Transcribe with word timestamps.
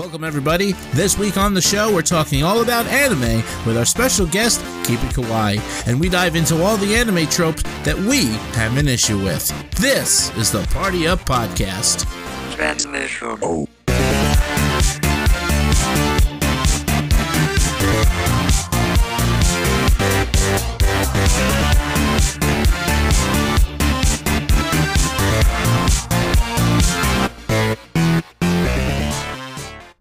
Welcome, 0.00 0.24
everybody. 0.24 0.72
This 0.94 1.18
week 1.18 1.36
on 1.36 1.52
the 1.52 1.60
show, 1.60 1.92
we're 1.92 2.00
talking 2.00 2.42
all 2.42 2.62
about 2.62 2.86
anime 2.86 3.44
with 3.66 3.76
our 3.76 3.84
special 3.84 4.26
guest, 4.26 4.58
Keep 4.86 4.98
It 5.04 5.14
Kawaii, 5.14 5.60
and 5.86 6.00
we 6.00 6.08
dive 6.08 6.36
into 6.36 6.62
all 6.62 6.78
the 6.78 6.94
anime 6.94 7.26
tropes 7.26 7.62
that 7.84 7.98
we 7.98 8.24
have 8.54 8.78
an 8.78 8.88
issue 8.88 9.22
with. 9.22 9.46
This 9.72 10.34
is 10.38 10.50
the 10.50 10.66
Party 10.68 11.06
Up 11.06 11.20
Podcast. 11.20 12.06
Transmission. 12.54 13.38
Oh. 13.42 13.68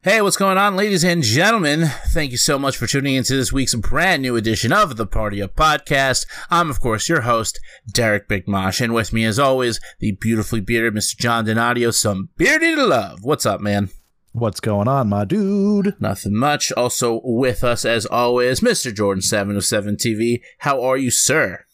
Hey, 0.01 0.21
what's 0.21 0.37
going 0.37 0.57
on, 0.57 0.77
ladies 0.77 1.03
and 1.03 1.21
gentlemen? 1.21 1.87
Thank 2.13 2.31
you 2.31 2.37
so 2.37 2.57
much 2.57 2.77
for 2.77 2.87
tuning 2.87 3.15
into 3.15 3.35
this 3.35 3.51
week's 3.51 3.75
brand 3.75 4.21
new 4.21 4.37
edition 4.37 4.71
of 4.71 4.95
the 4.95 5.05
Party 5.05 5.41
Up 5.41 5.57
Podcast. 5.57 6.25
I'm, 6.49 6.69
of 6.69 6.79
course, 6.79 7.09
your 7.09 7.21
host, 7.21 7.59
Derek 7.85 8.29
Big 8.29 8.47
Mosh, 8.47 8.79
and 8.79 8.93
with 8.93 9.11
me, 9.11 9.25
as 9.25 9.37
always, 9.37 9.81
the 9.99 10.13
beautifully 10.13 10.61
bearded 10.61 10.93
Mr. 10.93 11.17
John 11.17 11.45
Donadio. 11.45 11.93
Some 11.93 12.29
beardy 12.37 12.75
to 12.75 12.85
love. 12.85 13.19
What's 13.23 13.45
up, 13.45 13.59
man? 13.59 13.89
What's 14.31 14.61
going 14.61 14.87
on, 14.87 15.09
my 15.09 15.25
dude? 15.25 15.95
Nothing 15.99 16.33
much. 16.33 16.71
Also 16.77 17.19
with 17.21 17.65
us, 17.65 17.83
as 17.83 18.05
always, 18.05 18.61
Mr. 18.61 18.95
Jordan 18.95 19.21
Seven 19.21 19.57
of 19.57 19.65
Seven 19.65 19.97
TV. 19.97 20.41
How 20.59 20.81
are 20.81 20.95
you, 20.95 21.11
sir? 21.11 21.65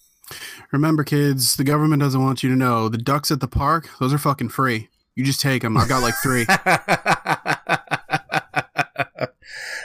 Remember, 0.72 1.04
kids, 1.04 1.58
the 1.58 1.64
government 1.64 2.02
doesn't 2.02 2.24
want 2.24 2.42
you 2.42 2.50
to 2.50 2.56
know 2.56 2.90
the 2.90 2.98
ducks 2.98 3.30
at 3.30 3.40
the 3.40 3.48
park, 3.48 3.88
those 4.00 4.16
are 4.16 4.18
fucking 4.18 4.50
free. 4.50 4.90
You 5.14 5.24
just 5.24 5.42
take 5.42 5.62
them. 5.62 5.78
I've 5.78 5.88
got 5.88 6.02
like 6.02 6.16
three. 6.24 6.48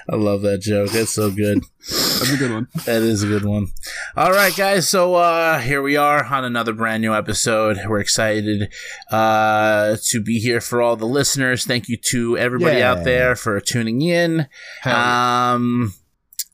I 0.09 0.17
love 0.17 0.43
that 0.43 0.61
joke. 0.61 0.91
That's 0.91 1.13
so 1.13 1.31
good. 1.31 1.61
That's 1.79 2.33
a 2.33 2.37
good 2.37 2.53
one. 2.53 2.69
That 2.87 3.03
is 3.03 3.23
a 3.23 3.27
good 3.27 3.45
one. 3.45 3.69
All 4.17 4.33
right, 4.33 4.55
guys. 4.55 4.89
So 4.89 5.15
uh, 5.15 5.59
here 5.61 5.83
we 5.83 5.97
are 5.97 6.25
on 6.25 6.45
another 6.45 6.73
brand 6.73 7.01
new 7.03 7.15
episode. 7.15 7.79
We're 7.87 8.01
excited 8.01 8.73
uh, 9.11 9.97
to 10.05 10.21
be 10.21 10.39
here 10.41 10.61
for 10.61 10.83
all 10.83 10.97
the 10.97 11.07
listeners. 11.07 11.65
Thank 11.65 11.89
you 11.89 11.97
to 12.11 12.37
everybody 12.37 12.79
Yeah. 12.79 12.93
out 12.93 13.05
there 13.05 13.37
for 13.37 13.61
tuning 13.61 14.03
in. 14.03 14.47
Hell. 14.83 14.97
Um, 14.97 15.95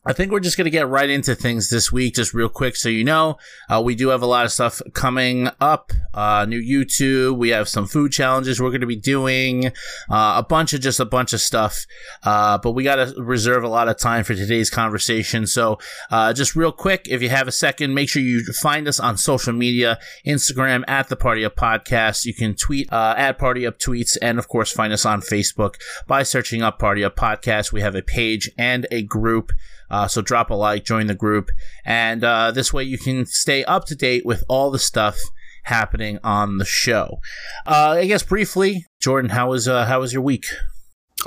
I 0.06 0.12
think 0.12 0.30
we're 0.30 0.38
just 0.38 0.56
going 0.56 0.66
to 0.66 0.70
get 0.70 0.88
right 0.88 1.10
into 1.10 1.34
things 1.34 1.68
this 1.68 1.90
week, 1.90 2.14
just 2.14 2.32
real 2.32 2.48
quick. 2.48 2.76
So, 2.76 2.88
you 2.88 3.02
know, 3.02 3.38
uh, 3.68 3.82
we 3.84 3.96
do 3.96 4.08
have 4.08 4.22
a 4.22 4.26
lot 4.26 4.44
of 4.44 4.52
stuff 4.52 4.80
coming 4.92 5.48
up. 5.60 5.92
Uh, 6.14 6.46
new 6.48 6.60
YouTube. 6.62 7.36
We 7.38 7.48
have 7.48 7.68
some 7.68 7.88
food 7.88 8.12
challenges 8.12 8.60
we're 8.60 8.70
going 8.70 8.82
to 8.82 8.86
be 8.86 8.94
doing. 8.94 9.66
Uh, 10.08 10.34
a 10.36 10.46
bunch 10.48 10.72
of 10.74 10.80
just 10.80 11.00
a 11.00 11.04
bunch 11.04 11.32
of 11.32 11.40
stuff. 11.40 11.86
Uh, 12.22 12.56
but 12.56 12.70
we 12.70 12.84
got 12.84 12.96
to 12.96 13.20
reserve 13.20 13.64
a 13.64 13.68
lot 13.68 13.88
of 13.88 13.98
time 13.98 14.22
for 14.22 14.36
today's 14.36 14.70
conversation. 14.70 15.44
So, 15.44 15.78
uh, 16.12 16.32
just 16.32 16.54
real 16.54 16.72
quick, 16.72 17.08
if 17.10 17.20
you 17.20 17.28
have 17.30 17.48
a 17.48 17.52
second, 17.52 17.92
make 17.92 18.08
sure 18.08 18.22
you 18.22 18.44
find 18.44 18.86
us 18.86 19.00
on 19.00 19.16
social 19.16 19.54
media, 19.54 19.98
Instagram 20.24 20.84
at 20.86 21.08
the 21.08 21.16
Party 21.16 21.44
Up 21.44 21.56
Podcast. 21.56 22.24
You 22.24 22.34
can 22.34 22.54
tweet, 22.54 22.92
uh, 22.92 23.14
at 23.16 23.38
Party 23.38 23.66
Up 23.66 23.80
Tweets 23.80 24.16
and 24.22 24.38
of 24.38 24.46
course 24.46 24.70
find 24.70 24.92
us 24.92 25.04
on 25.04 25.20
Facebook 25.20 25.74
by 26.06 26.22
searching 26.22 26.62
up 26.62 26.78
Party 26.78 27.02
Up 27.02 27.16
Podcast. 27.16 27.72
We 27.72 27.80
have 27.80 27.96
a 27.96 28.02
page 28.02 28.48
and 28.56 28.86
a 28.92 29.02
group. 29.02 29.50
Uh, 29.90 30.08
so 30.08 30.20
drop 30.22 30.50
a 30.50 30.54
like, 30.54 30.84
join 30.84 31.06
the 31.06 31.14
group, 31.14 31.50
and 31.84 32.24
uh, 32.24 32.50
this 32.50 32.72
way 32.72 32.82
you 32.82 32.98
can 32.98 33.26
stay 33.26 33.64
up 33.64 33.86
to 33.86 33.94
date 33.94 34.26
with 34.26 34.42
all 34.48 34.70
the 34.70 34.78
stuff 34.78 35.18
happening 35.64 36.18
on 36.24 36.58
the 36.58 36.64
show. 36.64 37.18
Uh, 37.66 37.96
I 37.98 38.06
guess 38.06 38.22
briefly, 38.22 38.86
Jordan, 39.00 39.30
how 39.30 39.50
was 39.50 39.68
uh, 39.68 39.86
how 39.86 40.00
was 40.00 40.12
your 40.12 40.22
week? 40.22 40.46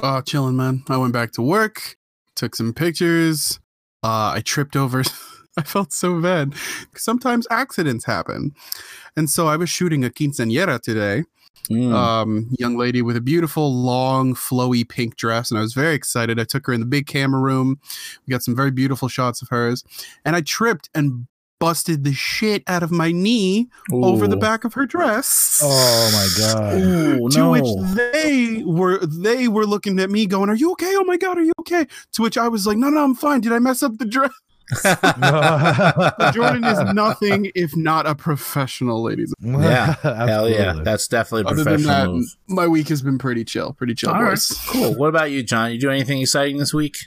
Oh, 0.01 0.21
chilling, 0.21 0.55
man. 0.55 0.83
I 0.89 0.97
went 0.97 1.13
back 1.13 1.31
to 1.33 1.41
work, 1.41 1.97
took 2.35 2.55
some 2.55 2.73
pictures. 2.73 3.59
Uh, 4.03 4.33
I 4.35 4.41
tripped 4.43 4.75
over. 4.75 5.03
I 5.57 5.63
felt 5.63 5.91
so 5.91 6.21
bad. 6.21 6.53
Sometimes 6.95 7.45
accidents 7.51 8.05
happen. 8.05 8.53
And 9.17 9.29
so 9.29 9.47
I 9.47 9.57
was 9.57 9.69
shooting 9.69 10.05
a 10.05 10.09
quinceañera 10.09 10.79
today. 10.79 11.25
Mm. 11.69 11.93
Um, 11.93 12.47
young 12.57 12.77
lady 12.77 13.01
with 13.01 13.15
a 13.15 13.21
beautiful, 13.21 13.73
long, 13.73 14.33
flowy 14.35 14.87
pink 14.87 15.15
dress. 15.15 15.51
And 15.51 15.57
I 15.57 15.61
was 15.61 15.73
very 15.73 15.95
excited. 15.95 16.39
I 16.39 16.43
took 16.43 16.65
her 16.67 16.73
in 16.73 16.79
the 16.79 16.85
big 16.85 17.07
camera 17.07 17.39
room. 17.39 17.79
We 18.25 18.31
got 18.31 18.43
some 18.43 18.55
very 18.55 18.71
beautiful 18.71 19.07
shots 19.07 19.41
of 19.41 19.49
hers. 19.49 19.83
And 20.25 20.35
I 20.35 20.41
tripped 20.41 20.89
and 20.95 21.27
busted 21.59 22.05
the 22.05 22.13
shit 22.13 22.63
out 22.67 22.81
of 22.81 22.89
my 22.89 23.11
knee 23.11 23.67
over 23.91 24.27
the 24.27 24.37
back 24.37 24.63
of 24.63 24.73
her 24.73 24.85
dress. 24.85 25.59
Oh 25.61 26.09
my 26.13 26.41
god. 26.41 26.73
Ooh, 26.81 27.29
to 27.29 27.37
no. 27.37 27.51
which 27.51 27.97
they 27.97 28.63
were 28.63 29.05
they 29.05 29.47
were 29.49 29.65
looking 29.65 29.99
at 29.99 30.09
me 30.09 30.25
going 30.25 30.49
are 30.49 30.55
you 30.55 30.71
okay 30.71 30.93
oh 30.95 31.03
my 31.03 31.17
god 31.17 31.37
are 31.37 31.43
you 31.43 31.51
okay 31.59 31.85
to 32.13 32.21
which 32.21 32.37
i 32.37 32.47
was 32.47 32.65
like 32.65 32.77
no 32.77 32.89
no 32.89 33.03
i'm 33.03 33.13
fine 33.13 33.41
did 33.41 33.51
i 33.51 33.59
mess 33.59 33.83
up 33.83 33.97
the 33.97 34.05
dress 34.05 34.31
jordan 36.33 36.63
is 36.63 36.79
nothing 36.93 37.51
if 37.55 37.75
not 37.75 38.05
a 38.07 38.13
professional 38.15 39.01
ladies 39.01 39.33
Yeah, 39.41 39.95
Hell 40.03 40.49
yeah, 40.49 40.81
that's 40.83 41.07
definitely 41.07 41.43
a 41.49 41.53
other 41.53 41.63
than 41.63 41.83
professional 41.83 41.95
that 42.05 42.09
move. 42.11 42.35
my 42.47 42.67
week 42.67 42.87
has 42.89 43.01
been 43.01 43.17
pretty 43.17 43.43
chill 43.43 43.73
pretty 43.73 43.95
chill 43.95 44.11
All 44.11 44.21
right, 44.21 44.31
boys 44.31 44.61
cool. 44.67 44.93
What 44.95 45.07
about 45.09 45.31
you, 45.31 45.41
John? 45.43 45.71
You 45.71 45.79
do 45.79 45.89
anything 45.89 46.21
exciting 46.21 46.57
this 46.57 46.73
week? 46.73 46.97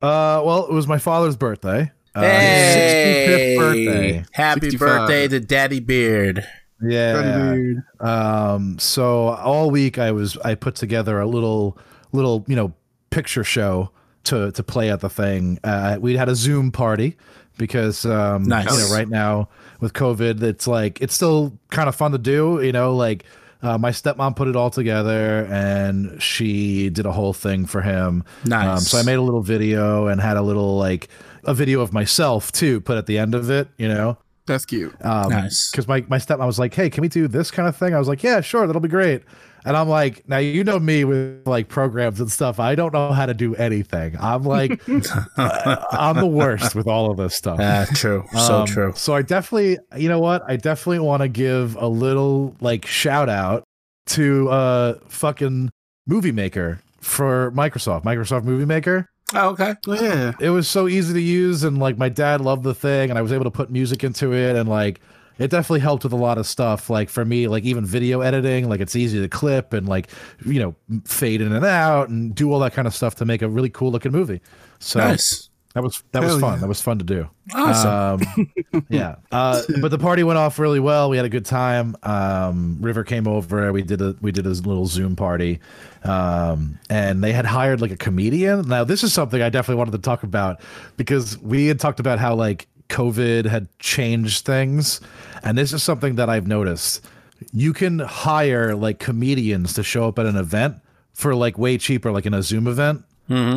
Uh, 0.00 0.42
well, 0.44 0.66
it 0.66 0.72
was 0.72 0.88
my 0.88 0.98
father's 0.98 1.36
birthday. 1.36 1.92
Uh, 2.14 2.20
hey, 2.22 3.56
65th 3.56 3.58
birthday. 3.58 4.24
Happy 4.32 4.60
65. 4.70 4.78
birthday 4.88 5.28
to 5.28 5.40
Daddy 5.40 5.80
Beard. 5.80 6.44
Yeah. 6.82 7.52
Weird. 7.52 7.82
Um. 8.00 8.78
So 8.80 9.28
all 9.28 9.70
week 9.70 9.98
I 9.98 10.10
was 10.10 10.36
I 10.38 10.56
put 10.56 10.74
together 10.74 11.20
a 11.20 11.26
little 11.26 11.78
little 12.10 12.44
you 12.48 12.56
know 12.56 12.74
picture 13.10 13.44
show 13.44 13.90
to 14.24 14.52
to 14.52 14.62
play 14.62 14.90
at 14.90 15.00
the 15.00 15.10
thing. 15.10 15.58
Uh, 15.64 15.98
we 16.00 16.16
had 16.16 16.28
a 16.28 16.34
Zoom 16.34 16.70
party 16.72 17.16
because 17.58 18.04
um 18.06 18.44
Nice. 18.44 18.70
you 18.70 18.78
know 18.78 18.94
right 18.94 19.08
now 19.08 19.48
with 19.80 19.92
COVID 19.92 20.42
it's 20.42 20.66
like 20.66 21.00
it's 21.00 21.14
still 21.14 21.52
kind 21.70 21.88
of 21.88 21.94
fun 21.94 22.12
to 22.12 22.18
do. 22.18 22.60
You 22.62 22.72
know 22.72 22.94
like. 22.96 23.24
Uh, 23.64 23.78
my 23.78 23.92
stepmom 23.92 24.34
put 24.34 24.48
it 24.48 24.56
all 24.56 24.70
together 24.70 25.46
and 25.48 26.20
she 26.20 26.90
did 26.90 27.06
a 27.06 27.12
whole 27.12 27.32
thing 27.32 27.64
for 27.64 27.80
him. 27.80 28.24
Nice. 28.44 28.66
Um, 28.68 28.78
so 28.80 28.98
I 28.98 29.04
made 29.04 29.14
a 29.14 29.22
little 29.22 29.40
video 29.40 30.08
and 30.08 30.20
had 30.20 30.36
a 30.36 30.42
little 30.42 30.76
like 30.78 31.06
a 31.44 31.54
video 31.54 31.80
of 31.80 31.92
myself 31.92 32.50
too 32.50 32.80
put 32.80 32.98
at 32.98 33.06
the 33.06 33.18
end 33.18 33.36
of 33.36 33.50
it, 33.50 33.68
you 33.78 33.86
know. 33.86 34.18
that's 34.46 34.64
cute 34.66 34.92
Um, 35.04 35.30
Nice. 35.30 35.70
Because 35.70 35.86
my, 35.86 36.04
my 36.08 36.18
stepmom 36.18 36.44
was 36.44 36.58
like, 36.58 36.74
hey, 36.74 36.90
can 36.90 37.02
we 37.02 37.08
do 37.08 37.28
this 37.28 37.52
kind 37.52 37.68
of 37.68 37.76
thing? 37.76 37.94
I 37.94 38.00
was 38.00 38.08
like, 38.08 38.24
yeah, 38.24 38.40
sure, 38.40 38.66
that'll 38.66 38.82
be 38.82 38.88
great. 38.88 39.22
And 39.64 39.76
I'm 39.76 39.88
like, 39.88 40.28
now 40.28 40.38
you 40.38 40.64
know 40.64 40.78
me 40.78 41.04
with 41.04 41.46
like 41.46 41.68
programs 41.68 42.20
and 42.20 42.30
stuff. 42.30 42.58
I 42.58 42.74
don't 42.74 42.92
know 42.92 43.12
how 43.12 43.26
to 43.26 43.34
do 43.34 43.54
anything. 43.54 44.16
I'm 44.18 44.42
like, 44.42 44.80
uh, 45.36 45.84
I'm 45.92 46.16
the 46.16 46.26
worst 46.26 46.74
with 46.74 46.86
all 46.86 47.10
of 47.10 47.16
this 47.16 47.34
stuff. 47.34 47.58
Ah, 47.60 47.86
true. 47.94 48.24
So 48.32 48.54
Um, 48.60 48.66
true. 48.66 48.92
So 48.96 49.14
I 49.14 49.22
definitely, 49.22 49.78
you 49.96 50.08
know 50.08 50.18
what? 50.20 50.42
I 50.48 50.56
definitely 50.56 50.98
want 51.00 51.22
to 51.22 51.28
give 51.28 51.76
a 51.76 51.86
little 51.86 52.56
like 52.60 52.86
shout 52.86 53.28
out 53.28 53.64
to 54.06 54.48
uh 54.48 54.94
fucking 55.08 55.70
Movie 56.06 56.32
Maker 56.32 56.80
for 57.00 57.52
Microsoft, 57.52 58.04
Microsoft 58.04 58.44
Movie 58.44 58.66
Maker 58.66 59.08
Oh, 59.34 59.50
okay. 59.50 59.74
oh, 59.86 59.94
yeah 59.94 60.32
it 60.40 60.50
was 60.50 60.68
so 60.68 60.88
easy 60.88 61.14
to 61.14 61.20
use 61.20 61.64
and 61.64 61.78
like 61.78 61.96
my 61.96 62.10
dad 62.10 62.42
loved 62.42 62.64
the 62.64 62.74
thing 62.74 63.08
and 63.08 63.18
i 63.18 63.22
was 63.22 63.32
able 63.32 63.44
to 63.44 63.50
put 63.50 63.70
music 63.70 64.04
into 64.04 64.34
it 64.34 64.56
and 64.56 64.68
like 64.68 65.00
it 65.38 65.48
definitely 65.50 65.80
helped 65.80 66.04
with 66.04 66.12
a 66.12 66.16
lot 66.16 66.38
of 66.38 66.46
stuff. 66.46 66.90
Like 66.90 67.08
for 67.08 67.24
me 67.24 67.48
like 67.48 67.64
even 67.64 67.84
video 67.84 68.20
editing 68.20 68.68
like 68.68 68.80
it's 68.80 68.96
easy 68.96 69.20
to 69.20 69.28
clip 69.28 69.72
and 69.72 69.88
like 69.88 70.08
you 70.44 70.60
know 70.60 70.74
fade 71.04 71.40
in 71.40 71.52
and 71.52 71.64
out 71.64 72.08
and 72.08 72.34
do 72.34 72.52
all 72.52 72.58
that 72.60 72.72
kind 72.74 72.86
of 72.86 72.94
stuff 72.94 73.14
to 73.16 73.24
make 73.24 73.42
a 73.42 73.48
really 73.48 73.70
cool 73.70 73.90
looking 73.90 74.12
movie. 74.12 74.40
So 74.78 74.98
Nice. 75.00 75.48
that 75.74 75.82
was 75.82 76.02
that 76.12 76.22
was 76.22 76.38
fun. 76.40 76.54
yeah. 76.54 76.58
that 76.60 76.68
was 76.68 76.80
fun 76.80 76.98
to 76.98 77.04
do. 77.04 77.28
Awesome. 77.54 78.20
um, 78.36 78.84
yeah. 78.88 79.16
Uh, 79.32 79.62
but 79.80 79.90
the 79.90 79.98
party 79.98 80.22
went 80.22 80.38
off 80.38 80.58
really 80.58 80.80
well. 80.80 81.08
We 81.10 81.16
had 81.16 81.26
a 81.26 81.30
good 81.30 81.46
time. 81.46 81.96
Um, 82.02 82.78
river 82.80 83.02
came 83.04 83.26
over. 83.26 83.72
We 83.72 83.82
did 83.82 84.00
a 84.02 84.14
we 84.20 84.32
did 84.32 84.46
a 84.46 84.50
little 84.50 84.86
zoom 84.86 85.16
party. 85.16 85.60
Um, 86.04 86.78
and 86.90 87.22
they 87.22 87.32
had 87.32 87.46
hired 87.46 87.80
like 87.80 87.90
a 87.90 87.96
comedian. 87.96 88.68
Now 88.68 88.84
this 88.84 89.02
is 89.04 89.12
something 89.12 89.40
i 89.40 89.48
definitely 89.48 89.78
wanted 89.78 89.92
to 89.92 89.98
talk 89.98 90.22
about 90.24 90.60
because 90.96 91.38
we 91.38 91.66
had 91.68 91.78
talked 91.80 92.00
about 92.00 92.18
how 92.18 92.34
like 92.34 92.66
covid 92.92 93.46
had 93.46 93.66
changed 93.78 94.44
things 94.44 95.00
and 95.42 95.56
this 95.56 95.72
is 95.72 95.82
something 95.82 96.14
that 96.16 96.28
i've 96.28 96.46
noticed 96.46 97.04
you 97.52 97.72
can 97.72 97.98
hire 97.98 98.74
like 98.74 98.98
comedians 98.98 99.72
to 99.72 99.82
show 99.82 100.06
up 100.08 100.18
at 100.18 100.26
an 100.26 100.36
event 100.36 100.76
for 101.14 101.34
like 101.34 101.58
way 101.58 101.76
cheaper 101.78 102.12
like 102.12 102.26
in 102.26 102.34
a 102.34 102.42
zoom 102.42 102.66
event 102.66 103.04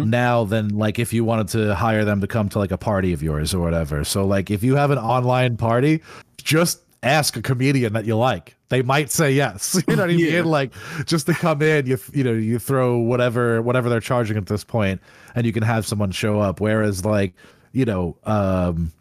now 0.10 0.46
than 0.46 0.70
like 0.78 1.00
if 1.00 1.12
you 1.12 1.26
wanted 1.26 1.50
to 1.50 1.76
hire 1.76 2.06
them 2.06 2.22
to 2.22 2.28
come 2.28 2.48
to 2.50 2.60
like 2.60 2.72
a 2.72 2.78
party 2.78 3.12
of 3.14 3.22
yours 3.22 3.54
or 3.54 3.60
whatever. 3.60 4.04
So 4.06 4.26
like 4.26 4.50
if 4.50 4.64
you 4.64 4.76
have 4.76 4.92
an 4.92 4.98
online 4.98 5.58
party, 5.58 6.02
just 6.38 6.80
ask 7.04 7.36
a 7.36 7.42
comedian 7.42 7.94
that 7.94 8.06
you 8.06 8.16
like. 8.16 8.56
They 8.70 8.81
might 8.81 9.12
say 9.12 9.31
yes. 9.34 9.76
You 9.88 9.96
know 9.96 10.04
what 10.04 10.12
I 10.12 10.16
mean? 10.16 10.34
Yeah. 10.34 10.44
Like 10.44 10.72
just 11.06 11.26
to 11.26 11.34
come 11.34 11.62
in, 11.62 11.88
you 11.88 11.98
you 12.14 12.24
know, 12.24 12.31
you 12.31 12.58
throw 12.58 12.98
whatever 13.00 13.62
whatever 13.62 13.90
they're 13.90 14.00
charging 14.00 14.38
at 14.38 14.46
this 14.46 14.64
point 14.64 15.02
and 15.36 15.46
you 15.46 15.52
can 15.52 15.64
have 15.64 15.86
someone 15.86 16.12
show 16.12 16.40
up. 16.40 16.62
Whereas 16.62 17.04
like, 17.04 17.34
you 17.74 17.84
know, 17.84 18.16
um 18.24 18.94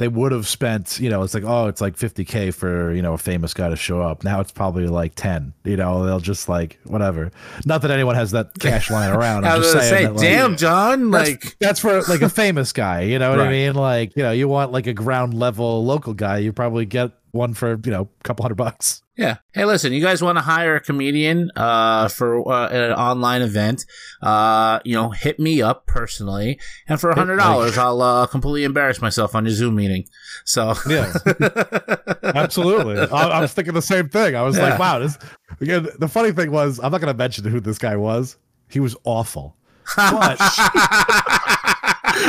they 0.00 0.08
would 0.08 0.32
have 0.32 0.48
spent, 0.48 0.98
you 0.98 1.10
know, 1.10 1.22
it's 1.22 1.34
like, 1.34 1.44
oh, 1.44 1.66
it's 1.66 1.82
like 1.82 1.94
50K 1.94 2.54
for, 2.54 2.94
you 2.94 3.02
know, 3.02 3.12
a 3.12 3.18
famous 3.18 3.52
guy 3.52 3.68
to 3.68 3.76
show 3.76 4.00
up. 4.00 4.24
Now 4.24 4.40
it's 4.40 4.50
probably 4.50 4.86
like 4.86 5.14
10, 5.14 5.52
you 5.64 5.76
know, 5.76 6.06
they'll 6.06 6.20
just 6.20 6.48
like, 6.48 6.78
whatever. 6.84 7.30
Not 7.66 7.82
that 7.82 7.90
anyone 7.90 8.14
has 8.14 8.30
that 8.30 8.58
cash 8.58 8.90
lying 8.90 9.14
around. 9.14 9.44
I'm 9.44 9.52
I 9.52 9.58
was 9.58 9.70
just 9.70 9.90
saying. 9.90 9.94
say, 9.94 10.04
that, 10.06 10.12
like, 10.14 10.22
damn, 10.22 10.56
John, 10.56 11.10
that's, 11.10 11.30
like 11.30 11.58
that's 11.58 11.80
for 11.80 12.00
like 12.04 12.22
a 12.22 12.28
famous 12.40 12.72
guy, 12.72 13.02
you 13.02 13.18
know 13.18 13.28
what 13.28 13.40
I 13.40 13.50
mean? 13.50 13.74
Like, 13.74 14.16
you 14.16 14.22
know, 14.22 14.32
you 14.32 14.48
want 14.48 14.72
like 14.72 14.86
a 14.86 14.94
ground 14.94 15.34
level 15.34 15.84
local 15.84 16.14
guy, 16.14 16.38
you 16.38 16.54
probably 16.54 16.86
get 16.86 17.12
one 17.32 17.54
for, 17.54 17.78
you 17.84 17.90
know, 17.92 18.02
a 18.20 18.22
couple 18.24 18.42
hundred 18.42 18.56
bucks. 18.56 19.02
Yeah. 19.16 19.36
Hey, 19.52 19.64
listen, 19.66 19.92
you 19.92 20.00
guys 20.00 20.22
want 20.22 20.38
to 20.38 20.42
hire 20.42 20.76
a 20.76 20.80
comedian 20.80 21.50
uh, 21.54 22.08
for 22.08 22.50
uh, 22.50 22.68
an 22.70 22.92
online 22.92 23.42
event? 23.42 23.84
Uh, 24.22 24.80
you 24.84 24.94
know, 24.94 25.10
hit 25.10 25.38
me 25.38 25.60
up 25.60 25.86
personally, 25.86 26.58
and 26.88 26.98
for 27.00 27.10
a 27.10 27.14
hundred 27.14 27.36
dollars, 27.36 27.76
I'll 27.76 28.00
uh, 28.00 28.26
completely 28.26 28.64
embarrass 28.64 29.02
myself 29.02 29.34
on 29.34 29.44
your 29.44 29.52
Zoom 29.54 29.74
meeting. 29.76 30.06
So 30.44 30.74
Yeah. 30.88 31.12
Absolutely. 32.22 32.98
I, 32.98 33.04
I 33.28 33.40
was 33.40 33.52
thinking 33.52 33.74
the 33.74 33.82
same 33.82 34.08
thing. 34.08 34.34
I 34.36 34.42
was 34.42 34.56
Yeah. 34.56 34.70
like, 34.70 34.78
wow, 34.78 34.98
this 35.00 35.18
again, 35.60 35.86
the 35.98 36.08
funny 36.08 36.32
thing 36.32 36.50
was, 36.50 36.78
I'm 36.82 36.90
not 36.92 37.00
going 37.02 37.12
to 37.12 37.18
mention 37.18 37.44
who 37.44 37.60
this 37.60 37.78
guy 37.78 37.96
was. 37.96 38.36
He 38.68 38.80
was 38.80 38.96
awful. 39.04 39.56
But 39.96 40.38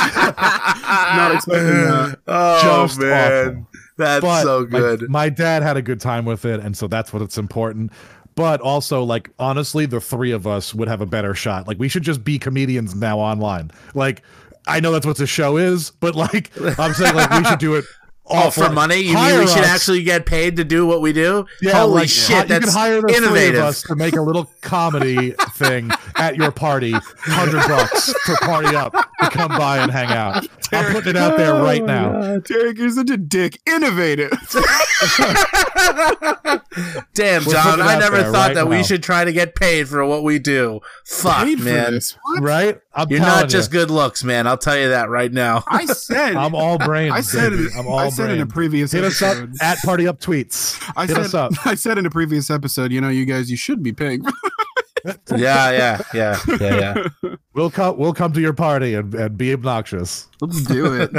Not 0.00 1.34
expecting 1.34 1.66
that. 1.66 2.18
Oh 2.26 2.86
Just 2.86 2.98
man, 3.00 3.48
awful. 3.48 3.66
That's 4.00 4.22
but 4.24 4.42
so 4.42 4.66
my- 4.70 4.78
good. 4.78 5.10
My, 5.10 5.28
dad 5.28 5.62
had 5.62 5.76
a 5.76 5.82
good 5.82 6.00
time 6.00 6.24
with 6.24 6.44
it, 6.44 6.60
and 6.60 6.76
so 6.76 6.86
that's 6.88 7.12
what 7.12 7.22
it's 7.22 7.38
important. 7.38 7.92
But 8.34 8.60
also, 8.60 9.02
like 9.02 9.30
honestly, 9.38 9.86
the 9.86 10.00
three 10.00 10.32
of 10.32 10.46
us 10.46 10.74
would 10.74 10.88
have 10.88 11.00
a 11.00 11.06
better 11.06 11.34
shot. 11.34 11.66
Like 11.68 11.78
we 11.78 11.88
should 11.88 12.02
just 12.02 12.24
be 12.24 12.38
comedians 12.38 12.94
now 12.94 13.18
online. 13.18 13.70
Like 13.94 14.22
I 14.66 14.80
know 14.80 14.92
that's 14.92 15.06
what 15.06 15.16
the 15.16 15.26
show 15.26 15.56
is, 15.56 15.90
but 15.90 16.14
like 16.14 16.50
I'm 16.78 16.92
saying, 16.94 17.14
like 17.14 17.30
we 17.30 17.44
should 17.44 17.58
do 17.58 17.74
it. 17.74 17.84
Oh, 18.30 18.44
oh 18.44 18.48
offline. 18.48 18.66
for 18.68 18.72
money? 18.72 18.96
You 19.00 19.14
mean 19.14 19.38
we 19.40 19.46
should 19.46 19.58
us. 19.64 19.68
actually 19.68 20.02
get 20.02 20.24
paid 20.26 20.56
to 20.56 20.64
do 20.64 20.86
what 20.86 21.00
we 21.00 21.12
do? 21.12 21.46
Yeah, 21.60 21.72
Holy 21.80 21.92
like, 22.02 22.08
shit, 22.08 22.36
hi- 22.36 22.44
that's 22.44 22.66
you 22.66 22.70
can 22.70 22.78
hire 22.78 23.02
the 23.02 23.08
three 23.28 23.48
of 23.48 23.54
us 23.56 23.82
to 23.82 23.96
make 23.96 24.14
a 24.14 24.22
little 24.22 24.50
comedy 24.60 25.32
thing 25.54 25.90
at 26.16 26.36
your 26.36 26.50
party. 26.52 26.92
Hundred 26.92 27.66
bucks 27.68 28.12
for 28.24 28.36
party 28.36 28.76
up 28.76 28.92
to 28.92 29.30
come 29.30 29.48
by 29.50 29.78
and 29.78 29.90
hang 29.90 30.08
out. 30.08 30.46
I'm 30.72 30.92
putting 30.92 31.10
it 31.10 31.16
out 31.16 31.36
there 31.36 31.54
right 31.54 31.84
now. 31.84 32.14
Oh, 32.14 32.38
Derek, 32.40 32.78
you're 32.78 32.90
such 32.90 33.10
a 33.10 33.16
dick. 33.16 33.60
Innovative. 33.66 34.30
Damn, 37.14 37.44
We're 37.44 37.52
John, 37.52 37.80
I 37.80 37.98
never 37.98 38.18
there 38.22 38.32
thought 38.32 38.48
right 38.48 38.54
that 38.54 38.68
we 38.68 38.84
should 38.84 39.02
try 39.02 39.24
to 39.24 39.32
get 39.32 39.54
paid 39.54 39.88
for 39.88 40.04
what 40.06 40.22
we 40.22 40.38
do. 40.38 40.80
Fuck, 41.04 41.44
Paid 41.46 41.60
man. 41.60 42.00
Right? 42.40 42.78
I'm 42.92 43.08
You're 43.08 43.20
not 43.20 43.48
just 43.48 43.72
you. 43.72 43.78
good 43.78 43.90
looks, 43.90 44.24
man. 44.24 44.46
I'll 44.48 44.58
tell 44.58 44.76
you 44.76 44.88
that 44.88 45.08
right 45.10 45.32
now. 45.32 45.62
I 45.68 45.86
said. 45.86 46.34
I'm 46.36 46.54
all 46.56 46.76
brains. 46.76 47.12
I 47.14 47.20
said. 47.20 47.50
baby. 47.50 47.62
it- 47.64 47.72
I'm 47.76 47.86
all 47.86 47.98
I 48.00 48.08
said 48.08 48.30
in 48.30 48.40
a 48.40 48.46
previous 48.46 48.90
Hit 48.92 49.04
us 49.04 49.22
up 49.22 49.36
episode. 49.36 49.62
at 49.62 49.78
Party 49.78 50.08
Up 50.08 50.20
Tweets. 50.20 50.82
I 50.96 51.06
Hit 51.06 51.14
said. 51.16 51.24
us 51.26 51.34
up. 51.34 51.52
I 51.66 51.74
said 51.76 51.98
in 51.98 52.06
a 52.06 52.10
previous 52.10 52.50
episode. 52.50 52.90
You 52.90 53.00
know, 53.00 53.08
you 53.08 53.24
guys, 53.26 53.48
you 53.50 53.56
should 53.56 53.82
be 53.82 53.92
paying. 53.92 54.24
yeah, 55.34 55.70
yeah, 55.70 56.02
yeah, 56.12 56.38
yeah, 56.60 57.04
yeah. 57.22 57.34
We'll 57.54 57.70
come. 57.70 57.96
We'll 57.96 58.12
come 58.12 58.32
to 58.32 58.40
your 58.40 58.52
party 58.52 58.94
and, 58.94 59.14
and 59.14 59.38
be 59.38 59.52
obnoxious. 59.52 60.28
Let's 60.40 60.62
do 60.64 60.92
it. 61.00 61.10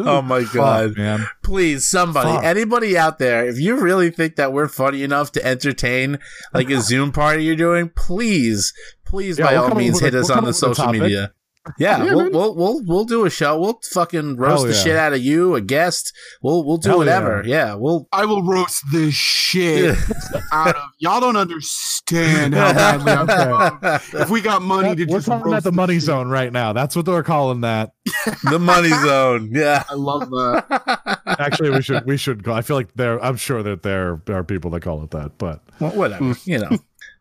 oh 0.00 0.22
my 0.22 0.44
god. 0.52 0.90
Fuck, 0.90 0.98
man. 0.98 1.26
Please, 1.42 1.88
somebody, 1.88 2.28
Fuck. 2.30 2.44
anybody 2.44 2.96
out 2.98 3.18
there, 3.18 3.46
if 3.48 3.58
you 3.58 3.80
really 3.80 4.10
think 4.10 4.36
that 4.36 4.52
we're 4.52 4.68
funny 4.68 5.02
enough 5.02 5.32
to 5.32 5.44
entertain 5.46 6.18
like 6.52 6.68
a 6.70 6.80
Zoom 6.80 7.12
party 7.12 7.44
you're 7.44 7.56
doing, 7.56 7.88
please, 7.94 8.72
please 9.12 9.38
Yeah, 9.38 9.46
by 9.46 9.52
we'll 9.52 9.64
all 9.64 9.74
means 9.76 9.94
with 9.94 10.02
a- 10.02 10.04
hit 10.06 10.14
us 10.16 10.28
we'll 10.28 10.38
on 10.38 10.44
the 10.44 10.48
up 10.50 10.54
with 10.54 10.56
a 10.56 10.58
social 10.58 10.84
topic. 10.86 11.02
media. 11.02 11.32
Yeah, 11.78 12.02
Yeah, 12.04 12.14
we'll, 12.14 12.30
we'll 12.32 12.54
we'll 12.56 12.84
we'll 12.84 13.04
do 13.04 13.24
a 13.24 13.30
show. 13.30 13.56
We'll 13.60 13.78
fucking 13.92 14.34
roast 14.34 14.62
Hell 14.62 14.66
the 14.66 14.72
yeah. 14.76 14.82
shit 14.82 14.96
out 14.96 15.12
of 15.12 15.20
you, 15.20 15.54
a 15.54 15.60
guest. 15.60 16.12
We'll 16.42 16.64
we'll 16.64 16.78
do 16.78 16.88
Hell 16.88 16.98
whatever. 16.98 17.44
Yeah, 17.46 17.74
we'll 17.74 18.08
I 18.12 18.24
will 18.24 18.42
roast 18.42 18.82
the 18.90 19.12
shit 19.12 19.96
out 20.52 20.74
of 20.74 20.82
y'all. 20.98 21.20
Don't 21.20 21.36
understand 21.36 22.54
how 22.54 22.72
badly 22.72 23.12
I'm 23.12 23.26
trying. 23.80 24.00
If 24.22 24.28
we 24.28 24.40
got 24.40 24.60
money 24.62 24.96
to 24.96 25.04
We're 25.04 25.18
just 25.18 25.28
calling 25.28 25.44
that 25.44 25.50
roast 25.52 25.64
the 25.64 25.70
money 25.70 25.94
shit. 25.94 26.02
zone 26.02 26.28
right 26.30 26.52
now. 26.52 26.72
That's 26.72 26.96
what 26.96 27.06
they're 27.06 27.22
calling 27.22 27.60
that. 27.60 27.92
the 28.50 28.58
money 28.58 28.88
zone. 28.88 29.50
Yeah. 29.52 29.84
I 29.88 29.94
love 29.94 30.30
that. 30.30 31.20
Actually, 31.38 31.70
we 31.70 31.82
should 31.82 32.04
we 32.06 32.16
should 32.16 32.42
call. 32.42 32.54
I 32.56 32.62
feel 32.62 32.74
like 32.74 32.92
there. 32.94 33.22
I'm 33.24 33.36
sure 33.36 33.62
that 33.62 33.84
there 33.84 34.20
are 34.30 34.42
people 34.42 34.72
that 34.72 34.80
call 34.80 35.04
it 35.04 35.12
that, 35.12 35.38
but 35.38 35.62
Well, 35.78 35.92
whatever. 35.92 36.34
You 36.44 36.58
know. 36.58 36.70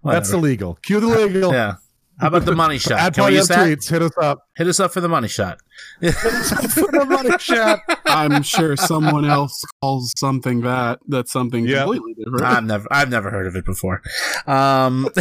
That's 0.04 0.32
illegal. 0.32 0.78
Cue 0.82 1.00
the 1.00 1.08
legal. 1.08 1.54
yeah. 1.54 1.76
How 2.20 2.28
about 2.28 2.46
the 2.46 2.56
money 2.56 2.78
shot? 2.86 3.00
Add 3.00 3.14
Can 3.16 3.26
we 3.26 3.36
use 3.38 3.48
that? 3.48 3.68
tweets. 3.68 3.90
Hit 3.90 4.02
us 4.04 4.12
up. 4.22 4.48
Hit 4.56 4.68
us 4.68 4.80
up 4.80 4.92
for 4.94 5.02
the 5.02 5.10
money 5.10 5.28
shot. 5.28 5.60
Hit 6.02 6.16
us 6.24 6.52
up 6.52 6.70
For 6.72 6.92
the 6.92 7.06
money 7.06 7.32
shot. 7.40 7.80
I'm 8.06 8.44
sure 8.44 8.76
someone 8.78 9.26
else 9.26 9.64
calls 9.82 10.14
something 10.18 10.62
that. 10.62 11.00
That's 11.08 11.32
something 11.32 11.66
Yeah. 11.66 11.80
completely 11.84 12.14
different. 12.16 12.44
I've 12.44 12.64
never 12.64 12.88
I've 12.92 13.10
never 13.10 13.32
heard 13.32 13.48
of 13.48 13.56
it 13.56 13.66
before. 13.66 14.02
Um 14.46 15.08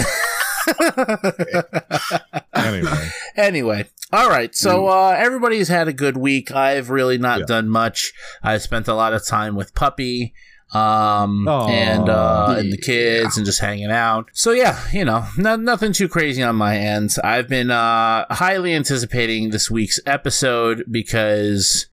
Anyway, 2.54 3.08
anyway, 3.36 3.88
all 4.12 4.28
right. 4.28 4.54
So 4.54 4.88
uh 4.88 5.14
everybody's 5.16 5.68
had 5.68 5.88
a 5.88 5.92
good 5.92 6.16
week. 6.16 6.50
I've 6.52 6.90
really 6.90 7.16
not 7.18 7.40
Yeah. 7.40 7.46
done 7.46 7.68
much. 7.68 8.12
I 8.42 8.58
spent 8.58 8.86
a 8.88 8.94
lot 8.94 9.12
of 9.14 9.26
time 9.26 9.54
with 9.56 9.74
puppy 9.74 10.34
um 10.72 11.48
Aw. 11.48 11.68
and 11.68 12.08
uh 12.08 12.54
and 12.58 12.72
the 12.72 12.78
kids 12.78 13.36
and 13.36 13.44
just 13.44 13.60
hanging 13.60 13.90
out. 13.90 14.30
So 14.32 14.52
yeah, 14.52 14.80
you 14.92 15.04
know, 15.04 15.26
no, 15.36 15.56
nothing 15.56 15.92
too 15.92 16.08
crazy 16.08 16.42
on 16.42 16.56
my 16.56 16.76
end. 16.76 17.14
I've 17.22 17.48
been 17.48 17.70
uh 17.70 18.26
highly 18.30 18.74
anticipating 18.74 19.50
this 19.50 19.70
week's 19.70 20.00
episode 20.06 20.84
because 20.90 21.89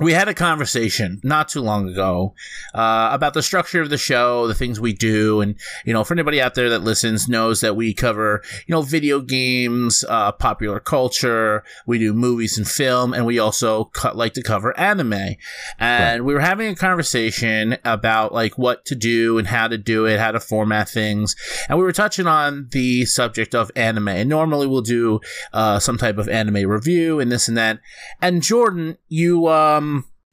we 0.00 0.12
had 0.12 0.26
a 0.26 0.34
conversation 0.34 1.20
not 1.22 1.48
too 1.48 1.60
long 1.60 1.88
ago 1.88 2.34
uh, 2.74 3.10
about 3.12 3.32
the 3.32 3.42
structure 3.42 3.80
of 3.80 3.90
the 3.90 3.98
show, 3.98 4.48
the 4.48 4.54
things 4.54 4.80
we 4.80 4.92
do, 4.92 5.40
and 5.40 5.54
you 5.84 5.92
know, 5.92 6.02
for 6.02 6.14
anybody 6.14 6.40
out 6.40 6.54
there 6.54 6.68
that 6.70 6.82
listens, 6.82 7.28
knows 7.28 7.60
that 7.60 7.76
we 7.76 7.94
cover 7.94 8.42
you 8.66 8.74
know 8.74 8.82
video 8.82 9.20
games, 9.20 10.04
uh, 10.08 10.32
popular 10.32 10.80
culture, 10.80 11.62
we 11.86 11.98
do 12.00 12.12
movies 12.12 12.58
and 12.58 12.66
film, 12.66 13.14
and 13.14 13.24
we 13.24 13.38
also 13.38 13.84
co- 13.94 14.12
like 14.14 14.32
to 14.34 14.42
cover 14.42 14.76
anime. 14.78 15.36
And 15.78 16.24
we 16.24 16.34
were 16.34 16.40
having 16.40 16.68
a 16.68 16.74
conversation 16.74 17.78
about 17.84 18.32
like 18.32 18.58
what 18.58 18.84
to 18.86 18.96
do 18.96 19.38
and 19.38 19.46
how 19.46 19.68
to 19.68 19.78
do 19.78 20.06
it, 20.06 20.18
how 20.18 20.32
to 20.32 20.40
format 20.40 20.88
things, 20.88 21.36
and 21.68 21.78
we 21.78 21.84
were 21.84 21.92
touching 21.92 22.26
on 22.26 22.68
the 22.72 23.04
subject 23.04 23.54
of 23.54 23.70
anime. 23.76 24.08
And 24.08 24.28
normally 24.28 24.66
we'll 24.66 24.80
do 24.80 25.20
uh, 25.52 25.78
some 25.78 25.98
type 25.98 26.18
of 26.18 26.28
anime 26.28 26.68
review 26.68 27.20
and 27.20 27.30
this 27.30 27.46
and 27.46 27.56
that. 27.56 27.78
And 28.20 28.42
Jordan, 28.42 28.98
you 29.08 29.46
um 29.46 29.83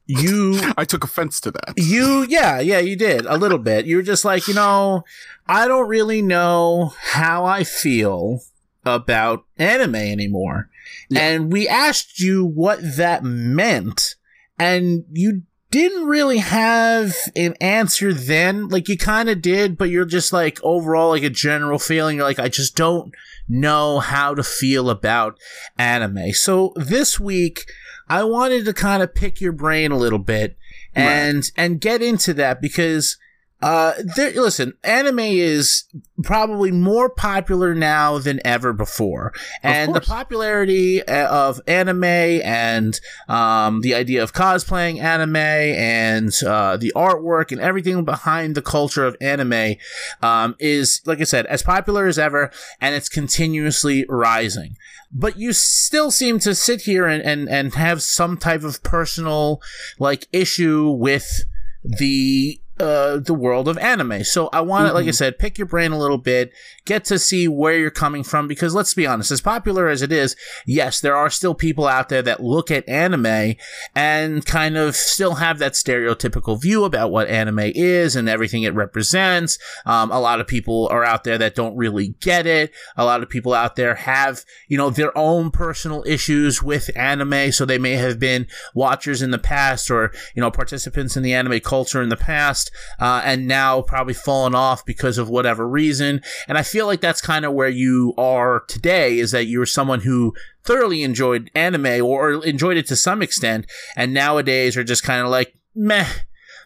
you 0.06 0.60
I 0.76 0.84
took 0.84 1.04
offense 1.04 1.40
to 1.40 1.50
that. 1.52 1.74
you 1.76 2.26
yeah 2.28 2.60
yeah 2.60 2.78
you 2.78 2.96
did 2.96 3.24
a 3.26 3.36
little 3.36 3.58
bit 3.58 3.86
you 3.86 3.96
were 3.96 4.02
just 4.02 4.24
like 4.24 4.48
you 4.48 4.54
know 4.54 5.04
i 5.46 5.66
don't 5.68 5.88
really 5.88 6.22
know 6.22 6.92
how 7.00 7.44
i 7.44 7.62
feel 7.64 8.40
about 8.84 9.44
anime 9.58 9.94
anymore 9.94 10.68
Yeah. 11.08 11.20
and 11.28 11.52
we 11.52 11.68
asked 11.68 12.18
you 12.20 12.44
what 12.44 12.80
that 12.96 13.22
meant 13.22 14.16
and 14.58 15.04
you 15.12 15.42
didn't 15.70 16.04
really 16.06 16.38
have 16.38 17.14
an 17.34 17.54
answer 17.60 18.12
then 18.12 18.68
like 18.68 18.88
you 18.88 18.98
kind 18.98 19.30
of 19.30 19.40
did 19.40 19.78
but 19.78 19.88
you're 19.88 20.04
just 20.04 20.32
like 20.32 20.58
overall 20.62 21.10
like 21.10 21.22
a 21.22 21.30
general 21.30 21.78
feeling 21.78 22.16
you're 22.16 22.26
like 22.26 22.38
i 22.40 22.48
just 22.48 22.76
don't 22.76 23.14
know 23.48 23.98
how 24.00 24.34
to 24.34 24.42
feel 24.42 24.90
about 24.90 25.38
anime 25.78 26.32
so 26.32 26.72
this 26.76 27.18
week 27.20 27.64
i 28.12 28.22
wanted 28.22 28.64
to 28.64 28.72
kind 28.72 29.02
of 29.02 29.14
pick 29.14 29.40
your 29.40 29.52
brain 29.52 29.90
a 29.90 29.96
little 29.96 30.18
bit 30.18 30.56
and 30.94 31.50
and 31.56 31.80
get 31.80 32.02
into 32.02 32.34
that 32.34 32.60
because 32.60 33.16
uh 33.62 33.94
there 34.16 34.32
listen 34.32 34.74
anime 34.84 35.20
is 35.20 35.84
probably 36.22 36.70
more 36.70 37.08
popular 37.08 37.74
now 37.74 38.18
than 38.18 38.40
ever 38.44 38.72
before. 38.72 39.32
And 39.62 39.94
the 39.94 40.00
popularity 40.00 41.02
uh, 41.06 41.28
of 41.28 41.60
anime 41.66 42.04
and 42.04 42.98
um 43.28 43.80
the 43.80 43.94
idea 43.94 44.22
of 44.22 44.32
cosplaying 44.32 45.00
anime 45.00 45.36
and 45.36 46.32
uh 46.46 46.76
the 46.76 46.92
artwork 46.94 47.52
and 47.52 47.60
everything 47.60 48.04
behind 48.04 48.54
the 48.54 48.62
culture 48.62 49.04
of 49.04 49.16
anime 49.20 49.76
um 50.22 50.54
is 50.58 51.00
like 51.06 51.20
i 51.20 51.24
said 51.24 51.46
as 51.46 51.62
popular 51.62 52.06
as 52.06 52.18
ever 52.18 52.50
and 52.80 52.94
it's 52.94 53.08
continuously 53.08 54.04
rising. 54.08 54.76
But 55.12 55.36
you 55.38 55.52
still 55.52 56.10
seem 56.10 56.38
to 56.40 56.54
sit 56.54 56.82
here 56.82 57.06
and, 57.06 57.22
and, 57.22 57.48
and 57.48 57.74
have 57.74 58.02
some 58.02 58.36
type 58.36 58.62
of 58.62 58.82
personal 58.82 59.60
like 59.98 60.26
issue 60.32 60.90
with 60.90 61.44
the 61.84 62.61
uh, 62.82 63.18
the 63.18 63.34
world 63.34 63.68
of 63.68 63.78
anime. 63.78 64.24
So 64.24 64.48
I 64.52 64.60
want 64.60 64.82
to, 64.82 64.88
Mm-hmm. 64.88 64.96
like 64.96 65.06
I 65.06 65.12
said, 65.12 65.38
pick 65.38 65.58
your 65.58 65.66
brain 65.68 65.92
a 65.92 65.98
little 65.98 66.18
bit, 66.18 66.52
get 66.84 67.04
to 67.06 67.18
see 67.18 67.46
where 67.46 67.78
you're 67.78 67.90
coming 67.90 68.24
from. 68.24 68.48
Because 68.48 68.74
let's 68.74 68.94
be 68.94 69.06
honest, 69.06 69.30
as 69.30 69.40
popular 69.40 69.88
as 69.88 70.02
it 70.02 70.10
is, 70.10 70.34
yes, 70.66 71.00
there 71.00 71.14
are 71.16 71.30
still 71.30 71.54
people 71.54 71.86
out 71.86 72.08
there 72.08 72.22
that 72.22 72.42
look 72.42 72.70
at 72.70 72.88
anime 72.88 73.54
and 73.94 74.44
kind 74.44 74.76
of 74.76 74.96
still 74.96 75.34
have 75.36 75.58
that 75.60 75.74
stereotypical 75.74 76.60
view 76.60 76.84
about 76.84 77.12
what 77.12 77.28
anime 77.28 77.60
is 77.74 78.16
and 78.16 78.28
everything 78.28 78.64
it 78.64 78.74
represents. 78.74 79.58
Um, 79.86 80.10
a 80.10 80.18
lot 80.20 80.40
of 80.40 80.46
people 80.48 80.88
are 80.90 81.04
out 81.04 81.22
there 81.22 81.38
that 81.38 81.54
don't 81.54 81.76
really 81.76 82.14
get 82.20 82.46
it. 82.46 82.72
A 82.96 83.04
lot 83.04 83.22
of 83.22 83.28
people 83.28 83.54
out 83.54 83.76
there 83.76 83.94
have, 83.94 84.44
you 84.66 84.76
know, 84.76 84.90
their 84.90 85.16
own 85.16 85.50
personal 85.52 86.02
issues 86.06 86.62
with 86.62 86.90
anime. 86.96 87.52
So 87.52 87.64
they 87.64 87.78
may 87.78 87.92
have 87.92 88.18
been 88.18 88.48
watchers 88.74 89.22
in 89.22 89.30
the 89.30 89.38
past 89.38 89.90
or, 89.90 90.12
you 90.34 90.40
know, 90.40 90.50
participants 90.50 91.16
in 91.16 91.22
the 91.22 91.32
anime 91.34 91.60
culture 91.60 92.02
in 92.02 92.08
the 92.08 92.16
past, 92.16 92.71
uh, 93.00 93.22
and 93.24 93.46
now 93.46 93.82
probably 93.82 94.14
fallen 94.14 94.54
off 94.54 94.84
because 94.84 95.18
of 95.18 95.28
whatever 95.28 95.68
reason. 95.68 96.20
And 96.48 96.58
I 96.58 96.62
feel 96.62 96.86
like 96.86 97.00
that's 97.00 97.20
kind 97.20 97.44
of 97.44 97.52
where 97.52 97.68
you 97.68 98.14
are 98.18 98.64
today 98.68 99.18
is 99.18 99.30
that 99.32 99.46
you're 99.46 99.66
someone 99.66 100.00
who 100.00 100.34
thoroughly 100.64 101.02
enjoyed 101.02 101.50
anime 101.54 102.04
or 102.04 102.44
enjoyed 102.44 102.76
it 102.76 102.86
to 102.88 102.96
some 102.96 103.22
extent, 103.22 103.66
and 103.96 104.14
nowadays 104.14 104.76
are 104.76 104.84
just 104.84 105.02
kind 105.02 105.22
of 105.22 105.28
like, 105.28 105.54
meh. 105.74 106.06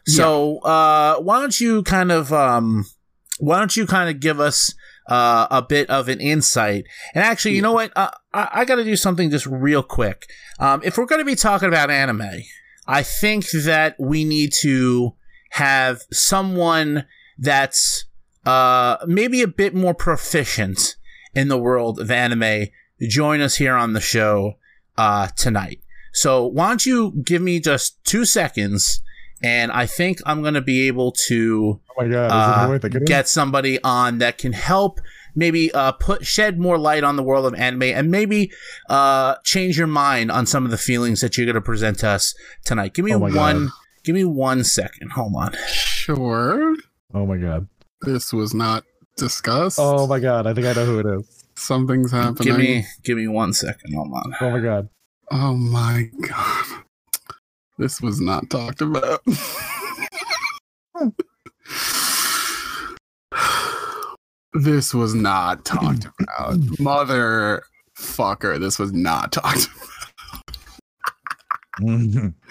So, 0.09 0.59
uh, 0.59 1.19
why 1.19 1.41
don't 1.41 1.59
you 1.61 1.83
kind 1.83 2.13
of, 2.13 2.33
um, 2.33 2.87
why 3.41 3.59
don't 3.59 3.77
you 3.77 3.87
kind 3.87 4.09
of 4.09 4.21
give 4.21 4.39
us 4.39 4.73
uh, 5.09 5.49
a 5.51 5.63
bit 5.63 5.91
of 5.91 6.09
an 6.09 6.21
insight? 6.21 6.85
And 7.13 7.25
actually, 7.25 7.57
you 7.57 7.63
know 7.63 7.73
what? 7.73 7.91
Uh, 7.97 8.11
I, 8.33 8.49
I 8.53 8.65
got 8.65 8.77
to 8.77 8.85
do 8.85 8.95
something 8.95 9.31
just 9.31 9.47
real 9.47 9.83
quick. 9.83 10.27
Um, 10.61 10.81
if 10.85 10.97
we're 10.97 11.07
going 11.07 11.21
to 11.21 11.25
be 11.25 11.35
talking 11.35 11.69
about 11.69 11.91
anime, 11.91 12.43
I 12.87 13.03
think 13.03 13.51
that 13.51 13.97
we 13.99 14.25
need 14.25 14.53
to 14.61 15.15
have 15.50 16.03
someone 16.12 17.07
that's 17.38 18.05
uh, 18.45 18.97
maybe 19.07 19.43
a 19.43 19.49
bit 19.49 19.75
more 19.75 19.95
proficient 19.95 20.97
in 21.35 21.49
the 21.49 21.59
world 21.59 21.99
of 22.00 22.11
anime 22.11 22.67
join 23.09 23.41
us 23.41 23.57
here 23.57 23.75
on 23.75 23.93
the 23.93 24.00
show 24.00 24.55
uh, 24.97 25.29
tonight. 25.37 25.81
So, 26.12 26.47
why 26.47 26.69
don't 26.69 26.87
you 26.87 27.12
give 27.25 27.43
me 27.43 27.61
just 27.61 28.03
two 28.05 28.25
seconds? 28.25 29.03
And 29.43 29.71
I 29.71 29.85
think 29.85 30.19
I'm 30.25 30.41
going 30.41 30.55
to 30.55 30.62
be 30.62 30.87
able 30.88 31.12
to 31.29 31.79
Oh 31.91 32.03
my 32.03 32.09
god! 32.09 32.31
uh, 32.31 32.73
Is 32.73 32.81
it 32.81 32.93
the 32.93 32.99
way 33.00 33.05
get 33.05 33.29
somebody 33.29 33.79
on 33.83 34.17
that 34.19 34.38
can 34.38 34.55
help 34.55 34.99
maybe 35.35 35.71
uh, 35.73 35.93
put 35.93 36.25
shed 36.25 36.59
more 36.59 36.79
light 36.79 37.05
on 37.05 37.17
the 37.17 37.23
world 37.23 37.45
of 37.45 37.53
anime 37.55 37.83
and 37.83 38.11
maybe 38.11 38.50
uh, 38.88 39.35
change 39.45 39.76
your 39.76 39.87
mind 39.87 40.31
on 40.31 40.47
some 40.47 40.65
of 40.65 40.71
the 40.71 40.79
feelings 40.79 41.21
that 41.21 41.37
you're 41.37 41.45
going 41.45 41.55
to 41.55 41.61
present 41.61 41.99
to 41.99 42.09
us 42.09 42.35
tonight. 42.65 42.95
Give 42.95 43.05
me 43.05 43.12
Oh 43.12 43.19
one. 43.19 43.33
God. 43.67 43.69
Give 44.07 44.15
me 44.15 44.25
one 44.25 44.63
second. 44.63 45.11
Hold 45.11 45.35
on. 45.35 45.53
Sure. 45.67 46.77
Oh 47.13 47.27
my 47.27 47.39
god! 47.39 47.67
This 48.03 48.33
was 48.33 48.55
not 48.55 48.85
discussed. 49.17 49.81
Oh 49.81 50.07
my 50.07 50.21
god! 50.21 50.47
I 50.47 50.55
think 50.55 50.65
I 50.69 50.75
know 50.75 50.85
who 50.87 51.01
it 51.01 51.07
is. 51.07 51.45
Something's 51.57 52.13
happening. 52.13 52.47
Give 52.47 52.57
me. 52.57 52.87
Give 53.03 53.17
me 53.17 53.27
one 53.27 53.53
second. 53.53 53.95
Hold 53.95 54.13
on. 54.15 54.33
Oh 54.41 54.51
my 54.53 54.61
god! 54.61 54.89
Oh 55.33 55.55
my 55.57 56.09
god. 56.21 56.85
This 57.79 58.01
was 58.01 58.21
not 58.21 58.49
talked 58.49 58.81
about. 58.81 59.23
this 64.55 64.95
was 64.95 65.17
not 65.17 65.65
talked 65.65 66.07
about. 66.21 66.61
Mother 66.79 67.65
fucker, 67.99 68.61
this 68.61 68.79
was 68.79 68.93
not 68.93 69.33
talked 69.33 69.69
about. 71.81 72.33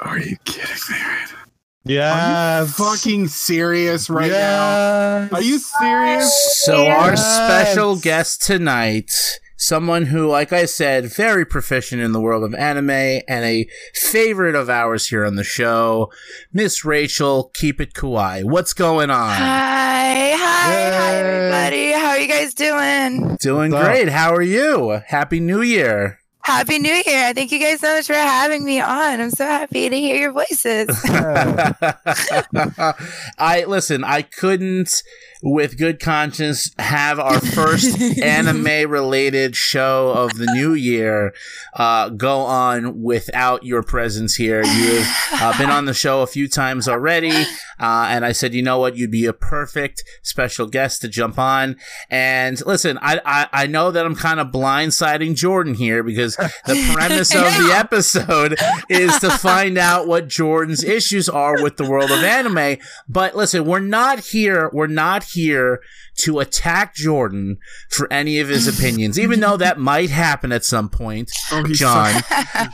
Are 0.00 0.18
you 0.18 0.36
kidding 0.44 0.74
me? 0.90 0.96
right 0.96 1.28
now? 1.30 1.38
yes. 1.84 2.76
Fucking 2.76 3.28
serious 3.28 4.08
right 4.08 4.30
now? 4.30 5.28
Are 5.32 5.42
you 5.42 5.58
serious? 5.58 6.62
So 6.64 6.86
our 6.86 7.16
special 7.16 7.96
guest 7.96 8.42
tonight, 8.42 9.10
someone 9.56 10.06
who, 10.06 10.28
like 10.28 10.52
I 10.52 10.66
said, 10.66 11.06
very 11.12 11.44
proficient 11.44 12.00
in 12.00 12.12
the 12.12 12.20
world 12.20 12.44
of 12.44 12.54
anime 12.54 12.90
and 12.90 13.44
a 13.44 13.68
favorite 13.94 14.54
of 14.54 14.70
ours 14.70 15.08
here 15.08 15.24
on 15.24 15.34
the 15.34 15.44
show, 15.44 16.12
Miss 16.52 16.84
Rachel. 16.84 17.50
Keep 17.54 17.80
it 17.80 17.92
kawaii. 17.94 18.44
What's 18.44 18.74
going 18.74 19.10
on? 19.10 19.34
Hi, 19.34 20.32
hi, 20.36 20.90
hi, 20.90 21.14
everybody. 21.16 21.90
How 21.92 22.10
are 22.10 22.18
you 22.18 22.28
guys 22.28 22.54
doing? 22.54 23.36
Doing 23.40 23.72
great. 23.72 24.08
How 24.08 24.32
are 24.32 24.42
you? 24.42 25.00
Happy 25.08 25.40
New 25.40 25.62
Year. 25.62 26.20
Happy 26.48 26.78
New 26.78 27.02
Year. 27.04 27.34
Thank 27.34 27.52
you 27.52 27.58
guys 27.58 27.80
so 27.80 27.94
much 27.94 28.06
for 28.06 28.14
having 28.14 28.64
me 28.64 28.80
on. 28.80 29.20
I'm 29.20 29.30
so 29.30 29.44
happy 29.44 29.90
to 29.90 29.94
hear 29.94 30.16
your 30.16 30.32
voices. 30.32 30.88
I 33.38 33.64
listen, 33.66 34.02
I 34.02 34.22
couldn't 34.22 35.02
with 35.42 35.78
good 35.78 36.00
conscience 36.00 36.72
have 36.78 37.18
our 37.18 37.40
first 37.40 38.00
anime 38.22 38.90
related 38.90 39.54
show 39.54 40.12
of 40.12 40.36
the 40.36 40.46
new 40.46 40.74
year 40.74 41.32
uh, 41.74 42.08
go 42.08 42.40
on 42.40 43.02
without 43.02 43.64
your 43.64 43.82
presence 43.82 44.34
here. 44.34 44.64
You've 44.64 45.06
uh, 45.34 45.56
been 45.58 45.70
on 45.70 45.84
the 45.84 45.94
show 45.94 46.22
a 46.22 46.26
few 46.26 46.48
times 46.48 46.88
already, 46.88 47.30
uh, 47.30 48.06
and 48.08 48.24
I 48.24 48.32
said, 48.32 48.54
you 48.54 48.62
know 48.62 48.78
what, 48.78 48.96
you'd 48.96 49.10
be 49.10 49.26
a 49.26 49.32
perfect 49.32 50.02
special 50.22 50.66
guest 50.66 51.02
to 51.02 51.08
jump 51.08 51.38
on. 51.38 51.76
And 52.10 52.64
listen, 52.66 52.98
I 53.00 53.20
I, 53.24 53.48
I 53.52 53.66
know 53.66 53.90
that 53.90 54.04
I'm 54.04 54.16
kind 54.16 54.40
of 54.40 54.48
blindsiding 54.48 55.36
Jordan 55.36 55.74
here 55.74 56.02
because 56.02 56.36
the 56.36 56.90
premise 56.92 57.34
of 57.34 57.42
the 57.42 57.72
episode 57.74 58.58
is 58.88 59.18
to 59.20 59.30
find 59.30 59.78
out 59.78 60.08
what 60.08 60.28
Jordan's 60.28 60.82
issues 60.82 61.28
are 61.28 61.62
with 61.62 61.76
the 61.76 61.88
world 61.88 62.10
of 62.10 62.22
anime. 62.22 62.78
But 63.08 63.36
listen, 63.36 63.64
we're 63.64 63.78
not 63.80 64.20
here. 64.20 64.70
We're 64.72 64.86
not 64.86 65.27
here 65.32 65.80
to 66.18 66.40
attack 66.40 66.94
Jordan 66.94 67.58
for 67.90 68.12
any 68.12 68.40
of 68.40 68.48
his 68.48 68.66
opinions, 68.66 69.18
even 69.18 69.40
though 69.40 69.56
that 69.56 69.78
might 69.78 70.10
happen 70.10 70.52
at 70.52 70.64
some 70.64 70.88
point. 70.88 71.30
Oh, 71.52 71.62
John, 71.64 72.22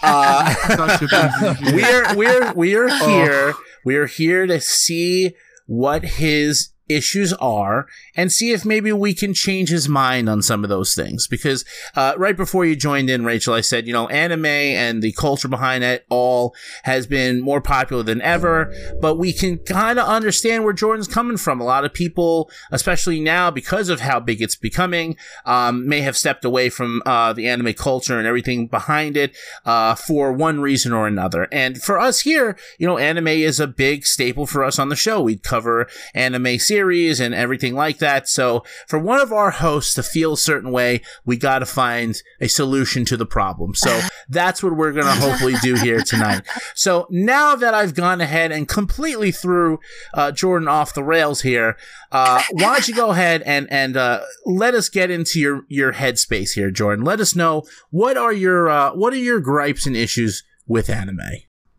uh, 0.03 0.55
such 0.77 1.03
a 1.03 1.57
busy- 1.61 1.77
we're 1.77 2.15
we're 2.17 2.53
we're 2.55 2.99
here. 3.07 3.55
We're 3.85 4.07
here 4.07 4.47
to 4.47 4.61
see 4.61 5.35
what 5.67 6.05
his 6.05 6.71
issues 6.89 7.33
are 7.35 7.87
and 8.15 8.31
see 8.31 8.53
if 8.53 8.65
maybe 8.65 8.93
we 8.93 9.15
can 9.15 9.33
change 9.33 9.71
his 9.71 9.89
mind 9.89 10.29
on 10.29 10.43
some 10.43 10.63
of 10.63 10.71
those 10.71 10.95
things. 10.95 11.27
Because 11.27 11.65
uh, 11.95 12.15
right 12.19 12.37
before 12.37 12.65
you 12.65 12.77
joined 12.77 13.09
in 13.09 13.25
rachel 13.25 13.55
i 13.55 13.61
said 13.61 13.87
you 13.87 13.93
know 13.93 14.09
anime 14.09 14.45
and 14.47 15.03
the 15.03 15.13
culture 15.13 15.49
behind 15.49 15.83
it 15.83 16.05
all 16.11 16.55
has 16.85 17.07
been 17.07 17.41
more 17.41 17.61
popular 17.61 18.03
than 18.03 18.21
ever 18.23 18.73
but 19.01 19.17
we 19.17 19.33
can 19.33 19.59
kind 19.59 19.99
of 19.99 20.07
understand 20.07 20.65
where 20.65 20.73
jordan's 20.73 21.09
coming 21.09 21.37
from. 21.37 21.61
A 21.61 21.65
lot 21.65 21.85
of 21.85 21.95
people 21.95 22.51
especially 22.71 23.21
now 23.21 23.51
because 23.51 23.89
of 23.89 24.01
how 24.01 24.21
big 24.21 24.43
it's 24.43 24.57
becoming 24.57 25.17
um, 25.47 25.89
may 25.89 26.01
have 26.01 26.17
stepped 26.17 26.45
away 26.45 26.69
from 26.69 27.03
uh, 27.07 27.33
the 27.33 27.49
anime 27.49 27.73
culture 27.75 28.19
and 28.19 28.27
everything 28.27 28.67
behind 28.67 29.17
it 29.17 29.37
uh, 29.65 29.95
for 29.95 30.33
one 30.33 30.61
reason 30.61 30.93
or 30.93 31.07
another. 31.07 31.49
And 31.51 31.81
for 31.81 31.99
us 31.99 32.21
here 32.21 32.57
you 32.79 32.87
know 32.87 32.99
anime 32.99 33.29
is 33.29 33.61
a 33.61 33.67
big 33.67 34.05
staple 34.05 34.47
for 34.47 34.63
us 34.65 34.79
on 34.79 34.89
the 34.89 34.97
show. 34.97 35.23
We 35.23 35.37
cover 35.37 35.87
anime 36.15 36.59
series 36.59 36.74
and 36.75 37.35
everything 37.35 37.75
like 37.75 37.99
that. 37.99 38.29
So 38.29 38.65
for 38.87 38.99
one 38.99 39.21
of 39.21 39.33
our 39.33 39.51
hosts 39.51 39.95
to 39.95 40.03
feel 40.03 40.35
a 40.35 40.39
certain 40.39 40.71
way, 40.71 41.03
we 41.25 41.37
got 41.37 41.61
to 41.61 41.67
find 41.67 42.21
a 42.41 42.49
solution 42.49 43.05
to 43.07 43.17
the 43.17 43.27
problem. 43.27 43.75
So 43.75 44.01
that's 44.29 44.63
what 44.63 44.77
we're 44.77 44.93
going 44.93 45.07
to 45.07 45.13
hopefully 45.13 45.55
do 45.63 45.75
here 45.75 46.01
tonight. 46.03 46.43
So 46.75 47.07
now 47.11 47.55
that 47.57 47.75
I've 47.75 47.95
gone 47.95 48.21
ahead 48.21 48.53
and 48.53 48.69
completely 48.69 49.31
threw 49.31 49.79
uh, 50.13 50.33
Jordan 50.33 50.69
off 50.69 50.95
the 50.95 51.05
rails 51.05 51.43
here, 51.43 51.77
uh, 52.13 52.43
why 52.53 52.75
don't 52.75 52.89
you 52.89 52.95
go 52.95 53.11
ahead 53.11 53.43
and 53.43 53.71
and 53.71 53.97
uh, 53.97 54.21
let 54.47 54.75
us 54.75 54.89
get 54.89 55.11
into 55.11 55.41
your 55.41 55.63
your 55.69 55.93
headspace 55.93 56.53
here, 56.53 56.71
Jordan? 56.71 57.05
Let 57.05 57.21
us 57.21 57.35
know 57.35 57.65
what 57.91 58.17
are 58.17 58.33
your 58.33 58.69
uh, 58.69 58.95
what 58.95 59.13
are 59.13 59.17
your 59.17 59.41
gripes 59.41 59.87
and 59.87 59.97
issues 59.97 60.45
with 60.67 60.89
anime. 60.89 61.19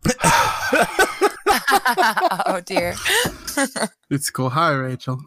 oh, 2.45 2.62
dear. 2.65 2.95
It's 4.10 4.29
cool. 4.29 4.50
Hi, 4.50 4.72
Rachel. 4.72 5.19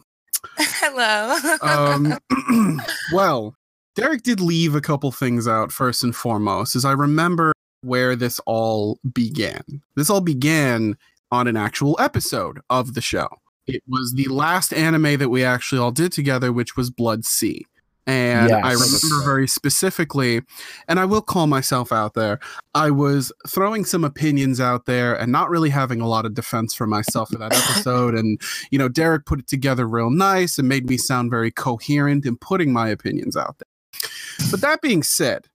Hello. 0.59 1.37
Um, 1.63 2.19
well, 3.13 3.55
Derek 3.97 4.23
did 4.23 4.39
leave 4.41 4.75
a 4.75 4.83
couple 4.83 5.11
things 5.11 5.49
out 5.49 5.73
first 5.73 6.05
and 6.05 6.15
foremost, 6.15 6.77
as 6.77 6.85
I 6.85 6.93
remember 6.93 7.53
where 7.81 8.15
this 8.15 8.39
all 8.47 8.99
began. 9.13 9.63
This 9.97 10.11
all 10.11 10.21
began 10.21 10.97
on 11.33 11.49
an 11.49 11.57
actual 11.57 11.97
episode 11.99 12.61
of 12.69 12.95
the 12.95 13.01
show. 13.01 13.29
It 13.67 13.83
was 13.89 14.13
the 14.15 14.29
last 14.29 14.73
anime 14.75 15.19
that 15.19 15.31
we 15.31 15.43
actually 15.43 15.79
all 15.79 15.91
did 15.91 16.13
together, 16.13 16.53
which 16.53 16.77
was 16.77 16.91
Blood-C. 16.91 17.67
And 18.09 18.51
I 18.51 18.73
remember 18.73 19.23
very 19.23 19.47
specifically, 19.47 20.41
and 20.89 20.99
I 20.99 21.05
will 21.05 21.21
call 21.21 21.47
myself 21.47 21.93
out 21.93 22.15
there. 22.15 22.41
I 22.75 22.91
was 22.91 23.31
throwing 23.47 23.85
some 23.85 24.03
opinions 24.03 24.61
out 24.61 24.87
there 24.87 25.15
and 25.15 25.31
not 25.31 25.51
really 25.51 25.69
having 25.69 26.01
a 26.01 26.09
lot 26.09 26.25
of 26.25 26.33
defense 26.33 26.73
for 26.73 26.87
myself 26.87 27.29
for 27.29 27.37
that 27.37 27.53
episode. 27.53 28.15
And 28.15 28.41
you 28.71 28.79
know, 28.79 28.89
Derek 28.89 29.27
put 29.27 29.41
it 29.41 29.47
together 29.47 29.87
real 29.87 30.09
nice 30.09 30.59
and 30.59 30.67
made 30.67 30.89
me 30.89 30.97
sound 30.97 31.31
very 31.31 31.51
coherent 31.51 32.25
in 32.25 32.39
putting 32.39 32.73
my 32.73 32.89
opinions 32.89 33.37
out 33.37 33.57
there. 33.59 34.01
But 34.51 34.63
that 34.63 34.81
being 34.81 35.03
said, 35.03 35.47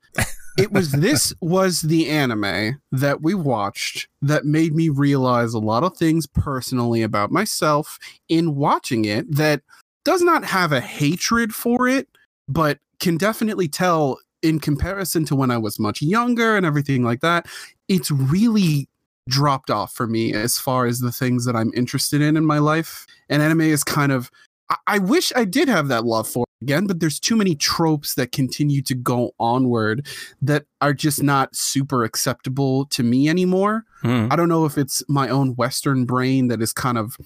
it 0.55 0.71
was 0.71 0.91
this 0.91 1.33
was 1.41 1.81
the 1.81 2.07
anime 2.07 2.79
that 2.91 3.23
we 3.23 3.33
watched 3.33 4.07
that 4.21 4.45
made 4.45 4.75
me 4.75 4.89
realize 4.89 5.55
a 5.55 5.59
lot 5.59 5.83
of 5.83 5.97
things 5.97 6.27
personally 6.27 7.01
about 7.01 7.31
myself 7.31 7.97
in 8.29 8.53
watching 8.53 9.05
it 9.05 9.35
that 9.35 9.61
does 10.05 10.21
not 10.21 10.43
have 10.43 10.71
a 10.71 10.81
hatred 10.81 11.55
for 11.55 11.87
it, 11.87 12.07
but 12.47 12.79
can 12.99 13.17
definitely 13.17 13.67
tell 13.67 14.19
in 14.41 14.59
comparison 14.59 15.25
to 15.25 15.35
when 15.35 15.51
I 15.51 15.57
was 15.57 15.79
much 15.79 16.01
younger 16.01 16.55
and 16.57 16.65
everything 16.65 17.03
like 17.03 17.21
that, 17.21 17.47
it's 17.87 18.11
really 18.11 18.89
dropped 19.29 19.69
off 19.69 19.93
for 19.93 20.05
me 20.05 20.33
as 20.33 20.57
far 20.57 20.85
as 20.85 20.99
the 20.99 21.11
things 21.11 21.45
that 21.45 21.55
I'm 21.55 21.71
interested 21.73 22.21
in 22.21 22.35
in 22.35 22.45
my 22.45 22.59
life. 22.59 23.07
And 23.29 23.41
anime 23.41 23.61
is 23.61 23.83
kind 23.83 24.11
of 24.11 24.29
I, 24.69 24.75
I 24.87 24.99
wish 24.99 25.31
I 25.35 25.45
did 25.45 25.67
have 25.67 25.87
that 25.87 26.05
love 26.05 26.27
for 26.27 26.43
it 26.43 26.65
again, 26.65 26.87
but 26.87 26.99
there's 26.99 27.19
too 27.19 27.35
many 27.35 27.55
tropes 27.55 28.15
that 28.15 28.31
continue 28.31 28.81
to 28.83 28.95
go 28.95 29.31
onward 29.39 30.07
that 30.41 30.65
are 30.81 30.93
just 30.93 31.23
not 31.23 31.55
super 31.55 32.03
acceptable 32.03 32.85
to 32.87 33.03
me 33.03 33.29
anymore. 33.29 33.85
Hmm. 34.01 34.27
I 34.29 34.35
don't 34.35 34.49
know 34.49 34.65
if 34.65 34.77
it's 34.77 35.03
my 35.07 35.29
own 35.29 35.55
Western 35.55 36.05
brain 36.05 36.47
that 36.49 36.61
is 36.61 36.73
kind 36.73 36.97
of 36.97 37.17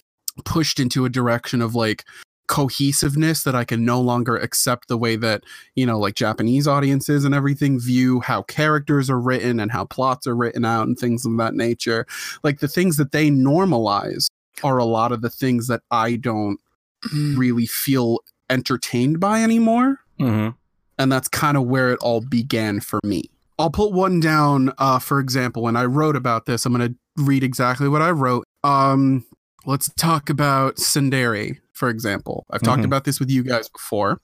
pushed 0.46 0.80
into 0.80 1.04
a 1.06 1.10
direction 1.10 1.62
of 1.62 1.74
like 1.74 2.06
cohesiveness 2.48 3.44
that 3.44 3.56
I 3.56 3.63
can 3.63 3.84
no 3.86 4.00
longer 4.01 4.36
accept 4.38 4.88
the 4.88 4.98
way 4.98 5.16
that, 5.18 5.44
you 5.75 5.86
know, 5.86 6.00
like 6.00 6.16
Japanese 6.16 6.68
audiences 6.68 7.24
and 7.25 7.36
everything 7.36 7.80
view 7.80 8.20
how 8.22 8.42
characters 8.44 9.10
are 9.10 9.20
written 9.20 9.60
and 9.60 9.72
how 9.72 9.86
plots 9.86 10.25
are 10.27 10.36
written 10.36 10.66
out 10.66 10.88
and 10.88 10.98
things 10.98 11.25
of 11.25 11.38
that 11.38 11.54
nature. 11.54 12.06
Like 12.44 12.60
the 12.60 12.68
things 12.68 12.98
that 12.98 13.12
they 13.12 13.30
normalize 13.30 14.27
are 14.63 14.77
a 14.77 14.86
lot 14.86 15.12
of 15.12 15.22
the 15.22 15.30
things 15.30 15.68
that 15.68 15.82
I 15.92 16.16
don't 16.16 16.60
really 17.36 17.66
feel 17.68 18.20
entertained 18.50 19.20
by 19.20 19.44
anymore 19.44 20.00
Mhm. 20.20 20.56
and 20.98 21.12
that's 21.12 21.27
kind 21.27 21.58
of 21.58 21.63
where 21.66 21.92
it 21.92 22.00
all 22.01 22.22
began 22.22 22.80
for 22.80 23.00
me. 23.04 23.30
I'll 23.60 23.70
put 23.70 23.92
one 23.92 24.20
down, 24.20 24.72
uh, 24.77 25.00
for 25.00 25.20
example, 25.20 25.68
and 25.68 25.77
I 25.77 25.86
wrote 25.86 26.16
about 26.16 26.46
this. 26.46 26.66
I'm 26.66 26.74
going 26.74 26.94
to 26.94 27.24
read 27.24 27.44
exactly 27.44 27.88
what 27.88 28.01
I 28.01 28.12
wrote. 28.12 28.46
Um, 28.63 29.25
let's 29.66 29.92
talk 29.96 30.30
about 30.30 30.77
tsundere, 30.77 31.58
for 31.78 31.90
example. 31.90 32.46
I've 32.52 32.62
talked 32.64 32.82
Mhm. 32.82 32.86
about 32.86 33.04
this 33.04 33.20
with 33.20 33.30
you 33.30 33.44
guys 33.44 33.70
before. 33.70 34.20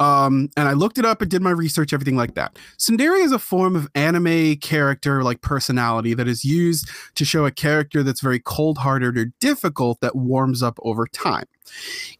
Um, 0.00 0.48
and 0.56 0.66
I 0.66 0.72
looked 0.72 0.96
it 0.98 1.04
up 1.04 1.20
and 1.20 1.30
did 1.30 1.42
my 1.42 1.50
research, 1.50 1.92
everything 1.92 2.16
like 2.16 2.34
that. 2.34 2.56
tsundere 2.78 3.22
is 3.22 3.32
a 3.32 3.38
form 3.38 3.76
of 3.76 3.86
anime 3.94 4.56
character 4.56 5.22
like 5.22 5.42
personality 5.42 6.14
that 6.14 6.26
is 6.26 6.44
used 6.44 6.88
to 7.16 7.24
show 7.24 7.44
a 7.44 7.50
character 7.50 8.02
that's 8.02 8.20
very 8.20 8.38
cold 8.40 8.78
hearted 8.78 9.18
or 9.18 9.26
difficult 9.40 10.00
that 10.00 10.16
warms 10.16 10.62
up 10.62 10.78
over 10.82 11.06
time. 11.06 11.44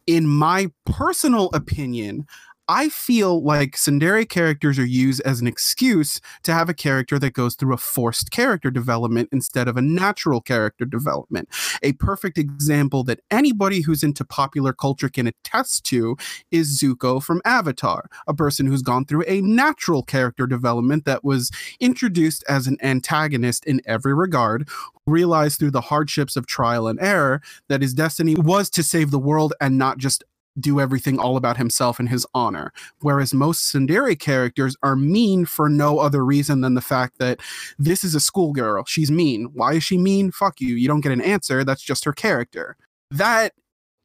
In 0.05 0.27
my 0.27 0.69
personal 0.85 1.49
opinion, 1.53 2.25
I 2.71 2.87
feel 2.87 3.43
like 3.43 3.71
tsundere 3.71 4.27
characters 4.29 4.79
are 4.79 4.85
used 4.85 5.19
as 5.25 5.41
an 5.41 5.47
excuse 5.47 6.21
to 6.43 6.53
have 6.53 6.69
a 6.69 6.73
character 6.73 7.19
that 7.19 7.33
goes 7.33 7.55
through 7.55 7.73
a 7.73 7.77
forced 7.77 8.31
character 8.31 8.71
development 8.71 9.27
instead 9.33 9.67
of 9.67 9.75
a 9.75 9.81
natural 9.81 10.39
character 10.39 10.85
development. 10.85 11.49
A 11.83 11.91
perfect 11.91 12.37
example 12.37 13.03
that 13.03 13.19
anybody 13.29 13.81
who's 13.81 14.03
into 14.03 14.23
popular 14.23 14.71
culture 14.71 15.09
can 15.09 15.27
attest 15.27 15.83
to 15.87 16.15
is 16.49 16.81
Zuko 16.81 17.21
from 17.21 17.41
Avatar, 17.43 18.09
a 18.25 18.33
person 18.33 18.67
who's 18.67 18.81
gone 18.81 19.03
through 19.03 19.25
a 19.27 19.41
natural 19.41 20.01
character 20.01 20.47
development 20.47 21.03
that 21.03 21.25
was 21.25 21.51
introduced 21.81 22.41
as 22.47 22.67
an 22.67 22.77
antagonist 22.81 23.65
in 23.65 23.81
every 23.85 24.13
regard, 24.13 24.69
realized 25.05 25.59
through 25.59 25.71
the 25.71 25.81
hardships 25.81 26.37
of 26.37 26.47
trial 26.47 26.87
and 26.87 27.01
error 27.01 27.41
that 27.67 27.81
his 27.81 27.93
destiny 27.93 28.35
was 28.35 28.69
to 28.69 28.81
save 28.81 29.11
the 29.11 29.19
world 29.19 29.53
and 29.59 29.77
not 29.77 29.97
just 29.97 30.23
do 30.59 30.79
everything 30.79 31.19
all 31.19 31.37
about 31.37 31.57
himself 31.57 31.99
and 31.99 32.09
his 32.09 32.25
honor. 32.33 32.73
Whereas 33.01 33.33
most 33.33 33.73
tsundere 33.73 34.17
characters 34.19 34.75
are 34.83 34.95
mean 34.95 35.45
for 35.45 35.69
no 35.69 35.99
other 35.99 36.25
reason 36.25 36.61
than 36.61 36.73
the 36.73 36.81
fact 36.81 37.19
that 37.19 37.39
this 37.79 38.03
is 38.03 38.15
a 38.15 38.19
schoolgirl. 38.19 38.85
She's 38.85 39.11
mean. 39.11 39.45
Why 39.53 39.73
is 39.73 39.83
she 39.83 39.97
mean? 39.97 40.31
Fuck 40.31 40.61
you. 40.61 40.75
You 40.75 40.87
don't 40.87 41.01
get 41.01 41.11
an 41.11 41.21
answer. 41.21 41.63
That's 41.63 41.83
just 41.83 42.05
her 42.05 42.13
character. 42.13 42.75
That 43.11 43.53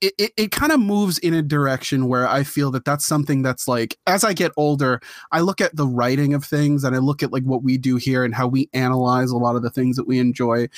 it, 0.03 0.12
it, 0.19 0.33
it 0.37 0.50
kind 0.50 0.73
of 0.73 0.81
moves 0.81 1.19
in 1.19 1.33
a 1.33 1.41
direction 1.41 2.07
where 2.07 2.29
I 2.29 2.43
feel 2.43 2.71
that 2.73 2.85
that's 2.85 3.07
something 3.07 3.41
that's 3.41 3.67
like, 3.67 3.97
as 4.07 4.25
I 4.25 4.35
get 4.35 4.53
older, 4.57 5.00
I 5.33 5.41
look 5.41 5.61
at 5.61 5.75
the 5.75 5.87
writing 5.87 6.35
of 6.35 6.45
things 6.45 6.85
and 6.85 6.95
I 6.95 6.99
look 6.99 7.23
at 7.23 7.33
like 7.33 7.45
what 7.45 7.62
we 7.62 7.79
do 7.79 7.97
here 7.97 8.23
and 8.23 8.35
how 8.35 8.47
we 8.47 8.69
analyze 8.75 9.31
a 9.31 9.38
lot 9.38 9.57
of 9.57 9.62
the 9.62 9.71
things 9.71 9.97
that 9.97 10.07
we 10.07 10.19
enjoy. 10.19 10.69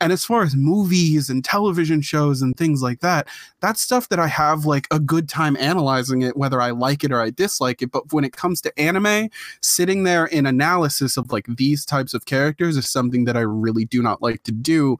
And 0.00 0.12
as 0.12 0.24
far 0.24 0.42
as 0.42 0.54
movies 0.54 1.28
and 1.28 1.44
television 1.44 2.00
shows 2.00 2.42
and 2.42 2.56
things 2.56 2.80
like 2.80 3.00
that, 3.00 3.26
that's 3.58 3.82
stuff 3.82 4.08
that 4.08 4.20
I 4.20 4.28
have 4.28 4.64
like 4.64 4.86
a 4.92 5.00
good 5.00 5.28
time 5.28 5.56
analyzing 5.56 6.22
it, 6.22 6.36
whether 6.36 6.60
I 6.60 6.70
like 6.70 7.02
it 7.02 7.10
or 7.10 7.20
I 7.20 7.30
dislike 7.30 7.82
it. 7.82 7.90
But 7.90 8.12
when 8.12 8.24
it 8.24 8.32
comes 8.32 8.60
to 8.62 8.78
anime, 8.78 9.30
sitting 9.62 10.04
there 10.04 10.26
in 10.26 10.46
analysis 10.46 11.16
of 11.16 11.32
like 11.32 11.46
these 11.48 11.84
types 11.84 12.14
of 12.14 12.24
characters 12.24 12.76
is 12.76 12.88
something 12.88 13.24
that 13.24 13.36
I 13.36 13.40
really 13.40 13.84
do 13.84 14.00
not 14.00 14.22
like 14.22 14.44
to 14.44 14.52
do 14.52 14.98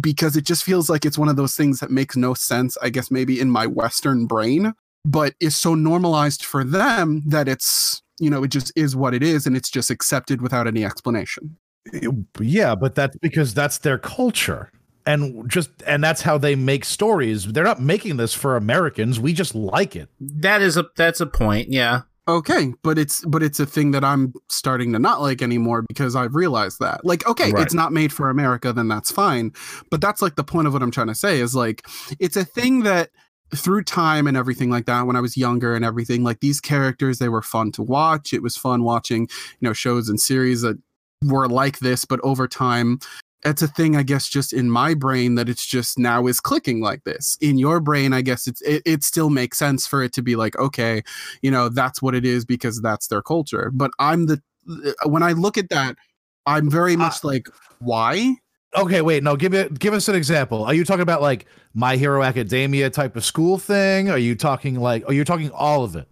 because 0.00 0.36
it 0.36 0.44
just 0.44 0.64
feels 0.64 0.88
like 0.88 1.04
it's 1.04 1.18
one 1.18 1.28
of 1.28 1.36
those 1.36 1.54
things 1.54 1.80
that 1.80 1.90
makes 1.90 2.16
no 2.16 2.34
sense, 2.34 2.76
I 2.82 2.90
guess, 2.90 3.10
maybe 3.10 3.40
in 3.40 3.50
my 3.50 3.66
Western 3.66 4.26
brain, 4.26 4.72
but 5.04 5.34
is 5.40 5.56
so 5.56 5.74
normalized 5.74 6.44
for 6.44 6.64
them 6.64 7.22
that 7.26 7.48
it's, 7.48 8.02
you 8.18 8.30
know, 8.30 8.42
it 8.44 8.48
just 8.48 8.72
is 8.76 8.96
what 8.96 9.14
it 9.14 9.22
is 9.22 9.46
and 9.46 9.56
it's 9.56 9.70
just 9.70 9.90
accepted 9.90 10.40
without 10.40 10.66
any 10.66 10.84
explanation. 10.84 11.56
Yeah, 12.40 12.74
but 12.74 12.94
that's 12.94 13.16
because 13.18 13.54
that's 13.54 13.78
their 13.78 13.98
culture. 13.98 14.70
And 15.04 15.50
just 15.50 15.70
and 15.84 16.02
that's 16.02 16.22
how 16.22 16.38
they 16.38 16.54
make 16.54 16.84
stories. 16.84 17.52
They're 17.52 17.64
not 17.64 17.80
making 17.80 18.18
this 18.18 18.34
for 18.34 18.56
Americans. 18.56 19.18
We 19.18 19.32
just 19.32 19.52
like 19.52 19.96
it. 19.96 20.08
That 20.20 20.62
is 20.62 20.76
a 20.76 20.86
that's 20.96 21.20
a 21.20 21.26
point. 21.26 21.70
Yeah. 21.70 22.02
Okay, 22.28 22.72
but 22.82 22.98
it's 22.98 23.24
but 23.24 23.42
it's 23.42 23.58
a 23.58 23.66
thing 23.66 23.90
that 23.90 24.04
I'm 24.04 24.32
starting 24.48 24.92
to 24.92 24.98
not 25.00 25.20
like 25.20 25.42
anymore 25.42 25.82
because 25.88 26.14
I've 26.14 26.36
realized 26.36 26.78
that. 26.78 27.04
Like, 27.04 27.26
okay, 27.26 27.50
Right. 27.50 27.62
it's 27.64 27.74
not 27.74 27.92
made 27.92 28.12
for 28.12 28.30
America, 28.30 28.72
then 28.72 28.86
that's 28.86 29.10
fine. 29.10 29.52
But 29.90 30.00
that's 30.00 30.22
like 30.22 30.36
the 30.36 30.44
point 30.44 30.68
of 30.68 30.72
what 30.72 30.82
I'm 30.82 30.92
trying 30.92 31.08
to 31.08 31.16
say 31.16 31.40
is 31.40 31.54
like 31.56 31.84
it's 32.20 32.36
a 32.36 32.44
thing 32.44 32.84
that 32.84 33.10
through 33.54 33.82
time 33.82 34.26
and 34.28 34.36
everything 34.36 34.70
like 34.70 34.86
that 34.86 35.06
when 35.06 35.16
I 35.16 35.20
was 35.20 35.36
younger 35.36 35.74
and 35.74 35.84
everything 35.84 36.22
like 36.22 36.40
these 36.40 36.60
characters 36.60 37.18
they 37.18 37.28
were 37.28 37.42
fun 37.42 37.72
to 37.72 37.82
watch. 37.82 38.32
It 38.32 38.42
was 38.42 38.56
fun 38.56 38.84
watching, 38.84 39.22
you 39.60 39.68
know, 39.68 39.72
shows 39.72 40.08
and 40.08 40.20
series 40.20 40.62
that 40.62 40.78
were 41.24 41.48
like 41.48 41.80
this, 41.80 42.04
but 42.04 42.20
over 42.22 42.46
time 42.46 43.00
it's 43.44 43.62
a 43.62 43.68
thing 43.68 43.96
I 43.96 44.02
guess 44.02 44.28
just 44.28 44.52
in 44.52 44.70
my 44.70 44.94
brain 44.94 45.34
that 45.34 45.48
it's 45.48 45.66
just 45.66 45.98
now 45.98 46.26
is 46.26 46.40
clicking 46.40 46.80
like 46.80 47.04
this. 47.04 47.36
In 47.40 47.58
your 47.58 47.80
brain, 47.80 48.12
I 48.12 48.22
guess 48.22 48.46
it's 48.46 48.60
it, 48.62 48.82
it 48.86 49.04
still 49.04 49.30
makes 49.30 49.58
sense 49.58 49.86
for 49.86 50.02
it 50.02 50.12
to 50.14 50.22
be 50.22 50.36
like, 50.36 50.56
okay, 50.58 51.02
you 51.42 51.50
know 51.50 51.68
that's 51.68 52.00
what 52.00 52.14
it 52.14 52.24
is 52.24 52.44
because 52.44 52.80
that's 52.80 53.08
their 53.08 53.22
culture 53.22 53.70
but 53.74 53.90
i'm 53.98 54.26
the 54.26 54.40
uh, 54.70 55.08
when 55.08 55.22
i 55.22 55.32
look 55.32 55.58
at 55.58 55.68
that 55.68 55.96
i'm 56.46 56.70
very 56.70 56.94
uh, 56.94 56.98
much 56.98 57.22
like 57.24 57.48
why 57.78 58.34
Okay, 58.74 59.02
wait, 59.02 59.22
no, 59.22 59.36
give 59.36 59.52
it 59.52 59.78
give 59.78 59.92
us 59.92 60.08
an 60.08 60.14
example. 60.14 60.64
Are 60.64 60.72
you 60.72 60.82
talking 60.82 61.02
about 61.02 61.20
like 61.20 61.44
My 61.74 61.98
Hero 61.98 62.22
Academia 62.22 62.88
type 62.88 63.16
of 63.16 63.22
school 63.22 63.58
thing? 63.58 64.08
Are 64.08 64.16
you 64.16 64.34
talking 64.34 64.76
like 64.76 65.04
are 65.06 65.12
you 65.12 65.26
talking 65.26 65.50
all 65.50 65.84
of 65.84 65.94
it? 65.94 66.08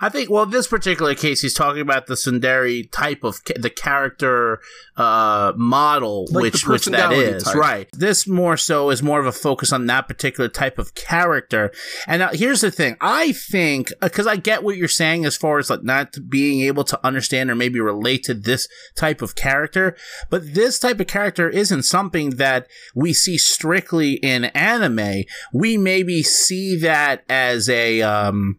I 0.00 0.08
think, 0.08 0.30
well, 0.30 0.46
this 0.46 0.66
particular 0.66 1.14
case, 1.14 1.40
he's 1.42 1.54
talking 1.54 1.80
about 1.82 2.06
the 2.06 2.14
tsundere 2.14 2.90
type 2.90 3.24
of 3.24 3.44
ca- 3.44 3.58
the 3.58 3.70
character 3.70 4.60
uh, 4.96 5.52
model, 5.56 6.26
Like 6.30 6.42
which 6.42 6.66
which 6.66 6.86
that 6.86 7.12
is 7.12 7.44
type. 7.44 7.54
right. 7.54 7.88
This 7.92 8.26
more 8.26 8.56
so 8.56 8.90
is 8.90 9.02
more 9.02 9.20
of 9.20 9.26
a 9.26 9.32
focus 9.32 9.72
on 9.72 9.86
that 9.86 10.08
particular 10.08 10.48
type 10.48 10.78
of 10.78 10.94
character. 10.94 11.72
And 12.06 12.20
now, 12.20 12.30
here's 12.32 12.60
the 12.60 12.70
thing: 12.70 12.96
I 13.00 13.32
think 13.32 13.92
because 14.00 14.26
I 14.26 14.36
get 14.36 14.62
what 14.62 14.76
you're 14.76 14.88
saying 14.88 15.24
as 15.24 15.36
far 15.36 15.58
as 15.58 15.70
like 15.70 15.82
not 15.82 16.16
being 16.28 16.60
able 16.62 16.84
to 16.84 17.06
understand 17.06 17.50
or 17.50 17.54
maybe 17.54 17.80
relate 17.80 18.24
to 18.24 18.34
this 18.34 18.68
type 18.96 19.22
of 19.22 19.34
character, 19.34 19.96
but 20.30 20.54
this 20.54 20.78
type 20.78 21.00
of 21.00 21.06
character 21.06 21.48
isn't 21.48 21.84
something 21.84 22.30
that 22.30 22.66
we 22.94 23.12
see 23.12 23.38
strictly 23.38 24.14
in 24.14 24.46
anime. 24.46 25.22
We 25.52 25.76
maybe 25.78 26.22
see 26.22 26.76
that 26.78 27.24
as 27.28 27.68
a 27.68 28.02
um 28.02 28.58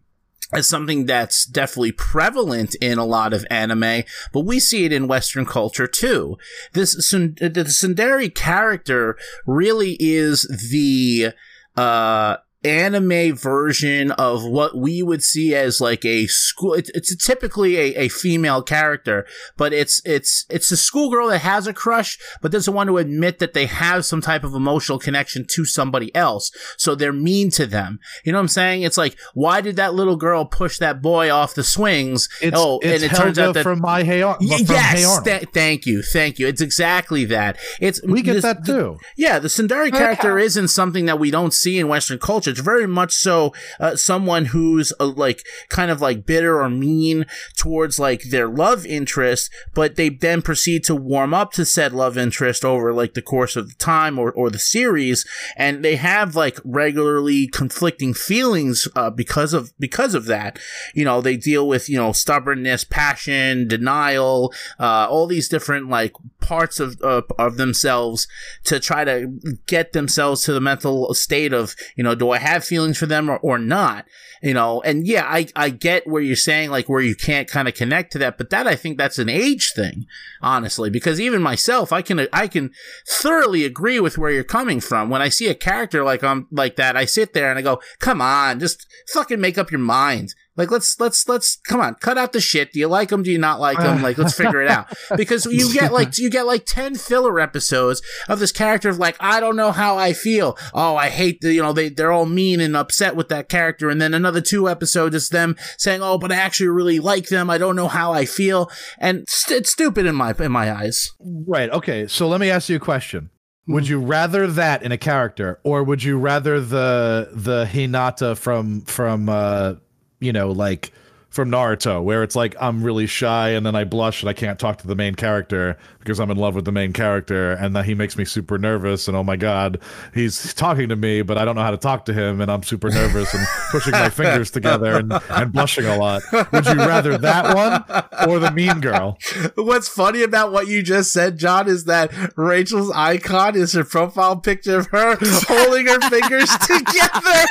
as 0.52 0.68
something 0.68 1.06
that's 1.06 1.46
definitely 1.46 1.92
prevalent 1.92 2.76
in 2.76 2.98
a 2.98 3.06
lot 3.06 3.34
of 3.34 3.46
anime, 3.50 4.04
but 4.32 4.42
we 4.42 4.60
see 4.60 4.86
it 4.86 4.94
in 4.94 5.08
Western 5.08 5.46
culture 5.46 5.88
too. 5.88 6.38
This 6.74 6.94
the 7.12 7.66
tsundere 7.68 8.34
character 8.34 9.18
really 9.46 9.98
is 10.00 10.44
the 10.72 11.34
uh 11.76 12.38
anime 12.64 13.36
version 13.36 14.12
of 14.12 14.44
what 14.46 14.78
we 14.78 15.04
would 15.04 15.24
see 15.24 15.54
as 15.54 15.82
like 15.82 16.04
a 16.06 16.26
school 16.28 16.74
it's, 16.74 16.90
it's 16.92 17.16
typically 17.26 17.78
a, 17.78 17.96
a 18.06 18.08
female 18.10 18.62
character 18.62 19.26
but 19.58 19.74
it's 19.74 20.02
it's 20.06 20.46
it's 20.50 20.72
a 20.72 20.78
schoolgirl 20.78 21.28
that 21.28 21.40
has 21.40 21.68
a 21.68 21.74
crush 21.74 22.18
but 22.42 22.52
doesn't 22.52 22.74
want 22.74 22.88
to 22.88 22.98
admit 22.98 23.40
that 23.40 23.54
they 23.54 23.66
have 23.66 24.06
some 24.06 24.22
type 24.22 24.44
of 24.44 24.54
emotional 24.54 24.98
connection 25.00 25.46
to 25.48 25.66
somebody 25.66 26.14
else 26.16 26.52
so 26.78 26.96
they're 26.96 27.12
mean 27.14 27.50
to 27.50 27.66
them 27.66 28.00
you 28.24 28.32
know 28.32 28.38
what 28.38 28.44
i'm 28.44 28.48
saying 28.48 28.82
it's 28.84 28.98
like 28.98 29.18
why 29.34 29.60
did 29.62 29.76
that 29.76 29.94
little 29.94 30.16
girl 30.16 30.46
push 30.46 30.78
that 30.78 31.02
boy 31.02 31.30
off 31.32 31.54
the 31.56 31.64
swings 31.64 32.30
It's, 32.42 32.56
oh 32.58 32.80
it's 32.82 33.04
and 33.04 33.12
it 33.12 33.16
turns 33.16 33.40
out 33.40 33.54
that 33.56 33.64
from 33.64 33.80
My 33.82 34.04
Hey 34.04 34.22
Ar- 34.22 34.38
Y- 34.40 34.58
from 34.58 34.76
yes 34.76 35.06
Arnold. 35.06 35.26
th- 35.26 35.50
thank 35.54 35.86
you 35.86 36.02
thank 36.02 36.40
you 36.40 36.48
it's 36.48 36.62
exactly 36.62 37.26
that 37.26 37.58
it's 37.82 38.02
we 38.04 38.22
get 38.22 38.34
this- 38.34 38.44
that 38.44 38.66
too. 38.66 38.98
yeah, 39.18 39.40
the 39.40 39.48
tsundere 39.48 39.92
character 39.92 40.38
isn't 40.38 40.68
something 40.70 41.06
that 41.06 41.20
we 41.20 41.32
don't 41.32 41.54
see 41.54 41.78
in 41.80 41.88
Western 41.88 42.20
culture. 42.20 42.53
It's 42.54 42.62
very 42.62 42.88
much 42.88 43.14
so 43.14 43.54
uh, 43.80 43.96
someone 43.96 44.46
who's 44.46 44.94
uh, 45.00 45.08
like 45.08 45.44
kind 45.70 45.92
of 45.92 46.02
like 46.02 46.26
bitter 46.26 46.62
or 46.62 46.70
mean 46.70 47.26
towards 47.58 48.00
like 48.00 48.24
their 48.30 48.48
love 48.48 48.86
interest, 48.86 49.52
but 49.74 49.96
they 49.96 50.10
then 50.10 50.42
proceed 50.42 50.84
to 50.86 50.96
warm 50.96 51.34
up 51.34 51.52
to 51.54 51.66
said 51.66 51.94
love 51.94 52.18
interest 52.18 52.64
over 52.64 52.94
like 52.94 53.16
the 53.16 53.22
course 53.22 53.56
of 53.56 53.70
the 53.70 53.76
time 53.76 54.20
or, 54.20 54.32
or 54.32 54.50
the 54.50 54.60
series, 54.60 55.26
and 55.58 55.84
they 55.84 55.96
have 55.96 56.36
like 56.36 56.60
regularly 56.64 57.48
conflicting 57.48 58.14
feelings 58.14 58.88
uh, 58.96 59.10
because 59.10 59.54
of 59.54 59.74
because 59.80 60.14
of 60.14 60.26
that. 60.26 60.60
You 60.94 61.06
know, 61.06 61.22
they 61.22 61.38
deal 61.38 61.68
with 61.68 61.90
you 61.90 61.98
know 61.98 62.12
stubbornness, 62.12 62.84
passion, 62.84 63.68
denial, 63.68 64.54
uh, 64.80 65.08
all 65.10 65.28
these 65.28 65.50
different 65.50 65.90
like 65.90 66.14
parts 66.40 66.80
of 66.80 67.02
of 67.02 67.58
themselves 67.58 68.28
to 68.66 68.80
try 68.80 69.04
to 69.04 69.34
get 69.66 69.94
themselves 69.94 70.44
to 70.44 70.54
the 70.54 70.62
mental 70.62 71.14
state 71.14 71.54
of 71.54 71.76
you 71.96 72.04
know 72.04 72.16
do 72.16 72.32
I 72.32 72.40
have 72.44 72.64
feelings 72.64 72.98
for 72.98 73.06
them 73.06 73.30
or, 73.30 73.38
or 73.38 73.58
not 73.58 74.06
you 74.44 74.54
know? 74.54 74.82
And 74.82 75.08
yeah 75.08 75.26
I 75.26 75.48
I 75.56 75.70
get 75.70 76.06
where 76.06 76.22
you're 76.22 76.36
saying 76.36 76.70
like 76.70 76.90
where 76.90 77.02
you 77.02 77.16
can't 77.16 77.48
kind 77.48 77.68
of 77.68 77.74
connect 77.74 78.12
to 78.12 78.18
that 78.20 78.38
but 78.38 78.50
that 78.50 78.68
I 78.68 78.76
think 78.76 78.98
that's 78.98 79.18
an 79.18 79.30
age 79.30 79.72
thing 79.74 80.06
honestly 80.42 80.90
because 80.90 81.20
even 81.20 81.42
myself 81.42 81.94
I 81.94 82.02
can 82.02 82.28
I 82.34 82.48
can 82.48 82.72
thoroughly 83.08 83.64
agree 83.64 84.00
with 84.00 84.18
where 84.18 84.32
you're 84.32 84.44
coming 84.44 84.82
from. 84.82 85.10
When 85.10 85.22
I 85.22 85.30
see 85.30 85.48
a 85.48 85.56
character 85.56 86.04
like 86.04 86.24
um 86.24 86.48
like 86.52 86.76
that 86.76 86.98
I 86.98 87.06
sit 87.06 87.34
there 87.34 87.50
and 87.50 87.58
I 87.58 87.62
go 87.62 87.82
come 88.00 88.22
on 88.22 88.60
just 88.60 88.86
fucking 89.08 89.40
make 89.40 89.58
up 89.58 89.72
your 89.72 89.80
mind 89.80 90.36
like 90.56 90.70
let's 90.70 91.00
let's 91.00 91.28
let's 91.28 91.58
come 91.68 91.82
on, 91.82 91.96
cut 91.96 92.18
out 92.18 92.32
the 92.32 92.42
shit. 92.42 92.72
Do 92.72 92.80
you 92.80 92.88
like 92.88 93.10
them? 93.10 93.24
Do 93.24 93.32
you 93.32 93.38
not 93.38 93.60
like 93.60 93.78
them? 93.80 94.02
Like 94.02 94.18
let's 94.18 94.36
figure 94.36 94.62
it 94.62 94.70
out. 94.70 94.94
Because 95.16 95.46
you 95.46 95.72
get 95.74 95.94
like 95.94 96.18
you 96.18 96.30
get 96.30 96.46
like 96.46 96.66
ten 96.66 96.96
filler 96.96 97.40
episodes 97.40 98.02
of 98.28 98.40
this 98.40 98.52
character 98.52 98.90
of 98.90 98.98
like 98.98 99.16
I 99.20 99.40
don't 99.40 99.56
know 99.56 99.72
how 99.72 99.98
I 99.98 100.14
feel. 100.14 100.58
Oh, 100.74 100.96
I 100.96 101.10
hate 101.10 101.42
the 101.42 101.54
you 101.54 101.62
know 101.62 101.74
they 101.74 101.90
they're 101.90 102.12
all 102.12 102.26
mean 102.26 102.60
and 102.60 102.76
upset 102.76 103.16
with 103.16 103.30
that 103.30 103.50
character, 103.50 103.90
and 103.90 104.02
then 104.02 104.14
another 104.14 104.42
two 104.42 104.70
episodes 104.70 105.16
is 105.16 105.30
them 105.30 105.56
saying 105.78 106.02
oh 106.02 106.18
but 106.18 106.32
I 106.32 106.36
actually 106.36 106.70
really 106.70 107.00
like 107.00 107.30
them. 107.30 107.50
I 107.50 107.58
don't 107.58 107.76
know 107.76 107.88
how 107.88 108.12
I 108.12 108.26
feel, 108.26 108.70
and 109.00 109.26
st- 109.28 109.62
it's 109.62 109.72
stupid 109.72 110.06
in 110.06 110.16
my 110.16 110.34
in 110.40 110.52
my 110.52 110.72
eyes. 110.72 111.12
Right. 111.20 111.70
Okay. 111.70 112.08
So 112.08 112.28
let 112.28 112.40
me 112.40 112.50
ask 112.50 112.70
you 112.70 112.76
a 112.76 112.80
question. 112.80 113.30
Would 113.68 113.88
you 113.88 114.00
rather 114.00 114.46
that 114.48 114.84
in 114.84 114.92
a 114.92 114.98
character, 114.98 115.60
or 115.64 115.84
would 115.84 116.04
you 116.04 116.20
rather 116.20 116.60
the 116.60 117.30
the 117.32 117.66
Hinata 117.66 118.38
from 118.38 118.82
from 118.82 119.30
uh, 119.30 119.76
you 120.24 120.34
know, 120.34 120.52
like 120.52 120.92
from 121.30 121.50
Naruto, 121.50 122.04
where 122.04 122.24
it's 122.24 122.36
like 122.36 122.56
I'm 122.62 122.84
really 122.84 123.08
shy 123.08 123.50
and 123.50 123.66
then 123.66 123.76
I 123.76 123.84
blush 123.84 124.22
and 124.22 124.30
I 124.30 124.34
can't 124.34 124.60
talk 124.60 124.78
to 124.80 124.88
the 124.88 124.96
main 124.96 125.16
character 125.16 125.78
because 126.04 126.20
I'm 126.20 126.30
in 126.30 126.38
love 126.38 126.54
with 126.56 126.66
the 126.66 126.72
main 126.72 126.92
character 126.92 127.54
and 127.54 127.76
that 127.76 127.86
he 127.86 127.96
makes 127.96 128.18
me 128.18 128.26
super 128.26 128.58
nervous 128.58 129.08
and 129.08 129.16
oh 129.16 129.24
my 129.24 129.38
god, 129.38 129.80
he's 130.14 130.54
talking 130.54 130.90
to 130.90 130.96
me, 130.96 131.22
but 131.22 131.38
I 131.38 131.46
don't 131.46 131.56
know 131.56 131.62
how 131.62 131.72
to 131.72 131.78
talk 131.78 132.06
to 132.06 132.14
him 132.14 132.42
and 132.42 132.52
I'm 132.52 132.62
super 132.64 132.90
nervous 132.90 133.34
and 133.34 133.48
pushing 133.72 133.94
my 133.94 134.10
fingers 134.10 134.52
together 134.52 134.98
and, 134.98 135.14
and 135.30 135.54
blushing 135.54 135.86
a 135.86 135.98
lot. 135.98 136.22
Would 136.52 136.66
you 136.66 136.76
rather 136.76 137.18
that 137.18 137.56
one 137.56 138.30
or 138.30 138.40
the 138.40 138.52
mean 138.52 138.82
girl? 138.82 139.18
What's 139.56 139.88
funny 139.88 140.24
about 140.24 140.52
what 140.52 140.68
you 140.68 140.84
just 140.84 141.14
said, 141.14 141.38
John, 141.38 141.68
is 141.70 141.86
that 141.86 142.12
Rachel's 142.36 142.92
icon 142.92 143.56
is 143.56 143.74
her 143.74 143.86
profile 143.86 144.36
picture 144.38 144.80
of 144.80 144.88
her 144.88 145.18
holding 145.22 145.88
her 145.88 146.00
fingers 146.10 146.50
together. 146.58 147.48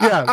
Yeah. 0.00 0.32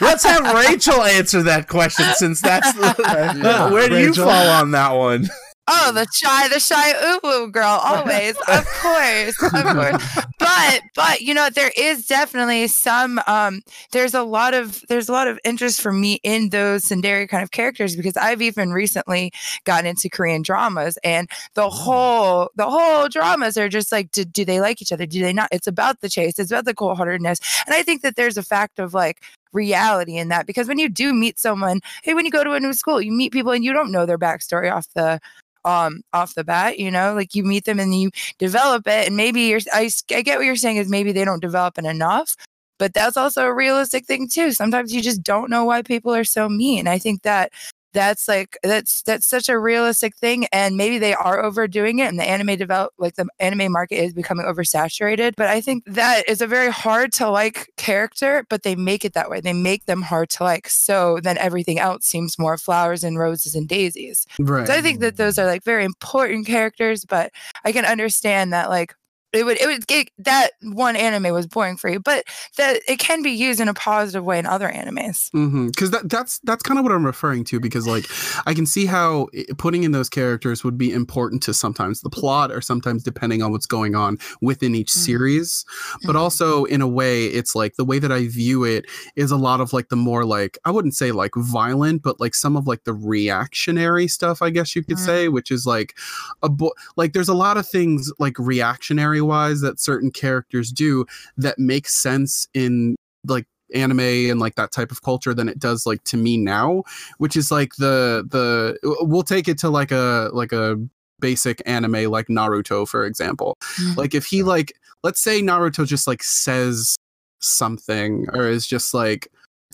Let's 0.00 0.24
have 0.24 0.54
Rachel 0.54 1.02
answer 1.02 1.42
that 1.42 1.68
question 1.68 2.06
since 2.14 2.40
that's 2.40 2.72
the, 2.74 2.94
Yeah, 3.42 3.70
where 3.70 3.88
do 3.88 3.98
you 3.98 4.14
fall 4.14 4.48
on 4.48 4.70
that 4.72 4.92
one? 4.92 5.28
Oh, 5.66 5.92
the 5.92 6.06
shy, 6.12 6.48
the 6.48 6.60
shy 6.60 6.92
ooh 7.24 7.48
girl, 7.50 7.80
always, 7.82 8.36
of 8.48 8.66
course, 8.66 9.42
of 9.42 9.64
course. 9.64 10.24
But, 10.38 10.82
but 10.94 11.20
you 11.22 11.32
know, 11.32 11.48
there 11.48 11.70
is 11.74 12.06
definitely 12.06 12.68
some. 12.68 13.18
Um, 13.26 13.62
there's 13.90 14.12
a 14.12 14.22
lot 14.22 14.52
of 14.52 14.84
there's 14.88 15.08
a 15.08 15.12
lot 15.12 15.26
of 15.26 15.38
interest 15.42 15.80
for 15.80 15.90
me 15.90 16.20
in 16.22 16.50
those 16.50 16.84
tsundere 16.84 17.26
kind 17.28 17.42
of 17.42 17.50
characters 17.50 17.96
because 17.96 18.16
I've 18.18 18.42
even 18.42 18.72
recently 18.72 19.32
gotten 19.64 19.86
into 19.86 20.10
Korean 20.10 20.42
dramas, 20.42 20.98
and 21.02 21.30
the 21.54 21.70
whole 21.70 22.50
the 22.56 22.68
whole 22.68 23.08
dramas 23.08 23.56
are 23.56 23.70
just 23.70 23.90
like, 23.90 24.10
do, 24.10 24.24
do 24.24 24.44
they 24.44 24.60
like 24.60 24.82
each 24.82 24.92
other? 24.92 25.06
Do 25.06 25.22
they 25.22 25.32
not? 25.32 25.48
It's 25.50 25.66
about 25.66 26.02
the 26.02 26.10
chase. 26.10 26.38
It's 26.38 26.50
about 26.50 26.66
the 26.66 26.74
cold 26.74 26.98
heartedness, 26.98 27.40
and 27.66 27.74
I 27.74 27.82
think 27.82 28.02
that 28.02 28.16
there's 28.16 28.36
a 28.36 28.42
fact 28.42 28.78
of 28.78 28.92
like 28.92 29.22
reality 29.54 30.16
in 30.16 30.28
that 30.28 30.46
because 30.46 30.68
when 30.68 30.78
you 30.78 30.88
do 30.88 31.14
meet 31.14 31.38
someone 31.38 31.80
hey 32.02 32.14
when 32.14 32.24
you 32.24 32.30
go 32.30 32.44
to 32.44 32.52
a 32.52 32.60
new 32.60 32.72
school 32.72 33.00
you 33.00 33.12
meet 33.12 33.32
people 33.32 33.52
and 33.52 33.64
you 33.64 33.72
don't 33.72 33.92
know 33.92 34.04
their 34.04 34.18
backstory 34.18 34.72
off 34.72 34.86
the 34.94 35.20
um 35.64 36.02
off 36.12 36.34
the 36.34 36.44
bat 36.44 36.78
you 36.78 36.90
know 36.90 37.14
like 37.14 37.34
you 37.34 37.42
meet 37.42 37.64
them 37.64 37.80
and 37.80 37.98
you 37.98 38.10
develop 38.38 38.86
it 38.86 39.06
and 39.06 39.16
maybe 39.16 39.42
you're 39.42 39.60
I, 39.72 39.88
I 40.10 40.22
get 40.22 40.38
what 40.38 40.44
you're 40.44 40.56
saying 40.56 40.76
is 40.76 40.88
maybe 40.88 41.12
they 41.12 41.24
don't 41.24 41.40
develop 41.40 41.78
it 41.78 41.86
enough 41.86 42.36
but 42.78 42.92
that's 42.92 43.16
also 43.16 43.44
a 43.44 43.54
realistic 43.54 44.04
thing 44.06 44.28
too. 44.28 44.52
Sometimes 44.52 44.92
you 44.92 45.00
just 45.00 45.22
don't 45.22 45.50
know 45.50 45.64
why 45.64 45.82
people 45.82 46.14
are 46.14 46.24
so 46.24 46.48
mean. 46.48 46.88
I 46.88 46.98
think 46.98 47.22
that 47.22 47.52
that's 47.94 48.28
like 48.28 48.58
that's 48.62 49.02
that's 49.02 49.26
such 49.26 49.48
a 49.48 49.58
realistic 49.58 50.14
thing 50.16 50.46
and 50.52 50.76
maybe 50.76 50.98
they 50.98 51.14
are 51.14 51.42
overdoing 51.42 52.00
it 52.00 52.08
and 52.08 52.18
the 52.18 52.28
anime 52.28 52.56
develop 52.56 52.92
like 52.98 53.14
the 53.14 53.26
anime 53.40 53.72
market 53.72 53.96
is 53.96 54.12
becoming 54.12 54.44
oversaturated 54.44 55.32
but 55.36 55.48
i 55.48 55.60
think 55.60 55.82
that 55.86 56.28
is 56.28 56.42
a 56.42 56.46
very 56.46 56.70
hard 56.70 57.12
to 57.12 57.28
like 57.28 57.72
character 57.76 58.44
but 58.50 58.62
they 58.62 58.74
make 58.74 59.04
it 59.04 59.14
that 59.14 59.30
way 59.30 59.40
they 59.40 59.52
make 59.52 59.86
them 59.86 60.02
hard 60.02 60.28
to 60.28 60.42
like 60.44 60.68
so 60.68 61.18
then 61.22 61.38
everything 61.38 61.78
else 61.78 62.04
seems 62.04 62.38
more 62.38 62.58
flowers 62.58 63.02
and 63.02 63.18
roses 63.18 63.54
and 63.54 63.68
daisies 63.68 64.26
Right. 64.38 64.66
so 64.66 64.74
I 64.74 64.80
think 64.80 65.00
that 65.00 65.16
those 65.16 65.38
are 65.38 65.46
like 65.46 65.62
very 65.62 65.84
important 65.84 66.46
characters, 66.46 67.04
but 67.04 67.32
I 67.64 67.72
can 67.72 67.84
understand 67.84 68.52
that 68.52 68.68
like 68.68 68.94
it 69.36 69.44
would 69.44 69.60
it 69.60 69.66
would 69.66 69.86
get 69.86 70.08
that 70.18 70.50
one 70.62 70.96
anime 70.96 71.32
was 71.32 71.46
boring 71.46 71.76
for 71.76 71.88
you, 71.90 72.00
but 72.00 72.24
that 72.56 72.80
it 72.88 72.98
can 72.98 73.22
be 73.22 73.30
used 73.30 73.60
in 73.60 73.68
a 73.68 73.74
positive 73.74 74.24
way 74.24 74.38
in 74.38 74.46
other 74.46 74.68
animes. 74.68 75.30
because 75.70 75.90
that 75.90 76.08
that's 76.08 76.38
that's 76.44 76.62
kind 76.62 76.78
of 76.78 76.84
what 76.84 76.92
I'm 76.92 77.04
referring 77.06 77.44
to. 77.44 77.60
Because 77.60 77.86
like 77.86 78.06
I 78.46 78.54
can 78.54 78.66
see 78.66 78.86
how 78.86 79.28
putting 79.58 79.84
in 79.84 79.92
those 79.92 80.08
characters 80.08 80.62
would 80.64 80.78
be 80.78 80.92
important 80.92 81.42
to 81.44 81.54
sometimes 81.54 82.00
the 82.00 82.10
plot, 82.10 82.50
or 82.52 82.60
sometimes 82.60 83.02
depending 83.02 83.42
on 83.42 83.50
what's 83.52 83.66
going 83.66 83.94
on 83.94 84.18
within 84.40 84.74
each 84.74 84.92
Mhm. 84.92 85.04
series. 85.04 85.64
But 86.04 86.14
Mhm. 86.16 86.20
also 86.20 86.64
in 86.64 86.80
a 86.80 86.88
way, 86.88 87.26
it's 87.26 87.54
like 87.54 87.76
the 87.76 87.84
way 87.84 87.98
that 87.98 88.12
I 88.12 88.26
view 88.28 88.64
it 88.64 88.84
is 89.16 89.30
a 89.30 89.36
lot 89.36 89.60
of 89.60 89.72
like 89.72 89.88
the 89.88 89.96
more 89.96 90.24
like 90.24 90.58
I 90.64 90.70
wouldn't 90.70 90.94
say 90.94 91.12
like 91.12 91.32
violent, 91.36 92.02
but 92.02 92.20
like 92.20 92.34
some 92.34 92.56
of 92.56 92.66
like 92.66 92.84
the 92.84 92.94
reactionary 92.94 94.08
stuff, 94.08 94.42
I 94.42 94.50
guess 94.50 94.74
you 94.76 94.82
could 94.84 94.96
Mhm. 94.96 95.04
say, 95.06 95.28
which 95.28 95.50
is 95.50 95.66
like 95.66 95.94
a 96.42 96.48
bo- 96.48 96.74
like 96.96 97.12
there's 97.12 97.28
a 97.28 97.34
lot 97.34 97.56
of 97.56 97.68
things 97.68 98.12
like 98.18 98.38
reactionary 98.38 99.20
wise 99.24 99.60
that 99.60 99.80
certain 99.80 100.10
characters 100.10 100.70
do 100.70 101.04
that 101.36 101.58
makes 101.58 101.94
sense 101.94 102.46
in 102.54 102.94
like 103.26 103.46
anime 103.74 104.00
and 104.00 104.38
like 104.40 104.54
that 104.56 104.70
type 104.70 104.92
of 104.92 105.02
culture 105.02 105.34
than 105.34 105.48
it 105.48 105.58
does 105.58 105.86
like 105.86 106.02
to 106.04 106.16
me 106.16 106.36
now 106.36 106.82
which 107.18 107.34
is 107.36 107.50
like 107.50 107.74
the 107.78 108.24
the 108.30 108.78
we'll 109.02 109.22
take 109.22 109.48
it 109.48 109.58
to 109.58 109.68
like 109.70 109.90
a 109.90 110.30
like 110.32 110.52
a 110.52 110.76
basic 111.20 111.62
anime 111.66 112.10
like 112.10 112.26
naruto 112.28 112.86
for 112.86 113.04
example 113.06 113.56
Mhm. 113.78 113.96
like 113.96 114.14
if 114.14 114.26
he 114.26 114.42
like 114.42 114.72
let's 115.02 115.20
say 115.20 115.40
naruto 115.40 115.86
just 115.86 116.06
like 116.06 116.22
says 116.22 116.96
something 117.40 118.26
or 118.32 118.48
is 118.48 118.66
just 118.66 118.94
like 118.94 119.28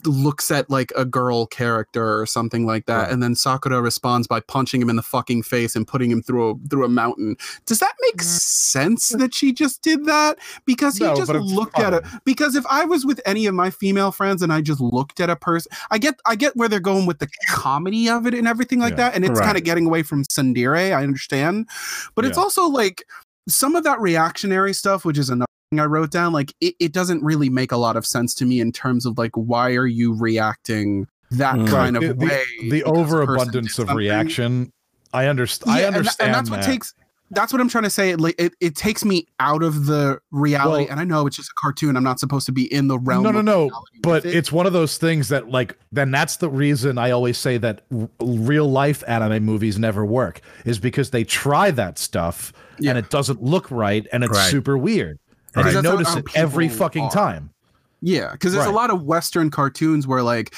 looks 0.06 0.50
at 0.50 0.68
like 0.70 0.92
a 0.96 1.04
girl 1.04 1.46
character 1.46 2.20
or 2.20 2.26
something 2.26 2.66
like 2.66 2.86
that 2.86 3.04
Right. 3.04 3.12
and 3.12 3.22
then 3.22 3.34
sakura 3.34 3.80
responds 3.82 4.26
by 4.26 4.40
punching 4.40 4.80
him 4.82 4.90
in 4.90 4.96
the 4.96 5.02
fucking 5.02 5.42
face 5.42 5.74
and 5.76 5.86
putting 5.86 6.10
him 6.10 6.22
through 6.22 6.50
a 6.50 6.68
through 6.68 6.84
a 6.84 6.88
mountain 6.88 7.36
does 7.66 7.78
that 7.80 7.94
make 8.00 8.16
Mhm. 8.18 8.22
sense 8.24 9.08
that 9.10 9.34
she 9.34 9.52
just 9.52 9.82
did 9.82 10.04
that 10.06 10.38
because 10.66 10.96
he 10.96 11.04
No, 11.04 11.14
just 11.16 11.30
looked 11.32 11.78
at 11.78 11.92
it 11.94 12.04
because 12.24 12.54
if 12.56 12.64
I 12.70 12.84
was 12.84 13.04
with 13.04 13.20
any 13.26 13.46
of 13.46 13.54
my 13.54 13.70
female 13.70 14.12
friends 14.12 14.42
and 14.42 14.52
I 14.52 14.60
just 14.60 14.80
looked 14.80 15.20
at 15.20 15.30
a 15.30 15.36
person, 15.36 15.70
I 15.90 15.98
get 15.98 16.14
I 16.26 16.36
get 16.36 16.56
where 16.56 16.68
they're 16.68 16.80
going 16.80 17.06
with 17.06 17.18
the 17.18 17.28
comedy 17.48 18.08
of 18.08 18.26
it 18.26 18.34
and 18.34 18.46
everything 18.48 18.78
like 18.80 18.92
Yeah. 18.92 18.96
that, 19.10 19.14
and 19.14 19.24
it's 19.24 19.38
Right. 19.38 19.46
kind 19.46 19.58
of 19.58 19.64
getting 19.64 19.86
away 19.86 20.02
from 20.02 20.24
tsundere. 20.24 20.94
I 20.94 21.02
understand, 21.02 21.68
but 22.14 22.24
it's 22.24 22.38
also 22.38 22.66
like 22.66 23.04
some 23.48 23.74
of 23.74 23.84
that 23.84 24.00
reactionary 24.00 24.72
stuff, 24.72 25.04
which 25.04 25.18
is 25.18 25.28
another 25.30 25.46
I 25.78 25.84
wrote 25.84 26.10
down. 26.10 26.32
Like 26.32 26.52
it, 26.60 26.74
it 26.80 26.92
doesn't 26.92 27.22
really 27.22 27.48
make 27.48 27.70
a 27.70 27.76
lot 27.76 27.96
of 27.96 28.04
sense 28.04 28.34
to 28.36 28.44
me 28.44 28.58
in 28.60 28.72
terms 28.72 29.06
of 29.06 29.16
like 29.18 29.30
why 29.34 29.74
are 29.74 29.86
you 29.86 30.14
reacting 30.14 31.06
that 31.30 31.54
Mm. 31.54 31.68
kind 31.68 31.96
Right. 31.96 32.04
of 32.10 32.18
the, 32.18 32.26
way? 32.26 32.42
the 32.62 32.70
because 32.70 32.80
a 32.80 32.84
person 32.86 32.96
overabundance 32.98 33.68
of 33.70 33.74
something? 33.86 33.96
reaction. 33.96 34.72
I 35.12 35.26
understand. 35.26 35.76
I 35.76 35.80
Yeah, 35.80 35.86
and 35.86 35.94
tha- 35.94 35.98
understand 35.98 36.26
and, 36.28 36.34
that's 36.34 36.50
what 36.50 36.62
takes 36.64 36.92
that's 37.32 37.52
what 37.52 37.60
I'm 37.62 37.68
trying 37.68 37.84
to 37.84 37.90
say. 37.90 38.16
Like 38.16 38.34
it, 38.40 38.52
it 38.58 38.74
takes 38.74 39.04
me 39.04 39.28
out 39.38 39.62
of 39.62 39.86
the 39.86 40.18
reality. 40.32 40.82
Well- 40.86 40.90
and 40.90 40.98
I 40.98 41.04
know 41.04 41.28
it's 41.28 41.36
just 41.36 41.50
a 41.50 41.54
cartoon. 41.62 41.96
I'm 41.96 42.02
not 42.02 42.18
supposed 42.18 42.46
to 42.46 42.52
be 42.52 42.64
in 42.74 42.88
the 42.88 42.98
realm. 42.98 43.22
no, 43.22 43.30
no, 43.30 43.38
of 43.38 43.44
no. 43.44 43.70
But 44.02 44.24
it. 44.24 44.34
it's 44.34 44.50
one 44.50 44.66
of 44.66 44.72
those 44.72 44.98
things 44.98 45.28
that, 45.28 45.48
like, 45.48 45.78
then 45.92 46.10
that's 46.10 46.38
the 46.38 46.48
reason 46.50 46.98
I 46.98 47.12
always 47.12 47.38
say 47.38 47.56
that 47.58 47.82
r- 47.96 48.08
real 48.20 48.68
life 48.68 49.04
anime 49.06 49.44
movies 49.44 49.78
never 49.78 50.04
work, 50.04 50.40
is 50.64 50.80
because 50.80 51.10
they 51.10 51.22
try 51.22 51.70
that 51.70 51.96
stuff 52.00 52.52
Yeah. 52.80 52.90
and 52.90 52.98
it 52.98 53.10
doesn't 53.10 53.40
look 53.40 53.70
right 53.70 54.08
and 54.12 54.24
it's 54.24 54.32
Right. 54.36 54.50
super 54.50 54.76
weird. 54.76 55.20
And 55.54 55.64
Right. 55.64 55.74
you 55.74 55.82
That's 55.82 55.86
how- 55.86 55.92
notice 55.92 56.16
it 56.16 56.24
every 56.36 56.68
fucking 56.68 57.04
are. 57.04 57.10
time. 57.10 57.50
Yeah, 58.02 58.32
because 58.32 58.52
there's 58.52 58.66
a 58.66 58.70
lot 58.70 58.90
of 58.90 59.02
Western 59.02 59.50
cartoons 59.50 60.06
where 60.06 60.22
like 60.22 60.54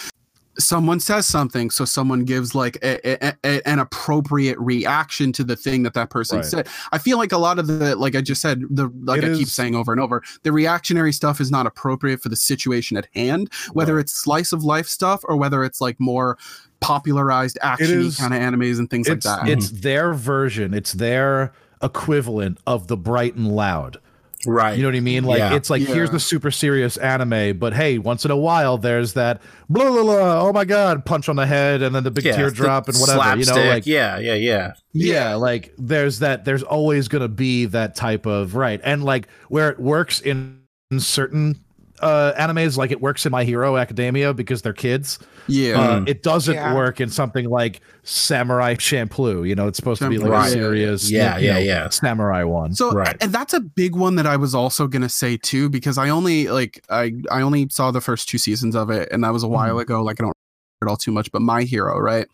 someone 0.59 1.01
says 1.01 1.27
something 1.27 1.71
so 1.71 1.83
someone 1.83 2.25
gives 2.25 2.55
like 2.55 2.77
a, 2.83 3.27
a, 3.27 3.35
a, 3.43 3.67
an 3.67 3.79
appropriate 3.79 4.59
reaction 4.59 5.33
to 5.33 5.43
the 5.43 5.57
thing 5.57 5.83
that 5.83 5.95
that 5.95 6.11
person 6.11 6.37
Right. 6.41 6.45
said 6.45 6.69
i 6.93 6.99
feel 6.99 7.17
like 7.17 7.33
a 7.33 7.39
lot 7.39 7.59
of 7.59 7.69
the 7.69 7.97
like 7.97 8.15
i 8.15 8.21
just 8.21 8.43
said 8.43 8.61
the 8.69 8.93
like 9.03 9.23
It 9.23 9.33
i 9.33 9.35
keep 9.35 9.49
saying 9.49 9.75
over 9.75 9.93
and 9.93 10.01
over 10.01 10.23
the 10.43 10.53
reactionary 10.53 11.11
stuff 11.11 11.41
is 11.41 11.51
not 11.51 11.67
appropriate 11.67 12.21
for 12.21 12.29
the 12.29 12.37
situation 12.37 12.99
at 12.99 13.09
hand 13.15 13.51
whether 13.73 13.95
Right. 13.95 14.03
it's 14.03 14.13
slice 14.13 14.53
of 14.53 14.63
life 14.63 14.89
stuff 14.89 15.23
or 15.25 15.39
whether 15.39 15.65
it's 15.65 15.81
like 15.81 15.99
more 15.99 16.37
popularized 16.81 17.57
action 17.63 18.11
kind 18.13 18.35
of 18.35 18.41
animes 18.41 18.79
and 18.79 18.91
things 18.91 19.09
like 19.09 19.17
it's 19.17 19.25
that 19.27 19.49
it's 19.49 19.69
mm-hmm. 19.69 19.81
their 19.81 20.13
version. 20.13 20.75
It's 20.75 20.93
their 20.93 21.53
equivalent 21.83 22.59
of 22.67 22.89
the 22.89 22.97
bright 22.97 23.37
and 23.37 23.49
loud. 23.49 23.99
Right. 24.47 24.77
You 24.77 24.83
know 24.83 24.89
what 24.89 24.97
I 24.97 25.01
mean? 25.01 25.25
Like 25.25 25.39
Yeah. 25.39 25.55
it's 25.55 25.71
like 25.71 25.83
here's 25.83 26.11
the 26.11 26.19
super 26.19 26.51
serious 26.51 26.97
anime, 26.97 27.59
but 27.59 27.75
hey, 27.75 27.99
once 27.99 28.25
in 28.25 28.31
a 28.31 28.37
while 28.37 28.77
there's 28.77 29.13
that 29.13 29.41
blah 29.69 29.89
blah 29.91 30.03
blah. 30.03 30.41
Oh 30.49 30.53
my 30.53 30.65
god, 30.65 31.05
punch 31.05 31.29
on 31.29 31.37
the 31.37 31.47
head 31.47 31.81
and 31.83 31.95
then 31.95 32.03
the 32.03 32.11
big 32.11 32.25
Yeah, 32.25 32.37
teardrop 32.37 32.87
the 32.87 32.93
and 32.93 33.01
whatever. 33.01 33.39
You 33.39 33.45
know, 33.47 33.69
like 33.71 33.87
yeah, 33.87 34.19
yeah, 34.19 34.35
yeah. 34.35 34.73
yeah, 34.93 35.35
like 35.35 35.73
there's 35.79 36.19
that. 36.19 36.45
There's 36.45 36.63
always 36.65 37.07
gonna 37.09 37.29
be 37.29 37.67
that 37.67 37.95
type 37.95 38.27
of 38.27 38.57
right, 38.57 38.81
and 38.83 39.05
like 39.05 39.29
where 39.49 39.71
it 39.71 39.79
works 39.79 40.21
in, 40.21 40.61
in 40.91 40.99
certain 40.99 41.61
uh 42.03 42.33
animes, 42.39 42.77
like 42.77 42.91
it 42.91 43.01
works 43.01 43.25
in 43.25 43.33
My 43.33 43.45
Hero 43.45 43.77
Academia 43.77 44.35
because 44.35 44.61
they're 44.63 44.73
kids. 44.73 45.19
yeah 45.47 45.81
Uh, 45.81 46.05
it 46.07 46.23
doesn't 46.23 46.55
Yeah. 46.55 46.75
work 46.75 47.01
in 47.01 47.09
something 47.11 47.49
like 47.49 47.81
Samurai 48.03 48.75
Champloo. 48.75 49.49
You 49.49 49.55
know, 49.55 49.69
it's 49.69 49.77
supposed 49.77 50.03
to 50.03 50.09
be 50.09 50.19
like 50.19 50.49
a 50.49 50.51
serious, 50.51 51.11
Yeah, 51.11 51.39
you 51.39 51.47
yeah, 51.47 51.53
know, 51.55 51.59
yeah. 51.61 51.89
samurai 51.89 52.43
one. 52.45 52.75
So 52.75 52.91
Right. 52.93 53.17
and 53.21 53.33
that's 53.33 53.55
a 53.55 53.61
big 53.61 53.95
one 53.97 54.17
that 54.17 54.27
I 54.27 54.37
was 54.37 54.55
also 54.55 54.87
gonna 54.89 55.09
say 55.09 55.37
too, 55.37 55.69
because 55.71 55.97
I 55.99 56.09
only 56.11 56.49
like 56.49 56.85
I 56.91 57.13
I 57.31 57.43
only 57.43 57.69
saw 57.71 57.91
the 57.91 58.01
first 58.01 58.29
two 58.29 58.39
seasons 58.39 58.75
of 58.77 58.91
it, 58.91 59.09
and 59.13 59.23
that 59.25 59.33
was 59.33 59.43
a 59.43 59.49
while 59.49 59.79
ago. 59.79 60.03
Like 60.03 60.21
I 60.21 60.25
don't 60.25 60.35
remember 60.81 60.89
it 60.89 60.91
all 60.91 60.97
too 60.97 61.13
much, 61.13 61.31
but 61.31 61.43
My 61.43 61.63
Hero, 61.63 61.99
right? 61.99 62.27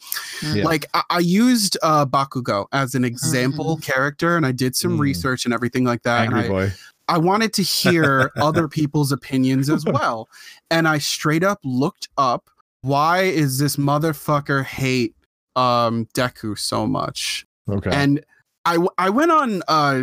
Yeah. 0.55 0.65
Like 0.65 0.87
I, 0.95 1.03
I 1.11 1.19
used 1.19 1.77
uh 1.83 2.07
Bakugo 2.07 2.67
as 2.73 2.95
an 2.95 3.05
example 3.05 3.77
character, 3.83 4.37
and 4.37 4.47
I 4.47 4.53
did 4.53 4.75
some 4.77 4.97
Mm. 4.97 5.01
research 5.01 5.45
and 5.45 5.53
everything 5.53 5.85
like 5.85 6.03
that. 6.05 6.27
and 6.27 6.35
Angry 6.35 6.45
I, 6.45 6.49
boy. 6.49 6.73
I 7.09 7.19
wanted 7.19 7.53
to 7.55 7.63
hear 7.63 8.31
other 8.37 8.69
people's 8.69 9.13
opinions 9.13 9.69
as 9.71 9.85
well, 9.87 10.29
and 10.71 10.87
I 10.87 10.99
straight 10.99 11.43
up 11.45 11.59
looked 11.65 12.09
up 12.19 12.51
why 12.83 13.23
is 13.23 13.59
this 13.59 13.77
motherfucker 13.77 14.65
hate 14.65 15.15
um 15.57 16.07
Deku 16.15 16.57
so 16.57 16.87
much 16.87 17.45
Okay. 17.69 17.91
and 17.93 18.25
I 18.65 18.79
I 18.99 19.11
went 19.11 19.33
on 19.33 19.63
uh 19.69 20.03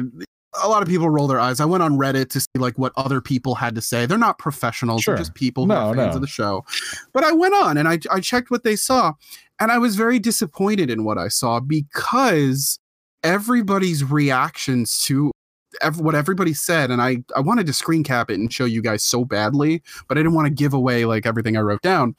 a 0.64 0.70
lot 0.70 0.82
of 0.82 0.88
people 0.88 1.10
roll 1.10 1.28
their 1.28 1.40
eyes. 1.40 1.60
I 1.60 1.66
went 1.66 1.84
on 1.84 1.98
Reddit 1.98 2.30
to 2.30 2.40
see 2.40 2.48
like 2.58 2.78
what 2.78 2.94
other 2.96 3.20
people 3.20 3.56
had 3.56 3.76
to 3.76 3.82
say. 3.82 4.06
They're 4.06 4.18
not 4.18 4.38
professionals, 4.38 5.02
Sure. 5.02 5.14
they're 5.16 5.22
just 5.22 5.34
people 5.36 5.64
who 5.64 5.70
No, 5.70 5.76
are 5.90 5.96
fans 5.96 6.12
no. 6.12 6.16
of 6.16 6.22
the 6.22 6.28
show. 6.28 6.64
But 7.14 7.24
I 7.26 7.32
went 7.34 7.54
on 7.54 7.78
and 7.78 7.88
I 7.88 8.00
I 8.12 8.20
checked 8.22 8.52
what 8.52 8.64
they 8.64 8.76
saw 8.76 9.14
and 9.60 9.72
I 9.72 9.78
was 9.78 9.96
very 9.96 10.20
disappointed 10.20 10.90
in 10.90 11.04
what 11.06 11.18
I 11.18 11.28
saw 11.30 11.60
because 11.62 12.78
everybody's 13.24 14.04
reactions 14.04 15.02
to 15.04 15.32
ev- 15.82 16.00
what 16.00 16.16
everybody 16.16 16.54
said 16.54 16.92
and 16.92 17.02
I 17.02 17.24
I 17.36 17.40
wanted 17.42 17.66
to 17.68 17.74
screen 17.74 18.04
cap 18.04 18.30
it 18.30 18.40
and 18.40 18.52
show 18.52 18.66
you 18.66 18.82
guys 18.82 19.04
so 19.04 19.26
badly, 19.26 19.82
but 20.08 20.18
I 20.18 20.22
didn't 20.22 20.34
want 20.36 20.48
to 20.48 20.54
give 20.54 20.74
away 20.74 21.06
like 21.06 21.26
everything 21.26 21.58
I 21.58 21.62
wrote 21.62 21.82
down 21.82 22.16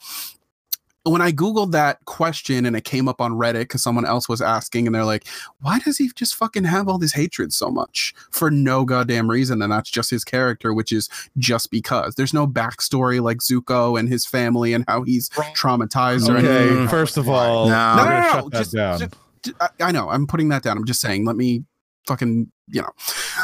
when 1.04 1.22
I 1.22 1.30
Googled 1.30 1.70
that 1.70 2.04
question 2.04 2.66
and 2.66 2.74
it 2.74 2.82
came 2.82 3.06
up 3.08 3.20
on 3.20 3.34
Reddit 3.34 3.60
because 3.60 3.80
someone 3.80 4.04
else 4.04 4.28
was 4.28 4.42
asking, 4.42 4.86
and 4.86 4.94
they're 4.94 5.04
like, 5.04 5.24
why 5.60 5.78
does 5.78 5.98
he 5.98 6.10
just 6.16 6.34
fucking 6.34 6.64
have 6.64 6.88
all 6.88 6.98
this 6.98 7.12
hatred 7.12 7.52
so 7.52 7.70
much 7.70 8.12
for 8.32 8.50
no 8.50 8.84
goddamn 8.84 9.30
reason? 9.30 9.62
And 9.62 9.70
that's 9.70 9.88
just 9.88 10.10
his 10.10 10.24
character, 10.24 10.74
which 10.74 10.90
is 10.90 11.08
just 11.38 11.70
because. 11.70 12.16
There's 12.16 12.34
no 12.34 12.44
backstory 12.44 13.22
like 13.22 13.38
Zuko 13.38 13.96
and 13.96 14.08
his 14.08 14.26
family 14.26 14.72
and 14.72 14.84
how 14.88 15.02
he's 15.04 15.28
traumatized 15.28 16.28
or 16.28 16.38
okay. 16.38 16.66
anything. 16.70 16.88
First 16.88 17.16
of 17.16 17.28
all, 17.28 17.68
No. 17.68 17.94
we're 17.98 18.04
No, 18.04 18.20
no, 18.20 18.40
no, 18.40 18.50
just- 18.50 18.72
just- 18.72 19.14
I, 19.60 19.68
I 19.78 19.92
know, 19.92 20.08
I'm 20.10 20.26
putting 20.26 20.48
that 20.48 20.64
down. 20.64 20.76
I'm 20.76 20.86
just 20.86 21.00
saying, 21.00 21.24
let 21.24 21.36
me 21.36 21.62
fucking, 22.08 22.50
you 22.68 22.83
know. 22.83 22.90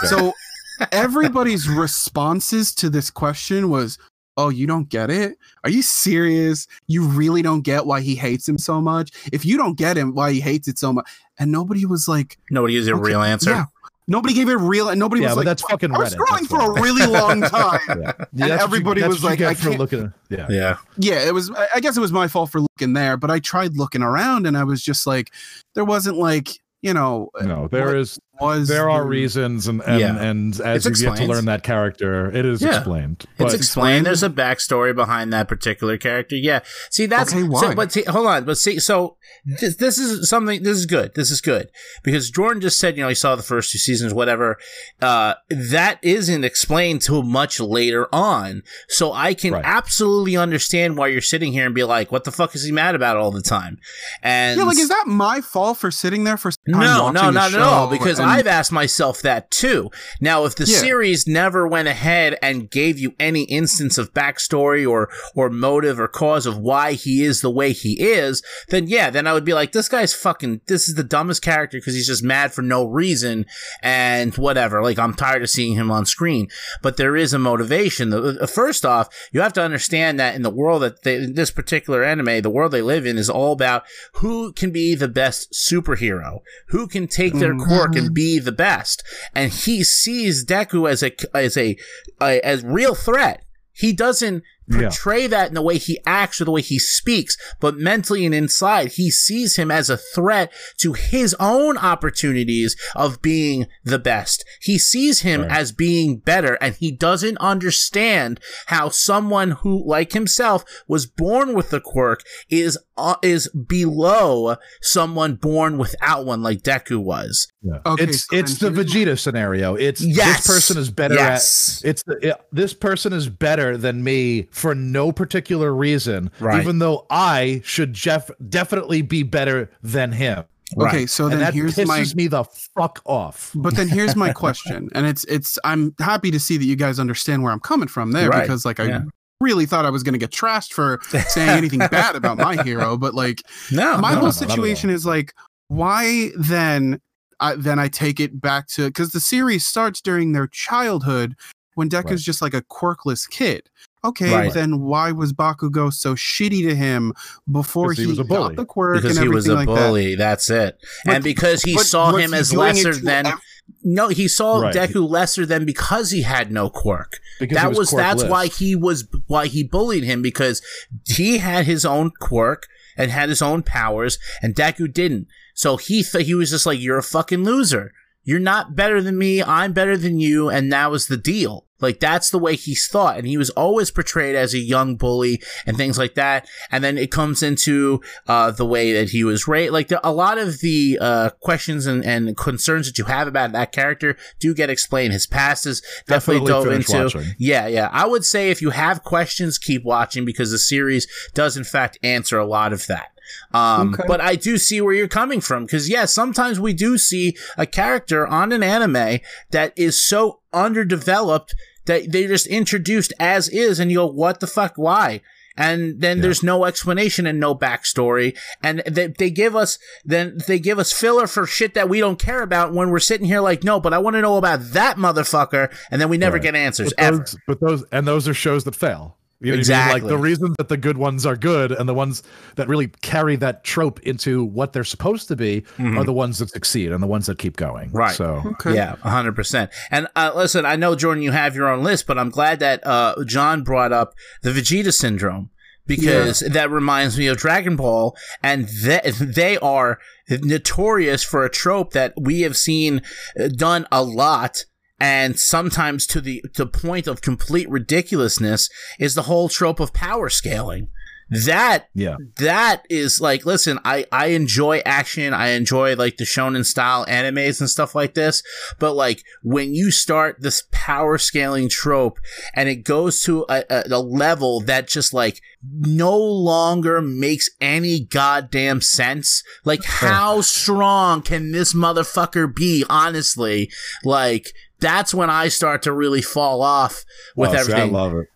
So 0.05 0.33
everybody's 0.93 1.69
responses 1.69 2.75
to 2.77 2.91
this 2.91 3.11
question 3.11 3.69
was, 3.71 3.99
Oh, 4.39 4.49
you 4.49 4.67
don't 4.67 4.89
get 4.89 5.11
it? 5.11 5.37
Are 5.63 5.69
you 5.69 5.83
serious? 5.83 6.67
You 6.87 7.05
really 7.05 7.43
don't 7.43 7.61
get 7.61 7.85
why 7.85 8.01
he 8.01 8.15
hates 8.15 8.49
him 8.49 8.57
so 8.57 8.81
much? 8.81 9.11
If 9.31 9.45
you 9.45 9.59
don't 9.59 9.77
get 9.77 9.99
him, 9.99 10.15
why 10.15 10.33
he 10.33 10.41
hates 10.41 10.69
it 10.69 10.79
so 10.79 10.91
much, 10.91 11.07
and 11.39 11.53
nobody 11.53 11.85
was 11.85 12.09
like, 12.09 12.39
Nobody 12.51 12.73
gives 12.75 12.87
you 12.87 12.95
a 12.95 12.99
real 12.99 13.21
answer. 13.21 13.51
yeah. 13.51 13.65
nobody 14.09 14.33
gave 14.33 14.49
it 14.49 14.55
a 14.55 14.59
real, 14.59 14.89
and 14.89 14.99
nobody 14.99 15.21
Yeah, 15.21 15.29
was 15.29 15.35
but 15.35 15.39
like, 15.41 15.45
that's 15.45 15.63
fucking 15.63 15.95
I 15.95 15.99
was 15.99 16.15
scrolling 16.15 16.47
for 16.49 16.61
a 16.79 16.81
really 16.83 17.07
long 17.07 17.43
time. 17.43 17.81
yeah. 17.89 17.95
Yeah, 17.95 18.01
And 18.01 18.17
that's 18.17 18.25
what 18.33 18.49
you- 18.49 18.53
everybody 18.55 19.03
was 19.03 19.23
what 19.23 19.39
like, 19.39 19.41
I 19.43 19.53
can't- 19.55 19.79
looking. 19.79 20.15
Yeah. 20.31 20.47
Yeah. 20.49 20.77
yeah, 20.97 21.27
it 21.27 21.35
was. 21.35 21.51
I- 21.51 21.69
I 21.75 21.81
guess 21.81 21.99
it 21.99 22.01
was 22.01 22.11
my 22.13 22.27
fault 22.27 22.51
for 22.51 22.61
looking 22.63 22.95
there, 22.95 23.19
but 23.19 23.31
I 23.31 23.39
tried 23.39 23.77
looking 23.77 24.03
around, 24.03 24.47
and 24.47 24.57
I 24.57 24.65
was 24.65 24.83
just 24.83 25.07
like, 25.07 25.31
there 25.75 25.85
wasn't 25.85 26.17
like, 26.17 26.49
you 26.81 26.95
know, 26.95 27.29
No, 27.43 27.69
there 27.69 27.85
what 27.89 27.97
is 27.99 28.19
was 28.43 28.69
there 28.69 28.91
are 28.91 29.03
the- 29.03 29.09
reasons 29.09 29.67
and 29.69 29.81
and, 29.87 30.01
Yeah. 30.01 30.17
and 30.21 30.61
as 30.61 30.87
It's 30.87 31.01
you 31.01 31.09
get 31.09 31.17
to 31.19 31.25
learn 31.27 31.45
that 31.47 31.63
character 31.63 32.31
it 32.31 32.45
is 32.45 32.61
Yeah. 32.63 32.77
explained 32.77 33.25
It's 33.39 33.55
explained. 33.55 34.07
There's 34.07 34.23
a 34.23 34.29
backstory 34.31 34.95
behind 34.95 35.33
that 35.33 35.49
particular 35.49 35.97
character. 35.99 36.37
Yeah. 36.37 36.61
See, 36.91 37.07
that's 37.07 37.33
Okay, 37.33 37.43
so- 37.43 37.49
why? 37.49 37.75
but 37.75 37.93
see, 37.93 38.05
hold 38.05 38.27
on. 38.27 38.45
But 38.45 38.59
see, 38.59 38.79
so 38.79 39.17
this, 39.45 39.77
this 39.77 39.99
is 39.99 40.29
something. 40.29 40.63
This 40.63 40.77
is 40.77 40.87
good. 40.87 41.13
This 41.15 41.31
is 41.31 41.41
good 41.41 41.69
because 42.03 42.31
Jordan 42.31 42.61
just 42.61 42.79
said, 42.79 42.97
you 42.97 43.03
know, 43.03 43.09
he 43.09 43.15
saw 43.15 43.35
the 43.37 43.43
first 43.43 43.71
two 43.73 43.79
seasons, 43.79 44.13
whatever. 44.15 44.59
Uh, 45.01 45.35
that 45.51 45.99
isn't 46.03 46.45
explained 46.45 47.03
till 47.03 47.23
much 47.23 47.59
later 47.61 48.07
on. 48.13 48.63
So 48.89 49.13
I 49.13 49.35
can 49.35 49.53
Right. 49.55 49.65
absolutely 49.65 50.37
understand 50.37 50.97
why 50.97 51.09
you're 51.09 51.21
sitting 51.21 51.53
here 51.53 51.67
and 51.67 51.75
be 51.75 51.85
like, 51.85 52.13
what 52.13 52.25
the 52.25 52.33
fuck 52.33 52.55
is 52.55 52.65
he 52.65 52.73
mad 52.73 52.95
about 52.95 53.17
all 53.17 53.31
the 53.31 53.43
time? 53.43 53.79
And 54.23 54.59
Yeah, 54.59 54.65
like 54.65 54.79
is 54.79 54.89
that 54.89 55.05
my 55.07 55.41
fault 55.41 55.79
for 55.79 55.91
sitting 55.91 56.25
there 56.25 56.37
for 56.37 56.53
no, 56.67 57.11
no, 57.11 57.31
not 57.31 57.53
at 57.55 57.61
all. 57.61 57.89
Because 57.89 58.19
and- 58.19 58.29
I've 58.33 58.47
asked 58.47 58.73
myself 58.73 59.23
that 59.23 59.51
too. 59.51 59.91
Now, 60.21 60.45
if 60.45 60.55
the 60.57 60.65
Yeah. 60.65 60.79
series 60.79 61.27
never 61.27 61.67
went 61.67 61.89
ahead 61.89 62.39
and 62.43 62.71
gave 62.71 62.99
you 62.99 63.15
any 63.19 63.43
instance 63.45 63.99
of 63.99 64.13
backstory 64.15 64.89
or 64.89 65.09
or 65.35 65.51
motive 65.51 65.99
or 66.01 66.09
cause 66.09 66.47
of 66.47 66.57
why 66.59 66.93
he 66.93 67.25
is 67.25 67.41
the 67.41 67.51
way 67.51 67.73
he 67.73 68.01
is, 68.01 68.43
then 68.69 68.87
yeah, 68.89 69.11
then 69.11 69.27
I 69.27 69.33
would 69.33 69.45
be 69.45 69.55
like, 69.55 69.73
this 69.73 69.89
guy's 69.89 70.15
fucking. 70.15 70.61
This 70.67 70.89
is 70.89 70.95
the 70.95 71.05
dumbest 71.05 71.43
character 71.43 71.79
because 71.79 71.95
he's 71.95 72.07
just 72.07 72.23
mad 72.23 72.53
for 72.53 72.63
no 72.63 72.85
reason 72.87 73.47
and 73.83 74.35
whatever. 74.37 74.83
Like 74.83 74.99
I'm 74.99 75.15
tired 75.15 75.43
of 75.43 75.51
seeing 75.51 75.75
him 75.75 75.91
on 75.91 76.07
screen. 76.07 76.49
But 76.83 76.97
there 76.97 77.17
is 77.17 77.33
a 77.33 77.39
motivation. 77.39 78.11
The- 78.11 78.39
uh, 78.41 78.47
First 78.47 78.85
off, 78.85 79.09
you 79.33 79.41
have 79.41 79.53
to 79.55 79.63
understand 79.63 80.21
that 80.21 80.35
in 80.35 80.43
the 80.43 80.51
world 80.51 80.83
that 80.83 81.03
they, 81.03 81.17
in 81.17 81.35
this 81.35 81.51
particular 81.51 82.05
anime, 82.05 82.43
the 82.43 82.51
world 82.51 82.71
they 82.73 82.83
live 82.83 83.07
in 83.07 83.17
is 83.19 83.31
all 83.31 83.53
about 83.53 83.83
who 84.17 84.53
can 84.53 84.71
be 84.71 84.95
the 84.95 85.09
best 85.09 85.53
superhero, 85.53 86.41
who 86.69 86.87
can 86.87 87.07
take 87.07 87.35
their 87.39 87.55
Mhm. 87.55 87.67
quirk 87.67 87.97
and 87.97 88.13
be 88.15 88.22
the 88.39 88.53
best. 88.53 89.03
And 89.35 89.53
he 89.53 89.85
sees 89.85 90.45
Deku 90.45 90.91
as 90.91 91.03
a 91.03 91.13
as 91.35 91.57
a, 91.57 91.77
a 92.21 92.41
as 92.45 92.65
real 92.65 92.95
threat. 92.95 93.45
He 93.73 93.93
doesn't 93.93 94.43
Yeah. 94.69 94.89
portray 94.89 95.27
that 95.27 95.49
in 95.49 95.55
the 95.55 95.63
way 95.63 95.77
he 95.79 95.99
acts 96.07 96.41
or 96.41 96.45
the 96.45 96.51
way 96.53 96.63
he 96.63 96.79
speaks, 96.79 97.37
but 97.61 97.77
mentally 97.77 98.25
and 98.25 98.35
inside, 98.35 98.93
he 98.93 99.11
sees 99.11 99.57
him 99.57 99.71
as 99.71 99.91
a 99.91 99.97
threat 99.97 100.53
to 100.79 100.93
his 100.93 101.35
own 101.41 101.77
opportunities 101.79 102.77
of 102.95 103.21
being 103.23 103.67
the 103.85 103.99
best. 103.99 104.45
He 104.61 104.79
sees 104.79 105.21
him 105.23 105.43
Right. 105.43 105.51
as 105.51 105.73
being 105.73 106.19
better, 106.19 106.55
and 106.61 106.75
he 106.77 106.91
doesn't 106.93 107.39
understand 107.39 108.39
how 108.67 108.89
someone 108.89 109.51
who, 109.53 109.83
like 109.87 110.13
himself, 110.13 110.65
was 110.87 111.07
born 111.07 111.55
with 111.55 111.71
the 111.71 111.81
quirk 111.81 112.23
is 112.49 112.79
uh, 112.99 113.17
is 113.23 113.49
below 113.49 114.57
someone 114.81 115.35
born 115.35 115.79
without 115.79 116.25
one, 116.27 116.43
like 116.43 116.63
Deku 116.63 116.99
was. 117.03 117.49
yeah. 117.63 117.79
Okay, 117.87 118.05
it's 118.05 118.27
so 118.27 118.37
it's 118.37 118.59
the 118.59 118.71
vegeta 118.71 119.19
scenario 119.19 119.75
it's 119.75 120.01
Yes. 120.01 120.45
this 120.45 120.47
person 120.47 120.77
is 120.79 120.91
better 120.91 121.15
Yes. 121.15 121.83
at 121.85 121.91
it's 121.91 122.03
the, 122.05 122.29
it, 122.29 122.41
this 122.53 122.75
person 122.75 123.13
is 123.13 123.29
better 123.29 123.77
than 123.77 124.05
me 124.05 124.49
for 124.53 124.75
no 124.75 125.11
particular 125.11 125.75
reason 125.75 126.31
Right. 126.39 126.61
even 126.63 126.79
though 126.79 127.07
i 127.11 127.61
should 127.65 127.93
jeff 127.93 128.31
definitely 128.49 129.03
be 129.03 129.23
better 129.25 129.71
than 129.83 130.13
him 130.13 130.45
Okay, 130.79 131.05
so 131.05 131.27
and 131.27 131.39
that 131.39 131.53
here's 131.53 131.75
pisses 131.77 131.87
my 131.87 132.05
me 132.15 132.29
the 132.29 132.45
fuck 132.45 133.03
off 133.05 133.51
But 133.55 133.77
then 133.77 133.89
here's 133.89 134.17
my 134.17 134.33
question, 134.43 134.89
and 134.95 135.05
it's 135.07 135.23
it's 135.25 135.59
I'm 135.65 135.95
happy 135.99 136.31
to 136.31 136.41
see 136.41 136.57
that 136.57 136.65
you 136.65 136.77
guys 136.77 136.99
understand 136.99 137.43
where 137.43 137.53
I'm 137.53 137.61
coming 137.61 137.89
from 137.89 138.13
there 138.13 138.31
Right, 138.31 138.41
because 138.41 138.65
like 138.65 138.81
I 138.81 138.85
yeah. 138.85 139.03
really 139.43 139.67
thought 139.67 139.85
I 139.85 139.91
was 139.91 140.03
going 140.03 140.15
to 140.15 140.19
get 140.19 140.31
trashed 140.31 140.73
for 140.73 140.99
saying 141.29 141.51
anything 141.51 141.81
bad 141.81 142.17
about 142.17 142.39
my 142.39 142.63
hero, 142.63 142.97
but 142.97 143.13
like 143.13 143.43
No, 143.71 143.99
my 143.99 144.13
no, 144.13 144.17
whole 144.21 144.27
no, 144.29 144.31
situation 144.31 144.89
is 144.89 145.05
like 145.05 145.35
why 145.69 146.31
then 146.39 147.03
I 147.39 147.55
then 147.57 147.79
I 147.79 147.89
take 147.89 148.19
it 148.19 148.41
back 148.41 148.67
to 148.69 148.87
because 148.87 149.13
the 149.13 149.21
series 149.21 149.67
starts 149.67 150.01
during 150.01 150.33
their 150.33 150.47
childhood 150.47 151.35
when 151.75 151.91
Deku's 151.91 152.13
Right. 152.13 152.19
just 152.21 152.41
like 152.41 152.55
a 152.55 152.63
quirkless 152.63 153.29
kid. 153.29 153.69
Okay, 154.05 154.33
Right. 154.33 154.53
then 154.53 154.81
why 154.81 155.13
was 155.13 155.33
Bakugo 155.33 155.93
so 155.93 156.15
shitty 156.17 156.69
to 156.69 156.75
him 156.75 157.13
before 157.51 157.93
he 157.93 158.03
he, 158.03 158.07
was 158.09 158.19
a 158.19 158.25
bully. 158.25 158.49
got 158.49 158.57
the 158.57 158.65
quirk 158.65 158.97
because 159.03 159.17
and 159.17 159.25
he 159.25 159.29
was 159.33 159.47
a 159.47 159.55
like 159.55 159.69
that? 159.69 159.75
bully. 159.75 160.15
That's 160.17 160.51
it. 160.51 160.79
But- 161.05 161.15
and 161.17 161.25
because 161.25 161.63
he 161.63 161.75
but 161.75 161.87
saw 161.87 162.13
him 162.17 162.33
he 162.33 162.37
as 162.39 162.53
lesser 162.53 162.95
than. 162.95 163.27
ev- 163.27 163.41
No, 163.85 164.09
he 164.09 164.27
saw 164.27 164.59
Right. 164.61 164.75
Deku 164.75 165.09
lesser 165.09 165.47
than 165.47 165.65
because 165.65 166.11
he 166.11 166.23
had 166.23 166.51
no 166.51 166.69
quirk. 166.69 167.21
Because 167.39 167.55
that 167.57 167.73
he 167.73 167.79
was, 167.79 167.91
that's 167.93 168.25
why 168.25 168.47
he 168.49 168.75
was 168.75 169.07
why 169.29 169.47
he 169.47 169.63
bullied 169.63 170.03
him 170.03 170.21
because 170.21 170.61
he 171.07 171.39
had 171.39 171.67
his 171.67 171.85
own 171.85 172.11
quirk 172.21 172.67
and 172.97 173.11
had 173.13 173.29
his 173.29 173.41
own 173.41 173.63
powers 173.63 174.19
and 174.43 174.55
Deku 174.57 174.93
didn't. 174.93 175.29
So 175.55 175.77
he 175.77 176.03
th- 176.03 176.27
he 176.27 176.35
was 176.35 176.51
just 176.51 176.67
like 176.67 176.81
you're 176.81 176.99
a 176.99 177.03
fucking 177.05 177.45
loser. 177.45 177.93
You're 178.25 178.41
not 178.41 178.75
better 178.77 179.01
than 179.01 179.17
me. 179.17 179.43
I'm 179.43 179.73
better 179.73 179.97
than 179.97 180.19
you 180.19 180.49
and 180.49 180.73
that 180.73 180.91
was 180.91 181.07
the 181.07 181.17
deal. 181.17 181.67
Like 181.83 182.01
that's 182.01 182.31
the 182.31 182.39
way 182.39 182.57
he's 182.57 182.87
thought 182.87 183.19
and 183.19 183.27
he 183.27 183.37
was 183.37 183.51
always 183.51 183.91
portrayed 183.91 184.35
as 184.37 184.55
a 184.55 184.59
young 184.59 184.97
bully 184.97 185.43
and 185.67 185.77
things 185.77 185.99
like 185.99 186.15
that. 186.15 186.49
And 186.71 186.83
then 186.83 186.97
it 186.97 187.11
comes 187.11 187.43
into 187.43 188.01
uh, 188.29 188.53
the 188.53 188.65
way 188.65 188.93
that 188.93 189.11
he 189.11 189.25
was 189.25 189.47
raised. 189.49 189.73
Like 189.73 189.89
the, 189.89 190.01
a 190.07 190.13
lot 190.13 190.39
of 190.39 190.61
the 190.61 190.99
uh, 191.01 191.31
questions 191.41 191.87
and, 191.87 192.05
and 192.05 192.37
concerns 192.37 192.87
that 192.87 192.97
you 192.99 193.05
have 193.05 193.27
about 193.29 193.53
that 193.53 193.73
character 193.73 194.17
do 194.39 194.55
get 194.55 194.71
explained. 194.71 195.13
His 195.13 195.27
past 195.27 195.67
is 195.67 195.81
definitely, 196.07 196.47
Definitely 196.47 196.47
dove 196.47 196.73
into. 196.73 197.19
watching. 197.19 197.35
Yeah, 197.39 197.67
yeah. 197.67 197.89
I 197.93 198.07
would 198.07 198.25
say 198.25 198.51
if 198.51 198.63
you 198.63 198.71
have 198.71 199.03
questions, 199.03 199.59
keep 199.59 199.85
watching 199.85 200.25
because 200.25 200.51
the 200.53 200.59
series 200.59 201.07
does 201.35 201.57
in 201.57 201.65
fact 201.65 201.99
answer 202.03 202.39
a 202.39 202.47
lot 202.47 202.73
of 202.73 202.87
that. 202.87 203.09
Um, 203.55 203.95
Okay. 203.95 204.05
but 204.07 204.21
I 204.21 204.37
do 204.37 204.59
see 204.59 204.81
where 204.81 204.93
you're 204.93 205.09
coming 205.09 205.41
from 205.41 205.65
because 205.65 205.89
yeah, 205.89 206.05
sometimes 206.05 206.61
we 206.61 206.73
do 206.75 206.99
see 206.99 207.37
a 207.57 207.67
character 207.67 208.27
on 208.27 208.53
an 208.53 208.63
anime 208.63 209.21
that 209.51 209.73
is 209.77 210.03
so 210.03 210.41
underdeveloped 210.53 211.55
that 211.87 212.13
they 212.13 212.27
just 212.27 212.47
introduced 212.47 213.13
as 213.21 213.49
is, 213.49 213.79
and 213.81 213.91
you 213.91 213.99
go, 213.99 214.07
"What 214.07 214.41
the 214.41 214.47
fuck? 214.47 214.75
Why?" 214.77 215.21
And 215.55 216.01
then 216.01 216.17
Yeah. 216.17 216.23
there's 216.23 216.43
no 216.43 216.65
explanation 216.65 217.27
and 217.27 217.39
no 217.39 217.55
backstory, 217.55 218.35
and 218.63 218.83
they, 218.87 219.09
they 219.09 219.29
give 219.31 219.55
us 219.55 219.79
then 220.05 220.39
they 220.47 220.59
give 220.59 220.79
us 220.79 220.93
filler 220.93 221.27
for 221.27 221.47
shit 221.47 221.75
that 221.75 221.91
we 221.91 222.01
don't 222.01 222.19
care 222.19 222.41
about 222.43 222.73
when 222.73 222.89
we're 222.89 222.99
sitting 223.01 223.27
here 223.27 223.41
like, 223.41 223.63
no, 223.63 223.79
but 223.79 223.93
I 223.93 223.99
want 223.99 224.15
to 224.17 224.23
know 224.23 224.39
about 224.39 224.61
that 224.73 224.97
motherfucker, 224.97 225.71
and 225.91 226.01
then 226.01 226.09
we 226.09 226.17
never 226.17 226.37
Right. 226.37 226.43
get 226.45 226.55
answers 226.55 226.95
but 226.97 227.05
ever. 227.05 227.25
but 227.47 227.61
those 227.61 227.85
and 227.93 228.07
those 228.09 228.27
are 228.27 228.33
shows 228.35 228.65
that 228.65 228.75
fail. 228.75 229.19
You 229.43 229.53
know 229.53 229.53
what 229.53 229.53
I 229.53 229.53
mean? 229.53 229.59
Exactly. 229.61 230.01
Like 230.01 230.09
the 230.09 230.19
reason 230.19 230.55
that 230.59 230.69
the 230.69 230.77
good 230.77 230.99
ones 230.99 231.27
are 231.27 231.37
good 231.37 231.73
and 231.73 231.89
the 231.89 231.95
ones 231.95 232.23
that 232.57 232.69
really 232.69 232.89
carry 233.03 233.37
that 233.37 233.65
trope 233.65 234.01
into 234.01 234.45
what 234.45 234.73
they're 234.73 234.85
supposed 234.85 235.29
to 235.29 235.37
be 235.37 235.65
are 235.79 236.05
the 236.05 236.13
ones 236.13 236.39
that 236.39 236.51
succeed 236.51 236.93
and 236.93 237.03
the 237.03 237.07
ones 237.07 237.27
that 237.27 237.39
keep 237.39 237.57
going. 237.57 237.89
Mm-hmm. 237.89 237.97
Right. 237.97 238.15
So 238.15 238.43
Okay. 238.53 238.75
Yeah, 238.75 238.97
hundred 238.97 239.35
percent. 239.35 239.71
And 239.91 240.07
uh, 240.15 240.33
listen, 240.35 240.65
I 240.65 240.77
know 240.77 240.95
Jordan, 240.95 241.23
you 241.23 241.33
have 241.33 241.55
your 241.55 241.69
own 241.69 241.83
list, 241.83 242.07
but 242.07 242.19
I'm 242.19 242.31
glad 242.31 242.61
that 242.61 242.87
uh, 242.87 243.15
John 243.25 243.63
brought 243.63 243.93
up 243.93 244.15
the 244.43 244.51
Vegeta 244.51 244.93
syndrome 244.93 245.51
because 245.87 246.41
that 246.41 246.71
reminds 246.71 247.19
me 247.19 247.27
of 247.27 247.37
Dragon 247.37 247.77
Ball, 247.77 248.17
and 248.43 248.69
they, 248.69 249.01
they 249.21 249.59
are 249.59 249.99
notorious 250.29 251.23
for 251.25 251.45
a 251.45 251.51
trope 251.51 251.93
that 251.93 252.15
we 252.21 252.43
have 252.43 252.57
seen 252.57 253.03
uh, 253.39 253.49
done 253.49 253.87
a 253.91 254.03
lot. 254.03 254.65
And 255.03 255.37
sometimes 255.37 256.07
to 256.07 256.21
the 256.21 256.45
to 256.55 256.65
point 256.65 257.09
of 257.09 257.23
complete 257.23 257.69
ridiculousness 257.69 258.71
is 259.01 259.17
the 259.17 259.23
whole 259.23 259.49
trope 259.49 259.81
of 259.81 259.93
power 259.93 260.29
scaling. 260.29 260.91
That 261.29 261.89
yeah. 261.95 262.17
that 262.37 262.85
is 262.91 263.19
like 263.19 263.47
listen 263.47 263.79
i 263.87 264.05
i 264.13 264.27
enjoy 264.27 264.83
action 264.85 265.33
i 265.33 265.49
enjoy 265.49 265.97
like 265.97 266.19
the 266.19 266.25
shonen 266.25 266.67
style 266.67 267.07
animes 267.07 267.59
and 267.59 267.71
stuff 267.71 267.95
like 267.95 268.13
this 268.13 268.43
but 268.79 268.93
like 268.93 269.23
when 269.43 269.75
you 269.75 269.91
start 269.91 270.43
this 270.43 270.65
power 270.73 271.17
scaling 271.17 271.71
trope 271.71 272.19
and 272.55 272.69
it 272.69 272.85
goes 272.85 273.23
to 273.23 273.47
a, 273.49 273.65
a, 273.71 273.85
a 273.93 273.99
level 273.99 274.61
that 274.61 274.89
just 274.89 275.15
like 275.15 275.41
no 275.63 276.19
longer 276.19 277.01
makes 277.01 277.49
any 277.63 278.01
goddamn 278.01 278.83
sense 278.83 279.43
like 279.65 279.85
how 279.85 280.43
strong 280.43 281.23
can 281.23 281.53
this 281.53 281.73
motherfucker 281.73 282.55
be 282.55 282.85
honestly 282.91 283.71
like 284.05 284.53
that's 284.83 285.15
when 285.15 285.31
i 285.31 285.49
start 285.49 285.83
to 285.83 285.93
really 285.93 286.21
fall 286.21 286.61
off 286.63 287.03
with 287.37 287.51
Oh, 287.51 287.53
see, 287.55 287.59
everything 287.61 287.95
I 287.95 287.99
love 287.99 288.15
it. 288.15 288.27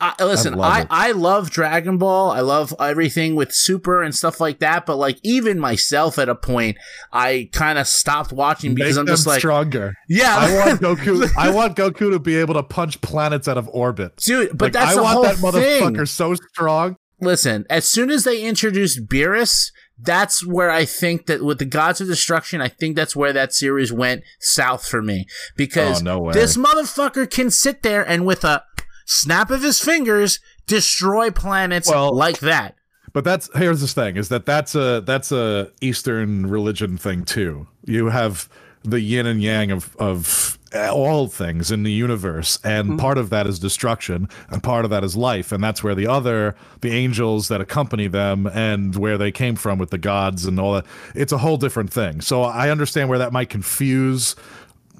I, 0.00 0.14
listen, 0.24 0.54
love 0.54 0.72
I. 0.72 1.08
I 1.08 1.12
love 1.12 1.50
Dragon 1.50 1.98
Ball. 1.98 2.30
I 2.30 2.40
love 2.40 2.72
everything 2.80 3.34
with 3.34 3.52
Super 3.52 4.02
and 4.02 4.14
stuff 4.14 4.40
like 4.40 4.60
that. 4.60 4.86
But 4.86 4.96
like 4.96 5.18
even 5.22 5.58
myself 5.60 6.18
at 6.18 6.30
a 6.30 6.34
point, 6.34 6.78
I 7.12 7.50
kind 7.52 7.78
of 7.78 7.86
stopped 7.86 8.32
watching 8.32 8.74
because 8.74 8.94
Make 8.96 9.00
I'm 9.02 9.06
just 9.06 9.26
like, 9.26 9.40
stronger. 9.40 9.92
yeah, 10.08 10.34
I 10.34 10.54
want 10.66 10.80
Goku. 10.98 11.28
I 11.36 11.50
want 11.50 11.76
Goku 11.76 12.10
to 12.10 12.18
be 12.18 12.36
able 12.36 12.54
to 12.54 12.62
punch 12.62 13.02
planets 13.02 13.48
out 13.48 13.58
of 13.58 13.68
orbit. 13.68 14.16
dude. 14.16 14.56
But 14.56 14.66
Like, 14.66 14.72
that's 14.72 14.96
I 14.96 15.00
want 15.02 15.22
that 15.24 15.36
motherfucker 15.44 15.94
thing. 15.96 16.06
so 16.06 16.34
strong. 16.36 16.96
Listen, 17.20 17.66
as 17.68 17.86
soon 17.86 18.10
as 18.10 18.24
they 18.24 18.42
introduced 18.44 19.06
Beerus, 19.08 19.72
that's 19.98 20.44
where 20.46 20.70
I 20.70 20.84
think 20.84 21.26
that 21.26 21.42
with 21.42 21.58
the 21.58 21.64
Gods 21.64 22.00
of 22.00 22.06
Destruction, 22.08 22.60
I 22.60 22.68
think 22.68 22.96
that's 22.96 23.16
where 23.16 23.32
that 23.32 23.52
series 23.54 23.92
went 23.92 24.22
south 24.40 24.86
for 24.86 25.00
me 25.02 25.26
because 25.56 26.00
Oh, 26.00 26.04
no 26.04 26.32
this 26.32 26.56
motherfucker 26.56 27.30
can 27.30 27.50
sit 27.50 27.82
there 27.82 28.06
and 28.06 28.26
with 28.26 28.44
a 28.44 28.62
snap 29.06 29.50
of 29.50 29.62
his 29.62 29.80
fingers 29.80 30.40
destroy 30.66 31.30
planets 31.30 31.88
Well- 31.88 32.14
like 32.14 32.40
that. 32.40 32.74
But 33.12 33.24
that's 33.24 33.48
here's 33.54 33.80
this 33.80 33.94
thing: 33.94 34.18
is 34.18 34.28
that 34.28 34.44
that's 34.44 34.74
a 34.74 35.00
that's 35.00 35.32
a 35.32 35.70
Eastern 35.80 36.48
religion 36.48 36.98
thing 36.98 37.24
too. 37.24 37.66
You 37.86 38.10
have 38.10 38.46
the 38.84 39.00
yin 39.00 39.24
and 39.26 39.40
yang 39.42 39.70
of 39.70 39.96
of 39.98 40.55
all 40.74 41.28
things 41.28 41.70
in 41.70 41.82
the 41.84 41.92
universe, 41.92 42.58
and 42.64 42.98
part 42.98 43.18
of 43.18 43.30
that 43.30 43.46
is 43.46 43.58
destruction, 43.58 44.28
and 44.50 44.62
part 44.62 44.84
of 44.84 44.90
that 44.90 45.04
is 45.04 45.16
life, 45.16 45.52
and 45.52 45.62
that's 45.62 45.82
where 45.82 45.94
the 45.94 46.06
other 46.06 46.56
the 46.80 46.90
angels 46.90 47.48
that 47.48 47.60
accompany 47.60 48.08
them 48.08 48.46
and 48.48 48.96
where 48.96 49.16
they 49.16 49.30
came 49.30 49.56
from 49.56 49.78
with 49.78 49.90
the 49.90 49.98
gods 49.98 50.44
and 50.44 50.58
all 50.58 50.74
that. 50.74 50.86
It's 51.14 51.32
a 51.32 51.38
whole 51.38 51.56
different 51.56 51.92
thing. 51.92 52.20
So 52.20 52.42
I 52.42 52.70
understand 52.70 53.08
where 53.08 53.18
that 53.18 53.32
might 53.32 53.48
confuse 53.48 54.34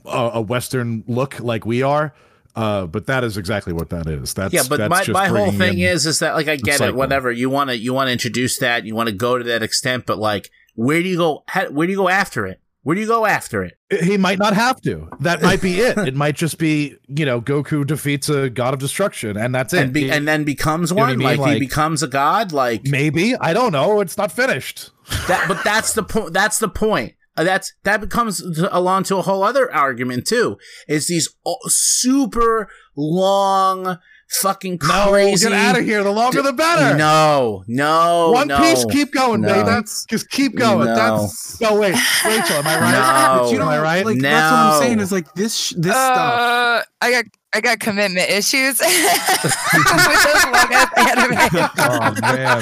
a, 0.04 0.30
a 0.34 0.40
Western 0.40 1.04
look 1.06 1.40
like 1.40 1.66
we 1.66 1.82
are. 1.82 2.14
Uh, 2.54 2.86
but 2.86 3.06
that 3.06 3.22
is 3.22 3.36
exactly 3.36 3.74
what 3.74 3.90
that 3.90 4.06
is. 4.06 4.32
That's 4.32 4.54
yeah, 4.54 4.62
but 4.66 4.78
that's 4.78 5.08
my, 5.08 5.28
my 5.28 5.28
whole 5.28 5.52
thing 5.52 5.80
is 5.80 6.06
is 6.06 6.20
that 6.20 6.34
like 6.34 6.48
I 6.48 6.56
get 6.56 6.80
it, 6.80 6.94
whatever 6.94 7.30
you 7.30 7.50
want 7.50 7.68
to 7.68 7.76
you 7.76 7.92
want 7.92 8.08
to 8.08 8.12
introduce 8.12 8.58
that, 8.60 8.86
you 8.86 8.94
want 8.94 9.10
to 9.10 9.14
go 9.14 9.36
to 9.36 9.44
that 9.44 9.62
extent, 9.62 10.06
but 10.06 10.16
like 10.16 10.50
where 10.74 11.02
do 11.02 11.08
you 11.08 11.18
go? 11.18 11.44
How, 11.48 11.66
where 11.70 11.86
do 11.86 11.90
you 11.90 11.98
go 11.98 12.08
after 12.08 12.46
it? 12.46 12.60
Where 12.86 12.94
do 12.94 13.00
you 13.00 13.08
go 13.08 13.26
after 13.26 13.64
it? 13.64 13.76
He 14.04 14.16
might 14.16 14.38
not 14.38 14.54
have 14.54 14.80
to. 14.82 15.08
That 15.18 15.42
might 15.42 15.60
be 15.60 15.80
it. 15.80 15.98
It 15.98 16.14
might 16.14 16.36
just 16.36 16.56
be, 16.56 16.94
you 17.08 17.26
know, 17.26 17.40
Goku 17.40 17.84
defeats 17.84 18.28
a 18.28 18.48
god 18.48 18.74
of 18.74 18.78
destruction, 18.78 19.36
and 19.36 19.52
that's 19.52 19.74
it. 19.74 19.82
And 19.82 19.92
be, 19.92 20.08
and 20.08 20.28
then 20.28 20.44
becomes 20.44 20.92
know 20.92 21.02
I 21.02 21.08
one, 21.08 21.18
mean? 21.18 21.36
like, 21.36 21.54
he 21.54 21.58
becomes 21.58 22.04
a 22.04 22.06
god, 22.06 22.52
like 22.52 22.84
maybe 22.84 23.34
I 23.34 23.54
don't 23.54 23.72
know. 23.72 24.00
It's 24.00 24.16
not 24.16 24.30
finished. 24.30 24.92
that. 25.26 25.46
But 25.48 25.64
that's 25.64 25.94
the 25.94 26.04
point. 26.04 26.32
That's 26.32 26.60
the 26.60 26.68
point. 26.68 27.14
Uh, 27.36 27.42
That's 27.42 27.72
that 27.82 28.00
becomes 28.00 28.40
along 28.70 29.02
to 29.04 29.16
a 29.16 29.22
whole 29.22 29.42
other 29.42 29.70
argument 29.74 30.24
too. 30.28 30.56
Is 30.86 31.08
these 31.08 31.28
o- 31.44 31.58
super 31.66 32.68
long, 32.96 33.98
fucking 34.28 34.78
No, 34.82 35.08
crazy. 35.10 35.48
get 35.48 35.52
out 35.52 35.78
of 35.78 35.84
here. 35.84 36.02
The 36.02 36.10
longer 36.10 36.42
the 36.42 36.52
better. 36.52 36.96
No, 36.96 37.64
no, 37.66 38.30
One 38.32 38.48
no. 38.48 38.58
Piece, 38.58 38.84
keep 38.86 39.12
going, 39.12 39.40
No. 39.42 39.48
baby. 39.48 39.62
That's- 39.64 40.04
just 40.10 40.28
keep 40.30 40.56
going. 40.56 40.86
No. 40.86 40.94
That's 40.94 41.60
No, 41.60 41.74
wait, 41.76 41.94
Rachel, 42.24 42.56
am 42.56 42.66
I 42.66 42.80
right? 42.80 43.36
No. 43.36 43.42
But 43.44 43.52
you 43.52 43.60
Am 43.62 43.68
I 43.68 43.78
right? 43.78 44.04
Like 44.04 44.20
that's 44.20 44.52
what 44.52 44.58
I'm 44.60 44.82
saying 44.82 45.00
is 45.00 45.12
like 45.12 45.32
this 45.34 45.56
sh- 45.56 45.74
this 45.76 45.92
stuff. 45.92 46.16
Uh, 46.40 46.82
I 47.00 47.10
got 47.10 47.24
I 47.56 47.60
got 47.62 47.80
commitment 47.80 48.28
issues 48.28 48.78
with 48.80 48.90
those 48.92 50.44
long 50.44 50.72
ass 50.72 50.92
anime. 50.98 51.70
Oh 51.78 52.14
man, 52.20 52.60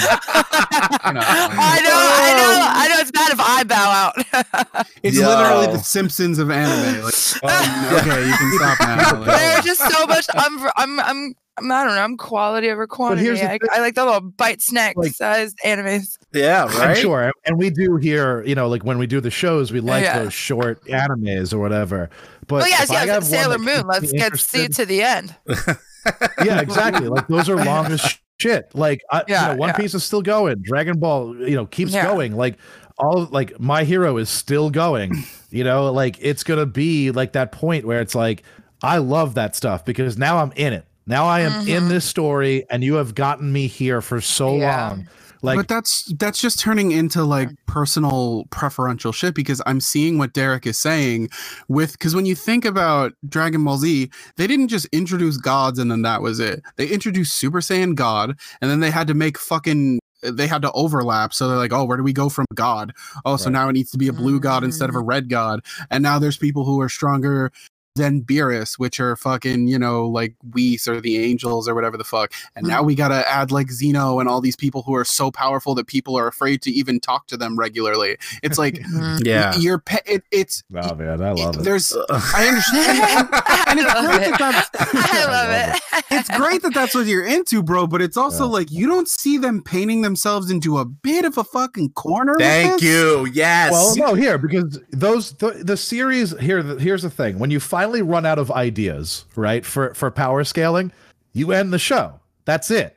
I 1.03 1.13
know. 1.13 1.21
I 1.25 1.81
know, 1.83 2.69
I 2.71 2.89
know, 2.89 2.99
It's 3.01 3.11
bad 3.11 3.33
if 3.33 3.41
I 3.41 3.65
bow 3.65 3.75
out. 3.91 4.87
It's 5.03 5.19
Yo. 5.19 5.27
literally 5.29 5.67
the 5.67 5.79
Simpsons 5.83 6.39
of 6.39 6.51
anime. 6.51 7.03
Like, 7.05 7.15
Oh, 7.43 7.99
okay, 8.01 8.27
you 8.27 8.35
can 8.37 8.53
stop 8.57 8.81
now. 8.81 9.19
Like, 9.21 9.27
There's 9.27 9.65
just 9.65 9.81
so 9.93 10.07
much. 10.07 10.27
I'm, 10.35 10.61
I'm, 10.77 11.01
I'm, 11.01 11.35
I'm 11.59 11.71
I 11.73 11.85
don't 11.85 11.95
know. 11.95 12.01
I'm 12.03 12.17
quality 12.17 12.69
over 12.71 12.87
quantity. 12.87 13.23
here's 13.23 13.41
I. 13.41 13.59
I 13.73 13.81
like 13.81 13.95
the 13.95 14.05
little 14.05 14.21
bite 14.23 14.61
snack 14.63 14.97
Like- 14.97 15.11
uh, 15.11 15.13
sized 15.13 15.59
animes. 15.65 16.17
Yeah, 16.33 16.65
I'm 16.65 16.79
right. 16.81 16.97
sure. 16.97 17.33
And 17.45 17.59
we 17.59 17.71
do 17.71 17.97
here, 17.97 18.43
you 18.45 18.55
know, 18.57 18.67
like 18.69 18.83
when 18.85 18.99
we 18.99 19.07
do 19.07 19.21
the 19.21 19.31
shows, 19.31 19.71
we 19.73 19.79
like 19.81 20.03
Yeah. 20.05 20.21
those 20.25 20.33
short 20.35 20.83
animes 20.87 21.53
or 21.53 21.59
whatever. 21.59 22.11
But 22.49 22.65
oh 22.65 22.67
yes, 22.67 22.85
if 22.91 23.07
yes. 23.07 23.29
Sailor 23.31 23.59
Moon. 23.59 23.87
Let's 23.87 24.11
get 24.11 24.37
see 24.39 24.65
interested- 24.65 24.84
to 24.85 24.88
the 24.88 25.03
end. 25.03 25.35
yeah, 26.44 26.61
exactly. 26.61 27.09
Like 27.09 27.27
those 27.29 27.49
are 27.49 27.57
long 27.64 27.87
as 27.87 28.18
shit. 28.40 28.75
Like 28.75 29.01
I, 29.11 29.23
Yeah, 29.29 29.49
you 29.49 29.53
know, 29.55 29.59
One 29.61 29.68
yeah. 29.70 29.77
Piece 29.77 29.94
is 29.94 30.05
still 30.05 30.23
going. 30.23 30.62
Dragon 30.62 30.99
Ball, 30.99 31.37
you 31.37 31.57
know, 31.57 31.66
keeps 31.66 31.92
Yeah. 31.92 32.05
going. 32.07 32.37
Like 32.37 32.59
all 32.99 33.27
like 33.31 33.59
My 33.59 33.85
Hero 33.85 34.16
is 34.18 34.29
still 34.29 34.70
going. 34.70 35.12
You 35.51 35.64
know, 35.64 35.92
like 35.92 36.16
it's 36.20 36.44
gonna 36.44 36.66
be 36.66 37.11
like 37.11 37.33
that 37.33 37.53
point 37.53 37.85
where 37.85 38.01
it's 38.01 38.14
like 38.14 38.42
I 38.83 38.99
love 38.99 39.35
that 39.35 39.55
stuff 39.57 39.85
because 39.85 40.18
now 40.18 40.38
I'm 40.38 40.53
in 40.57 40.73
it. 40.73 40.85
Now 41.07 41.27
I 41.27 41.40
am 41.40 41.66
in 41.68 41.85
Mhm. 41.85 41.88
this 41.88 42.05
story, 42.05 42.64
and 42.70 42.83
you 42.83 42.94
have 42.94 43.14
gotten 43.14 43.53
me 43.53 43.66
here 43.66 44.01
for 44.01 44.20
so 44.20 44.57
Yeah. 44.57 44.88
long. 44.88 45.09
Like 45.45 45.57
but 45.57 45.69
that's 45.69 46.13
that's 46.19 46.41
just 46.41 46.59
turning 46.59 46.93
into 46.93 47.23
like 47.23 47.51
personal 47.67 48.45
preferential 48.51 49.13
shit 49.13 49.35
because 49.35 49.61
I'm 49.67 49.81
seeing 49.81 50.19
what 50.19 50.33
Derek 50.33 50.67
is 50.67 50.79
saying 50.79 51.29
with 51.69 51.93
because 51.93 52.15
when 52.15 52.27
you 52.27 52.35
think 52.35 52.65
about 52.65 53.13
Dragon 53.29 53.63
Ball 53.65 53.77
Z, 53.77 54.11
they 54.37 54.47
didn't 54.47 54.69
just 54.69 54.87
introduce 54.87 55.37
gods 55.37 55.79
and 55.79 55.91
then 55.91 56.03
that 56.03 56.23
was 56.23 56.41
it. 56.41 56.63
They 56.77 56.89
introduced 56.89 57.37
Super 57.37 57.61
Saiyan 57.61 57.95
God 57.95 58.39
and 58.61 58.71
then 58.71 58.81
they 58.81 58.91
had 58.91 59.07
to 59.09 59.15
make 59.15 59.39
fucking 59.39 60.01
they 60.23 60.47
had 60.47 60.63
to 60.63 60.73
overlap. 60.73 61.35
So 61.35 61.49
they're 61.49 61.59
like, 61.59 61.73
oh, 61.73 61.85
where 61.85 61.97
do 61.97 62.03
we 62.03 62.13
go 62.13 62.29
from 62.29 62.47
God? 62.55 62.95
Oh, 63.25 63.37
so 63.37 63.47
Right. 63.47 63.53
now 63.53 63.69
it 63.69 63.73
needs 63.75 63.91
to 63.91 63.99
be 63.99 64.09
a 64.09 64.13
blue 64.13 64.41
god 64.41 64.65
instead 64.65 64.89
of 64.89 64.97
a 64.97 65.03
mm. 65.03 65.09
red 65.09 65.29
god. 65.29 65.61
And 65.91 66.03
now 66.03 66.19
there's 66.19 66.37
people 66.37 66.65
who 66.65 66.81
are 66.81 66.89
stronger 66.89 67.53
than 67.97 68.23
Beerus, 68.23 68.77
which 68.79 68.99
are 68.99 69.15
fucking, 69.15 69.69
you 69.69 69.79
know, 69.79 70.07
like 70.07 70.35
Whis 70.53 70.89
or 70.89 71.01
the 71.01 71.19
angels 71.19 71.69
or 71.69 71.75
whatever 71.75 71.97
the 71.97 72.05
fuck. 72.05 72.33
And 72.57 72.67
now 72.67 72.83
mm. 72.83 72.87
we 72.87 72.95
gotta 72.97 73.29
add 73.31 73.53
like 73.53 73.71
Zeno 73.71 74.19
and 74.19 74.29
all 74.29 74.41
these 74.41 74.57
people 74.57 74.83
who 74.83 74.95
are 74.95 75.05
so 75.05 75.31
powerful 75.31 75.75
that 75.77 75.87
people 75.87 76.17
are 76.17 76.27
afraid 76.27 76.61
to 76.63 76.71
even 76.73 76.99
talk 76.99 77.29
to 77.29 77.37
them 77.37 77.57
regularly. 77.59 78.17
It's 78.43 78.59
like. 78.59 78.81
Yeah. 79.25 79.53
y- 79.53 79.59
you're 79.59 79.79
pe- 79.79 79.99
it, 80.07 80.25
it's 80.31 80.63
oh 80.75 80.95
man, 80.95 81.23
I 81.23 81.33
love 81.33 81.57
it. 81.57 81.63
there's 81.63 81.97
I 82.11 82.49
understand 82.49 83.29
and 83.66 83.79
it's 83.81 83.92
great 83.92 84.22
it. 84.29 84.38
that 84.38 84.69
that's 84.73 84.94
I 84.94 85.25
love 85.27 85.75
it. 85.94 86.04
it's 86.10 86.31
great 86.37 86.62
that 86.62 86.75
that's 86.75 86.94
what 86.94 87.06
you're 87.06 87.25
into, 87.25 87.62
bro. 87.62 87.87
But 87.87 88.02
it's 88.02 88.17
also 88.17 88.44
Yeah. 88.44 88.50
like 88.52 88.71
you 88.71 88.87
don't 88.87 89.08
see 89.08 89.38
them 89.38 89.62
painting 89.62 90.02
themselves 90.02 90.50
into 90.50 90.79
a 90.79 90.85
bit 90.85 91.25
of 91.25 91.38
a 91.38 91.44
fucking 91.44 91.90
corner. 91.90 92.35
Thank 92.38 92.83
you. 92.83 93.27
Yes. 93.33 93.73
Well, 93.73 93.96
no, 93.96 94.15
here 94.15 94.38
because 94.38 94.81
those 94.90 95.33
the, 95.35 95.50
the 95.65 95.77
series 95.77 96.38
here. 96.38 96.62
The, 96.62 96.77
here's 96.77 97.02
the 97.02 97.10
thing: 97.10 97.38
when 97.38 97.50
you 97.50 97.60
finally 97.60 98.02
run 98.02 98.27
out 98.27 98.38
of 98.38 98.50
ideas, 98.50 99.25
right, 99.37 99.65
for 99.65 99.94
for 99.94 100.10
power 100.10 100.44
scaling, 100.44 100.92
you 101.33 101.52
end 101.52 101.73
the 101.73 101.79
show. 101.79 102.21
That's 102.44 102.71
it. 102.71 102.96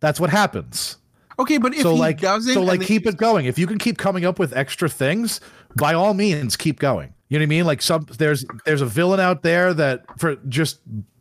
That's 0.00 0.18
what 0.20 0.30
happens. 0.30 0.98
Okay, 1.38 1.56
but 1.58 1.72
if 1.74 1.80
so 1.82 1.94
he 1.94 1.98
like, 2.00 2.20
doesn't, 2.20 2.52
so 2.52 2.60
and 2.60 2.68
like, 2.68 2.80
they- 2.80 2.86
keep 2.86 3.06
it 3.06 3.16
going. 3.16 3.46
If 3.46 3.58
you 3.58 3.66
can 3.66 3.78
keep 3.78 3.96
coming 3.98 4.24
up 4.24 4.38
with 4.38 4.54
extra 4.54 4.88
things, 4.88 5.40
by 5.76 5.94
all 5.94 6.12
means, 6.12 6.56
keep 6.56 6.78
going. 6.78 7.14
You 7.32 7.38
know 7.38 7.44
what 7.44 7.46
I 7.46 7.48
mean? 7.48 7.64
Like 7.64 7.80
some 7.80 8.06
there's 8.18 8.44
there's 8.66 8.82
a 8.82 8.86
villain 8.86 9.18
out 9.18 9.42
there 9.42 9.72
that 9.72 10.04
for 10.18 10.36
just 10.50 10.80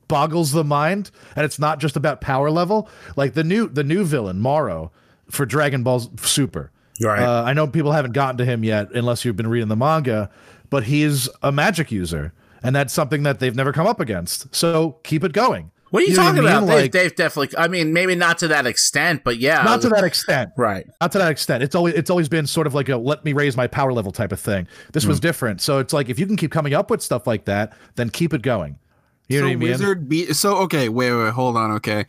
boggles 0.09 0.51
the 0.51 0.66
mind, 0.66 1.09
and 1.38 1.45
it's 1.45 1.57
not 1.57 1.80
just 1.80 1.95
about 1.95 2.20
power 2.20 2.51
level. 2.51 2.89
Like 3.16 3.34
the 3.34 3.45
new 3.45 3.70
the 3.70 3.86
new 3.86 4.03
villain 4.03 4.41
Morrow 4.41 4.91
for 5.30 5.45
Dragon 5.45 5.84
Ball 5.84 6.01
Super. 6.18 6.70
right. 7.01 7.24
Uh, 7.24 7.43
I 7.45 7.53
know 7.53 7.66
people 7.66 7.93
haven't 7.93 8.12
gotten 8.12 8.38
to 8.39 8.43
him 8.43 8.66
yet, 8.66 8.91
unless 8.91 9.24
you've 9.24 9.38
been 9.38 9.47
reading 9.47 9.70
the 9.70 9.78
manga, 9.78 10.30
but 10.70 10.84
he's 10.84 11.30
a 11.43 11.49
magic 11.53 11.93
user, 11.93 12.34
and 12.62 12.76
that's 12.76 12.91
something 12.91 13.24
that 13.24 13.39
they've 13.39 13.55
never 13.55 13.72
come 13.72 13.88
up 13.88 14.01
against. 14.01 14.53
So 14.53 14.97
keep 15.03 15.24
it 15.24 15.32
going. 15.32 15.70
What 15.91 16.01
are 16.01 16.05
you, 16.07 16.15
know 16.15 16.23
talking 16.23 16.39
about? 16.39 16.61
They've, 16.65 16.75
Like, 16.81 16.91
they've 16.91 17.15
definitely. 17.15 17.57
I 17.57 17.67
mean, 17.67 17.93
maybe 17.93 18.15
not 18.15 18.37
to 18.39 18.47
that 18.49 18.65
extent, 18.65 19.23
but 19.23 19.37
yeah. 19.39 19.61
not 19.63 19.81
to 19.81 19.89
that 19.89 20.03
extent. 20.03 20.51
Right. 20.57 20.87
Not 20.99 21.11
to 21.11 21.19
that 21.19 21.29
extent. 21.31 21.61
It's 21.63 21.75
always 21.75 21.93
it's 21.93 22.09
always 22.09 22.27
been 22.29 22.47
sort 22.47 22.65
of 22.67 22.73
like 22.73 22.89
a 22.89 22.97
let 22.97 23.23
me 23.23 23.33
raise 23.33 23.55
my 23.55 23.67
power 23.67 23.93
level 23.93 24.11
type 24.11 24.31
of 24.31 24.39
thing. 24.39 24.67
This 24.93 25.03
Hmm. 25.03 25.09
was 25.09 25.19
different. 25.19 25.61
So 25.61 25.77
it's 25.79 25.93
like 25.93 26.09
if 26.09 26.17
you 26.17 26.25
can 26.25 26.35
keep 26.37 26.51
coming 26.51 26.73
up 26.73 26.89
with 26.89 27.01
stuff 27.01 27.27
like 27.27 27.45
that, 27.45 27.73
then 27.95 28.09
keep 28.09 28.33
it 28.33 28.41
going. 28.41 28.79
You 29.27 29.39
know 29.39 29.43
so 29.43 29.47
what 29.49 29.51
I 29.53 29.55
mean? 29.57 29.69
wizard 29.69 30.09
beat. 30.09 30.35
So 30.35 30.55
okay, 30.57 30.89
wait, 30.89 31.13
wait, 31.13 31.31
hold 31.31 31.55
on. 31.55 31.71
Okay, 31.73 32.05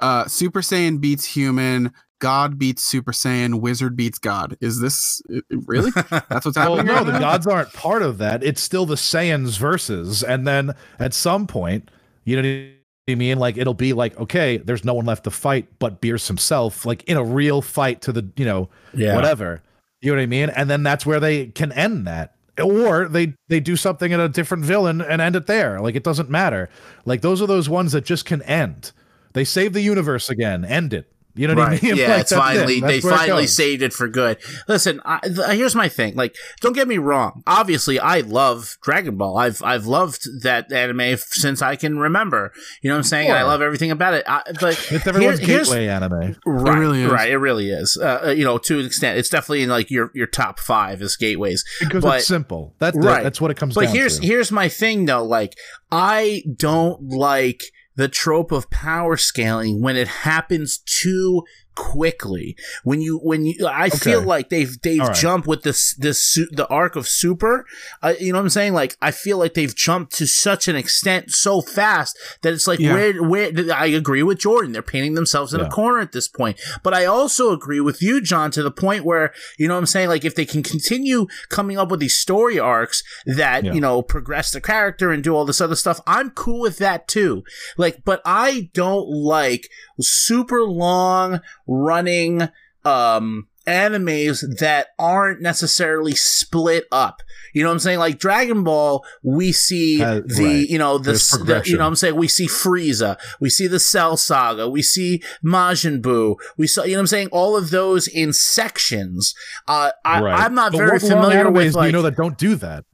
uh, 0.00 0.26
Super 0.26 0.60
Saiyan 0.60 1.00
beats 1.00 1.24
human. 1.24 1.92
God 2.20 2.58
beats 2.58 2.82
Super 2.82 3.12
Saiyan. 3.12 3.60
Wizard 3.60 3.96
beats 3.96 4.18
God. 4.18 4.56
Is 4.60 4.80
this 4.80 5.20
really? 5.66 5.90
That's 6.10 6.44
what's 6.46 6.56
Well, 6.56 6.76
happening. 6.76 6.86
no, 6.86 6.94
right 6.94 7.06
the 7.06 7.12
now? 7.12 7.18
gods 7.20 7.46
aren't 7.46 7.72
part 7.74 8.02
of 8.02 8.18
that. 8.18 8.42
It's 8.42 8.62
still 8.62 8.86
the 8.86 8.94
Saiyans 8.94 9.58
versus, 9.58 10.22
and 10.22 10.46
then 10.46 10.72
at 10.98 11.12
some 11.14 11.46
point, 11.46 11.90
you 12.24 12.40
know 12.40 12.70
I 13.12 13.14
mean? 13.16 13.38
Like 13.38 13.56
it'll 13.56 13.74
be 13.74 13.92
like, 13.92 14.18
okay, 14.18 14.56
there's 14.56 14.84
no 14.84 14.94
one 14.94 15.04
left 15.06 15.24
to 15.24 15.30
fight 15.30 15.68
but 15.78 16.00
Beerus 16.00 16.26
himself, 16.26 16.86
like 16.86 17.02
in 17.04 17.16
a 17.16 17.24
real 17.24 17.60
fight 17.60 18.00
to 18.02 18.12
the, 18.12 18.28
you 18.36 18.44
know, 18.44 18.70
Yeah. 18.94 19.14
whatever. 19.14 19.62
You 20.00 20.10
know 20.12 20.16
what 20.16 20.22
I 20.22 20.26
mean? 20.26 20.50
And 20.50 20.68
then 20.70 20.82
that's 20.82 21.04
where 21.06 21.20
they 21.20 21.46
can 21.46 21.72
end 21.72 22.06
that. 22.06 22.34
Or 22.62 23.08
they 23.08 23.34
they 23.48 23.58
do 23.60 23.74
something 23.76 24.12
in 24.12 24.20
a 24.20 24.28
different 24.28 24.64
villain 24.64 25.00
and 25.00 25.20
end 25.20 25.34
it 25.36 25.46
there. 25.46 25.80
Like 25.80 25.96
it 25.96 26.04
doesn't 26.04 26.30
matter. 26.30 26.68
Like 27.04 27.20
those 27.20 27.42
are 27.42 27.46
those 27.46 27.68
ones 27.68 27.92
that 27.92 28.04
just 28.04 28.24
can 28.24 28.42
end. 28.42 28.92
They 29.32 29.44
save 29.44 29.72
the 29.72 29.80
universe 29.80 30.30
again. 30.30 30.64
End 30.64 30.92
it. 30.94 31.10
You 31.36 31.48
know 31.48 31.54
what 31.54 31.68
Right. 31.68 31.82
I 31.82 31.86
mean? 31.86 31.96
Yeah, 31.96 32.08
Like, 32.08 32.20
it's 32.20 32.30
that's 32.30 32.32
it. 32.32 32.36
finally 32.36 32.80
they 32.80 32.86
That's 33.00 33.04
where 33.04 33.14
it 33.14 33.16
finally 33.18 33.46
saved 33.48 33.82
it 33.82 33.92
for 33.92 34.06
good. 34.08 34.38
Listen, 34.68 35.00
I, 35.04 35.18
th- 35.20 35.48
here's 35.58 35.74
my 35.74 35.88
thing. 35.88 36.14
Like, 36.14 36.36
don't 36.60 36.74
get 36.74 36.86
me 36.86 36.98
wrong. 36.98 37.42
Obviously, 37.46 37.98
I 37.98 38.20
love 38.20 38.76
Dragon 38.82 39.16
Ball. 39.16 39.36
I've 39.36 39.60
I've 39.62 39.86
loved 39.86 40.42
that 40.42 40.70
anime 40.72 41.00
f- 41.00 41.20
since 41.30 41.60
I 41.60 41.74
can 41.76 41.98
remember. 41.98 42.52
You 42.82 42.88
know 42.90 42.94
what 42.94 42.98
I'm 42.98 43.02
saying? 43.04 43.28
And 43.30 43.38
I 43.38 43.42
love 43.42 43.62
everything 43.62 43.90
about 43.90 44.14
it. 44.14 44.24
I, 44.28 44.42
but 44.60 44.78
It's 44.92 45.06
everyone's 45.06 45.40
here- 45.40 45.58
gateway 45.64 45.88
anime. 45.88 46.36
Right, 46.46 46.78
really 46.78 47.02
is. 47.02 47.10
right. 47.10 47.30
It 47.30 47.38
really 47.38 47.70
is. 47.70 47.98
Uh, 48.00 48.22
uh, 48.26 48.30
you 48.30 48.44
know, 48.44 48.58
to 48.58 48.78
an 48.78 48.86
extent, 48.86 49.18
it's 49.18 49.28
definitely 49.28 49.64
in 49.64 49.68
like 49.70 49.90
your 49.90 50.10
your 50.14 50.26
top 50.28 50.60
five 50.60 51.02
as 51.02 51.16
gateways. 51.16 51.64
Because 51.80 52.02
But- 52.04 52.18
it's 52.18 52.28
simple. 52.28 52.74
That's 52.78 52.96
Right. 52.96 53.22
that's 53.24 53.40
what 53.40 53.50
it 53.50 53.56
comes 53.56 53.74
But 53.74 53.86
down 53.86 53.94
here's 53.94 54.20
to. 54.20 54.26
here's 54.26 54.52
my 54.52 54.68
thing 54.68 55.06
though. 55.06 55.24
Like, 55.24 55.54
I 55.90 56.42
don't 56.56 57.08
like 57.10 57.60
the 57.96 58.08
trope 58.08 58.52
of 58.52 58.70
power 58.70 59.16
scaling 59.16 59.80
when 59.80 59.96
it 59.96 60.08
happens 60.08 60.78
too 60.78 61.44
quickly. 61.74 62.56
When 62.82 63.00
you 63.00 63.18
when 63.18 63.46
you, 63.46 63.66
I 63.66 63.88
feel 63.90 64.22
like 64.22 64.48
they've 64.48 64.80
they've 64.82 65.00
right. 65.00 65.14
jumped 65.14 65.46
with 65.46 65.62
this 65.62 65.94
this 65.94 66.34
the 66.52 66.66
arc 66.68 66.96
of 66.96 67.08
super. 67.08 67.66
Uh, 68.02 68.14
you 68.18 68.32
know 68.32 68.38
what 68.38 68.44
I'm 68.44 68.50
saying? 68.50 68.74
Like, 68.74 68.96
I 69.00 69.10
feel 69.10 69.38
like 69.38 69.54
they've 69.54 69.74
jumped 69.74 70.14
to 70.16 70.26
such 70.26 70.68
an 70.68 70.76
extent 70.76 71.30
so 71.32 71.60
fast 71.60 72.18
that 72.42 72.52
it's 72.52 72.66
like 72.66 72.78
Yeah. 72.80 72.92
where 72.94 73.22
where 73.22 73.72
I 73.74 73.86
agree 73.86 74.22
with 74.22 74.38
Jordan. 74.38 74.72
They're 74.72 74.82
painting 74.82 75.14
themselves 75.14 75.54
in 75.54 75.60
a 75.60 75.68
corner 75.70 76.00
at 76.00 76.12
this 76.12 76.28
point. 76.28 76.60
But 76.82 76.94
I 76.94 77.04
also 77.04 77.52
agree 77.52 77.80
with 77.80 78.02
you, 78.02 78.20
John, 78.20 78.50
to 78.52 78.62
the 78.62 78.70
point 78.70 79.04
where 79.04 79.32
you 79.58 79.68
know 79.68 79.74
what 79.74 79.80
I'm 79.80 79.86
saying. 79.86 80.08
Like, 80.08 80.24
if 80.24 80.34
they 80.34 80.44
can 80.46 80.62
continue 80.62 81.26
coming 81.48 81.78
up 81.78 81.90
with 81.90 82.00
these 82.00 82.16
story 82.16 82.58
arcs 82.58 83.02
that 83.26 83.64
Yeah. 83.64 83.72
you 83.72 83.80
know 83.80 84.02
progress 84.02 84.50
the 84.50 84.60
character 84.60 85.10
and 85.10 85.22
do 85.22 85.34
all 85.34 85.44
this 85.44 85.60
other 85.60 85.76
stuff, 85.76 86.00
I'm 86.06 86.30
cool 86.30 86.60
with 86.60 86.78
that 86.78 87.08
too. 87.08 87.44
Like, 87.76 88.04
but 88.04 88.20
I 88.24 88.70
don't 88.74 89.08
like 89.08 89.68
super 90.00 90.62
long 90.62 91.40
running 91.66 92.48
um 92.84 93.46
animes 93.66 94.44
that 94.58 94.88
aren't 94.98 95.40
necessarily 95.40 96.14
split 96.14 96.84
up. 96.92 97.22
You 97.54 97.62
know 97.62 97.68
what 97.70 97.74
I'm 97.74 97.78
saying? 97.78 97.98
Like 97.98 98.18
Dragon 98.18 98.62
Ball, 98.62 99.02
we 99.22 99.52
see 99.52 100.02
Uh, 100.02 100.20
the 100.26 100.44
right. 100.44 100.68
you 100.68 100.76
know 100.78 100.98
the, 100.98 101.12
the 101.12 101.62
you 101.64 101.76
know 101.78 101.84
what 101.84 101.88
I'm 101.88 101.96
saying 101.96 102.16
we 102.16 102.28
see 102.28 102.46
Frieza, 102.46 103.16
we 103.40 103.48
see 103.48 103.66
the 103.66 103.80
Cell 103.80 104.16
Saga, 104.18 104.68
we 104.68 104.82
see 104.82 105.22
Majin 105.42 106.02
Buu, 106.02 106.36
we 106.58 106.66
saw 106.66 106.82
you 106.84 106.90
know 106.92 106.98
what 106.98 107.00
I'm 107.02 107.06
saying 107.06 107.28
all 107.32 107.56
of 107.56 107.70
those 107.70 108.06
in 108.08 108.32
sections. 108.32 109.34
Uh, 109.66 109.92
I, 110.04 110.20
Right. 110.20 110.40
I'm 110.40 110.54
not 110.54 110.72
But 110.72 110.78
very 110.78 110.98
familiar 110.98 111.50
with 111.50 111.74
like 111.74 111.86
you 111.86 111.92
know 111.92 112.02
that 112.02 112.16
don't 112.16 112.36
do 112.36 112.56
that. 112.56 112.84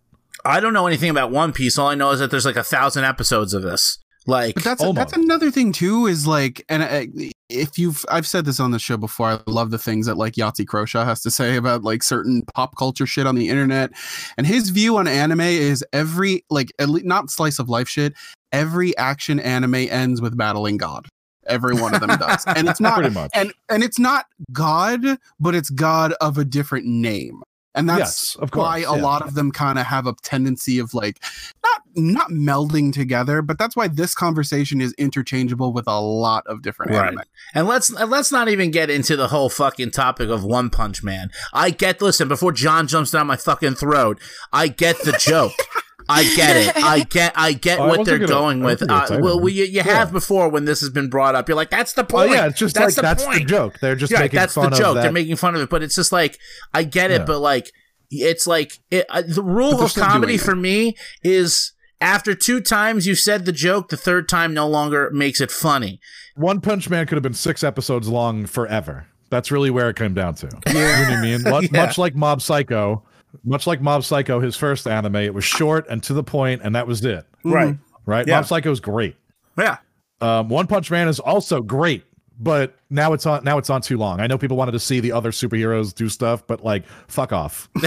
I 0.45 0.61
don't 0.61 0.73
know 0.73 0.87
anything 0.87 1.11
about 1.11 1.31
One 1.31 1.53
Piece. 1.53 1.79
All 1.79 1.89
I 1.89 1.95
know 1.95 2.11
is 2.13 2.21
that 2.21 2.31
there's 2.31 2.47
like 2.47 2.57
a 2.57 2.63
thousand 2.63 3.05
episodes 3.05 3.55
of 3.55 3.63
this. 3.63 3.99
Like 4.27 4.55
But 4.55 4.65
that's 4.65 4.83
Almost. 4.83 4.97
that's 4.97 5.13
another 5.23 5.51
thing 5.51 5.73
too. 5.73 6.07
Is 6.07 6.27
like, 6.27 6.65
and 6.69 6.83
uh, 6.83 7.07
if 7.49 7.79
you've, 7.79 8.05
I've 8.11 8.27
said 8.27 8.45
this 8.45 8.61
on 8.61 8.71
the 8.71 8.79
show 8.79 8.97
before. 8.97 9.29
I 9.29 9.41
love 9.47 9.71
the 9.71 9.79
things 9.79 10.07
that 10.07 10.17
like 10.17 10.35
Yahtzee 10.35 10.67
Croshaw 10.67 11.05
has 11.05 11.23
to 11.23 11.31
say 11.31 11.57
about 11.57 11.83
like 11.83 12.03
certain 12.03 12.43
pop 12.55 12.77
culture 12.77 13.07
shit 13.07 13.27
on 13.27 13.35
the 13.35 13.49
internet, 13.49 13.91
and 14.37 14.47
his 14.47 14.71
view 14.71 14.99
on 14.99 15.09
anime 15.09 15.41
is 15.41 15.85
every 15.93 16.45
like 16.51 16.71
at 16.79 16.89
least 16.91 17.07
not 17.07 17.31
slice 17.31 17.59
of 17.59 17.69
life 17.69 17.89
shit. 17.89 18.13
Every 18.53 18.97
action 18.99 19.41
anime 19.41 19.75
ends 19.75 20.21
with 20.21 20.37
battling 20.37 20.77
God. 20.77 21.07
Every 21.47 21.75
one 21.75 21.95
of 21.95 22.01
them 22.01 22.17
does, 22.19 22.45
and 22.47 22.69
it's 22.69 22.81
not 22.81 22.97
Pretty 22.99 23.15
much. 23.15 23.31
and 23.35 23.53
and 23.71 23.83
it's 23.83 23.99
not 23.99 24.27
God, 24.53 25.01
but 25.41 25.55
it's 25.55 25.71
God 25.71 26.13
of 26.21 26.37
a 26.37 26.45
different 26.45 26.85
name. 26.85 27.43
And 27.75 27.89
that's 27.89 27.99
Yes, 28.01 28.37
of 28.41 28.51
course, 28.51 28.65
why 28.65 28.79
a 28.81 28.95
lot 28.95 29.23
of 29.23 29.35
them 29.35 29.53
kind 29.53 29.79
of 29.79 29.87
have 29.87 30.07
a 30.07 30.15
tendency 30.23 30.79
of 30.81 30.93
like 30.93 31.23
not 31.65 31.83
not 31.95 32.31
melding 32.31 32.93
together, 32.93 33.43
but 33.43 33.59
that's 33.59 33.77
why 33.77 33.87
this 33.87 34.15
conversation 34.15 34.81
is 34.81 34.93
interchangeable 34.95 35.73
with 35.73 35.87
a 35.87 36.01
lot 36.01 36.45
of 36.47 36.63
different 36.63 36.93
Right. 36.93 37.09
anime. 37.09 37.23
And 37.55 37.69
let's 37.69 37.91
and 37.91 38.11
let's 38.11 38.33
not 38.33 38.49
even 38.49 38.71
get 38.73 38.91
into 38.91 39.17
the 39.17 39.29
whole 39.29 39.49
fucking 39.49 39.93
topic 39.93 40.31
of 40.31 40.45
One 40.45 40.71
Punch 40.71 41.03
Man. 41.05 41.31
I 41.53 41.71
get 41.71 42.03
listen 42.03 42.27
before 42.27 42.53
John 42.53 42.89
jumps 42.89 43.13
down 43.13 43.29
my 43.29 43.37
fucking 43.37 43.75
throat. 43.77 44.21
I 44.53 44.67
get 44.69 44.99
the 45.05 45.13
joke. 45.13 45.53
I 46.11 46.35
get 46.37 46.57
it. 46.57 46.77
I 46.77 47.01
get. 47.09 47.33
I 47.37 47.53
get 47.53 47.79
Oh, 47.79 47.83
I 47.85 47.87
what 47.87 47.99
wasn't 48.01 48.07
they're 48.07 48.19
gonna- 48.27 48.41
going 48.41 48.61
with. 48.63 48.83
Uh, 48.89 49.19
well, 49.21 49.41
we, 49.41 49.53
you, 49.53 49.65
you 49.65 49.71
Yeah. 49.73 49.83
have 49.85 50.13
before 50.13 50.49
when 50.49 50.65
this 50.65 50.81
has 50.81 50.91
been 50.91 51.09
brought 51.09 51.35
up. 51.35 51.49
You're 51.49 51.57
like, 51.57 51.71
that's 51.71 51.93
the 51.95 52.07
Well, 52.11 52.27
point. 52.27 52.37
yeah, 52.39 52.47
it's 52.47 52.59
just 52.59 52.75
that's 52.75 52.87
like 52.89 52.95
the 52.97 53.03
that's 53.03 53.25
point. 53.25 53.39
the 53.41 53.45
joke. 53.45 53.79
They're 53.81 53.97
just 53.97 54.13
Yeah, 54.13 54.21
making 54.21 54.39
that's 54.39 54.55
the 54.55 54.69
joke. 54.71 54.81
of 54.89 54.95
that. 54.97 55.03
They're 55.03 55.13
making 55.13 55.37
fun 55.37 55.55
of 55.55 55.61
it, 55.63 55.71
but 55.71 55.83
it's 55.83 55.95
just 55.95 56.13
like 56.13 56.39
I 56.75 56.83
get 56.85 57.11
it, 57.11 57.21
Yeah. 57.21 57.25
but 57.27 57.39
like 57.41 57.71
it's 58.11 58.47
like 58.47 58.79
it, 58.91 59.07
uh, 59.09 59.23
the 59.27 59.43
rule 59.43 59.81
of 59.81 59.95
comedy 59.95 60.37
for 60.37 60.57
me 60.57 60.97
is 61.23 61.73
after 62.01 62.35
two 62.35 62.61
times 62.61 63.07
you 63.07 63.15
said 63.15 63.45
the 63.45 63.53
joke, 63.53 63.89
the 63.91 63.97
third 63.97 64.29
time 64.29 64.53
no 64.55 64.67
longer 64.67 65.11
makes 65.13 65.41
it 65.41 65.51
funny. 65.51 66.01
One 66.35 66.61
Punch 66.61 66.89
Man 66.91 67.07
could 67.07 67.17
have 67.17 67.23
been 67.23 67.35
six 67.35 67.63
episodes 67.63 68.09
long 68.09 68.47
forever. 68.47 69.07
That's 69.31 69.53
really 69.53 69.71
where 69.71 69.89
it 69.91 69.97
came 69.97 70.13
down 70.15 70.35
to. 70.37 70.47
You 70.67 70.75
know 70.75 70.81
what 70.81 71.09
I 71.11 71.21
mean? 71.23 71.43
Much, 71.45 71.65
Yeah. 71.71 71.87
much 71.87 71.99
like 71.99 72.17
Mob 72.17 72.43
Psycho, 72.43 73.05
much 73.45 73.67
like 73.67 73.81
Mob 73.81 74.05
Psycho, 74.05 74.41
his 74.41 74.57
first 74.57 74.87
anime, 74.87 75.17
it 75.17 75.35
was 75.35 75.45
short 75.45 75.87
and 75.89 76.03
to 76.05 76.15
the 76.15 76.25
point, 76.25 76.63
and 76.63 76.75
that 76.75 76.87
was 76.87 77.05
it. 77.05 77.27
Right. 77.45 77.77
Right? 78.07 78.27
Yeah. 78.27 78.37
Mob 78.37 78.47
Psycho 78.47 78.71
is 78.71 78.81
great. 78.81 79.17
Yeah. 79.59 79.79
Um, 80.21 80.49
One 80.49 80.67
Punch 80.67 80.91
Man 80.91 81.09
is 81.09 81.19
also 81.19 81.63
great, 81.63 82.05
but 82.39 82.77
now 82.91 83.13
it's 83.13 83.25
on 83.27 83.43
now 83.45 83.59
it's 83.59 83.71
on 83.71 83.81
too 83.81 83.97
long. 83.97 84.21
I 84.21 84.27
know 84.27 84.37
people 84.37 84.57
wanted 84.57 84.73
to 84.73 84.81
see 84.81 85.01
the 85.01 85.13
other 85.13 85.31
superheroes 85.31 85.95
do 85.95 86.09
stuff, 86.09 86.47
but 86.47 86.63
like 86.63 86.85
fuck 87.09 87.33
off. 87.33 87.69
you 87.77 87.83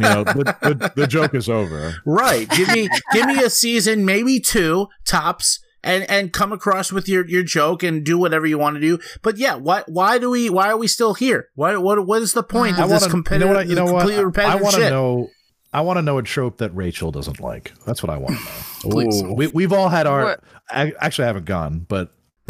know, 0.00 0.24
the, 0.24 0.56
the, 0.62 0.92
the 0.96 1.06
joke 1.06 1.34
is 1.34 1.48
over. 1.48 1.96
Right. 2.04 2.48
Give 2.50 2.68
me 2.68 2.88
give 3.12 3.26
me 3.26 3.42
a 3.42 3.50
season, 3.50 4.04
maybe 4.04 4.40
two 4.40 4.88
tops, 5.04 5.60
and 5.84 6.08
and 6.10 6.32
come 6.32 6.52
across 6.52 6.92
with 6.92 7.08
your 7.08 7.26
your 7.26 7.42
joke 7.42 7.82
and 7.82 8.04
do 8.04 8.18
whatever 8.18 8.46
you 8.46 8.58
want 8.58 8.76
to 8.76 8.80
do. 8.80 8.98
But 9.22 9.36
yeah, 9.38 9.54
why 9.54 9.82
why 9.86 10.18
do 10.18 10.30
we 10.30 10.48
why 10.50 10.68
are 10.68 10.76
we 10.76 10.86
still 10.86 11.14
here? 11.14 11.48
Why 11.54 11.76
what 11.76 12.06
what 12.06 12.22
is 12.22 12.32
the 12.32 12.42
point 12.42 12.78
I 12.78 12.84
of 12.84 12.90
this 12.90 13.02
wanna, 13.02 13.04
you 13.04 13.08
know 13.08 13.12
competitive? 13.12 13.48
what? 13.54 13.68
You 13.68 13.74
know 13.74 13.84
what? 13.92 14.00
completely 14.02 14.44
I 14.44 14.54
want 14.56 14.74
to 14.76 14.90
know. 14.90 15.28
I 15.74 15.80
want 15.80 15.96
to 15.96 16.02
know 16.02 16.18
a 16.18 16.22
trope 16.22 16.58
that 16.58 16.74
Rachel 16.74 17.10
doesn't 17.10 17.40
like. 17.40 17.72
That's 17.86 18.02
what 18.02 18.10
I 18.10 18.18
want 18.18 18.36
to 18.38 18.44
know. 18.44 18.50
Please. 18.90 19.22
Ooh. 19.22 19.32
We 19.34 19.46
we've 19.48 19.72
all 19.72 19.88
had 19.88 20.06
our. 20.06 20.38
I, 20.70 20.92
actually, 21.00 21.24
I 21.24 21.26
haven't 21.28 21.46
gone, 21.46 21.86
but 21.88 22.12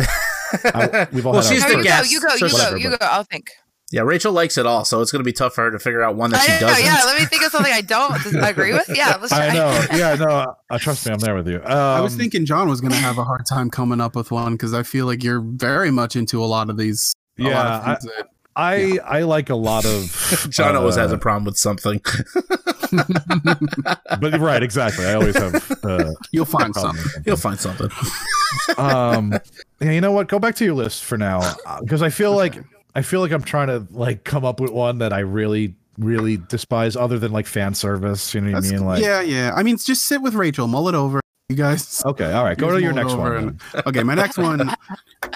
I, 0.64 1.06
we've 1.12 1.24
all 1.26 1.32
Well, 1.34 1.42
had 1.42 1.52
she's 1.52 1.62
our. 1.62 1.70
the 1.70 1.76
you 1.78 1.82
guest, 1.84 2.04
go, 2.04 2.10
you 2.10 2.20
go, 2.20 2.46
you 2.46 2.50
go, 2.52 2.76
you 2.76 2.90
go. 2.90 2.96
I'll 3.00 3.24
think. 3.24 3.50
Yeah, 3.92 4.00
Rachel 4.02 4.32
likes 4.32 4.56
it 4.56 4.64
all, 4.64 4.84
so 4.86 5.02
it's 5.02 5.12
going 5.12 5.20
to 5.20 5.24
be 5.24 5.34
tough 5.34 5.54
for 5.54 5.64
her 5.64 5.70
to 5.70 5.78
figure 5.78 6.02
out 6.02 6.16
one 6.16 6.30
that 6.30 6.40
she 6.42 6.50
I 6.52 6.60
know, 6.60 6.66
doesn't. 6.68 6.84
yeah, 6.84 7.02
let 7.04 7.20
me 7.20 7.26
think 7.26 7.44
of 7.44 7.52
something 7.52 7.72
I 7.72 7.82
don't 7.82 8.18
agree 8.42 8.72
with. 8.72 8.88
Yeah, 8.88 9.16
let's 9.20 9.28
try. 9.28 9.48
I 9.48 9.52
know. 9.54 9.86
Yeah, 9.92 10.14
no. 10.14 10.54
Uh, 10.70 10.78
trust 10.78 11.04
me, 11.06 11.12
I'm 11.12 11.18
there 11.18 11.34
with 11.34 11.46
you. 11.46 11.56
Um, 11.58 11.66
I 11.70 12.00
was 12.00 12.16
thinking 12.16 12.46
John 12.46 12.68
was 12.70 12.80
going 12.80 12.92
to 12.92 12.96
have 12.98 13.18
a 13.18 13.24
hard 13.24 13.44
time 13.46 13.68
coming 13.70 14.00
up 14.00 14.16
with 14.16 14.30
one 14.30 14.52
because 14.52 14.72
I 14.72 14.82
feel 14.82 15.04
like 15.04 15.22
you're 15.22 15.40
very 15.42 15.90
much 15.90 16.16
into 16.16 16.42
a 16.42 16.46
lot 16.46 16.70
of 16.70 16.78
these. 16.78 17.12
a 17.38 17.42
lot 17.42 17.50
Yeah, 17.50 17.76
of 17.76 17.84
things 18.00 18.14
that- 18.16 18.28
I 18.54 18.98
I 19.04 19.22
like 19.22 19.48
a 19.48 19.54
lot 19.54 19.86
of. 19.86 20.46
John 20.50 20.76
always 20.76 20.96
has 20.96 21.10
uh, 21.10 21.16
a 21.16 21.18
problem 21.18 21.44
with 21.44 21.56
something. 21.56 22.00
But 24.20 24.38
right, 24.40 24.62
exactly. 24.62 25.06
I 25.06 25.14
always 25.14 25.36
have. 25.36 25.72
Uh, 25.82 26.12
you'll 26.32 26.44
find 26.44 26.72
problem 26.72 26.96
something. 26.96 27.12
with 27.16 27.24
He'll 27.24 27.36
find 27.36 27.58
something. 27.58 27.90
um 28.76 29.32
yeah, 29.80 29.90
you 29.92 30.00
know 30.02 30.12
what 30.12 30.28
go 30.28 30.38
back 30.38 30.54
to 30.56 30.64
your 30.66 30.74
list 30.74 31.04
for 31.04 31.16
now 31.16 31.40
because 31.80 32.02
i 32.02 32.10
feel 32.10 32.36
like 32.36 32.54
i 32.94 33.02
feel 33.02 33.20
like 33.20 33.32
i'm 33.32 33.42
trying 33.42 33.68
to 33.68 33.86
like 33.90 34.24
come 34.24 34.44
up 34.44 34.60
with 34.60 34.70
one 34.70 34.98
that 34.98 35.12
i 35.12 35.18
really 35.20 35.74
really 35.98 36.36
despise 36.48 36.96
other 36.96 37.18
than 37.18 37.32
like 37.32 37.46
fan 37.46 37.74
service 37.74 38.32
you 38.34 38.40
know 38.40 38.52
what 38.52 38.62
That's- 38.62 38.72
i 38.72 38.76
mean 38.76 38.86
like 38.86 39.02
yeah, 39.02 39.20
yeah. 39.20 39.52
I 39.54 39.62
mean, 39.62 39.76
just 39.76 40.04
sit 40.04 40.22
with 40.22 40.34
Rachel, 40.34 40.66
mull 40.66 40.88
it 40.88 40.94
over. 40.94 41.20
You 41.48 41.56
guys. 41.56 42.02
okay 42.06 42.32
all 42.32 42.44
right 42.44 42.56
go 42.56 42.70
to 42.70 42.80
your 42.80 42.94
next 42.94 43.12
one 43.14 43.36
and- 43.36 43.60
Okay, 43.86 44.02
my 44.02 44.14
next 44.14 44.38
one. 44.38 44.74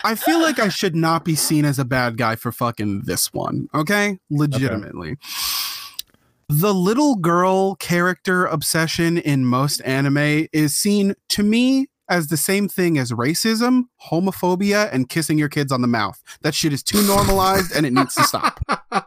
I 0.03 0.15
feel 0.15 0.41
like 0.41 0.59
I 0.59 0.69
should 0.69 0.97
not 0.97 1.25
be 1.27 1.35
seen 1.35 1.65
as 1.67 1.79
a 1.79 1.85
bad 1.85 2.17
guy 2.17 2.37
for 2.37 2.53
fucking 2.53 3.03
this 3.03 3.33
one. 3.35 3.69
Okay, 3.75 4.19
legitimately. 4.31 5.17
The 6.49 6.73
little 6.73 7.17
girl 7.17 7.75
character 7.75 8.47
obsession 8.47 9.19
in 9.19 9.45
most 9.45 9.81
anime 9.85 10.47
is 10.53 10.75
seen 10.77 11.15
to 11.31 11.43
me 11.43 11.89
as 12.09 12.29
the 12.29 12.37
same 12.37 12.69
thing 12.69 12.99
as 12.99 13.13
racism, 13.13 13.85
homophobia, 14.11 14.89
and 14.93 15.09
kissing 15.09 15.39
your 15.39 15.49
kids 15.49 15.73
on 15.73 15.83
the 15.83 15.89
mouth. 15.89 16.23
That 16.43 16.55
shit 16.55 16.73
is 16.73 16.83
too 16.83 17.03
normalized 17.07 17.75
and 17.75 17.85
it 17.87 17.93
needs 17.93 18.15
to 18.15 18.23
stop. 18.25 18.61
okay 18.69 19.01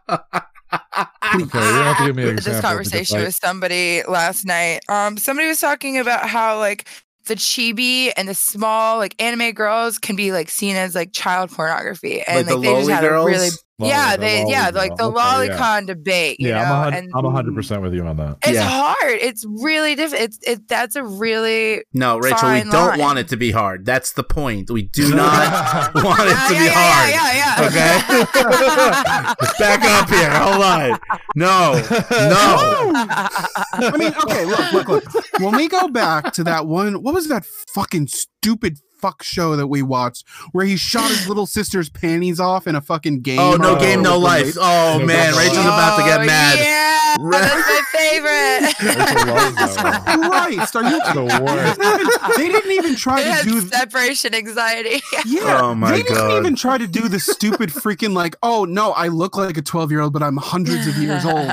you 1.34 1.46
have 1.50 1.98
to 1.98 2.06
give 2.06 2.16
me 2.16 2.30
an 2.30 2.36
this 2.36 2.60
conversation 2.62 3.20
with 3.22 3.36
somebody 3.36 4.04
last 4.08 4.46
night. 4.46 4.82
Um, 4.90 5.18
somebody 5.18 5.48
was 5.48 5.60
talking 5.60 5.98
about 5.98 6.28
how 6.28 6.60
like 6.60 6.88
the 7.26 7.36
chibi 7.36 8.12
and 8.18 8.28
the 8.28 8.36
small 8.36 8.98
like 8.98 9.16
anime 9.22 9.52
girls 9.52 9.98
can 10.00 10.16
be 10.16 10.32
like 10.32 10.50
seen 10.50 10.76
as 10.76 10.96
like 10.96 11.14
child 11.14 11.52
pornography, 11.52 12.22
and 12.22 12.48
Like 12.48 12.56
the 12.56 12.62
they 12.62 12.74
just 12.74 12.90
had 12.90 13.02
girls? 13.02 13.28
a 13.28 13.32
really 13.32 13.50
like, 13.80 13.90
yeah 13.90 14.16
the 14.16 14.22
they 14.22 14.46
yeah 14.48 14.70
loli 14.72 14.74
like 14.76 14.96
the 14.98 15.10
girl. 15.10 15.18
Okay, 15.20 15.48
yeah. 15.48 15.58
lolicon 15.58 15.88
debate. 15.88 16.40
You 16.40 16.50
yeah, 16.50 16.68
know, 16.70 16.76
I'm, 16.76 16.94
a 16.94 16.98
and 16.98 17.12
hun- 17.14 17.26
I'm 17.26 17.54
100% 17.56 17.82
with 17.82 17.94
you 17.94 18.06
on 18.06 18.18
that 18.18 18.38
it's 18.44 18.54
Yeah. 18.56 18.64
hard. 18.70 18.98
It's 19.22 19.46
really 19.48 19.96
difficult. 19.96 20.22
It's 20.30 20.40
it 20.48 20.68
that's 20.68 20.96
a 20.96 21.04
really 21.04 21.84
No, 21.94 22.18
Rachel, 22.18 22.52
we 22.52 22.62
don't 22.64 22.74
line. 22.74 23.00
want 23.00 23.20
it 23.20 23.28
to 23.30 23.38
be 23.38 23.52
hard. 23.52 23.86
That's 23.86 24.12
the 24.14 24.24
point. 24.24 24.70
We 24.70 24.84
do 24.84 25.16
not 25.16 25.94
want 25.96 26.20
it 26.22 26.28
yeah, 26.30 26.48
to 26.48 26.54
yeah, 26.54 26.60
be 26.60 26.66
yeah, 26.66 26.72
hard. 26.76 27.10
yeah, 27.10 27.34
yeah, 27.40 27.68
Okay? 27.68 29.60
Back 29.60 29.84
up 29.84 30.10
here. 30.10 30.30
Hold 30.32 30.64
on. 30.64 31.00
No. 31.36 31.74
No. 31.74 32.92
I 33.74 33.98
mean, 33.98 34.14
okay, 34.24 34.46
look, 34.46 34.74
look, 34.74 34.88
look. 34.88 35.04
When 35.40 35.56
we 35.56 35.68
go 35.68 35.88
back 35.88 36.34
to 36.34 36.44
that 36.46 36.66
one, 36.68 37.02
what 37.04 37.14
was 37.14 37.28
that 37.28 37.46
fucking 37.74 38.08
stupid 38.08 38.78
fuck 39.00 39.24
show 39.24 39.56
that 39.56 39.68
we 39.68 39.82
watched 39.82 40.28
where 40.52 40.66
he 40.66 40.76
shot 40.78 41.10
his 41.10 41.28
little 41.28 41.46
sister's 41.46 41.90
panties 41.90 42.40
off 42.40 42.68
in 42.68 42.76
a 42.76 42.82
fucking 42.82 43.22
game? 43.22 43.40
Oh, 43.40 43.56
no 43.56 43.76
Oh, 43.76 43.80
game, 43.80 44.02
no 44.02 44.18
life. 44.18 44.56
Oh, 44.60 44.94
oh 44.96 45.00
No 45.00 45.06
man. 45.06 45.36
Rachel's 45.36 45.58
life. 45.58 45.66
about 45.66 45.98
to 45.98 46.04
get 46.04 46.22
Oh, 46.22 46.26
mad. 46.26 46.60
Yeah, 46.60 47.16
that's 47.32 47.68
my 47.68 47.82
favorite. 47.92 48.74
Rachel 49.00 49.34
loves 49.36 49.56
that 49.76 50.04
one. 50.20 50.30
Christ, 50.30 50.76
are 50.76 50.84
you? 50.84 51.00
the 51.14 51.24
worst 51.44 52.38
They 52.38 52.48
didn't 52.50 52.72
even 52.72 52.96
try 52.96 53.24
to 53.24 53.32
had 53.32 53.46
do. 53.46 53.62
separation 53.62 54.34
anxiety. 54.36 55.02
Yeah, 55.26 55.60
Oh 55.64 55.76
my 55.76 55.92
they 55.92 55.98
didn't 56.04 56.16
God. 56.18 56.38
even 56.40 56.56
try 56.56 56.78
to 56.78 56.88
do 56.88 57.08
the 57.08 57.20
stupid 57.20 57.70
freaking 57.70 58.14
like, 58.14 58.36
oh 58.44 58.66
no, 58.66 58.92
I 58.92 59.08
look 59.08 59.38
like 59.38 59.58
a 59.58 59.62
twelve 59.62 59.92
year 59.92 60.02
old, 60.02 60.14
but 60.14 60.24
I'm 60.24 60.38
hundreds 60.38 60.88
of 60.88 60.98
years 60.98 61.26
old. 61.26 61.48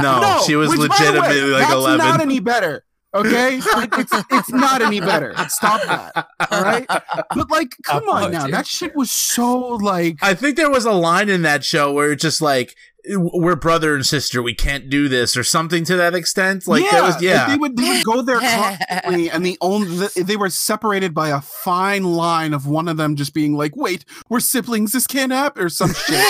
No, 0.00 0.20
no, 0.20 0.42
she 0.46 0.56
was 0.56 0.70
which, 0.70 0.78
by 0.78 0.86
way, 0.88 1.06
legitimately 1.06 1.50
like 1.52 1.62
that's 1.62 1.72
11. 1.74 1.98
not 1.98 2.20
any 2.20 2.40
better. 2.40 2.84
Okay, 3.18 3.56
It- 3.58 3.88
it's 3.98 4.12
it's 4.30 4.50
not 4.50 4.82
any 4.82 5.00
better. 5.00 5.34
Stop 5.48 5.82
that. 5.82 6.28
All 6.50 6.62
right, 6.62 6.86
but 6.88 7.50
like, 7.50 7.74
come 7.82 8.08
on 8.08 8.32
now, 8.32 8.46
that 8.46 8.66
shit 8.66 8.94
was 8.96 9.10
so 9.10 9.58
like. 9.76 10.18
I 10.22 10.34
think 10.34 10.56
there 10.56 10.70
was 10.70 10.84
a 10.84 10.92
line 10.92 11.28
in 11.28 11.42
that 11.42 11.64
show 11.64 11.92
where 11.92 12.12
it's 12.12 12.22
just 12.22 12.40
like, 12.40 12.74
we're 13.10 13.56
brother 13.56 13.94
and 13.94 14.04
sister. 14.04 14.42
We 14.42 14.54
can't 14.54 14.88
do 14.90 15.08
this 15.08 15.36
or 15.36 15.44
something 15.44 15.84
to 15.84 15.96
that 15.96 16.14
extent. 16.14 16.66
Like, 16.66 16.84
yeah, 16.84 16.90
there 16.90 17.02
was, 17.02 17.22
yeah. 17.22 17.48
they 17.48 17.56
would 17.56 17.76
they 17.76 17.88
would 17.88 18.04
go 18.04 18.22
there 18.22 18.40
constantly, 18.88 19.30
and 19.30 19.44
the 19.44 19.56
only 19.60 19.86
the, 19.96 20.24
they 20.24 20.36
were 20.36 20.50
separated 20.50 21.14
by 21.14 21.28
a 21.30 21.40
fine 21.40 22.04
line 22.04 22.52
of 22.54 22.66
one 22.66 22.88
of 22.88 22.96
them 22.96 23.16
just 23.16 23.34
being 23.34 23.54
like, 23.54 23.76
"Wait, 23.76 24.04
we're 24.28 24.40
siblings. 24.40 24.92
This 24.92 25.06
can't 25.06 25.32
happen," 25.32 25.62
or 25.64 25.68
some 25.68 25.92
shit. 25.92 26.24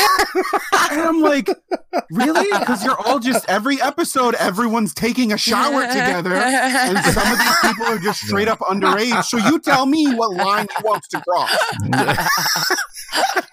and 0.91 1.01
I'm 1.01 1.21
like, 1.21 1.49
"Really? 2.11 2.47
Because 2.59 2.85
you're 2.85 2.99
all 3.07 3.19
just 3.19 3.45
every 3.49 3.81
episode, 3.83 4.35
everyone's 4.37 4.95
taking 4.95 5.33
a 5.33 5.39
shower 5.39 5.83
together, 5.87 6.35
and 6.35 6.99
some 6.99 7.33
of 7.33 7.39
these 7.39 7.57
people 7.63 7.87
are 7.87 7.99
just 7.99 8.21
straight 8.21 8.49
up 8.49 8.59
underage. 8.61 9.25
So 9.25 9.37
you 9.39 9.59
tell 9.59 9.87
me 9.87 10.15
what 10.15 10.33
line 10.35 10.67
he 10.77 10.83
wants 10.85 11.09
to 11.09 11.21
cross. 11.23 11.57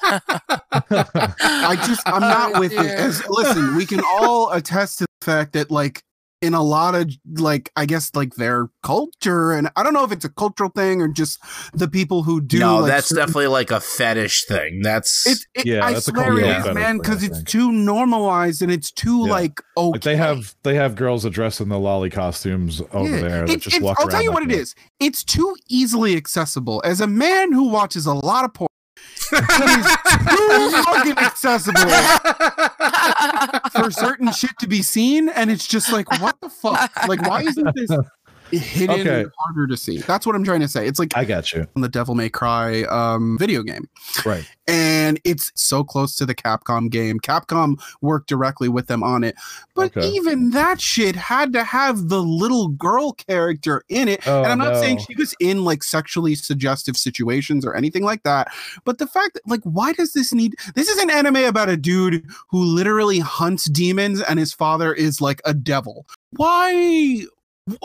I 0.88 1.76
just 1.86 2.02
I'm 2.06 2.22
not 2.22 2.46
Oh, 2.56 2.60
with 2.60 2.74
it. 2.74 2.82
dear. 2.82 3.12
As 3.22 3.30
listen, 3.30 3.76
we 3.76 3.86
can 3.86 4.02
all 4.06 4.52
attest 4.52 5.00
to 5.00 5.06
the 5.22 5.26
fact 5.26 5.54
that 5.54 5.72
like 5.72 6.02
in 6.42 6.54
a 6.54 6.62
lot 6.62 6.94
of 6.94 7.10
like 7.38 7.72
I 7.76 7.86
guess 7.86 8.12
like 8.14 8.36
their 8.36 8.68
culture, 8.84 9.54
and 9.54 9.70
I 9.76 9.84
don't 9.84 9.94
know 9.94 10.04
if 10.04 10.12
it's 10.12 10.26
a 10.26 10.30
cultural 10.30 10.70
thing 10.70 11.02
or 11.02 11.08
just 11.08 11.40
the 11.74 11.88
people 11.88 12.24
who 12.24 12.40
do. 12.42 12.60
no, 12.60 12.80
like, 12.80 12.92
that's 12.92 13.08
certain- 13.08 13.22
definitely 13.26 13.48
like 13.48 13.72
a 13.72 13.80
fetish 13.80 14.46
thing. 14.46 14.82
That's 14.84 15.26
It's, 15.26 15.48
it, 15.56 15.66
Yeah, 15.66 15.84
I 15.86 15.94
that's 15.94 16.08
a 16.08 16.12
swear 16.12 16.26
cultural 16.26 16.46
it 16.46 16.50
is, 16.52 16.64
fetish 16.64 16.74
man, 16.76 16.86
thing, 16.86 16.98
because 17.00 17.24
it's 17.24 17.42
too 17.44 17.72
normalized 17.72 18.62
and 18.62 18.72
it's 18.72 18.92
too 18.92 19.24
Yeah. 19.26 19.32
like 19.32 19.62
okay. 19.78 19.90
Like 19.94 20.02
they 20.02 20.18
have 20.18 20.54
they 20.64 20.76
have 20.76 20.96
girls 20.96 21.24
that 21.24 21.32
dress 21.32 21.62
in 21.62 21.70
the 21.70 21.78
loli 21.78 22.12
costumes 22.12 22.82
over 22.92 23.10
Yeah. 23.10 23.22
there 23.22 23.48
that 23.48 23.50
It- 23.50 23.62
just 23.62 23.82
walk 23.82 23.98
I'll 24.00 24.08
tell 24.10 24.22
you 24.22 24.30
like 24.30 24.34
what 24.36 24.44
it 24.44 24.50
that. 24.50 24.60
is. 24.60 24.76
It's 25.00 25.24
too 25.24 25.56
easily 25.70 26.16
accessible. 26.18 26.82
As 26.86 27.02
a 27.02 27.08
man 27.08 27.54
who 27.54 27.70
watches 27.70 28.06
a 28.06 28.14
lot 28.14 28.46
of 28.46 28.54
porn, 28.54 28.68
it 29.32 29.40
is 29.40 29.86
too 30.30 30.84
fucking 30.84 31.18
accessible 31.18 31.82
for 33.72 33.92
certain 33.92 34.32
shit 34.32 34.52
to 34.60 34.68
be 34.68 34.82
seen, 34.82 35.30
and 35.30 35.50
it's 35.50 35.68
just 35.68 35.92
like, 35.92 36.10
what 36.22 36.40
the 36.42 36.50
fuck? 36.50 36.92
Like, 37.08 37.22
why 37.28 37.42
isn't 37.42 37.76
this 37.76 37.92
hidden 38.58 39.02
Okay. 39.02 39.22
and 39.24 39.32
harder 39.38 39.68
to 39.68 39.78
see? 39.78 39.98
That's 40.00 40.26
what 40.26 40.36
I'm 40.36 40.44
trying 40.44 40.62
to 40.62 40.68
say. 40.68 40.88
It's 40.88 41.00
like 41.00 41.16
I 41.16 41.26
got 41.26 41.52
you. 41.54 41.68
On 41.76 41.82
the 41.82 41.90
Devil 41.90 42.16
May 42.16 42.30
Cry 42.30 42.84
um, 42.84 43.38
video 43.38 43.64
game, 43.64 43.88
Right. 44.26 44.46
and 44.68 45.20
it's 45.24 45.52
so 45.56 45.84
close 45.84 46.16
to 46.18 46.26
the 46.26 46.36
Capcom 46.36 46.90
game. 46.90 47.20
Capcom 47.20 47.80
worked 48.02 48.28
directly 48.28 48.70
with 48.70 48.88
them 48.88 49.04
on 49.04 49.24
it, 49.24 49.36
but 49.76 49.96
Okay. 49.98 50.08
even 50.10 50.52
that 50.52 50.80
shit 50.82 51.16
had 51.16 51.54
to 51.54 51.64
have 51.64 52.10
the 52.10 52.22
little 52.22 52.70
girl 52.70 53.14
character 53.14 53.84
in 53.90 54.08
it. 54.08 54.22
Oh, 54.28 54.44
and 54.44 54.52
I'm 54.52 54.58
not 54.58 54.78
saying 54.82 55.00
she 55.00 55.16
was 55.18 55.34
in 55.40 55.64
like 55.64 55.84
sexually 55.84 56.36
suggestive 56.36 56.98
situations 56.98 57.66
or 57.66 57.76
anything 57.76 58.04
like 58.04 58.24
that, 58.24 58.52
but 58.84 58.98
the 58.98 59.08
fact 59.08 59.34
that 59.36 59.48
like, 59.48 59.62
why 59.64 59.94
does 59.94 60.14
this 60.14 60.34
need? 60.34 60.56
This 60.76 60.90
is 60.90 60.98
an 61.02 61.10
anime 61.10 61.38
about 61.38 61.70
a 61.70 61.78
dude 61.78 62.26
who 62.50 62.64
literally 62.64 63.20
hunts 63.20 63.66
demons, 63.70 64.22
and 64.22 64.40
his 64.40 64.54
father 64.54 64.94
is 64.94 65.22
like 65.22 65.42
a 65.46 65.54
devil. 65.54 66.06
Why? 66.38 67.24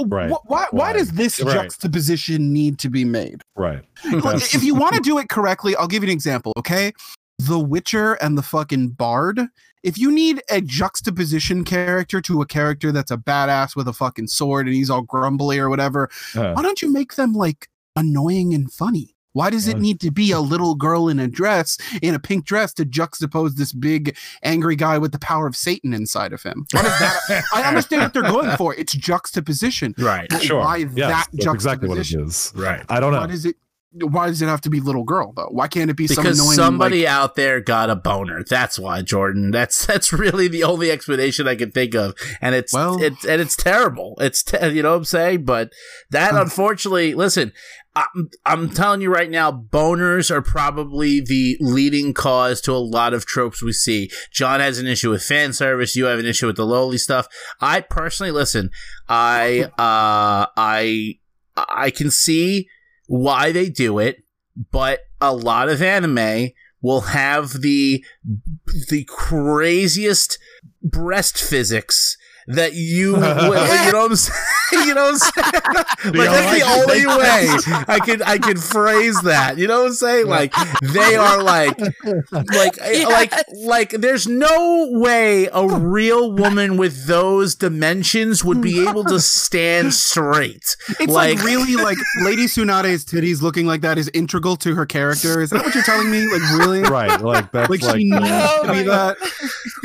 Right. 0.06 0.30
Why, 0.44 0.66
why 0.72 0.92
does 0.92 1.12
this 1.12 1.40
Right. 1.40 1.54
juxtaposition 1.54 2.52
need 2.52 2.78
to 2.80 2.90
be 2.90 3.04
made? 3.04 3.42
Right. 3.56 3.82
If 4.04 4.62
you 4.62 4.74
want 4.74 4.94
to 4.96 5.00
do 5.00 5.18
it 5.18 5.28
correctly, 5.28 5.74
I'll 5.76 5.88
give 5.88 6.02
you 6.02 6.08
an 6.08 6.12
example, 6.12 6.52
okay? 6.58 6.92
The 7.38 7.58
Witcher 7.58 8.14
and 8.14 8.36
the 8.36 8.42
fucking 8.42 8.90
Bard. 8.90 9.40
If 9.82 9.96
you 9.96 10.12
need 10.12 10.42
a 10.50 10.60
juxtaposition 10.60 11.64
character 11.64 12.20
to 12.20 12.42
a 12.42 12.46
character 12.46 12.92
that's 12.92 13.10
a 13.10 13.16
badass 13.16 13.74
with 13.74 13.88
a 13.88 13.94
fucking 13.94 14.26
sword 14.26 14.66
and 14.66 14.74
he's 14.74 14.90
all 14.90 15.00
grumbly 15.00 15.58
or 15.58 15.70
whatever, 15.70 16.10
Uh, 16.34 16.52
why 16.52 16.62
don't 16.62 16.82
you 16.82 16.92
make 16.92 17.14
them 17.14 17.32
like 17.32 17.68
annoying 17.96 18.52
and 18.52 18.70
funny? 18.70 19.16
Why 19.32 19.50
does 19.50 19.68
it 19.68 19.78
need 19.78 20.00
to 20.00 20.10
be 20.10 20.32
a 20.32 20.40
little 20.40 20.74
girl 20.74 21.08
in 21.08 21.20
a 21.20 21.28
dress, 21.28 21.78
in 22.02 22.14
a 22.14 22.18
pink 22.18 22.44
dress, 22.44 22.72
to 22.74 22.84
juxtapose 22.84 23.54
this 23.54 23.72
big 23.72 24.16
angry 24.42 24.76
guy 24.76 24.98
with 24.98 25.12
the 25.12 25.18
power 25.18 25.46
of 25.46 25.54
Satan 25.56 25.94
inside 25.94 26.32
of 26.32 26.42
him? 26.42 26.66
What 26.72 26.84
is 26.84 26.98
that? 26.98 27.44
I 27.52 27.62
understand 27.68 28.02
what 28.02 28.12
they're 28.12 28.22
going 28.22 28.56
for. 28.56 28.74
It's 28.74 28.92
juxtaposition. 28.92 29.94
right. 29.98 30.28
But 30.28 30.42
sure. 30.42 30.60
Why 30.60 30.76
Yes, 30.78 30.94
that 30.96 31.26
that's 31.32 31.54
exactly 31.54 31.88
what 31.88 31.98
it 31.98 32.12
is. 32.12 32.52
Right. 32.56 32.84
I 32.88 33.00
don't 33.00 33.12
know. 33.12 33.20
What 33.20 33.30
is 33.30 33.46
it? 33.46 33.56
why 33.92 34.28
does 34.28 34.40
it 34.40 34.46
have 34.46 34.60
to 34.60 34.70
be 34.70 34.78
little 34.78 35.02
girl 35.02 35.32
though? 35.32 35.48
Why 35.50 35.66
can't 35.66 35.90
it 35.90 35.96
be 35.96 36.06
some 36.06 36.22
because 36.22 36.38
annoying 36.38 36.54
somebody 36.54 37.00
like, 37.00 37.08
out 37.12 37.34
there 37.34 37.60
got 37.60 37.90
a 37.90 37.96
boner. 37.96 38.44
That's 38.48 38.78
why, 38.78 39.02
Jordan. 39.02 39.50
That's 39.50 39.84
that's 39.90 40.12
really 40.12 40.46
the 40.46 40.62
only 40.62 40.92
explanation 40.92 41.48
I 41.48 41.56
can 41.56 41.72
think 41.72 41.96
of, 41.96 42.14
and 42.40 42.54
it's 42.54 42.72
Well- 42.72 43.02
it's 43.02 43.24
and 43.24 43.40
it's 43.42 43.56
terrible. 43.56 44.14
It's 44.20 44.44
te- 44.44 44.68
you 44.68 44.84
know 44.84 44.90
what 44.92 44.98
I'm 44.98 45.04
saying, 45.06 45.44
but 45.44 45.72
that 46.10 46.34
Uh. 46.36 46.42
unfortunately, 46.42 47.14
listen. 47.14 47.52
I'm, 47.96 48.30
I'm 48.46 48.70
telling 48.70 49.00
you 49.00 49.12
right 49.12 49.30
now, 49.30 49.50
boners 49.50 50.30
are 50.30 50.42
probably 50.42 51.20
the 51.20 51.56
leading 51.60 52.14
cause 52.14 52.60
to 52.62 52.72
a 52.72 52.78
lot 52.78 53.14
of 53.14 53.26
tropes 53.26 53.62
we 53.62 53.72
see. 53.72 54.10
John 54.32 54.60
has 54.60 54.78
an 54.78 54.86
issue 54.86 55.10
with 55.10 55.22
fan 55.22 55.52
service. 55.52 55.96
You 55.96 56.04
have 56.04 56.18
an 56.18 56.26
issue 56.26 56.46
with 56.46 56.56
the 56.56 56.66
lowly 56.66 56.98
stuff. 56.98 57.26
I 57.60 57.80
personally, 57.80 58.30
listen, 58.30 58.70
I, 59.08 59.70
uh, 59.78 60.46
I, 60.56 61.18
I 61.56 61.90
can 61.90 62.10
see 62.10 62.68
why 63.06 63.50
they 63.50 63.68
do 63.68 63.98
it, 63.98 64.22
but 64.70 65.00
a 65.20 65.34
lot 65.34 65.68
of 65.68 65.82
anime 65.82 66.50
will 66.82 67.00
have 67.02 67.60
the 67.60 68.04
the 68.88 69.04
craziest 69.04 70.38
breast 70.82 71.42
physics 71.42 72.16
that 72.46 72.74
you 72.74 73.14
you 73.14 73.20
know 73.20 73.48
what 73.48 73.94
I'm 73.94 74.16
saying 74.16 74.59
you 74.86 74.94
know 74.94 75.12
what 75.12 75.12
I'm 75.12 75.18
saying 75.18 76.14
like 76.16 76.30
that's 76.30 76.58
the 76.58 76.66
only 76.66 77.00
they- 77.00 77.06
way 77.06 77.84
I 77.88 77.98
can 78.00 78.22
I 78.22 78.38
can 78.38 78.56
phrase 78.56 79.20
that 79.22 79.58
you 79.58 79.66
know 79.66 79.80
what 79.82 79.88
I'm 79.88 79.94
saying 79.94 80.26
like 80.26 80.54
they 80.82 81.16
are 81.16 81.42
like 81.42 81.78
like 82.32 82.78
eh, 82.80 83.04
like 83.08 83.32
like 83.58 83.90
there's 83.90 84.26
no 84.26 84.88
way 84.92 85.48
a 85.52 85.66
real 85.66 86.32
woman 86.32 86.76
with 86.76 87.06
those 87.06 87.54
dimensions 87.54 88.44
would 88.44 88.60
be 88.60 88.86
able 88.86 89.04
to 89.04 89.20
stand 89.20 89.92
straight 89.94 90.76
It's 90.98 91.12
like, 91.12 91.42
really 91.42 91.76
like 91.76 91.98
Lady 92.22 92.44
Tsunade's 92.46 93.04
titties 93.04 93.42
looking 93.42 93.66
like 93.66 93.80
that 93.82 93.98
is 93.98 94.10
integral 94.14 94.56
to 94.56 94.74
her 94.74 94.86
character. 94.86 95.40
Is 95.40 95.50
that 95.50 95.64
what 95.64 95.74
you're 95.74 95.84
telling 95.84 96.10
me? 96.10 96.30
Like 96.30 96.42
really? 96.58 96.82
right, 96.82 97.20
like 97.20 97.50
that's 97.52 97.70
Like, 97.70 97.82
like, 97.82 97.98
she 97.98 98.10
needs 98.10 98.24
Oh 98.30 98.62
to 98.66 98.72
be 98.72 98.82
that. 98.84 99.16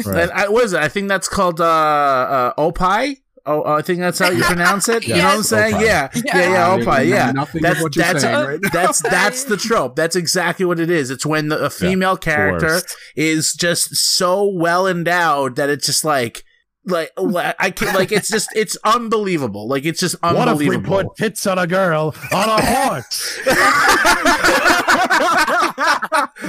right. 0.05 0.23
And 0.23 0.31
I, 0.31 0.47
what 0.49 0.63
is 0.65 0.73
it? 0.73 0.81
I 0.81 0.87
think 0.87 1.07
that's 1.09 1.27
called 1.27 1.61
uh, 1.61 1.65
uh, 1.65 2.53
Opie. 2.57 3.21
Oh, 3.47 3.61
oh, 3.63 3.73
I 3.73 3.81
think 3.83 3.99
that's 3.99 4.17
how 4.17 4.29
you 4.31 4.43
pronounce 4.43 4.89
it. 4.89 5.07
You 5.07 5.17
know 5.17 5.23
what 5.25 5.35
I'm 5.35 5.43
saying? 5.43 5.75
Opie. 5.75 5.85
Yeah, 5.85 6.09
yeah, 6.15 6.21
Yeah. 6.25 6.49
yeah, 6.49 6.71
Opie. 6.73 6.83
know 6.85 7.03
Yeah, 7.09 7.31
that's 7.33 7.81
what 7.83 7.95
you're 7.95 8.03
that's 8.05 8.21
saying 8.21 8.47
right 8.47 8.59
that's 8.71 9.01
that's 9.01 9.43
the 9.43 9.57
trope. 9.57 9.95
That's 9.95 10.15
exactly 10.15 10.65
what 10.65 10.79
it 10.79 10.89
is. 10.89 11.11
It's 11.11 11.25
when 11.25 11.49
the, 11.49 11.59
a 11.59 11.69
female 11.69 12.17
character 12.17 12.67
worst. 12.67 12.95
is 13.15 13.53
just 13.53 13.95
so 13.95 14.45
well 14.45 14.87
endowed 14.87 15.57
that 15.57 15.69
it's 15.69 15.85
just 15.85 16.03
like. 16.05 16.43
Like 16.85 17.11
I 17.59 17.71
can 17.71 17.93
like 17.95 18.11
it's 18.11 18.29
just 18.29 18.49
it's 18.55 18.77
unbelievable 18.83 19.67
like 19.67 19.85
it's 19.85 19.99
just 19.99 20.15
unbelievable. 20.21 20.55
What 20.55 20.61
if 20.61 20.69
we 20.69 20.77
put 20.77 21.15
tits 21.17 21.47
on 21.47 21.57
a 21.57 21.65
girl 21.67 22.13
on 22.31 22.49
a 22.49 22.61
horse? 22.65 23.39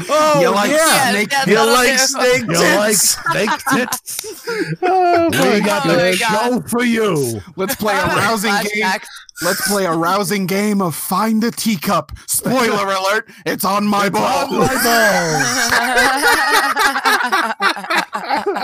oh 0.09 0.39
You 0.41 0.51
like 0.51 0.71
yeah, 0.71 1.11
snake- 1.11 1.33
Yes, 1.33 1.47
you 1.47 1.55
that'll 1.55 1.73
like 1.75 1.93
do. 1.93 1.99
snake 1.99 2.43
You 2.43 2.77
like 2.77 2.91
tits? 2.91 3.19
snake 3.31 3.51
tits? 3.73 4.23
Oh, 4.83 5.29
We 5.55 5.61
got 5.61 5.85
Oh 5.87 5.91
the 5.91 5.97
my 5.97 6.13
show 6.13 6.61
God. 6.61 6.71
for 6.71 6.85
you. 6.85 7.41
Let's 7.57 7.75
play 7.77 7.95
a 7.95 8.07
rousing 8.07 8.53
game. 8.73 8.87
Let's 9.43 9.67
play 9.69 9.85
a 9.87 9.93
rousing 9.93 10.47
game 10.47 10.81
of 10.81 10.95
find 10.95 11.43
the 11.43 11.51
teacup. 11.51 12.13
Spoiler 12.27 12.87
alert, 12.87 13.29
it's 13.45 13.65
on 13.65 13.87
my 13.87 14.07
It's 14.07 14.17
on 14.17 14.49
ball. 14.51 14.59
my 14.61 14.69
balls. 17.53 17.96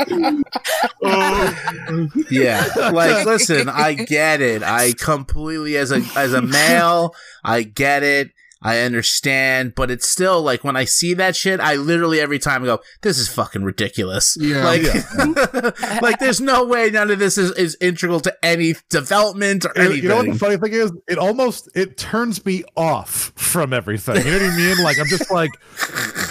yeah 2.31 2.67
like 2.93 3.27
listen 3.27 3.69
i 3.69 3.95
get 3.95 4.41
it. 4.41 4.63
I 4.63 4.93
completely 4.99 5.77
as 5.77 5.93
a 5.93 6.03
as 6.17 6.33
a 6.33 6.43
male 6.43 7.15
i 7.45 7.63
get 7.63 8.03
it 8.03 8.31
i 8.63 8.81
understand 8.81 9.75
but 9.75 9.91
it's 9.91 10.09
still 10.09 10.41
like 10.43 10.63
when 10.65 10.77
i 10.77 10.85
see 10.85 11.15
that 11.15 11.35
shit 11.37 11.61
i 11.61 11.75
literally 11.75 12.21
every 12.21 12.39
time 12.39 12.65
go 12.65 12.81
this 13.03 13.19
is 13.19 13.29
fucking 13.29 13.63
ridiculous 13.65 14.37
Yeah. 14.41 14.65
like 14.65 14.83
like 16.03 16.19
there's 16.19 16.41
no 16.41 16.65
way 16.65 16.91
none 16.91 17.11
of 17.11 17.19
this 17.19 17.37
is, 17.39 17.51
is 17.53 17.77
integral 17.81 18.21
to 18.21 18.35
any 18.45 18.75
development 18.89 19.65
or 19.65 19.73
You- 19.77 19.83
anything 19.83 20.03
You 20.03 20.09
know 20.09 20.17
what 20.17 20.27
the 20.33 20.39
funny 20.39 20.57
thing 20.57 20.73
is? 20.73 20.93
It 21.09 21.19
almost 21.19 21.69
it 21.75 21.97
turns 21.97 22.45
me 22.45 22.65
off 22.77 23.33
from 23.37 23.73
everything. 23.73 24.17
You 24.17 24.25
know 24.25 24.39
what 24.47 24.53
I 24.53 24.57
mean? 24.57 24.79
Like 24.83 24.99
I'm 24.99 25.07
just 25.07 25.31
like, 25.31 25.51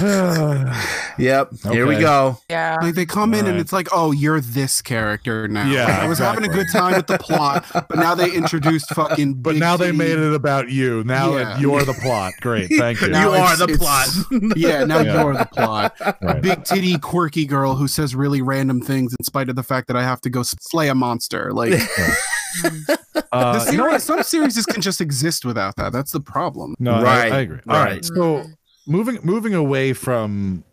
yep 1.17 1.49
here 1.71 1.86
we 1.88 1.97
go 1.97 2.38
yeah. 2.49 2.77
Like 2.82 2.95
they 2.95 3.05
come 3.05 3.34
in 3.34 3.45
and 3.45 3.57
it's 3.59 3.71
like, 3.73 3.88
oh, 3.91 4.11
you're 4.11 4.41
this 4.41 4.82
character 4.82 5.47
now. 5.47 5.67
Yeah, 5.69 5.86
Like, 5.86 5.99
I 5.99 6.07
was 6.07 6.19
having 6.19 6.43
a 6.43 6.47
good 6.49 6.67
time 6.71 6.93
with 6.95 7.07
the 7.07 7.17
plot, 7.17 7.65
but 7.73 7.95
now 7.95 8.15
they 8.15 8.32
introduced 8.34 8.89
fucking. 8.93 9.36
but 9.36 9.51
big 9.51 9.59
now 9.59 9.77
they 9.77 9.91
made 9.91 10.17
it 10.17 10.34
about 10.34 10.69
you. 10.69 11.03
Now 11.03 11.38
Yeah. 11.38 11.59
you're 11.59 11.84
the 11.84 11.93
plot. 11.93 12.20
Great, 12.41 12.69
thank 12.78 13.01
you. 13.01 13.07
you 13.07 13.13
are 13.30 13.55
the 13.57 13.67
plot 13.78 14.07
Yeah, 14.57 14.84
now 14.84 14.99
Yeah. 15.01 15.22
you're 15.24 15.34
the 15.34 15.45
plot. 15.51 15.95
Right. 16.22 16.41
Big 16.41 16.63
titty, 16.63 16.97
quirky 16.99 17.45
girl 17.45 17.76
who 17.76 17.88
says 17.88 18.15
really 18.15 18.41
random 18.41 18.82
things 18.82 19.15
in 19.19 19.24
spite 19.24 19.49
of 19.49 19.55
the 19.55 19.63
fact 19.63 19.88
that 19.88 19.95
I 19.97 20.03
have 20.03 20.22
to 20.22 20.30
go 20.30 20.43
slay 20.43 20.89
a 20.89 20.95
monster. 20.95 21.51
Like 21.53 21.72
the 22.61 22.99
Uh, 23.32 23.65
you 23.72 23.78
know 23.78 23.88
what? 23.88 24.01
some 24.01 24.22
series 24.24 24.63
can 24.65 24.82
just 24.82 24.99
exist 25.01 25.45
without 25.45 25.76
that. 25.78 25.91
That's 25.93 26.11
the 26.11 26.19
problem. 26.19 26.76
No, 26.80 27.01
Right, 27.01 27.32
I, 27.32 27.39
agree. 27.39 27.59
right. 27.65 27.78
All 27.78 27.84
right. 27.86 28.03
So 28.05 28.43
moving 28.88 29.19
moving 29.24 29.53
away 29.53 29.93
from 29.93 30.63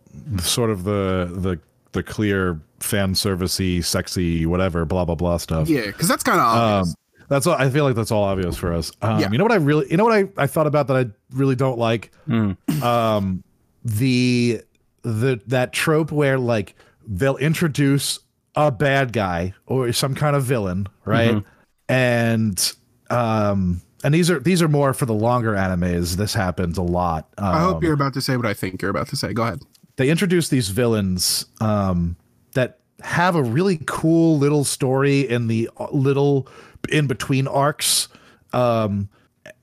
sort 0.41 0.71
of 0.71 0.85
the 0.85 1.31
the 1.33 1.59
the 1.93 2.03
clear 2.03 2.61
fan 2.81 3.15
servicey, 3.15 3.83
sexy, 3.85 4.45
whatever, 4.47 4.85
blah 4.85 5.05
blah 5.05 5.15
blah 5.15 5.37
stuff. 5.37 5.69
Yeah, 5.69 5.87
because 5.87 6.09
that's 6.09 6.23
kind 6.23 6.39
of 6.41 6.47
obvious. 6.47 6.95
Um, 7.31 7.35
that's 7.35 7.47
all. 7.47 7.55
I 7.55 7.69
feel 7.71 7.85
like 7.85 7.95
that's 7.95 8.11
all 8.11 8.25
obvious 8.25 8.57
for 8.57 8.73
us. 8.73 8.91
Um, 9.03 9.21
Yeah. 9.21 9.31
You 9.31 9.39
know 9.39 9.45
what 9.45 9.53
I 9.53 9.57
really, 9.57 9.87
you 9.91 9.97
know 9.97 10.05
what 10.05 10.13
I, 10.15 10.29
I 10.37 10.47
thought 10.47 10.67
about 10.67 10.87
that 10.89 10.97
I 10.97 11.07
really 11.37 11.55
don't 11.57 11.79
like. 11.79 12.11
Mm. 12.29 12.57
Um, 12.83 13.43
the 13.85 14.63
the 15.03 15.41
that 15.47 15.73
trope 15.73 16.11
where 16.13 16.39
like 16.39 16.75
they'll 17.07 17.37
introduce 17.37 18.19
a 18.57 18.71
bad 18.71 19.13
guy 19.13 19.55
or 19.67 19.93
some 19.93 20.15
kind 20.15 20.35
of 20.37 20.43
villain, 20.45 20.87
right? 21.05 21.37
Mhm. 21.37 21.45
And 21.89 22.73
um, 23.11 23.81
and 24.05 24.13
these 24.15 24.31
are 24.31 24.39
these 24.41 24.61
are 24.63 24.69
more 24.69 24.93
for 24.93 25.07
the 25.07 25.15
longer 25.15 25.53
animes. 25.55 26.17
This 26.17 26.35
happens 26.35 26.77
a 26.79 26.83
lot. 26.83 27.29
Um, 27.39 27.45
I 27.55 27.61
hope 27.61 27.83
you're 27.83 27.95
about 27.95 28.15
to 28.15 28.21
say 28.21 28.37
what 28.37 28.47
I 28.47 28.55
think 28.55 28.83
you're 28.83 28.91
about 28.91 29.09
to 29.09 29.17
say. 29.17 29.33
Go 29.33 29.43
ahead. 29.45 29.61
they 29.97 30.11
introduce 30.11 30.49
these 30.49 30.69
villains 30.69 31.47
um, 31.61 32.17
that 32.55 32.79
have 33.01 33.35
a 33.37 33.43
really 33.43 33.81
cool 33.87 34.39
little 34.39 34.65
story 34.65 35.21
in 35.21 35.47
the 35.49 35.71
uh, 35.79 35.87
little 35.93 36.47
in 36.91 37.07
between 37.07 37.47
arcs 37.47 38.09
um, 38.53 39.09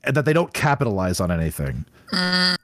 and 0.04 0.16
that 0.16 0.24
they 0.24 0.32
don't 0.32 0.52
capitalize 0.52 1.20
on 1.20 1.30
anything. 1.30 1.84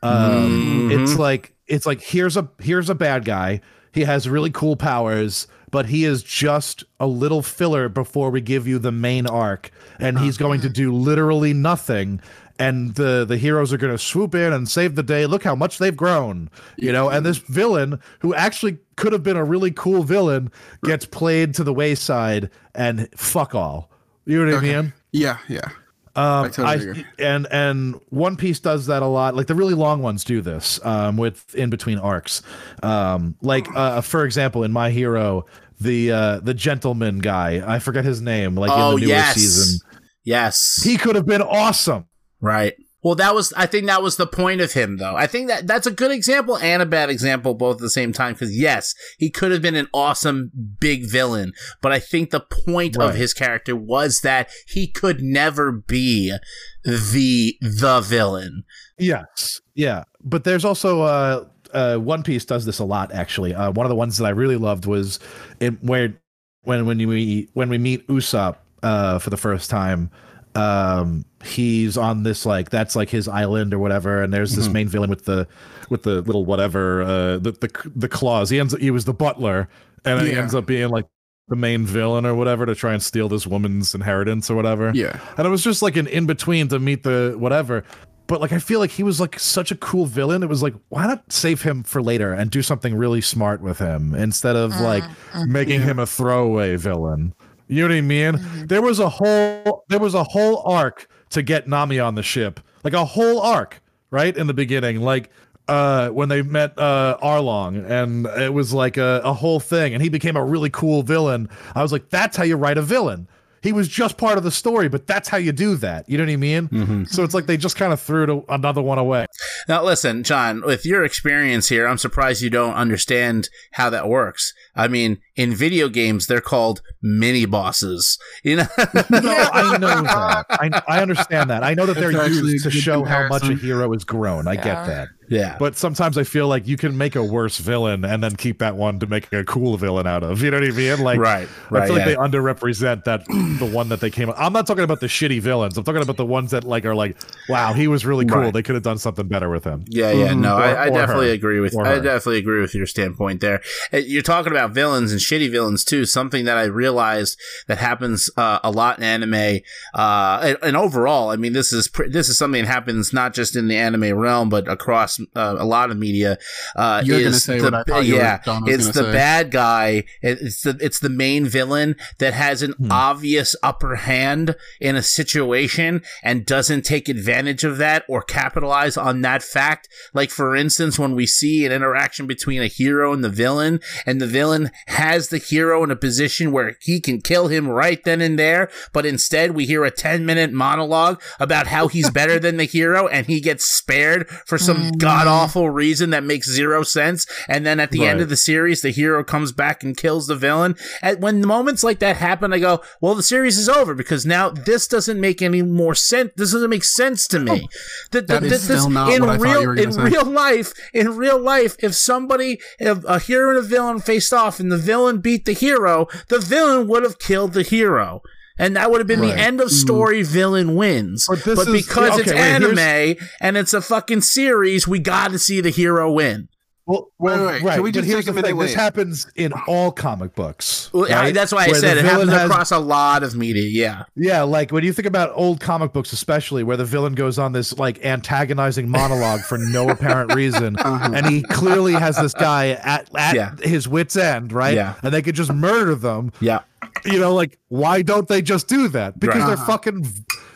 Um, 0.02 0.90
It's 0.92 1.16
like 1.18 1.54
it's 1.66 1.86
like 1.86 2.00
here's 2.00 2.36
a 2.36 2.48
here's 2.60 2.90
a 2.90 2.94
bad 2.94 3.24
guy. 3.24 3.60
He 3.92 4.02
has 4.02 4.28
really 4.28 4.50
cool 4.50 4.76
powers, 4.76 5.46
but 5.70 5.86
he 5.86 6.04
is 6.04 6.22
just 6.22 6.84
a 6.98 7.06
little 7.06 7.42
filler 7.42 7.88
before 7.88 8.30
we 8.30 8.40
give 8.40 8.66
you 8.66 8.78
the 8.78 8.92
main 8.92 9.26
arc, 9.26 9.70
and 9.98 10.18
he's 10.18 10.36
going 10.38 10.60
to 10.62 10.68
do 10.68 10.94
literally 10.94 11.52
nothing. 11.52 12.20
And 12.58 12.94
the 12.94 13.24
the 13.26 13.36
heroes 13.36 13.72
are 13.72 13.78
going 13.78 13.92
to 13.92 13.98
swoop 13.98 14.34
in 14.34 14.52
and 14.52 14.68
save 14.68 14.94
the 14.94 15.02
day. 15.02 15.26
Look 15.26 15.42
how 15.42 15.54
much 15.54 15.78
they've 15.78 15.96
grown, 15.96 16.48
you 16.76 16.92
know. 16.92 17.08
And 17.08 17.26
this 17.26 17.38
villain, 17.38 18.00
who 18.20 18.34
actually 18.34 18.78
could 18.96 19.12
have 19.12 19.22
been 19.22 19.36
a 19.36 19.44
really 19.44 19.72
cool 19.72 20.04
villain, 20.04 20.50
gets 20.84 21.04
played 21.04 21.54
to 21.54 21.64
the 21.64 21.74
wayside 21.74 22.50
and 22.74 23.08
fuck 23.16 23.54
all. 23.54 23.90
You 24.24 24.44
know 24.44 24.52
what 24.52 24.64
Okay. 24.64 24.76
I 24.76 24.82
mean? 24.82 24.92
Yeah, 25.12 25.38
yeah. 25.48 25.68
Um, 26.14 26.44
I 26.44 26.48
totally 26.48 26.66
I, 26.68 26.74
agree. 26.74 27.06
and 27.18 27.46
and 27.50 28.00
One 28.10 28.36
Piece 28.36 28.60
does 28.60 28.86
that 28.86 29.02
a 29.02 29.06
lot. 29.06 29.34
Like 29.34 29.46
the 29.46 29.54
really 29.54 29.72
long 29.74 30.02
ones 30.02 30.24
do 30.24 30.42
this 30.42 30.78
um, 30.84 31.16
with 31.16 31.54
in 31.54 31.70
between 31.70 31.98
arcs. 31.98 32.42
Um, 32.82 33.34
like 33.40 33.66
uh, 33.74 34.02
for 34.02 34.24
example, 34.26 34.62
in 34.62 34.72
My 34.72 34.90
Hero, 34.90 35.46
the 35.80 36.12
uh, 36.12 36.40
the 36.40 36.52
gentleman 36.52 37.18
guy, 37.18 37.62
I 37.66 37.78
forget 37.78 38.04
his 38.04 38.20
name. 38.20 38.56
Like 38.56 38.70
oh 38.72 38.90
in 38.90 39.00
the 39.00 39.06
newer 39.06 39.08
yes 39.16 39.34
season, 39.36 39.88
yes 40.24 40.82
he 40.84 40.98
could 40.98 41.16
have 41.16 41.24
been 41.26 41.42
awesome. 41.42 42.06
Right. 42.42 42.74
Well, 43.02 43.16
that 43.16 43.34
was, 43.34 43.52
I 43.54 43.66
think 43.66 43.86
that 43.86 44.02
was 44.02 44.16
the 44.16 44.28
point 44.28 44.60
of 44.60 44.74
him, 44.74 44.98
though. 44.98 45.16
I 45.16 45.26
think 45.26 45.48
that 45.48 45.66
that's 45.66 45.88
a 45.88 45.90
good 45.90 46.12
example 46.12 46.56
and 46.58 46.80
a 46.80 46.86
bad 46.86 47.10
example 47.10 47.54
both 47.54 47.76
at 47.76 47.80
the 47.80 47.90
same 47.90 48.12
time. 48.12 48.34
Because 48.34 48.56
yes, 48.56 48.94
he 49.18 49.28
could 49.28 49.50
have 49.50 49.60
been 49.60 49.74
an 49.74 49.88
awesome 49.92 50.52
big 50.78 51.10
villain, 51.10 51.52
but 51.80 51.90
I 51.90 51.98
think 51.98 52.30
the 52.30 52.40
point 52.40 52.96
of 52.96 53.16
his 53.16 53.34
character 53.34 53.74
was 53.74 54.20
that 54.20 54.48
he 54.68 54.86
could 54.86 55.20
never 55.20 55.72
be 55.72 56.36
the 56.84 57.56
the 57.60 58.00
villain. 58.00 58.62
Yes, 58.98 59.60
yeah, 59.74 60.04
but 60.22 60.44
there's 60.44 60.64
also 60.64 61.02
uh, 61.02 61.44
uh, 61.72 61.96
One 61.96 62.22
Piece 62.22 62.44
does 62.44 62.66
this 62.66 62.78
a 62.78 62.84
lot. 62.84 63.12
Actually, 63.12 63.52
uh, 63.52 63.72
one 63.72 63.84
of 63.84 63.90
the 63.90 63.96
ones 63.96 64.16
that 64.18 64.26
I 64.26 64.30
really 64.30 64.56
loved 64.56 64.86
was 64.86 65.18
it, 65.58 65.82
where 65.82 66.14
when 66.62 66.86
when 66.86 66.98
we 66.98 67.48
when 67.54 67.68
we 67.68 67.78
meet 67.78 68.06
Usopp 68.06 68.58
uh, 68.84 69.18
for 69.18 69.30
the 69.30 69.36
first 69.36 69.70
time. 69.70 70.10
Um, 70.54 71.24
he's 71.44 71.96
on 71.96 72.22
this 72.24 72.44
like 72.44 72.70
that's 72.70 72.94
like 72.94 73.08
his 73.10 73.26
island 73.28 73.72
or 73.72 73.78
whatever, 73.78 74.22
and 74.22 74.32
there's 74.32 74.54
this 74.54 74.68
main 74.68 74.88
villain 74.88 75.10
with 75.10 75.24
the 75.24 75.46
with 75.88 76.02
the 76.02 76.20
little 76.22 76.44
whatever 76.44 77.02
uh, 77.02 77.38
the 77.38 77.52
the 77.52 77.90
the 77.96 78.08
claws. 78.08 78.50
He 78.50 78.60
ends 78.60 78.74
up 78.74 78.80
he 78.80 78.90
was 78.90 79.04
the 79.04 79.14
butler, 79.14 79.68
and 80.04 80.20
he 80.26 80.32
ends 80.34 80.54
up 80.54 80.66
being 80.66 80.90
like 80.90 81.06
the 81.48 81.56
main 81.56 81.84
villain 81.84 82.24
or 82.26 82.34
whatever 82.34 82.66
to 82.66 82.74
try 82.74 82.92
and 82.92 83.02
steal 83.02 83.28
this 83.28 83.46
woman's 83.46 83.94
inheritance 83.94 84.48
or 84.50 84.54
whatever 84.54 84.92
Yeah. 84.94 85.18
and 85.36 85.44
it 85.46 85.50
was 85.50 85.62
just 85.64 85.82
like 85.82 85.96
an 85.96 86.06
in 86.06 86.24
between 86.24 86.68
to 86.68 86.78
meet 86.78 87.02
the 87.02 87.34
whatever 87.36 87.82
but 88.28 88.40
like 88.40 88.52
I 88.52 88.58
feel 88.60 88.78
like 88.78 88.90
he 88.90 89.02
was 89.02 89.20
like 89.20 89.38
such 89.38 89.70
a 89.72 89.74
cool 89.74 90.06
villain. 90.06 90.42
It 90.44 90.48
was 90.48 90.62
like 90.62 90.72
why 90.88 91.06
not 91.06 91.30
save 91.32 91.60
him 91.62 91.82
for 91.82 92.00
later 92.00 92.32
and 92.32 92.50
do 92.50 92.62
something 92.62 92.94
really 92.94 93.20
smart 93.20 93.60
with 93.60 93.78
him 93.80 94.14
instead 94.14 94.54
of 94.56 94.70
like 94.80 95.02
making 95.46 95.80
Yeah. 95.80 95.86
him 95.86 95.98
a 95.98 96.06
throwaway 96.06 96.76
villain. 96.76 97.34
You 97.68 97.82
know 97.82 97.94
what 97.94 97.98
I 97.98 98.00
mean? 98.00 98.32
Mhm. 98.34 98.68
There 98.68 98.82
was 98.82 98.98
a 98.98 99.08
whole 99.08 99.84
there 99.88 99.98
was 99.98 100.14
a 100.14 100.24
whole 100.24 100.62
arc 100.66 101.08
to 101.30 101.42
get 101.42 101.68
Nami 101.68 101.98
on 101.98 102.14
the 102.14 102.22
ship. 102.22 102.60
Like 102.84 102.92
a 102.94 103.04
whole 103.04 103.40
arc, 103.40 103.80
right? 104.10 104.36
In 104.36 104.46
the 104.46 104.54
beginning. 104.54 105.00
Like 105.00 105.30
uh 105.68 106.08
when 106.08 106.28
they 106.28 106.42
met 106.42 106.76
uh 106.78 107.16
Arlong 107.22 107.88
and 107.88 108.26
it 108.26 108.52
was 108.52 108.72
like 108.74 108.96
a, 108.96 109.20
a 109.24 109.32
whole 109.32 109.60
thing 109.60 109.94
and 109.94 110.02
he 110.02 110.08
became 110.08 110.36
a 110.36 110.44
really 110.44 110.70
cool 110.70 111.02
villain. 111.02 111.48
I 111.74 111.82
was 111.82 111.92
like, 111.92 112.10
that's 112.10 112.36
how 112.36 112.44
you 112.44 112.56
write 112.56 112.78
a 112.78 112.82
villain. 112.82 113.28
He 113.62 113.72
was 113.72 113.86
just 113.86 114.16
part 114.16 114.38
of 114.38 114.42
the 114.42 114.50
story, 114.50 114.88
but 114.88 115.06
that's 115.06 115.28
how 115.28 115.36
you 115.36 115.52
do 115.52 115.76
that. 115.76 116.08
You 116.08 116.18
know 116.18 116.24
what 116.24 116.32
I 116.32 116.36
mean? 116.36 116.66
Mm-hmm. 116.66 117.04
So 117.04 117.22
it's 117.22 117.32
like 117.32 117.46
they 117.46 117.56
just 117.56 117.76
kind 117.76 117.92
of 117.92 118.00
threw 118.00 118.26
to 118.26 118.44
another 118.48 118.82
one 118.82 118.98
away. 118.98 119.26
Now, 119.68 119.84
listen, 119.84 120.24
John, 120.24 120.62
with 120.62 120.84
your 120.84 121.04
experience 121.04 121.68
here, 121.68 121.86
I'm 121.86 121.96
surprised 121.96 122.42
you 122.42 122.50
don't 122.50 122.74
understand 122.74 123.48
how 123.74 123.88
that 123.90 124.08
works. 124.08 124.52
I 124.74 124.88
mean, 124.88 125.18
in 125.36 125.54
video 125.54 125.88
games, 125.88 126.26
they're 126.26 126.40
called 126.40 126.80
mini 127.02 127.44
bosses. 127.46 128.18
You 128.42 128.56
know? 128.56 128.66
No, 129.10 129.48
I 129.52 129.76
know 129.78 130.02
that. 130.02 130.46
I, 130.50 130.82
I 130.88 131.02
understand 131.02 131.50
that. 131.50 131.62
I 131.62 131.74
know 131.74 131.86
that 131.86 131.94
they're 131.96 132.10
used 132.28 132.64
to 132.64 132.70
good 132.70 132.78
show 132.78 133.04
how 133.04 133.28
much 133.28 133.42
a 133.48 133.54
hero 133.54 133.92
has 133.92 134.04
grown. 134.04 134.48
I 134.48 134.54
Yeah. 134.54 134.64
get 134.64 134.86
that. 134.86 135.08
yeah. 135.28 135.56
But 135.58 135.76
sometimes 135.76 136.16
I 136.18 136.24
feel 136.24 136.48
like 136.48 136.66
you 136.66 136.76
can 136.76 136.96
make 136.96 137.14
a 137.16 137.22
worse 137.24 137.58
villain 137.58 138.04
and 138.04 138.22
then 138.22 138.36
keep 138.36 138.58
that 138.60 138.76
one 138.76 138.98
to 139.00 139.06
make 139.06 139.30
a 139.32 139.44
cool 139.44 139.76
villain 139.76 140.06
out 140.06 140.22
of. 140.22 140.42
You 140.42 140.50
know 140.50 140.58
what 140.60 140.68
I 140.68 140.70
mean? 140.70 140.98
Like, 141.00 141.18
right. 141.18 141.48
right 141.48 141.48
I 141.70 141.74
Right. 141.80 141.86
feel 141.86 141.96
like 141.96 142.04
they 142.06 142.14
underrepresent 142.16 143.04
that 143.04 143.24
the 143.26 143.66
one 143.72 143.88
that 143.90 144.00
they 144.00 144.10
came. 144.10 144.30
Up. 144.30 144.36
I'm 144.38 144.52
not 144.52 144.66
talking 144.66 144.84
about 144.84 145.00
the 145.00 145.06
shitty 145.06 145.40
villains. 145.40 145.76
I'm 145.76 145.84
talking 145.84 146.02
about 146.02 146.16
the 146.16 146.26
ones 146.26 146.50
that 146.52 146.64
like 146.64 146.84
are 146.84 146.94
like, 146.94 147.16
wow, 147.48 147.72
he 147.74 147.88
was 147.88 148.04
really 148.06 148.24
cool. 148.24 148.38
Right. 148.38 148.52
They 148.54 148.62
could 148.62 148.74
have 148.74 148.84
done 148.84 148.98
something 148.98 149.28
better 149.28 149.48
with 149.50 149.64
him. 149.64 149.84
Yeah, 149.88 150.12
yeah, 150.12 150.34
no, 150.34 150.56
Or- 150.56 150.62
I, 150.62 150.72
I 150.72 150.88
or 150.88 150.98
definitely 150.98 151.28
her. 151.28 151.34
agree 151.34 151.60
with 151.60 151.76
I 151.76 151.96
definitely 151.96 152.38
agree 152.38 152.60
with 152.60 152.74
your 152.74 152.86
standpoint 152.86 153.40
there. 153.40 153.60
You're 153.92 154.22
talking 154.22 154.52
about 154.52 154.61
villains 154.68 155.12
and 155.12 155.20
shitty 155.20 155.50
villains 155.50 155.84
too. 155.84 156.04
Something 156.04 156.44
that 156.44 156.56
I 156.56 156.64
realized 156.64 157.38
that 157.68 157.78
happens 157.78 158.30
uh, 158.36 158.60
a 158.62 158.70
lot 158.70 158.98
in 158.98 159.04
anime, 159.04 159.60
uh, 159.94 160.40
and, 160.42 160.58
and 160.62 160.76
overall, 160.76 161.30
I 161.30 161.36
mean, 161.36 161.52
this 161.52 161.72
is 161.72 161.88
pr- 161.88 162.08
this 162.08 162.28
is 162.28 162.38
something 162.38 162.62
that 162.64 162.68
happens 162.70 163.12
not 163.12 163.34
just 163.34 163.56
in 163.56 163.68
the 163.68 163.76
anime 163.76 164.12
realm, 164.18 164.48
but 164.48 164.68
across 164.68 165.18
uh, 165.34 165.56
a 165.58 165.64
lot 165.64 165.90
of 165.90 165.96
media. 165.98 166.38
Uh, 166.76 167.02
You're 167.04 167.22
gonna 167.22 167.32
say 167.34 167.58
the, 167.58 167.64
what 167.64 167.74
I 167.74 167.82
thought 167.84 168.04
you 168.04 168.14
were- 168.14 168.20
yeah, 168.20 168.40
Don 168.44 168.64
was 168.64 168.74
it's 168.74 168.86
the 168.96 169.04
say. 169.04 169.12
bad 169.12 169.50
guy. 169.50 170.04
It's 170.20 170.62
the 170.62 170.76
it's 170.80 170.98
the 171.00 171.08
main 171.08 171.46
villain 171.46 171.96
that 172.18 172.34
has 172.34 172.62
an 172.62 172.72
Hmm. 172.72 172.90
obvious 172.92 173.54
upper 173.62 173.96
hand 173.96 174.56
in 174.80 174.96
a 174.96 175.02
situation 175.02 176.02
and 176.22 176.44
doesn't 176.44 176.82
take 176.82 177.08
advantage 177.08 177.64
of 177.64 177.78
that 177.78 178.04
or 178.08 178.22
capitalize 178.22 178.96
on 178.96 179.20
that 179.22 179.42
fact. 179.42 179.88
Like 180.12 180.30
for 180.30 180.54
instance, 180.54 180.98
when 180.98 181.14
we 181.14 181.26
see 181.26 181.64
an 181.64 181.72
interaction 181.72 182.26
between 182.26 182.60
a 182.62 182.66
hero 182.66 183.12
and 183.12 183.22
the 183.24 183.28
villain, 183.30 183.80
and 184.04 184.20
the 184.20 184.26
villain 184.26 184.51
has 184.86 185.28
the 185.28 185.38
hero 185.38 185.82
in 185.84 185.90
a 185.90 185.96
position 185.96 186.52
where 186.52 186.76
he 186.80 187.00
can 187.00 187.20
kill 187.20 187.48
him 187.48 187.68
right 187.68 188.02
then 188.04 188.20
and 188.20 188.38
there, 188.38 188.70
but 188.92 189.06
instead 189.06 189.52
we 189.52 189.66
hear 189.66 189.84
a 189.84 189.90
10 189.90 190.24
minute 190.26 190.52
monologue 190.52 191.20
about 191.40 191.66
how 191.68 191.88
he's 191.88 192.10
better 192.20 192.38
than 192.38 192.56
the 192.56 192.64
hero 192.64 193.06
and 193.08 193.26
he 193.26 193.40
gets 193.40 193.64
spared 193.64 194.28
for 194.46 194.58
some 194.58 194.76
Mhm. 194.92 194.98
god 194.98 195.26
awful 195.26 195.70
reason 195.70 196.10
that 196.10 196.24
makes 196.24 196.48
zero 196.50 196.82
sense. 196.82 197.26
And 197.48 197.64
then 197.66 197.80
at 197.80 197.90
the 197.90 198.06
end 198.06 198.20
of 198.20 198.28
the 198.28 198.36
series, 198.36 198.82
the 198.82 198.90
hero 198.90 199.22
comes 199.24 199.52
back 199.52 199.82
and 199.82 199.96
kills 199.96 200.26
the 200.26 200.36
villain. 200.36 200.76
And 201.02 201.22
when 201.22 201.46
moments 201.46 201.82
like 201.84 201.98
that 202.00 202.16
happen, 202.16 202.52
I 202.52 202.58
go, 202.58 202.80
well, 203.00 203.14
the 203.14 203.22
series 203.22 203.58
is 203.58 203.68
over 203.68 203.94
because 203.94 204.26
now 204.26 204.50
this 204.50 204.86
doesn't 204.88 205.20
make 205.20 205.40
any 205.42 205.62
more 205.62 205.94
sense. 205.94 206.32
This 206.36 206.52
doesn't 206.52 206.70
make 206.70 206.84
sense 206.84 207.26
to 207.28 207.38
me. 207.38 207.68
Th- 208.10 208.26
That 208.26 208.40
th- 208.40 208.52
is 208.52 208.68
this- 208.68 208.78
still 208.80 208.90
not 208.90 209.12
in 209.12 209.22
what 209.22 209.30
I 209.30 209.36
thought 209.38 209.42
real, 209.44 209.60
you 209.62 209.68
were 209.68 209.74
gonna 209.76 209.86
in 209.88 209.92
say. 209.92 210.02
real 210.02 210.24
life, 210.24 210.72
in 210.92 211.16
real 211.16 211.38
life, 211.40 211.76
if 211.78 211.94
somebody, 211.94 212.60
if 212.78 212.98
a 213.04 213.18
hero 213.18 213.50
and 213.50 213.58
a 213.58 213.62
villain 213.62 214.00
faced 214.00 214.32
off 214.32 214.41
and 214.60 214.70
the 214.70 214.78
villain 214.78 215.20
beat 215.20 215.44
the 215.44 215.52
hero, 215.52 216.08
the 216.28 216.38
villain 216.38 216.86
would 216.88 217.02
have 217.02 217.18
killed 217.18 217.52
the 217.52 217.62
hero. 217.62 218.22
And 218.58 218.76
that 218.76 218.90
would 218.90 219.00
have 219.00 219.06
been 219.06 219.20
Right. 219.20 219.34
the 219.34 219.40
end 219.40 219.60
of 219.60 219.68
mm. 219.68 219.72
story. 219.72 220.22
Villain 220.22 220.74
wins. 220.74 221.26
But 221.28 221.42
this 221.42 221.56
but 221.56 221.68
is- 221.68 221.86
because 221.86 222.18
it's 222.18 222.30
wait, 222.30 222.38
anime 222.38 223.16
and 223.40 223.56
it's 223.56 223.72
a 223.72 223.80
fucking 223.80 224.20
series, 224.20 224.86
we 224.86 224.98
got 224.98 225.32
to 225.32 225.38
see 225.38 225.60
the 225.60 225.70
hero 225.70 226.12
win. 226.12 226.48
Well, 226.84 227.10
Wait, 227.18 227.32
well, 227.36 227.46
wait, 227.46 227.58
can 227.58 227.66
right. 227.68 227.80
we 227.82 227.92
just 227.92 228.08
take 228.10 228.26
a 228.26 228.32
minute? 228.32 228.56
This 228.58 228.74
happens 228.74 229.30
in 229.36 229.52
all 229.68 229.92
comic 229.92 230.34
books. 230.34 230.90
Well, 230.92 231.10
I- 231.12 231.30
that's 231.30 231.52
why 231.52 231.66
I 231.66 231.68
Where 231.68 231.80
said 231.80 231.96
it 231.96 232.04
happens 232.04 232.32
has- 232.32 232.50
across 232.50 232.72
a 232.72 232.78
lot 232.80 233.22
of 233.22 233.36
media. 233.36 233.62
Yeah. 233.70 234.02
Yeah, 234.16 234.42
like 234.42 234.72
when 234.72 234.82
you 234.82 234.92
think 234.92 235.06
about 235.06 235.30
old 235.34 235.60
comic 235.60 235.92
books, 235.92 236.12
especially 236.12 236.64
where 236.64 236.76
the 236.76 236.84
villain 236.84 237.14
goes 237.14 237.38
on 237.38 237.52
this 237.52 237.78
like 237.78 238.04
antagonizing 238.04 238.88
monologue 238.88 239.42
for 239.42 239.58
no 239.58 239.88
apparent 239.94 240.34
reason, 240.34 240.76
Uh-huh. 240.76 241.12
and 241.14 241.24
he 241.26 241.42
clearly 241.42 241.92
has 241.92 242.16
this 242.16 242.34
guy 242.34 242.70
at 242.70 243.08
at 243.16 243.34
Yeah. 243.36 243.54
his 243.62 243.86
wits 243.86 244.16
end, 244.16 244.52
right? 244.52 244.74
Yeah. 244.74 244.94
And 245.04 245.14
they 245.14 245.22
could 245.22 245.36
just 245.36 245.52
murder 245.52 245.94
them. 245.94 246.32
Yeah. 246.40 246.60
You 247.04 247.20
know, 247.20 247.32
like 247.32 247.58
why 247.68 248.02
don't 248.02 248.26
they 248.26 248.42
just 248.42 248.66
do 248.66 248.88
that? 248.88 249.18
Because 249.20 249.36
Right. 249.40 249.46
they're 249.46 249.56
Uh-huh. 249.56 249.66
fucking. 249.66 250.06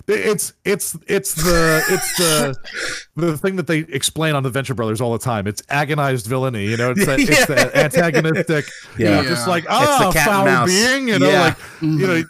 It's 0.09 0.53
it's 0.65 0.97
it's 1.09 1.35
the 1.35 1.83
it's 1.89 2.17
the 2.17 2.55
the 3.17 3.37
thing 3.37 3.57
that 3.57 3.67
they 3.67 3.79
explain 3.79 4.35
on 4.37 4.43
the 4.45 4.51
Venture 4.51 4.75
Brothers 4.75 5.01
all 5.01 5.13
the 5.13 5.19
time. 5.19 5.47
It's 5.49 5.63
agonized 5.69 6.27
villainy. 6.27 6.67
You 6.67 6.77
know, 6.77 6.93
it's 6.93 7.05
that, 7.07 7.19
it's 7.19 7.31
Yeah. 7.41 7.45
the 7.47 7.77
antagonistic. 7.77 8.67
You 8.99 9.07
Yeah. 9.07 9.11
know, 9.17 9.23
just 9.25 9.47
Yeah. 9.47 9.51
like 9.51 9.65
the 9.65 9.71
oh, 9.73 10.11
cat 10.13 10.29
and 10.29 10.37
foul 10.37 10.45
mouse. 10.45 10.69
being. 10.69 11.09
You 11.09 11.19
know, 11.19 11.29
Yeah. 11.29 11.41
like 11.43 11.59
Mhm. 11.81 11.99
you 12.01 12.07
know, 12.07 12.25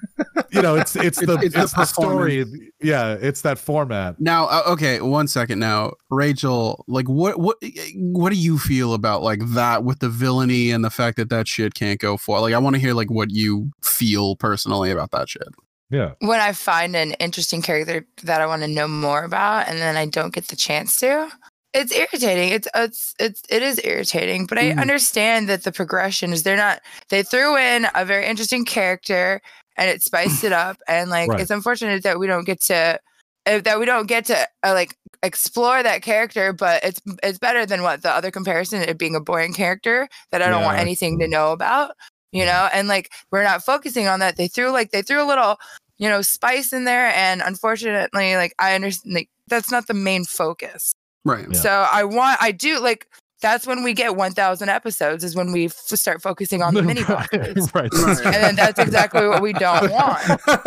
you 0.50 0.62
know, 0.62 0.74
it's 0.76 0.96
it's 0.96 1.18
the 1.18 1.34
It's- 1.34 1.44
it's, 1.44 1.56
it's 1.56 1.72
the 1.72 1.80
the 1.80 1.84
story. 1.84 2.44
Yeah, 2.82 3.16
it's 3.20 3.42
that 3.42 3.58
format. 3.58 4.20
Now, 4.20 4.46
uh, 4.46 4.62
okay, 4.68 5.00
one 5.00 5.28
second. 5.28 5.58
Now, 5.58 5.92
Rachel, 6.10 6.84
like, 6.86 7.08
what, 7.08 7.38
what, 7.40 7.56
what 7.94 8.30
do 8.32 8.38
you 8.38 8.58
feel 8.58 8.92
about 8.92 9.22
like 9.22 9.40
that 9.54 9.82
with 9.82 10.00
the 10.00 10.08
villainy 10.10 10.70
and 10.70 10.84
the 10.84 10.90
fact 10.90 11.16
that 11.16 11.30
that 11.30 11.48
shit 11.48 11.74
can't 11.74 11.98
go 11.98 12.16
for? 12.16 12.38
Like, 12.40 12.52
I 12.54 12.58
want 12.58 12.74
to 12.74 12.80
hear 12.80 12.92
like 12.94 13.10
what 13.10 13.30
you 13.30 13.70
feel 13.82 14.36
personally 14.36 14.90
about 14.90 15.10
that 15.12 15.28
shit. 15.28 15.48
Yeah, 15.90 16.14
when 16.20 16.40
I 16.40 16.52
find 16.52 16.96
an 16.96 17.12
interesting 17.14 17.62
character 17.62 18.06
that 18.24 18.40
I 18.40 18.46
want 18.46 18.62
to 18.62 18.68
know 18.68 18.88
more 18.88 19.22
about, 19.24 19.68
and 19.68 19.78
then 19.78 19.96
I 19.96 20.06
don't 20.06 20.34
get 20.34 20.48
the 20.48 20.56
chance 20.56 20.96
to, 21.00 21.30
it's 21.74 21.92
irritating. 21.92 22.50
It's 22.50 22.68
it's 22.74 23.14
it's 23.20 23.42
it 23.48 23.62
is 23.62 23.80
irritating. 23.84 24.46
But 24.46 24.58
I 24.58 24.72
Mhm. 24.72 24.80
understand 24.80 25.48
that 25.48 25.62
the 25.64 25.72
progression 25.72 26.32
is 26.32 26.42
they're 26.42 26.56
not. 26.56 26.80
They 27.10 27.22
threw 27.22 27.56
in 27.56 27.86
a 27.94 28.04
very 28.04 28.26
interesting 28.26 28.64
character 28.64 29.40
and 29.76 29.88
it 29.90 30.02
spiced 30.02 30.42
it 30.44 30.52
up, 30.52 30.78
and 30.88 31.10
like 31.10 31.28
Right. 31.30 31.40
it's 31.40 31.50
unfortunate 31.50 32.02
that 32.02 32.18
we 32.18 32.26
don't 32.26 32.44
get 32.44 32.60
to. 32.62 32.98
uh, 33.46 33.60
That 33.60 33.78
we 33.78 33.86
don't 33.86 34.08
get 34.08 34.24
to 34.26 34.48
uh, 34.64 34.72
like 34.74 34.96
explore 35.22 35.82
that 35.82 36.02
character, 36.02 36.52
but 36.52 36.82
it's 36.84 37.00
it's 37.22 37.38
better 37.38 37.64
than 37.66 37.82
what 37.82 38.02
the 38.02 38.10
other 38.10 38.30
comparison 38.32 38.82
it 38.82 38.98
being 38.98 39.14
a 39.14 39.20
boring 39.20 39.52
character 39.54 40.08
that 40.32 40.42
I 40.42 40.48
don't 40.50 40.64
want 40.64 40.78
Yeah. 40.78 40.82
anything 40.82 41.18
to 41.20 41.28
know 41.28 41.52
about 41.52 41.92
you 42.32 42.44
know 42.44 42.68
and 42.72 42.88
like 42.88 43.10
we're 43.30 43.42
not 43.42 43.62
focusing 43.64 44.06
on 44.08 44.20
that 44.20 44.36
they 44.36 44.48
threw 44.48 44.70
like 44.70 44.90
they 44.90 45.02
threw 45.02 45.22
a 45.22 45.26
little 45.26 45.56
you 45.98 46.08
know 46.08 46.22
spice 46.22 46.72
in 46.72 46.84
there 46.84 47.06
and 47.14 47.40
unfortunately 47.42 48.36
like 48.36 48.54
i 48.58 48.74
understand 48.74 49.14
like 49.14 49.28
that's 49.48 49.70
not 49.70 49.86
the 49.86 49.94
main 49.94 50.24
focus 50.24 50.94
Right. 51.24 51.46
Yeah. 51.50 51.58
so 51.58 51.86
i 51.92 52.04
want 52.04 52.38
i 52.40 52.52
do 52.52 52.80
like 52.80 53.06
that's 53.42 53.66
when 53.66 53.82
we 53.84 53.92
get 53.92 54.16
1000 54.16 54.68
episodes 54.68 55.22
is 55.22 55.36
when 55.36 55.52
we 55.52 55.66
f- 55.66 55.72
start 55.74 56.22
focusing 56.22 56.62
on 56.62 56.74
the 56.74 56.82
mini 56.84 57.04
bosses 57.04 57.72
right. 57.74 57.92
Right. 57.92 58.24
and 58.26 58.34
then 58.34 58.56
that's 58.56 58.78
exactly 58.78 59.26
what 59.28 59.42
we 59.42 59.52
don't 59.52 59.90
want 59.90 60.22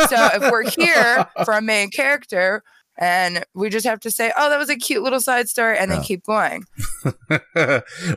so 0.10 0.30
if 0.34 0.52
we're 0.52 0.70
here 0.70 1.26
for 1.46 1.54
a 1.56 1.62
main 1.62 1.90
character 1.90 2.64
and 3.00 3.44
we 3.56 3.70
just 3.70 3.86
have 3.86 4.00
to 4.02 4.12
say 4.12 4.32
oh 4.38 4.50
that 4.50 4.58
was 4.60 4.70
a 4.70 4.76
cute 4.76 5.02
little 5.02 5.20
side 5.22 5.48
story 5.50 5.78
and 5.78 5.90
then 5.90 6.00
Yeah. 6.00 6.04
keep 6.04 6.24
going 6.26 6.66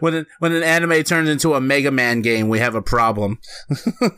when 0.01 0.15
an, 0.15 0.27
when 0.41 0.53
an 0.53 0.63
anime 0.63 1.03
turns 1.05 1.29
into 1.29 1.55
a 1.55 1.61
Mega 1.61 1.91
Man 1.91 2.21
game, 2.21 2.49
we 2.49 2.59
have 2.59 2.75
a 2.75 2.83
problem. 2.83 3.39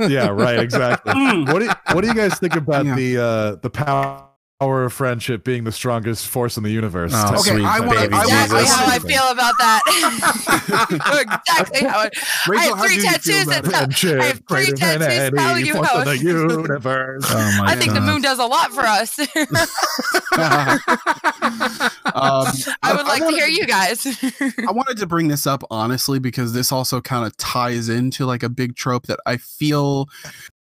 yeah, 0.01 0.29
right. 0.29 0.59
Exactly. 0.59 1.13
what 1.45 1.59
do 1.59 1.67
you, 1.67 1.73
what 1.93 2.01
do 2.01 2.09
you 2.09 2.15
guys 2.15 2.39
think 2.39 2.57
about 2.57 2.87
Yeah. 2.87 2.95
the 2.97 3.19
uh 3.19 3.55
the 3.63 3.71
power 3.71 4.27
of 4.61 4.89
friendship 4.89 5.43
being 5.45 5.65
the 5.65 5.73
strongest 5.73 6.29
force 6.29 6.57
in 6.57 6.63
the 6.63 6.71
universe? 6.71 7.13
Oh, 7.15 7.35
Okay, 7.41 7.51
sweet 7.55 7.65
I 7.65 7.81
wanna- 7.81 8.01
baby 8.09 8.17
exactly 8.17 8.61
Jesus. 8.61 8.75
how 8.75 8.87
i 8.87 8.99
feel 9.01 9.29
about 9.31 9.55
that 9.59 9.83
exactly 11.47 11.87
how 11.89 11.99
I, 11.99 12.11
I 12.57 12.65
have 12.67 12.79
three 12.79 12.97
do 12.97 13.03
feel 13.03 13.11
tattoos 13.13 13.43
about 13.49 13.65
that 13.65 13.65
it? 13.65 13.65
tell 13.65 13.71
Friendship 13.71 14.21
I 14.21 14.25
have 14.27 14.37
three 14.37 14.45
greater 14.47 14.77
tattoos 14.77 15.09
any 15.19 15.37
telling 15.37 15.67
you 15.67 15.75
force 15.75 15.89
how 15.89 15.99
in 16.01 16.05
the 16.07 16.17
universe. 16.19 17.25
Oh 17.29 17.57
my 17.59 17.73
I 17.73 17.77
think 17.77 17.95
the 17.95 18.01
moon 18.01 18.23
does 18.23 18.39
a 18.39 18.47
lot 18.47 18.71
for 18.73 18.83
us. 18.83 19.19
um, 22.15 22.47
I 22.83 22.93
would 22.97 23.07
like 23.07 23.19
to 23.19 23.25
wanted- 23.25 23.37
hear 23.39 23.47
you 23.49 23.67
guys. 23.67 24.07
I 24.67 24.71
wanted 24.73 24.99
to 24.99 25.07
bring 25.07 25.29
this 25.29 25.47
up 25.47 25.63
honestly 25.71 26.19
because 26.19 26.53
this 26.53 26.73
also 26.73 27.01
kind 27.01 27.27
of 27.27 27.37
ties 27.37 27.89
into 27.89 28.25
like 28.27 28.43
a 28.43 28.49
big 28.49 28.77
trope 28.77 29.07
that 29.07 29.19
I 29.27 29.37
feel 29.37 30.09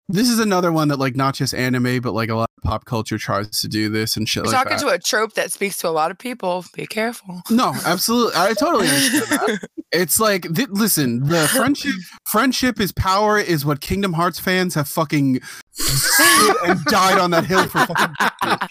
this 0.08 0.28
is 0.30 0.38
another 0.38 0.72
one 0.72 0.88
that 0.88 0.98
like 0.98 1.14
not 1.16 1.34
just 1.34 1.54
anime 1.54 2.00
but 2.00 2.12
like 2.12 2.30
a 2.30 2.34
lot 2.34 2.50
of 2.56 2.62
pop 2.62 2.84
culture 2.84 3.18
tries 3.18 3.48
to 3.60 3.68
do 3.68 3.88
this 3.88 4.16
and 4.16 4.28
shit 4.28 4.44
You're 4.44 4.52
like 4.52 4.64
talking 4.64 4.78
that. 4.78 4.86
to 4.86 4.94
a 4.94 4.98
trope 4.98 5.34
that 5.34 5.52
speaks 5.52 5.76
to 5.78 5.88
a 5.88 5.90
lot 5.90 6.10
of 6.10 6.18
people. 6.18 6.64
Be 6.74 6.86
careful. 6.86 7.42
no, 7.50 7.74
absolutely. 7.84 8.32
I 8.36 8.52
totally 8.54 8.88
understand 8.88 9.26
that. 9.30 9.68
It's 9.90 10.20
like 10.20 10.42
th- 10.54 10.68
listen, 10.68 11.20
the 11.28 11.48
friendship 11.56 11.94
friendship 12.26 12.78
is 12.78 12.92
power 12.92 13.38
is 13.38 13.64
what 13.64 13.80
Kingdom 13.80 14.12
Hearts 14.12 14.38
fans 14.38 14.74
have 14.74 14.86
fucking 14.86 15.40
and 16.66 16.84
died 16.84 17.18
on 17.18 17.30
that 17.30 17.46
hill 17.46 17.62
for 17.68 17.86
fucking. 17.86 18.14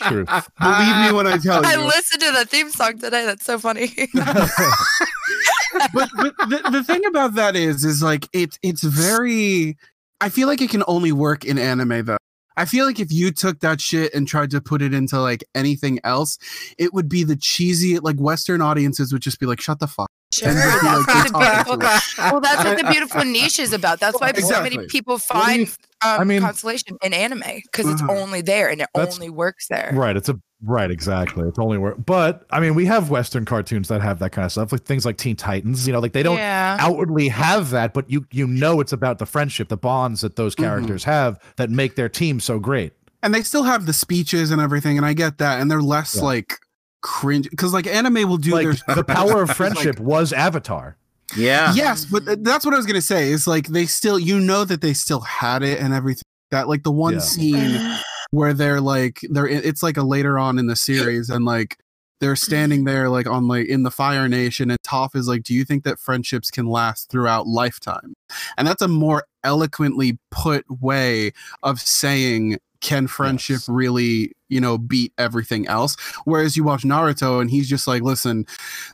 Truth. 0.08 0.30
Believe 0.62 0.98
me 1.08 1.12
when 1.18 1.26
I 1.26 1.38
tell 1.40 1.64
you. 1.64 1.70
I 1.70 1.76
listened 1.76 2.22
to 2.22 2.32
the 2.34 2.46
theme 2.46 2.70
song 2.70 3.00
today. 3.00 3.26
That's 3.26 3.44
so 3.44 3.58
funny. 3.58 3.92
but, 4.14 6.10
but 6.18 6.38
the, 6.50 6.70
the 6.72 6.84
thing 6.84 7.04
about 7.06 7.34
that 7.34 7.56
is 7.56 7.84
is 7.84 8.04
like 8.04 8.28
it's 8.32 8.60
it's 8.62 8.84
very 8.84 9.76
i 10.22 10.30
feel 10.30 10.48
like 10.48 10.62
it 10.62 10.70
can 10.70 10.84
only 10.88 11.12
work 11.12 11.46
in 11.46 11.58
anime 11.58 12.06
though 12.06 12.18
i 12.56 12.66
feel 12.66 12.86
like 12.86 13.00
if 13.00 13.12
you 13.12 13.32
took 13.32 13.60
that 13.60 13.80
shit 13.82 14.14
and 14.14 14.28
tried 14.28 14.50
to 14.52 14.60
put 14.62 14.82
it 14.82 14.94
into 14.94 15.20
like 15.20 15.44
anything 15.56 16.00
else 16.04 16.38
it 16.78 16.94
would 16.94 17.08
be 17.10 17.24
the 17.24 17.36
cheesy 17.36 18.00
like 18.00 18.18
western 18.18 18.62
audiences 18.62 19.12
would 19.14 19.22
just 19.22 19.40
be 19.40 19.46
like 19.46 19.62
shut 19.62 19.80
the 19.80 19.88
fuck 19.88 20.08
Sure, 20.34 20.50
And 20.50 20.58
that's 20.58 20.84
like, 20.84 20.94
what 20.94 21.06
the 21.08 21.14
"You're 21.14 21.24
talking 21.32 21.64
beautiful, 21.64 21.78
to 22.26 22.32
well, 22.34 22.42
that's 22.42 22.64
what 22.66 22.78
the 22.78 22.84
beautiful 22.92 23.24
niche 23.26 23.60
is 23.60 23.72
about. 23.72 24.02
That's 24.02 24.20
why 24.20 24.34
so 24.34 24.62
many 24.62 24.78
people 24.88 25.14
What 25.30 25.46
do 25.46 25.52
you- 25.54 25.66
find 25.68 25.78
um, 26.16 26.22
I 26.22 26.24
mean- 26.26 26.42
consolation 26.42 26.98
in 27.02 27.14
anime 27.14 27.40
because 27.64 27.88
it's 27.90 28.02
Uh-huh. 28.02 28.12
only 28.12 28.42
there 28.42 28.70
and 28.70 28.82
it 28.82 28.90
only 28.94 29.30
works 29.30 29.68
there. 29.70 29.90
Right. 29.96 30.18
It's 30.18 30.28
a 30.28 30.38
right. 30.64 30.90
Exactly. 30.92 31.48
It's 31.48 31.60
only 31.60 31.78
work. 31.78 31.98
But 32.06 32.46
I 32.52 32.60
mean, 32.60 32.76
we 32.76 32.86
have 32.86 33.10
Western 33.10 33.46
cartoons 33.46 33.88
that 33.90 34.02
have 34.02 34.20
that 34.20 34.32
kind 34.32 34.46
of 34.46 34.52
stuff, 34.52 34.72
like 34.72 34.84
things 34.84 35.06
like 35.06 35.18
Teen 35.18 35.36
Titans. 35.36 35.86
You 35.88 35.94
know, 35.94 36.00
like 36.00 36.14
they 36.14 36.24
don't 36.24 36.38
Yeah. 36.38 36.78
outwardly 36.80 37.28
have 37.30 37.70
that, 37.72 37.94
but 37.94 38.10
you 38.10 38.26
you 38.32 38.48
know 38.48 38.80
it's 38.82 38.94
about 38.94 39.20
the 39.20 39.26
friendship, 39.26 39.70
the 39.70 39.78
bonds 39.78 40.22
that 40.22 40.36
those 40.36 40.56
Mhm. 40.56 40.64
characters 40.64 41.04
have 41.04 41.40
that 41.58 41.70
make 41.70 41.96
their 41.96 42.10
team 42.10 42.40
so 42.40 42.60
great. 42.60 42.94
and 43.24 43.34
they 43.34 43.42
still 43.42 43.64
have 43.64 43.88
the 43.88 43.94
speeches 43.94 44.52
and 44.52 44.62
everything 44.62 44.96
and 44.96 45.04
i 45.06 45.12
get 45.12 45.40
that 45.40 45.60
and 45.60 45.72
they're 45.72 45.82
less 45.82 46.16
Yeah. 46.16 46.22
like 46.22 46.60
cringe 47.02 47.50
because 47.50 47.74
like 47.74 47.88
anime 47.88 48.30
will 48.30 48.38
do 48.38 48.52
like 48.52 48.64
their 48.86 48.96
the 48.96 49.04
power 49.20 49.42
of 49.42 49.48
Like, 49.50 49.58
friendship 49.58 50.00
was 50.00 50.32
Avatar. 50.32 50.98
Yeah. 51.36 51.74
yes 51.74 52.06
but 52.06 52.44
that's 52.44 52.64
what 52.64 52.76
i 52.76 52.78
was 52.78 52.86
gonna 52.86 53.02
say 53.02 53.32
is 53.32 53.48
like 53.48 53.68
they 53.68 53.88
still 53.88 54.20
you 54.20 54.40
know 54.40 54.66
that 54.66 54.82
they 54.82 54.94
still 54.94 55.22
had 55.22 55.64
it 55.64 55.80
and 55.80 55.96
everything 55.96 56.22
that 56.52 56.70
like 56.70 56.84
the 56.84 56.92
one 56.92 57.16
Yeah. 57.16 57.20
scene 57.20 57.98
where 58.32 58.54
they're 58.54 58.82
like 58.82 59.20
they're 59.30 59.48
it's 59.48 59.84
like 59.84 59.98
a 59.98 60.04
later 60.04 60.38
on 60.38 60.60
in 60.60 60.68
the 60.68 60.76
series 60.76 61.30
and 61.30 61.46
like 61.46 61.78
they're 62.20 62.36
standing 62.36 62.84
there 62.86 63.10
like 63.10 63.28
on 63.28 63.48
like 63.48 63.68
in 63.68 63.84
the 63.84 63.92
fire 63.92 64.28
nation 64.28 64.70
and 64.72 64.80
Toph 64.82 65.16
is 65.16 65.28
like 65.28 65.44
do 65.44 65.54
you 65.54 65.64
think 65.64 65.84
that 65.84 66.00
friendships 66.00 66.50
can 66.52 66.66
last 66.66 67.10
throughout 67.10 67.48
lifetime 67.48 68.14
and 68.58 68.68
that's 68.68 68.82
a 68.82 68.88
more 68.88 69.24
eloquently 69.44 70.18
put 70.32 70.66
way 70.82 71.32
of 71.64 71.80
saying 71.80 72.58
can 72.82 73.08
friendship 73.08 73.56
Yes. 73.56 73.70
really 73.70 74.32
you 74.50 74.62
know 74.62 74.78
beat 74.78 75.12
everything 75.18 75.68
else 75.68 75.96
whereas 76.26 76.56
you 76.56 76.64
watch 76.64 76.84
naruto 76.84 77.42
and 77.42 77.50
he's 77.50 77.68
just 77.68 77.88
like 77.88 78.02
listen 78.04 78.46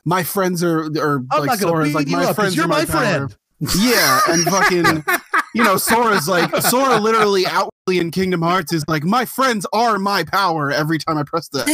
my 0.06 0.24
friends 0.24 0.64
are 0.64 0.86
are 1.00 1.22
I'm 1.32 1.40
like 1.40 1.48
not 1.48 1.60
gonna 1.60 1.72
Sora's 1.72 1.88
beat 1.90 1.96
like 1.96 2.08
you 2.08 2.18
my 2.18 2.34
friends 2.34 2.56
you're 2.56 2.66
are 2.66 2.68
my 2.70 2.80
my, 2.80 2.86
power." 2.86 3.28
friend. 3.28 3.36
Yeah 3.78 4.20
and 4.28 4.44
fucking 4.46 5.04
you 5.54 5.64
know, 5.64 5.78
Sora's 5.78 6.28
like 6.28 6.56
Sora 6.58 7.00
literally 7.00 7.46
outwardly 7.46 8.00
in 8.00 8.12
Kingdom 8.12 8.42
Hearts 8.42 8.74
is 8.74 8.84
like 8.88 9.04
my 9.04 9.26
friends 9.26 9.66
are 9.72 10.00
my 10.00 10.24
power 10.24 10.72
every 10.72 10.98
time 10.98 11.18
I 11.18 11.24
press 11.24 11.48
the 11.50 11.60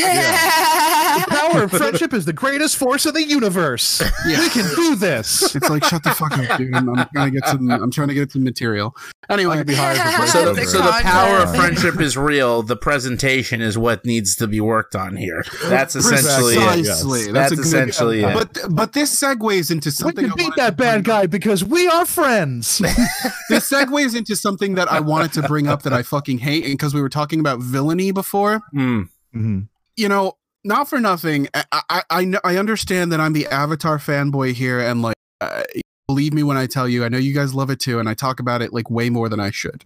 The 1.10 1.26
power 1.30 1.64
of 1.64 1.72
friendship 1.72 2.14
is 2.14 2.26
the 2.26 2.34
greatest 2.34 2.78
force 2.78 3.06
in 3.06 3.14
the 3.14 3.24
universe. 3.24 4.02
Yeah. 4.28 4.40
We 4.40 4.50
can 4.50 4.66
do 4.76 4.96
this. 4.96 5.56
It's 5.56 5.70
like 5.70 5.84
shut 5.84 6.04
the 6.04 6.12
fuck 6.12 6.38
up, 6.38 6.58
dude. 6.58 6.74
I'm 6.76 6.86
trying 7.14 7.32
to 7.34 7.40
get 7.40 7.48
some 7.50 7.70
I'm 7.72 7.92
trying 7.92 8.08
to 8.10 8.14
get 8.14 8.32
some 8.32 8.44
material. 8.44 8.96
Anyway, 9.30 9.64
be 9.64 9.76
hired 9.76 9.98
for 10.22 10.28
So, 10.28 10.54
The 10.54 10.66
so 10.66 10.78
the 10.80 10.92
power 11.04 11.38
of 11.40 11.56
friendship 11.56 12.00
is 12.02 12.18
real. 12.18 12.64
The 12.64 12.76
presentation 12.76 13.62
is 13.62 13.78
what 13.78 14.06
needs 14.06 14.36
to 14.38 14.48
be 14.48 14.60
worked 14.60 14.96
on 14.96 15.16
here. 15.16 15.44
That's 15.66 15.96
essentially 15.96 16.56
it. 16.56 16.58
precisely. 16.68 17.20
yes. 17.22 17.32
That's, 17.32 17.34
That's 17.34 17.52
a 17.52 17.56
good, 17.56 17.66
essentially 17.66 18.24
it. 18.24 18.34
But 18.34 18.60
but 18.76 18.94
this 18.94 19.20
segues 19.22 19.72
into 19.72 19.92
something. 19.92 20.26
We 20.26 20.30
can 20.32 20.38
beat 20.38 20.54
that 20.58 20.72
to 20.72 20.76
bring 20.76 20.88
bad 20.90 20.98
up. 21.00 21.04
guy 21.06 21.26
because 21.28 21.64
we 21.64 21.88
are 21.88 22.06
friends. 22.06 22.82
This 23.50 23.70
segues 23.72 24.16
into 24.16 24.36
something 24.36 24.76
that 24.76 24.92
I 24.92 25.00
wanted 25.00 25.34
to 25.34 25.42
bring 25.44 25.68
up 25.68 25.82
that 25.84 25.94
I 25.94 26.04
fucking 26.04 26.38
hate, 26.40 26.66
and 26.66 26.74
because 26.74 26.94
we 26.94 27.02
were 27.02 27.10
talking 27.10 27.40
about 27.40 27.60
villainy 27.60 28.12
before. 28.12 28.62
Hmm. 28.72 29.02
Mhm. 29.36 29.68
you 29.96 30.08
know, 30.10 30.38
not 30.64 30.90
for 30.90 31.00
nothing. 31.00 31.48
I 31.54 31.64
I 31.90 32.02
I, 32.10 32.34
I 32.44 32.58
understand 32.58 33.12
that 33.12 33.20
I'm 33.20 33.34
the 33.34 33.48
Avatar 33.48 33.98
fanboy 33.98 34.54
here, 34.54 34.80
and 34.80 35.02
like, 35.02 35.16
uh, 35.42 35.64
believe 36.08 36.34
me 36.34 36.44
when 36.44 36.58
I 36.58 36.66
tell 36.66 36.88
you, 36.88 37.04
I 37.04 37.10
know 37.10 37.18
you 37.18 37.34
guys 37.34 37.54
love 37.54 37.70
it 37.70 37.80
too, 37.80 38.00
and 38.00 38.10
I 38.10 38.14
talk 38.14 38.40
about 38.40 38.62
it 38.62 38.74
like 38.74 38.90
way 38.90 39.10
more 39.10 39.30
than 39.30 39.40
I 39.40 39.52
should. 39.52 39.86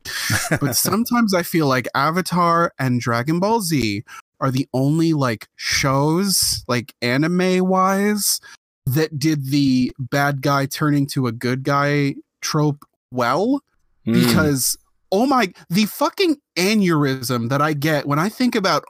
But 0.61 0.75
sometimes 0.75 1.33
I 1.33 1.43
feel 1.43 1.67
like 1.67 1.87
Avatar 1.95 2.73
and 2.79 2.99
Dragon 2.99 3.39
Ball 3.39 3.61
Z 3.61 4.03
are 4.39 4.51
the 4.51 4.67
only 4.73 5.13
like 5.13 5.47
shows, 5.55 6.63
like 6.67 6.93
anime 7.01 7.67
wise, 7.67 8.39
that 8.85 9.17
did 9.17 9.47
the 9.51 9.91
bad 9.97 10.41
guy 10.41 10.65
turning 10.65 11.07
to 11.07 11.27
a 11.27 11.31
good 11.31 11.63
guy 11.63 12.15
trope 12.41 12.83
well 13.11 13.61
Hmm. 14.05 14.13
because 14.13 14.77
oh 15.11 15.25
my 15.25 15.53
the 15.69 15.85
fucking 15.85 16.37
aneurysm 16.57 17.49
that 17.49 17.61
I 17.61 17.73
get 17.73 18.05
when 18.05 18.19
I 18.19 18.27
think 18.27 18.53
about 18.55 18.83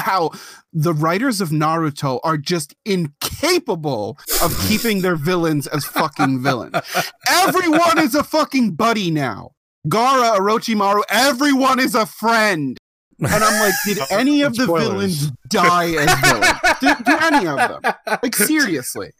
how 0.00 0.30
the 0.72 0.92
writers 0.94 1.40
of 1.40 1.50
Naruto 1.50 2.20
are 2.24 2.36
just 2.36 2.74
incapable 2.84 4.18
of 4.42 4.56
keeping 4.68 5.02
their 5.02 5.16
villains 5.16 5.66
as 5.66 5.84
fucking 5.84 6.42
villains. 6.42 6.74
Everyone 7.28 7.98
is 7.98 8.14
a 8.14 8.24
fucking 8.24 8.72
buddy 8.74 9.10
now. 9.10 9.52
Gaara, 9.88 10.36
Orochimaru, 10.36 11.02
everyone 11.08 11.80
is 11.80 11.94
a 11.94 12.04
friend. 12.04 12.78
And 13.20 13.44
I'm 13.44 13.60
like, 13.60 13.74
did 13.84 13.98
any 14.10 14.42
of 14.42 14.54
the 14.56 14.64
Spoilers. 14.64 14.88
villains 14.88 15.30
die 15.48 15.90
as 15.92 16.20
villains? 16.20 16.78
Did, 16.80 17.04
do 17.04 17.18
any 17.20 17.46
of 17.46 17.56
them? 17.82 17.94
Like 18.22 18.34
seriously. 18.50 19.10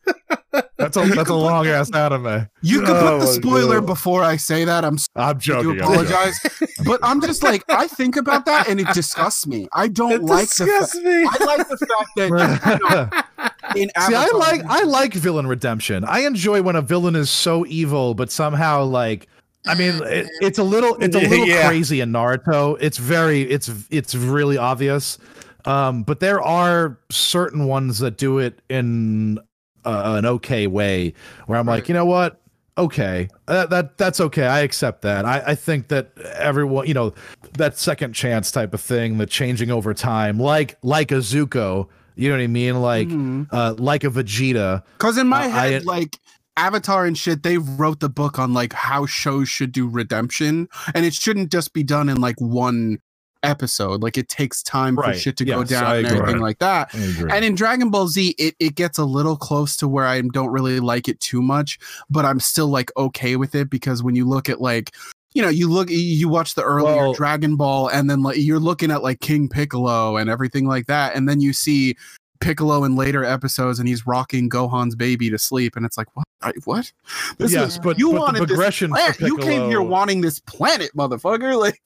That's 0.78 0.96
a 0.96 1.04
that's 1.04 1.30
a 1.30 1.34
long 1.34 1.66
ass 1.66 1.92
anime. 1.94 2.48
You 2.62 2.80
could 2.80 2.88
Oh 2.90 3.18
put 3.18 3.24
the 3.24 3.30
oh, 3.30 3.32
spoiler 3.32 3.80
God. 3.80 3.86
before 3.86 4.22
I 4.24 4.36
say 4.36 4.64
that. 4.64 4.84
I'm 4.84 4.96
I'm 5.14 5.28
I 5.30 5.32
joking. 5.34 5.62
do 5.62 5.70
I'm 5.70 5.78
joking. 5.78 5.92
apologize, 6.06 6.40
but 6.84 7.00
I'm 7.02 7.20
just 7.20 7.42
like 7.42 7.62
I 7.68 7.86
think 7.86 8.16
about 8.16 8.46
that 8.46 8.68
and 8.68 8.80
it 8.80 8.88
disgusts 8.94 9.46
me. 9.46 9.68
I 9.72 9.88
don't 9.88 10.12
It 10.12 10.22
like 10.22 10.48
the 10.48 10.64
disgusts 10.64 10.96
me. 10.96 11.24
I 11.28 11.44
like 11.44 11.68
the 11.68 11.76
fact 11.76 12.10
that 12.16 12.80
you 12.80 12.88
know, 12.88 13.82
in 13.82 13.90
See, 14.06 14.14
I 14.14 14.28
like 14.34 14.62
I 14.66 14.82
like 14.84 15.14
villain 15.14 15.46
redemption. 15.46 16.04
I 16.04 16.20
enjoy 16.20 16.62
when 16.62 16.74
a 16.76 16.82
villain 16.82 17.14
is 17.16 17.30
so 17.30 17.64
evil, 17.66 18.14
but 18.14 18.32
somehow 18.32 18.84
like 18.84 19.28
I 19.66 19.74
mean, 19.74 19.94
it, 20.04 20.28
it's 20.40 20.58
a 20.58 20.62
little 20.64 20.96
it's 20.96 21.14
a 21.16 21.20
little 21.20 21.46
Yeah. 21.46 21.66
crazy 21.68 22.00
in 22.00 22.12
Naruto. 22.12 22.76
It's 22.80 22.98
very 22.98 23.42
it's 23.42 23.70
it's 23.90 24.14
really 24.14 24.56
obvious. 24.58 25.18
Um, 25.66 26.02
but 26.04 26.20
there 26.20 26.40
are 26.40 26.98
certain 27.10 27.66
ones 27.66 27.98
that 27.98 28.16
do 28.16 28.38
it 28.38 28.60
in 28.70 29.38
uh, 29.84 30.14
an 30.18 30.24
okay 30.26 30.66
way, 30.66 31.12
where 31.46 31.58
I'm 31.58 31.66
like, 31.66 31.86
you 31.88 31.94
know 31.94 32.06
what? 32.06 32.40
Okay, 32.78 33.28
that, 33.46 33.68
that 33.68 33.98
that's 33.98 34.20
okay. 34.20 34.46
I 34.46 34.60
accept 34.60 35.02
that. 35.02 35.26
I, 35.26 35.42
I 35.48 35.54
think 35.54 35.88
that 35.88 36.12
everyone, 36.36 36.86
you 36.86 36.94
know, 36.94 37.12
that 37.58 37.76
second 37.76 38.14
chance 38.14 38.50
type 38.50 38.72
of 38.72 38.80
thing, 38.80 39.18
the 39.18 39.26
changing 39.26 39.70
over 39.70 39.92
time, 39.92 40.38
like 40.38 40.78
like 40.82 41.10
a 41.12 41.16
Zuko. 41.16 41.88
You 42.16 42.28
know 42.30 42.36
what 42.36 42.42
I 42.42 42.46
mean? 42.46 42.80
Like 42.80 43.08
Mhm. 43.08 43.46
uh, 43.50 43.74
like 43.78 44.04
a 44.04 44.08
Vegeta. 44.08 44.82
Cause 44.98 45.18
in 45.18 45.26
my 45.28 45.44
Uh, 45.44 45.48
I- 45.50 45.68
head, 45.72 45.84
like 45.84 46.16
Avatar 46.60 47.06
and 47.06 47.16
shit, 47.16 47.42
they 47.42 47.58
wrote 47.58 48.00
the 48.00 48.08
book 48.10 48.38
on 48.38 48.52
like 48.52 48.72
how 48.72 49.06
shows 49.06 49.48
should 49.48 49.72
do 49.72 49.88
redemption, 49.88 50.68
and 50.94 51.04
it 51.06 51.14
shouldn't 51.14 51.50
just 51.50 51.72
be 51.72 51.82
done 51.82 52.08
in 52.08 52.20
like 52.20 52.40
one 52.40 52.98
episode. 53.42 54.02
Like 54.02 54.18
it 54.18 54.28
takes 54.28 54.62
time 54.62 54.96
for 54.96 55.02
shit 55.18 55.36
to 55.38 55.44
go 55.46 55.60
down 55.70 55.84
and 56.04 56.06
everything 56.20 56.40
like 56.42 56.58
that. 56.58 56.92
And 57.34 57.44
in 57.44 57.54
Dragon 57.54 57.90
Ball 57.90 58.06
Z, 58.08 58.34
it, 58.38 58.54
it 58.58 58.74
gets 58.74 58.98
a 58.98 59.04
little 59.04 59.36
close 59.36 59.76
to 59.78 59.88
where 59.88 60.04
I 60.06 60.20
don't 60.20 60.50
really 60.50 60.78
like 60.80 61.08
it 61.08 61.18
too 61.20 61.40
much, 61.40 61.78
but 62.10 62.24
I'm 62.26 62.38
still 62.40 62.68
like 62.68 62.90
okay 62.98 63.36
with 63.36 63.54
it 63.54 63.70
because 63.70 64.02
when 64.02 64.14
you 64.14 64.28
look 64.28 64.50
at 64.50 64.60
like, 64.60 64.90
you 65.32 65.40
know, 65.40 65.48
you 65.48 65.70
look, 65.70 65.88
you 65.90 66.28
watch 66.28 66.54
the 66.54 66.62
earlier 66.62 66.96
Well- 66.96 67.12
Dragon 67.14 67.56
Ball, 67.56 67.88
and 67.88 68.10
then 68.10 68.22
like 68.22 68.36
you're 68.36 68.58
looking 68.60 68.90
at 68.90 69.02
like 69.02 69.20
King 69.20 69.48
Piccolo 69.48 70.18
and 70.18 70.28
everything 70.28 70.66
like 70.66 70.86
that, 70.86 71.16
and 71.16 71.26
then 71.26 71.40
you 71.40 71.54
see 71.54 71.96
Piccolo 72.40 72.84
in 72.84 72.96
later 72.96 73.24
episodes, 73.24 73.78
and 73.78 73.88
he's 73.88 74.06
rocking 74.06 74.50
Gohan's 74.50 74.96
baby 74.96 75.30
to 75.30 75.38
sleep, 75.38 75.76
and 75.76 75.86
it's 75.86 75.96
like, 75.96 76.08
what? 76.14 76.26
I, 76.42 76.52
what? 76.64 76.90
This 77.38 77.52
yes, 77.52 77.72
is- 77.72 77.78
but, 77.78 77.98
you 77.98 78.12
but 78.12 78.20
wanted 78.20 78.40
this 78.42 78.48
progression 78.48 78.90
for 78.90 78.96
planet. 78.96 79.20
You 79.20 79.36
came 79.38 79.68
here 79.68 79.82
wanting 79.82 80.20
this 80.22 80.40
planet, 80.40 80.90
motherfucker. 80.96 81.50
Like, 81.60 81.80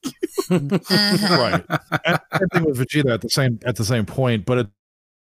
Mhm. 0.48 1.28
right. 1.30 1.64
And 2.04 2.20
same 2.38 2.48
thing 2.52 2.64
with 2.64 2.78
Vegeta 2.78 3.14
at 3.14 3.20
the 3.20 3.30
same 3.30 3.58
at 3.64 3.76
the 3.76 3.84
same 3.84 4.04
point, 4.06 4.44
but 4.44 4.58
it, 4.58 4.66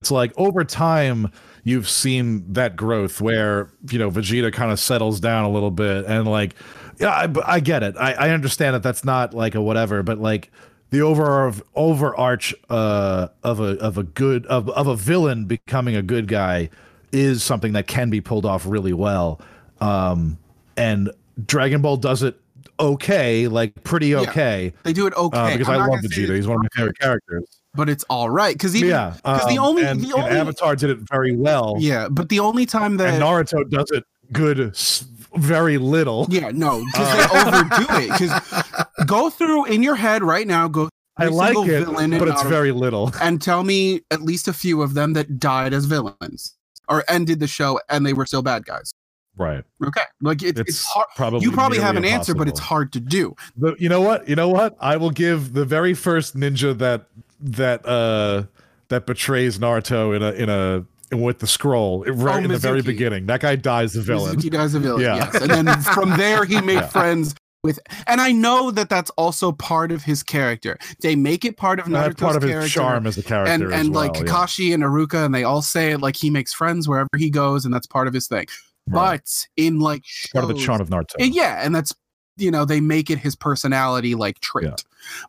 it's 0.01 0.09
like 0.11 0.31
over 0.37 0.63
time 0.63 1.31
you've 1.63 1.89
seen 1.89 2.51
that 2.53 2.75
growth 2.75 3.19
where 3.21 3.69
you 3.89 3.99
know 3.99 4.09
Vegeta 4.09 4.51
kind 4.53 4.71
of 4.71 4.79
settles 4.79 5.19
down 5.19 5.43
a 5.43 5.49
little 5.49 5.71
bit, 5.71 6.05
and 6.05 6.27
like 6.27 6.55
yeah, 6.99 7.09
I, 7.09 7.55
I 7.55 7.59
get 7.59 7.83
it. 7.83 7.95
I, 7.99 8.13
I 8.13 8.29
understand 8.29 8.75
that 8.75 8.83
that's 8.83 9.03
not 9.03 9.33
like 9.33 9.53
a 9.55 9.61
whatever, 9.61 10.01
but 10.03 10.19
like 10.19 10.51
the 10.91 11.01
over 11.01 11.51
overarch 11.75 12.53
uh, 12.69 13.27
of 13.43 13.59
a 13.59 13.77
of 13.79 13.97
a 13.97 14.03
good 14.03 14.45
of 14.47 14.69
of 14.69 14.87
a 14.87 14.95
villain 14.95 15.45
becoming 15.45 15.95
a 15.95 16.01
good 16.01 16.27
guy 16.27 16.69
is 17.11 17.43
something 17.43 17.73
that 17.73 17.87
can 17.87 18.09
be 18.09 18.21
pulled 18.21 18.45
off 18.45 18.65
really 18.65 18.93
well. 18.93 19.39
Um, 19.79 20.37
and 20.77 21.11
Dragon 21.45 21.81
Ball 21.81 21.97
does 21.97 22.23
it 22.23 22.39
okay, 22.79 23.47
like 23.47 23.83
pretty 23.83 24.15
okay. 24.15 24.73
they 24.83 24.93
do 24.93 25.07
it 25.07 25.13
okay. 25.15 25.37
Uh, 25.37 25.51
because 25.57 25.69
I'm 25.69 25.81
I 25.81 25.85
love 25.87 25.99
Vegeta. 26.01 26.35
He's 26.35 26.47
one 26.47 26.57
of 26.57 26.63
my 26.63 26.69
favorite 26.75 26.99
characters. 26.99 27.45
But 27.73 27.87
it's 27.89 28.03
all 28.09 28.29
right 28.29 28.53
because 28.53 28.75
even 28.75 28.89
yeah, 28.89 29.15
'cause 29.23 29.47
the 29.47 29.57
um, 29.57 29.65
only- 29.65 29.85
and, 29.85 30.01
the 30.01 30.13
only- 30.13 30.29
Avatar 30.31 30.75
did 30.75 30.89
it 30.89 30.99
very 31.09 31.35
well. 31.35 31.75
yeah, 31.79 32.09
but 32.09 32.27
the 32.29 32.39
only 32.39 32.65
time 32.65 32.97
that 32.97 33.13
and 33.13 33.23
Naruto 33.23 33.69
does 33.69 33.89
it 33.91 34.03
good, 34.33 34.59
s- 34.59 35.05
very 35.35 35.77
little. 35.77 36.27
Yeah, 36.29 36.51
no, 36.53 36.83
because 36.85 37.07
Uh, 37.07 37.15
they 37.15 37.39
overdo 37.39 38.13
it. 38.13 38.19
Because 38.19 38.85
go 39.05 39.29
through 39.29 39.65
in 39.65 39.83
your 39.83 39.95
head 39.95 40.21
right 40.21 40.45
now. 40.45 40.67
Go. 40.67 40.89
I 41.17 41.27
like 41.27 41.55
it, 41.67 41.85
but 42.19 42.27
it's 42.27 42.43
very 42.43 42.71
little. 42.71 43.11
and 43.21 43.41
tell 43.41 43.63
me 43.63 44.01
at 44.11 44.21
least 44.21 44.47
a 44.47 44.53
few 44.53 44.81
of 44.81 44.93
them 44.93 45.13
that 45.13 45.39
died 45.39 45.73
as 45.73 45.85
villains 45.85 46.55
or 46.91 47.03
ended 47.07 47.39
the 47.39 47.47
show 47.47 47.79
and 47.89 48.05
they 48.05 48.13
were 48.13 48.25
still 48.27 48.43
bad 48.43 48.65
guys. 48.65 48.91
Right. 49.37 49.63
Okay, 49.83 50.01
like 50.21 50.43
it, 50.43 50.59
it's, 50.59 50.69
It's, 50.69 50.85
hard. 50.85 51.07
probably 51.15 51.39
You 51.41 51.51
probably 51.53 51.79
have 51.79 51.95
an 51.95 52.03
answer, 52.05 52.35
but 52.35 52.47
it's 52.49 52.59
hard 52.59 52.91
to 52.93 52.99
do. 52.99 53.33
The, 53.57 53.75
you 53.79 53.87
know 53.89 54.01
what? 54.01 54.27
You 54.27 54.35
know 54.35 54.49
what? 54.49 54.75
I 54.79 54.97
will 54.97 55.09
give 55.09 55.53
the 55.53 55.63
very 55.65 55.93
first 55.93 56.35
ninja 56.35 56.77
that 56.77 57.05
that 57.39 57.83
uh 57.87 58.43
that 58.89 59.05
betrays 59.07 59.57
Naruto 59.57 60.15
in 60.15 60.21
a 60.21 60.31
in 60.33 60.49
a 60.49 61.15
with 61.15 61.39
the 61.39 61.47
scroll 61.47 62.03
right 62.05 62.43
in 62.43 62.51
the 62.51 62.57
very 62.57 62.81
beginning. 62.81 63.25
That 63.25 63.39
guy 63.41 63.55
dies 63.55 63.93
the 63.93 64.01
villain. 64.01 64.39
He 64.39 64.49
dies 64.49 64.75
a 64.75 64.79
villain. 64.79 65.01
Yeah. 65.01 65.15
Yes, 65.15 65.41
and 65.41 65.49
then 65.49 65.81
from 65.81 66.09
there 66.17 66.43
he 66.45 66.59
made 66.71 66.75
Yeah. 66.75 66.87
friends 66.87 67.33
with. 67.63 67.79
And 68.07 68.19
I 68.21 68.31
know 68.31 68.71
that 68.71 68.89
that's 68.89 69.09
also 69.11 69.51
part 69.51 69.91
of 69.91 70.03
his 70.03 70.23
character. 70.23 70.77
They 71.01 71.15
make 71.15 71.45
it 71.45 71.57
part 71.57 71.79
of 71.79 71.85
Naruto's 71.85 72.15
part 72.15 72.35
of 72.35 72.41
his 72.41 72.51
character. 72.51 72.69
charm 72.69 73.07
as 73.07 73.17
a 73.17 73.23
character. 73.23 73.51
and 73.53 73.73
and 73.73 73.93
like 73.93 74.13
well, 74.13 74.25
yeah. 74.25 74.31
Kakashi 74.31 74.73
and 74.73 74.83
Iruka, 74.83 75.25
and 75.25 75.33
they 75.33 75.43
all 75.43 75.61
say 75.61 75.91
it 75.91 76.01
like 76.01 76.15
he 76.15 76.29
makes 76.29 76.53
friends 76.53 76.87
wherever 76.87 77.09
he 77.17 77.29
goes, 77.29 77.65
and 77.65 77.73
that's 77.73 77.87
part 77.87 78.07
of 78.07 78.13
his 78.13 78.27
thing. 78.27 78.47
Right. 78.87 79.19
But 79.21 79.47
in 79.57 79.79
like 79.79 80.03
part 80.33 80.43
of 80.43 80.49
the 80.49 80.55
charm 80.55 80.81
of 80.81 80.89
Naruto. 80.89 81.21
Uh, 81.21 81.25
Yeah, 81.25 81.63
and 81.63 81.73
that's 81.75 81.93
you 82.37 82.49
know 82.49 82.65
they 82.65 82.81
make 82.81 83.09
it 83.09 83.19
his 83.19 83.35
personality 83.35 84.15
like 84.15 84.39
trait, 84.39 84.65
Yeah. 84.65 84.75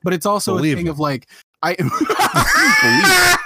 but 0.02 0.14
it's 0.14 0.26
also 0.26 0.56
Believe 0.56 0.74
a 0.74 0.76
thing 0.76 0.84
me. 0.86 0.90
of 0.90 0.98
like 0.98 1.28
I. 1.62 1.76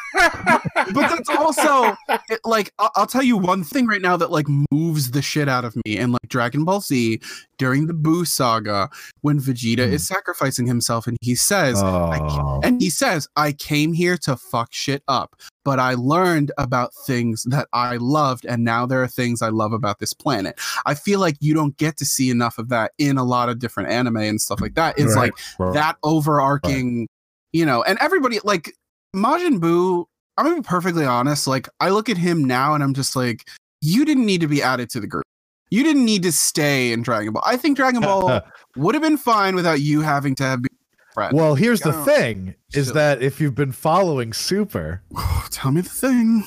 but 0.92 1.08
that's 1.08 1.28
also 1.30 1.96
it- 2.28 2.40
like 2.44 2.72
I'll, 2.78 2.90
I'll 2.96 3.06
tell 3.06 3.22
you 3.22 3.36
one 3.36 3.64
thing 3.64 3.86
right 3.86 4.00
now 4.02 4.16
that 4.16 4.30
like 4.30 4.46
moves 4.70 5.10
the 5.10 5.22
shit 5.22 5.48
out 5.48 5.64
of 5.64 5.74
me 5.84 5.96
and 5.98 6.12
like 6.12 6.28
Dragon 6.28 6.64
Ball 6.64 6.80
Z 6.80 7.20
during 7.58 7.86
the 7.86 7.94
Buu 7.94 8.26
saga 8.26 8.88
when 9.22 9.40
Vegeta 9.40 9.86
Hmm. 9.86 9.92
is 9.94 10.06
sacrificing 10.06 10.66
himself 10.66 11.06
and 11.06 11.16
he 11.20 11.34
says 11.34 11.80
Oh, 11.82 12.60
and 12.62 12.80
he 12.80 12.90
says, 12.90 13.28
I 13.36 13.52
came 13.52 13.92
here 13.92 14.16
to 14.18 14.36
fuck 14.36 14.68
shit 14.72 15.02
up, 15.08 15.36
but 15.64 15.78
I 15.78 15.94
learned 15.94 16.52
about 16.58 16.90
things 17.06 17.42
that 17.44 17.68
I 17.72 17.96
loved, 17.96 18.44
and 18.46 18.64
now 18.64 18.86
there 18.86 19.02
are 19.02 19.08
things 19.08 19.42
I 19.42 19.48
love 19.48 19.72
about 19.72 19.98
this 19.98 20.12
planet. 20.12 20.58
I 20.84 20.94
feel 20.94 21.20
like 21.20 21.36
you 21.40 21.54
don't 21.54 21.76
get 21.76 21.96
to 21.98 22.04
see 22.04 22.30
enough 22.30 22.58
of 22.58 22.68
that 22.68 22.92
in 22.98 23.16
a 23.18 23.24
lot 23.24 23.48
of 23.48 23.58
different 23.58 23.90
anime 23.90 24.16
and 24.18 24.40
stuff 24.40 24.60
like 24.60 24.74
that. 24.74 24.98
It's 24.98 25.14
Right. 25.16 25.32
like 25.32 25.34
right. 25.58 25.74
that 25.74 25.96
overarching, 26.02 27.08
you 27.52 27.64
know, 27.66 27.82
and 27.82 27.98
everybody 28.00 28.38
like 28.44 28.72
Majin 29.14 29.58
Buu. 29.60 30.04
I'm 30.38 30.44
gonna 30.44 30.56
be 30.56 30.62
perfectly 30.62 31.04
honest. 31.04 31.46
Like, 31.46 31.68
I 31.80 31.90
look 31.90 32.08
at 32.08 32.16
him 32.18 32.44
now 32.44 32.74
and 32.74 32.82
I'm 32.82 32.94
just 32.94 33.16
like, 33.16 33.48
you 33.80 34.04
didn't 34.04 34.26
need 34.26 34.40
to 34.42 34.48
be 34.48 34.62
added 34.62 34.90
to 34.90 35.00
the 35.00 35.06
group. 35.06 35.24
You 35.70 35.82
didn't 35.82 36.04
need 36.04 36.22
to 36.22 36.32
stay 36.32 36.92
in 36.92 37.02
Dragon 37.02 37.32
Ball. 37.32 37.42
I 37.44 37.56
think 37.56 37.76
Dragon 37.76 38.00
Ball 38.02 38.40
would 38.76 38.94
have 38.94 39.02
been 39.02 39.16
fine 39.16 39.54
without 39.54 39.80
you 39.80 40.00
having 40.02 40.34
to 40.36 40.44
have 40.44 40.62
been 40.62 40.70
friend. 41.12 41.36
Well, 41.36 41.54
here's 41.54 41.80
the 41.80 41.94
Oh, 41.96 42.04
thing: 42.04 42.54
is 42.74 42.88
so- 42.88 42.92
that 42.94 43.22
if 43.22 43.40
you've 43.40 43.54
been 43.54 43.72
following 43.72 44.32
Super, 44.32 45.02
Tell 45.50 45.72
me 45.72 45.80
the 45.80 45.88
thing. 45.88 46.44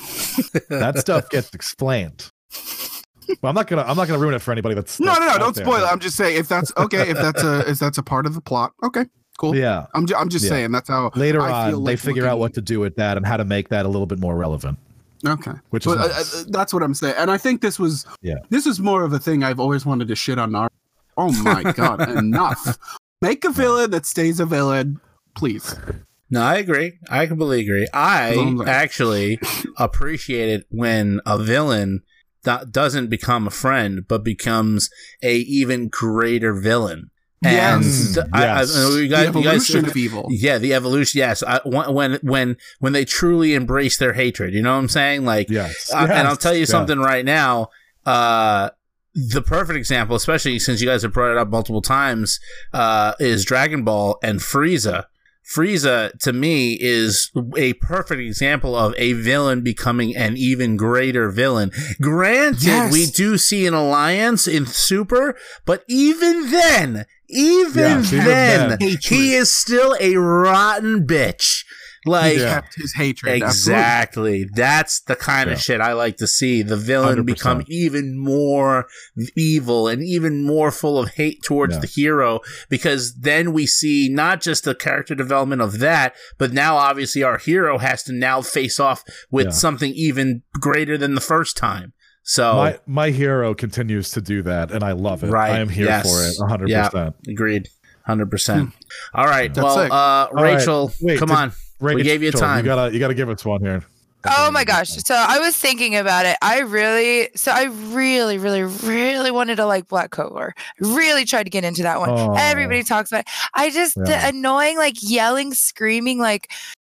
that 0.70 0.98
stuff 0.98 1.28
gets 1.30 1.52
explained. 1.54 2.30
Well, 3.42 3.50
I'm 3.50 3.54
not 3.54 3.66
gonna 3.68 3.82
I'm 3.82 3.96
not 3.96 4.08
gonna 4.08 4.18
ruin 4.18 4.34
it 4.34 4.40
for 4.42 4.52
anybody 4.52 4.74
that's 4.74 4.98
No, 4.98 5.06
that's 5.06 5.20
no, 5.20 5.26
no, 5.26 5.32
out 5.34 5.38
don't 5.40 5.54
there, 5.54 5.64
spoil 5.64 5.82
it. 5.84 5.86
I'm 5.86 6.00
just 6.00 6.16
saying 6.16 6.36
if 6.36 6.48
that's 6.48 6.72
okay, 6.76 7.10
if 7.10 7.16
that's 7.16 7.42
a 7.42 7.68
if 7.70 7.78
that's 7.78 7.98
a 7.98 8.02
part 8.02 8.26
of 8.26 8.34
the 8.34 8.40
plot, 8.40 8.72
okay, 8.82 9.04
cool. 9.40 9.56
Yeah. 9.56 9.86
I'm 9.94 10.06
ju- 10.06 10.14
I'm 10.16 10.28
just 10.28 10.44
Yeah. 10.44 10.50
saying 10.50 10.72
that's 10.72 10.88
how 10.88 11.10
Later 11.16 11.40
I 11.40 11.70
feel 11.70 11.78
on, 11.78 11.84
they 11.84 11.96
figure 11.96 12.26
out 12.26 12.38
what 12.38 12.54
to 12.54 12.60
do 12.60 12.78
with 12.78 12.96
that 12.96 13.16
and 13.16 13.24
how 13.26 13.36
to 13.36 13.44
make 13.44 13.70
that 13.70 13.86
a 13.86 13.88
little 13.88 14.06
bit 14.06 14.18
more 14.20 14.36
relevant, 14.36 14.78
okay. 15.26 15.52
which 15.70 15.84
But 15.84 15.98
uh, 15.98 16.06
nice. 16.08 16.34
uh, 16.42 16.44
that's 16.50 16.72
what 16.74 16.82
I'm 16.82 16.94
saying, 16.94 17.14
and 17.18 17.30
I 17.30 17.38
think 17.38 17.60
this 17.62 17.78
was 17.78 18.06
Yeah. 18.22 18.36
this 18.50 18.66
is 18.66 18.78
more 18.80 19.02
of 19.04 19.12
a 19.12 19.18
thing 19.18 19.42
I've 19.42 19.58
always 19.60 19.84
wanted 19.86 20.08
to 20.08 20.14
shit 20.16 20.38
on 20.38 20.50
Naruto. 20.52 20.68
Oh 21.16 21.32
my 21.42 21.62
god, 21.72 22.08
enough! 22.08 22.78
Make 23.22 23.44
a 23.44 23.50
villain 23.50 23.90
that 23.90 24.06
stays 24.06 24.38
a 24.40 24.46
villain, 24.46 25.00
please. 25.34 25.74
No, 26.30 26.42
I 26.42 26.56
agree. 26.56 26.98
I 27.10 27.26
completely 27.26 27.62
agree. 27.62 27.88
I 27.92 28.30
As 28.30 28.60
I- 28.68 28.70
actually 28.70 29.40
appreciate 29.78 30.48
it 30.48 30.66
when 30.70 31.20
a 31.26 31.36
villain 31.38 32.02
that 32.44 32.70
doesn't 32.72 33.08
become 33.10 33.46
a 33.46 33.50
friend, 33.50 34.04
but 34.08 34.22
becomes 34.24 34.88
a 35.22 35.36
even 35.36 35.88
greater 35.88 36.54
villain. 36.54 37.10
And 37.42 37.84
Yes. 37.84 38.14
th- 38.14 38.26
I, 38.34 38.38
I, 38.38 38.60
Yes. 38.60 38.76
I 38.76 38.80
know 38.80 38.88
you 38.96 39.02
The 39.02 39.08
guys, 39.08 39.26
you 39.26 39.32
guys 39.32 39.46
evolution 39.70 39.84
of 39.86 39.96
evil. 39.96 40.26
yeah, 40.30 40.58
the 40.58 40.74
evolution. 40.74 41.18
Yes, 41.18 41.42
I, 41.42 41.60
when 41.64 42.18
when 42.22 42.56
when 42.80 42.92
they 42.92 43.04
truly 43.06 43.54
embrace 43.54 43.96
their 43.96 44.12
hatred, 44.12 44.52
you 44.52 44.60
know 44.62 44.72
what 44.74 44.78
I'm 44.80 44.88
saying? 44.90 45.24
Like, 45.24 45.48
yes. 45.48 45.90
uh, 45.92 46.06
and 46.10 46.28
I'll 46.28 46.36
tell 46.36 46.52
you 46.54 46.60
Yeah. 46.60 46.64
something 46.66 46.98
right 46.98 47.24
now. 47.24 47.68
Uh, 48.04 48.70
the 49.14 49.40
perfect 49.42 49.76
example, 49.76 50.16
especially 50.16 50.58
since 50.58 50.80
you 50.80 50.86
guys 50.86 51.02
have 51.02 51.12
brought 51.14 51.32
it 51.32 51.38
up 51.38 51.48
multiple 51.48 51.82
times, 51.82 52.38
uh, 52.74 53.14
is 53.18 53.44
Dragon 53.44 53.84
Ball 53.84 54.18
and 54.22 54.40
Frieza. 54.40 55.04
Frieza, 55.52 56.16
to 56.20 56.32
me, 56.32 56.74
is 56.80 57.32
a 57.56 57.72
perfect 57.74 58.20
example 58.20 58.76
of 58.76 58.94
a 58.96 59.14
villain 59.14 59.62
becoming 59.64 60.14
an 60.14 60.36
even 60.36 60.76
greater 60.76 61.28
villain. 61.30 61.72
Granted, 62.00 62.62
Yes. 62.62 62.92
we 62.92 63.06
do 63.06 63.36
see 63.36 63.66
an 63.66 63.74
alliance 63.74 64.46
in 64.46 64.64
Super, 64.66 65.36
but 65.66 65.82
even 65.88 66.52
then, 66.52 67.04
even 67.30 67.82
Yes, 67.82 68.12
even 68.12 68.24
then, 68.26 68.78
then. 68.78 68.98
he 69.02 69.34
is 69.34 69.52
still 69.52 69.96
a 70.00 70.16
rotten 70.16 71.06
bitch. 71.06 71.64
Like, 72.06 72.32
He 72.32 72.38
kept 72.38 72.76
his 72.76 72.94
hatred. 72.94 73.42
absolutely. 73.42 73.80
Exactly. 73.82 74.48
That's 74.54 75.00
the 75.00 75.16
kind 75.16 75.50
of 75.50 75.60
shit 75.60 75.82
I 75.82 75.92
like 75.92 76.16
to 76.16 76.26
see. 76.26 76.62
The 76.62 76.78
villain 76.78 77.18
100%. 77.18 77.26
become 77.26 77.62
even 77.68 78.18
more 78.18 78.86
evil 79.36 79.86
and 79.86 80.02
even 80.02 80.42
more 80.42 80.70
full 80.70 80.98
of 80.98 81.10
hate 81.10 81.42
towards 81.42 81.74
Yeah. 81.74 81.80
the 81.80 81.86
hero 81.86 82.40
because 82.70 83.16
then 83.16 83.52
we 83.52 83.66
see 83.66 84.08
not 84.08 84.40
just 84.40 84.64
the 84.64 84.74
character 84.74 85.14
development 85.14 85.60
of 85.60 85.78
that, 85.80 86.14
but 86.38 86.54
now 86.54 86.76
obviously 86.76 87.22
our 87.22 87.36
hero 87.36 87.76
has 87.76 88.02
to 88.04 88.14
now 88.14 88.40
face 88.40 88.80
off 88.80 89.04
with 89.30 89.48
Yeah. 89.48 89.52
something 89.52 89.92
even 89.94 90.40
greater 90.54 90.96
than 90.96 91.14
the 91.14 91.20
first 91.20 91.54
time. 91.58 91.92
So, 92.22 92.54
My 92.54 92.78
my 92.86 93.10
hero 93.10 93.54
continues 93.54 94.10
to 94.10 94.20
do 94.20 94.42
that, 94.42 94.70
and 94.70 94.84
I 94.84 94.92
love 94.92 95.24
it. 95.24 95.30
Right. 95.30 95.52
I 95.52 95.58
am 95.60 95.68
here 95.68 95.86
Yes. 95.86 96.08
for 96.08 96.24
it, 96.28 96.34
One 96.40 96.48
hundred 96.50 96.68
percent. 96.70 97.14
agreed. 97.28 97.68
100%. 98.08 98.72
All 99.14 99.26
right. 99.26 99.52
That's 99.54 99.64
well, 99.64 99.80
it. 99.80 99.90
uh, 99.92 100.28
right. 100.32 100.56
Rachel, 100.56 100.90
Wait, 101.00 101.18
come 101.18 101.28
did- 101.28 101.36
on. 101.36 101.52
We 101.80 102.02
gave 102.02 102.22
you 102.22 102.30
time. 102.32 102.58
You 102.64 102.70
gotta 102.70 102.92
you 102.92 102.98
gotta 102.98 103.14
give 103.14 103.28
us 103.30 103.44
one 103.44 103.60
here. 103.62 103.82
Oh 104.28 104.50
my 104.50 104.64
gosh. 104.64 104.90
So 104.90 105.14
I 105.14 105.38
was 105.38 105.56
thinking 105.56 105.96
about 105.96 106.26
it. 106.26 106.36
I 106.42 106.58
really, 106.60 107.30
so 107.36 107.52
I 107.52 107.64
really, 107.92 108.36
really, 108.36 108.62
really 108.64 109.30
wanted 109.30 109.56
to 109.56 109.64
like 109.64 109.88
Black 109.88 110.10
Clover. 110.10 110.54
Really 110.78 111.24
tried 111.24 111.44
to 111.44 111.50
get 111.50 111.64
into 111.64 111.82
that 111.84 112.00
one. 112.00 112.10
Oh. 112.10 112.34
Everybody 112.36 112.82
talks 112.82 113.10
about 113.10 113.20
it. 113.20 113.28
I 113.54 113.70
just, 113.70 113.96
Yeah. 113.96 114.04
the 114.04 114.28
annoying, 114.36 114.76
like 114.76 114.96
yelling, 115.00 115.54
screaming, 115.54 116.18
like 116.18 116.52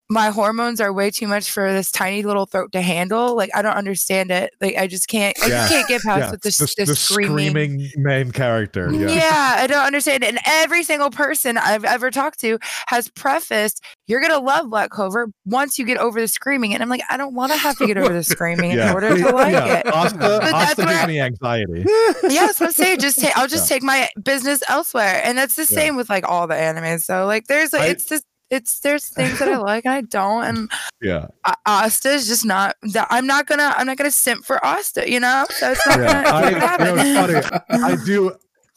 my 0.09 0.29
hormones 0.29 0.79
are 0.81 0.91
way 0.93 1.09
too 1.09 1.27
much 1.27 1.49
for 1.49 1.71
this 1.71 1.89
tiny 1.89 2.23
little 2.23 2.45
throat 2.45 2.71
to 2.73 2.81
handle. 2.81 3.35
Like 3.35 3.49
I 3.55 3.61
don't 3.61 3.75
understand 3.75 4.31
it. 4.31 4.51
Like 4.61 4.75
I 4.77 4.85
just 4.85 5.07
can't, 5.07 5.35
I 5.41 5.47
Yeah. 5.47 5.53
just 5.61 5.71
can't 5.71 5.87
get 5.87 6.01
past 6.03 6.19
Yeah, 6.19 6.31
with 6.31 6.41
this, 6.41 6.57
the, 6.57 6.73
this 6.77 6.89
the 6.89 6.95
screaming. 6.95 7.49
screaming 7.79 7.91
main 7.95 8.31
character. 8.31 8.91
Yeah. 8.93 9.07
Yeah. 9.07 9.55
I 9.59 9.65
don't 9.65 9.85
understand 9.85 10.23
it. 10.23 10.27
And 10.29 10.39
every 10.45 10.83
single 10.83 11.09
person 11.09 11.57
I've 11.57 11.85
ever 11.85 12.11
talked 12.11 12.39
to 12.41 12.59
has 12.87 13.09
prefaced, 13.09 13.83
you're 14.07 14.19
going 14.21 14.33
to 14.33 14.39
love 14.39 14.69
Black 14.69 14.89
Clover 14.91 15.29
once 15.45 15.79
you 15.79 15.85
get 15.85 15.97
over 15.97 16.19
the 16.19 16.27
screaming. 16.27 16.73
And 16.73 16.83
I'm 16.83 16.89
like, 16.89 17.01
I 17.09 17.17
don't 17.17 17.33
want 17.33 17.51
to 17.53 17.57
have 17.57 17.77
to 17.77 17.87
get 17.87 17.97
over 17.97 18.13
the 18.13 18.23
screaming 18.23 18.71
in 18.71 18.79
order 18.89 19.15
to 19.17 19.31
like 19.31 19.53
it. 19.55 19.87
Asta, 19.91 20.17
that's 20.19 20.53
Asta 20.79 20.85
gives 20.85 21.07
me 21.07 21.21
anxiety. 21.21 21.85
yeah, 22.23 22.45
that's 22.45 22.59
what 22.59 22.67
I'm 22.67 22.71
saying. 22.73 22.99
Just 22.99 23.19
take, 23.19 23.35
I'll 23.37 23.47
just 23.47 23.67
take 23.69 23.81
my 23.81 24.09
business 24.21 24.61
elsewhere, 24.69 25.21
and 25.23 25.37
that's 25.37 25.55
the 25.55 25.65
same 25.65 25.95
with 25.95 26.09
like 26.09 26.27
all 26.27 26.45
the 26.45 26.55
animes. 26.55 27.03
So 27.03 27.25
like, 27.25 27.45
there's 27.47 27.71
like, 27.73 27.81
I- 27.83 27.87
it's 27.87 28.05
just 28.05 28.25
it's 28.53 28.79
there's 28.79 29.07
things 29.07 29.39
that 29.39 29.47
I 29.49 29.57
like 29.71 29.85
and 29.85 29.93
I 29.93 30.01
don't, 30.01 30.43
and 30.45 30.71
Yeah. 31.01 31.27
A- 31.45 31.55
Asta 31.65 32.09
is 32.11 32.27
just 32.27 32.45
not. 32.45 32.75
that- 32.93 33.07
I'm 33.09 33.27
not 33.27 33.47
gonna 33.47 33.73
I'm 33.77 33.87
not 33.87 33.97
gonna 33.97 34.11
simp 34.11 34.45
for 34.45 34.63
Asta, 34.65 35.09
you 35.09 35.19
know. 35.19 35.45
So 35.49 35.71
it's 35.71 35.85
not 35.87 35.99
Yeah. 35.99 36.23
gonna, 36.23 36.35
I, 36.35 36.49
you 36.49 36.85
know, 36.85 36.95
it's 37.39 37.47
funny. 37.47 37.83
I 37.83 37.95
do. 38.05 38.35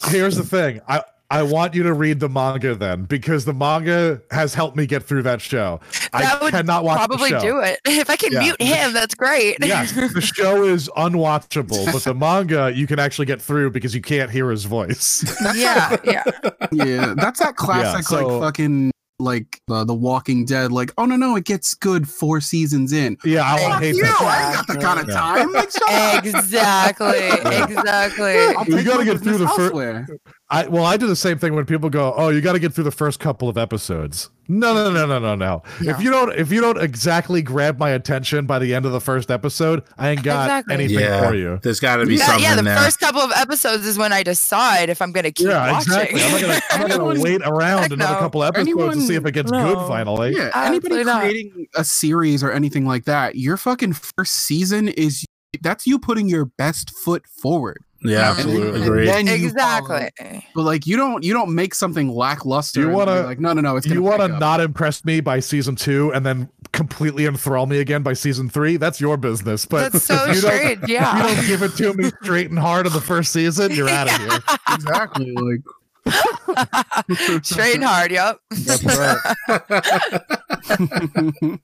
Here's 0.09 0.37
the 0.37 0.45
thing. 0.45 0.81
I 0.89 1.03
I 1.29 1.43
want 1.43 1.75
you 1.75 1.83
to 1.83 1.93
read 1.93 2.21
the 2.21 2.29
manga 2.29 2.77
then, 2.77 3.03
because 3.03 3.45
the 3.45 3.53
manga 3.53 4.23
has 4.31 4.55
helped 4.55 4.77
me 4.77 4.87
get 4.87 5.03
through 5.03 5.23
that 5.25 5.41
show. 5.41 5.81
That 6.13 6.23
I 6.41 6.41
would 6.45 6.53
cannot 6.53 6.85
watch 6.85 6.99
Probably 6.99 7.31
the 7.33 7.41
show. 7.41 7.47
do 7.47 7.59
it 7.61 7.81
if 7.85 8.09
I 8.09 8.15
can 8.15 8.31
Yeah. 8.33 8.41
mute 8.43 8.63
him. 8.63 8.93
That's 8.93 9.17
great. 9.17 9.57
yes, 9.61 9.91
the 9.93 10.21
show 10.21 10.63
is 10.63 10.89
unwatchable, 10.97 11.93
but 11.93 12.05
the 12.05 12.15
manga 12.15 12.71
you 12.73 12.87
can 12.87 13.01
actually 13.01 13.27
get 13.27 13.43
through 13.43 13.71
because 13.73 13.93
you 13.93 14.03
can't 14.03 14.31
hear 14.31 14.51
his 14.53 14.67
voice. 14.67 15.25
yeah, 15.57 15.97
yeah. 16.05 16.23
yeah, 16.71 17.15
that's 17.17 17.41
that 17.41 17.57
classic 17.57 18.05
so- 18.05 18.29
like 18.29 18.43
fucking 18.43 18.93
like 19.19 19.61
uh, 19.71 19.85
the 19.85 19.95
Walking 19.95 20.45
Dead. 20.45 20.73
Like, 20.73 20.93
oh 20.99 21.07
no, 21.07 21.17
no, 21.17 21.37
it 21.37 21.45
gets 21.45 21.75
good 21.75 22.09
four 22.09 22.41
seasons 22.41 22.93
in. 22.93 23.17
Yeah, 23.25 23.43
I 23.45 23.59
Fuck 23.59 23.69
would 23.75 23.83
hate 23.83 23.97
you, 23.97 24.03
that. 24.03 24.21
I 24.21 24.47
ain't 24.47 24.57
got 24.57 24.67
the 24.67 24.81
kind 24.81 25.01
of 25.01 25.09
Yeah. 25.09 25.15
time. 25.15 25.53
Like, 25.53 25.71
shut. 25.71 26.27
Exactly. 26.27 27.07
Exactly. 27.77 28.37
I'll 28.57 28.65
You 28.69 28.83
gotta 28.85 29.05
get 29.05 29.21
through 29.21 29.39
the 29.39 29.47
first. 29.49 29.61
elsewhere. 29.61 30.07
I 30.49 30.69
well, 30.69 30.85
I 30.85 30.97
do 30.97 31.09
the 31.09 31.17
same 31.17 31.39
thing 31.39 31.55
when 31.55 31.65
people 31.67 31.91
go, 31.91 32.15
"Oh, 32.17 32.29
you 32.29 32.41
got 32.41 32.53
to 32.53 32.61
get 32.61 32.73
through 32.73 32.85
the 32.85 32.93
first 32.93 33.19
couple 33.19 33.49
of 33.49 33.59
episodes." 33.59 34.31
No, 34.49 34.75
no, 34.75 34.93
no, 34.93 35.07
no, 35.07 35.19
no, 35.19 35.35
no. 35.35 35.63
No. 35.81 35.91
If 35.91 36.01
you 36.01 36.09
don't, 36.09 36.33
if 36.39 36.53
you 36.53 36.61
don't 36.61 36.81
exactly 36.81 37.43
grab 37.43 37.81
my 37.81 37.91
attention 37.91 38.47
by 38.47 38.61
the 38.61 38.77
end 38.77 38.87
of 38.87 38.93
the 38.93 39.01
first 39.01 39.29
episode, 39.29 39.83
I 39.99 40.11
ain't 40.11 40.23
got 40.23 40.45
Exactly. 40.45 40.75
anything 40.75 40.99
yeah, 41.01 41.27
for 41.29 41.35
you. 41.35 41.59
there's 41.65 41.81
got 41.81 41.97
to 41.97 42.07
be 42.07 42.15
Yeah, 42.15 42.27
something 42.27 42.45
yeah, 42.45 42.55
the 42.55 42.63
there. 42.63 42.77
first 42.79 43.01
couple 43.01 43.21
of 43.23 43.33
episodes 43.33 43.85
is 43.85 43.99
when 43.99 44.13
I 44.13 44.23
decide 44.23 44.89
if 44.89 45.03
I'm 45.03 45.11
going 45.11 45.25
to 45.25 45.33
keep 45.33 45.49
Yeah, 45.49 45.73
watching. 45.73 45.93
exactly. 45.95 46.23
I'm 46.23 46.31
not 46.31 46.41
gonna, 46.41 46.61
I'm 46.71 46.81
not 46.89 46.99
gonna 46.99 47.21
wait 47.25 47.41
around 47.45 47.83
Heck 47.83 47.91
another 47.91 48.13
no. 48.15 48.19
couple 48.21 48.45
episodes 48.45 48.95
to 48.95 49.01
see 49.01 49.15
if 49.17 49.27
it 49.27 49.33
gets 49.33 49.51
No. 49.51 49.75
good 49.75 49.89
finally. 49.89 50.37
Yeah, 50.37 50.51
anybody 50.55 50.95
Absolutely 51.01 51.05
not. 51.05 51.21
creating 51.23 51.67
a 51.75 51.83
series 51.83 52.45
or 52.45 52.53
anything 52.53 52.87
like 52.87 53.05
that, 53.07 53.35
your 53.35 53.57
fucking 53.57 53.95
first 53.95 54.33
season 54.33 54.87
is 54.87 55.25
that's 55.61 55.89
you 55.89 55.99
putting 55.99 56.29
your 56.29 56.45
best 56.45 56.91
foot 56.91 57.25
forward. 57.27 57.79
Yeah, 58.09 58.31
Absolutely. 58.31 58.83
agreed. 58.83 59.07
then 59.09 59.27
you 59.27 59.35
exactly. 59.35 60.09
follow. 60.19 60.41
But 60.55 60.63
like 60.63 60.87
you 60.87 60.97
don't 60.97 61.23
you 61.25 61.33
don't 61.33 61.55
make 61.55 61.75
something 61.75 62.09
lackluster. 62.09 62.81
You 62.81 62.89
wanna- 62.91 63.23
like 63.23 63.41
no 63.41 63.53
no 63.53 63.61
no 63.61 63.77
it's 63.77 63.87
You 63.87 64.03
want 64.03 64.21
to 64.21 64.29
not 64.29 64.61
impress 64.61 65.05
me 65.05 65.21
by 65.21 65.41
season 65.41 65.77
two 65.77 66.13
and 66.13 66.25
then 66.27 66.49
completely 66.73 67.27
enthrall 67.27 67.67
me 67.67 67.79
again 67.79 68.03
by 68.03 68.13
season 68.13 68.49
three? 68.49 68.77
That's 68.77 69.01
your 69.01 69.17
business. 69.17 69.65
But 69.67 69.93
That's 69.93 70.05
so 70.05 70.15
if 70.29 70.37
you 70.37 70.43
don't- 70.43 70.53
strange. 70.53 70.89
you 70.89 70.99
don't 70.99 71.47
give 71.47 71.63
it 71.63 71.75
to 71.77 71.95
me 71.95 72.11
straight 72.23 72.51
and 72.51 72.59
hard 72.59 72.87
in 72.87 72.93
the 72.93 73.01
first 73.01 73.33
season, 73.33 73.73
you're 73.73 73.89
out 73.89 74.09
of 74.09 74.17
here. 74.31 74.41
exactly 74.75 75.33
like 75.33 75.61
Straight 77.43 77.77
and 77.77 77.85
hard. 77.85 78.13
Yep. 78.13 78.39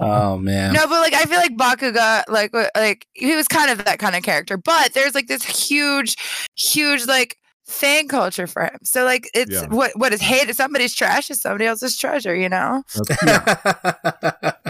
oh 0.00 0.38
man. 0.38 0.72
No, 0.72 0.86
but 0.86 1.00
like 1.00 1.14
I 1.14 1.24
feel 1.24 1.38
like 1.38 1.56
Bakugo, 1.56 2.22
like 2.28 2.52
like 2.76 3.06
he 3.14 3.34
was 3.34 3.48
kind 3.48 3.70
of 3.70 3.84
that 3.84 3.98
kind 3.98 4.16
of 4.16 4.22
character, 4.22 4.56
but 4.56 4.92
there's 4.94 5.14
like 5.14 5.26
this 5.28 5.44
huge, 5.44 6.16
huge 6.56 7.06
like 7.06 7.36
fan 7.66 8.06
culture 8.06 8.46
for 8.46 8.62
him. 8.62 8.78
So 8.84 9.04
like 9.04 9.28
it's 9.34 9.50
Yeah. 9.50 9.66
what 9.66 9.92
what 9.96 10.12
is 10.12 10.20
hate? 10.20 10.48
is 10.48 10.56
Somebody's 10.56 10.94
trash 10.94 11.30
is 11.30 11.40
somebody 11.40 11.66
else's 11.66 11.96
treasure, 11.96 12.34
you 12.34 12.48
know? 12.48 12.82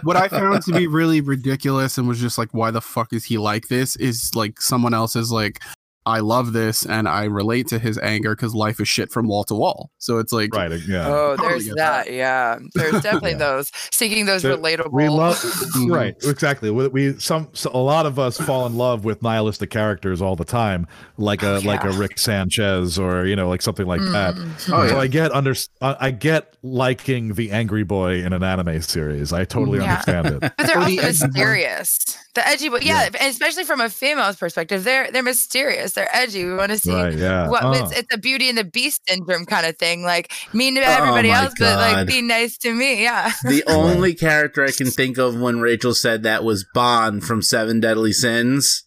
what 0.02 0.16
I 0.16 0.28
found 0.28 0.62
to 0.62 0.72
be 0.72 0.86
really 0.86 1.20
ridiculous 1.20 1.98
and 1.98 2.08
was 2.08 2.20
just 2.20 2.38
like, 2.38 2.48
why 2.52 2.70
the 2.70 2.80
fuck 2.80 3.12
is 3.12 3.24
he 3.24 3.38
like 3.38 3.68
this? 3.68 3.96
Is 3.96 4.34
like 4.34 4.60
someone 4.60 4.94
else 4.94 5.14
is 5.14 5.30
like, 5.30 5.60
I 6.06 6.20
love 6.20 6.52
this 6.52 6.86
and 6.86 7.08
I 7.08 7.24
relate 7.24 7.66
to 7.68 7.78
his 7.78 7.98
anger 7.98 8.34
because 8.36 8.54
life 8.54 8.80
is 8.80 8.88
shit 8.88 9.10
from 9.10 9.26
wall 9.28 9.44
to 9.44 9.54
wall. 9.54 9.90
So 9.98 10.18
it's 10.18 10.32
like, 10.32 10.54
Right. 10.54 10.70
Yeah. 10.88 11.08
Oh, 11.08 11.36
there's 11.38 11.66
get 11.66 11.76
that. 11.76 12.12
Yeah, 12.12 12.58
there's 12.74 12.92
definitely 13.02 13.32
Yeah. 13.32 13.38
those 13.38 13.72
seeking 13.92 14.24
those 14.24 14.42
There- 14.42 14.56
relatable. 14.56 14.92
we 14.92 15.08
love 15.08 15.36
Mhm. 15.76 15.92
right 15.94 16.14
exactly 16.24 16.70
we, 16.70 16.86
we 16.88 17.18
some 17.18 17.48
so 17.52 17.70
a 17.74 17.78
lot 17.78 18.06
of 18.06 18.18
us 18.18 18.38
fall 18.40 18.66
in 18.66 18.76
love 18.76 19.04
with 19.04 19.20
nihilistic 19.22 19.68
characters 19.70 20.22
all 20.22 20.36
the 20.36 20.44
time 20.44 20.86
like 21.18 21.42
a 21.42 21.56
Oh, 21.56 21.60
like 21.64 21.84
a 21.84 21.90
rick 21.90 22.18
sanchez 22.18 22.98
or 22.98 23.26
you 23.26 23.34
know 23.36 23.48
like 23.48 23.60
something 23.62 23.86
like 23.86 24.00
that 24.00 24.34
Mhm. 24.36 24.50
Oh, 24.72 24.86
so 24.88 24.94
yeah. 24.94 25.00
i 25.00 25.06
get 25.08 25.32
under 25.32 25.54
I 25.82 25.96
I 26.06 26.10
get 26.12 26.56
liking 26.62 27.34
the 27.34 27.50
angry 27.50 27.82
boy 27.84 28.22
in 28.22 28.32
an 28.32 28.42
anime 28.42 28.80
series 28.82 29.32
i 29.32 29.44
totally 29.44 29.78
Yeah. 29.78 29.90
understand 29.92 30.26
it 30.26 30.40
But 30.56 30.66
they're 30.66 30.78
also 30.78 30.90
the 30.90 30.98
edgy 31.00 31.20
boy. 31.20 31.26
mysterious. 31.26 32.18
The 32.36 32.46
edgy, 32.46 32.68
but 32.68 32.82
yeah, 32.82 33.04
and 33.18 33.30
especially 33.30 33.64
from 33.64 33.80
a 33.80 33.88
female's 33.88 34.36
perspective, 34.36 34.84
they're 34.84 35.10
they're 35.10 35.22
mysterious. 35.22 35.95
They're 35.96 36.08
edgy. 36.14 36.44
We 36.44 36.54
want 36.54 36.70
to 36.70 36.78
see 36.78 36.92
right 36.92 37.12
yeah 37.12 37.48
what 37.48 37.64
Uh, 37.64 37.72
it's, 37.82 37.98
it's 37.98 38.14
a 38.14 38.18
Beauty 38.18 38.48
and 38.48 38.56
the 38.56 38.64
Beast 38.64 39.00
syndrome 39.08 39.44
kind 39.46 39.66
of 39.66 39.76
thing. 39.78 40.02
Like 40.04 40.32
mean 40.52 40.76
to 40.76 40.82
everybody 40.82 41.30
Oh 41.30 41.32
my 41.32 41.42
else, 41.42 41.54
but 41.58 41.76
like 41.76 42.06
be 42.06 42.22
nice 42.22 42.56
to 42.58 42.72
me. 42.72 43.02
Yeah. 43.02 43.32
the 43.44 43.64
only 43.68 44.14
character 44.14 44.64
I 44.64 44.70
can 44.70 44.86
think 44.92 45.18
of 45.18 45.34
when 45.40 45.58
Rachel 45.60 45.94
said 45.94 46.22
that 46.22 46.44
was 46.44 46.64
Ban 46.74 47.20
from 47.20 47.42
Seven 47.42 47.80
Deadly 47.80 48.12
Sins. 48.12 48.84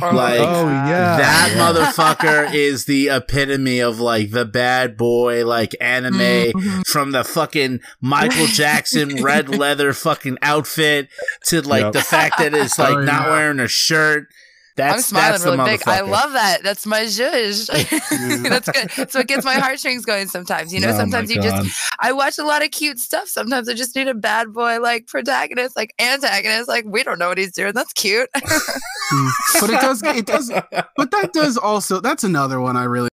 Like, 0.00 0.40
oh 0.40 0.68
yeah 0.68 1.18
that 1.18 1.52
yeah. 1.54 1.58
motherfucker 1.70 2.54
is 2.54 2.86
the 2.86 3.08
epitome 3.08 3.80
of 3.80 4.00
like 4.00 4.30
the 4.30 4.46
bad 4.46 4.96
boy, 4.96 5.44
like 5.44 5.74
anime 5.82 6.14
Mhm. 6.52 6.86
from 6.86 7.10
the 7.10 7.22
fucking 7.22 7.80
Michael 8.00 8.46
Jackson 8.54 9.22
red 9.22 9.50
leather 9.50 9.92
fucking 9.92 10.38
outfit 10.40 11.08
to 11.48 11.60
like 11.60 11.82
Yep. 11.82 11.92
the 11.92 12.00
fact 12.00 12.38
that 12.38 12.54
it's 12.54 12.78
like 12.78 12.94
Oh, 12.96 13.00
not 13.04 13.26
yeah. 13.26 13.30
wearing 13.32 13.60
a 13.60 13.68
shirt. 13.68 14.28
That's 14.76 14.94
I'm 14.94 15.00
smiling 15.02 15.30
that's 15.32 15.44
really 15.44 15.76
big. 15.76 15.88
I 15.88 16.00
love 16.00 16.32
that. 16.32 16.62
That's 16.62 16.86
my 16.86 17.02
zhuzh. 17.02 17.68
That's 18.48 18.70
good. 18.70 19.10
So 19.10 19.20
it 19.20 19.26
gets 19.26 19.44
my 19.44 19.54
heartstrings 19.54 20.04
going 20.04 20.28
sometimes. 20.28 20.72
You 20.72 20.80
know, 20.80 20.90
Oh 20.90 20.96
sometimes 20.96 21.30
you 21.30 21.42
just 21.42 21.92
I 22.00 22.12
watch 22.12 22.38
a 22.38 22.44
lot 22.44 22.64
of 22.64 22.70
cute 22.70 22.98
stuff. 22.98 23.28
Sometimes 23.28 23.68
I 23.68 23.74
just 23.74 23.94
need 23.94 24.08
a 24.08 24.14
bad 24.14 24.52
boy 24.52 24.80
like 24.80 25.06
protagonist, 25.06 25.76
like 25.76 25.94
antagonist. 25.98 26.68
Like 26.68 26.84
we 26.86 27.02
don't 27.02 27.18
know 27.18 27.28
what 27.28 27.38
he's 27.38 27.52
doing. 27.52 27.74
That's 27.74 27.92
cute. 27.92 28.28
but 28.34 29.70
it 29.70 29.80
does 29.80 30.02
it 30.02 30.26
does 30.26 30.50
but 30.96 31.10
that 31.10 31.32
does 31.34 31.58
also 31.58 32.00
that's 32.00 32.24
another 32.24 32.60
one 32.60 32.76
I 32.76 32.84
really 32.84 33.10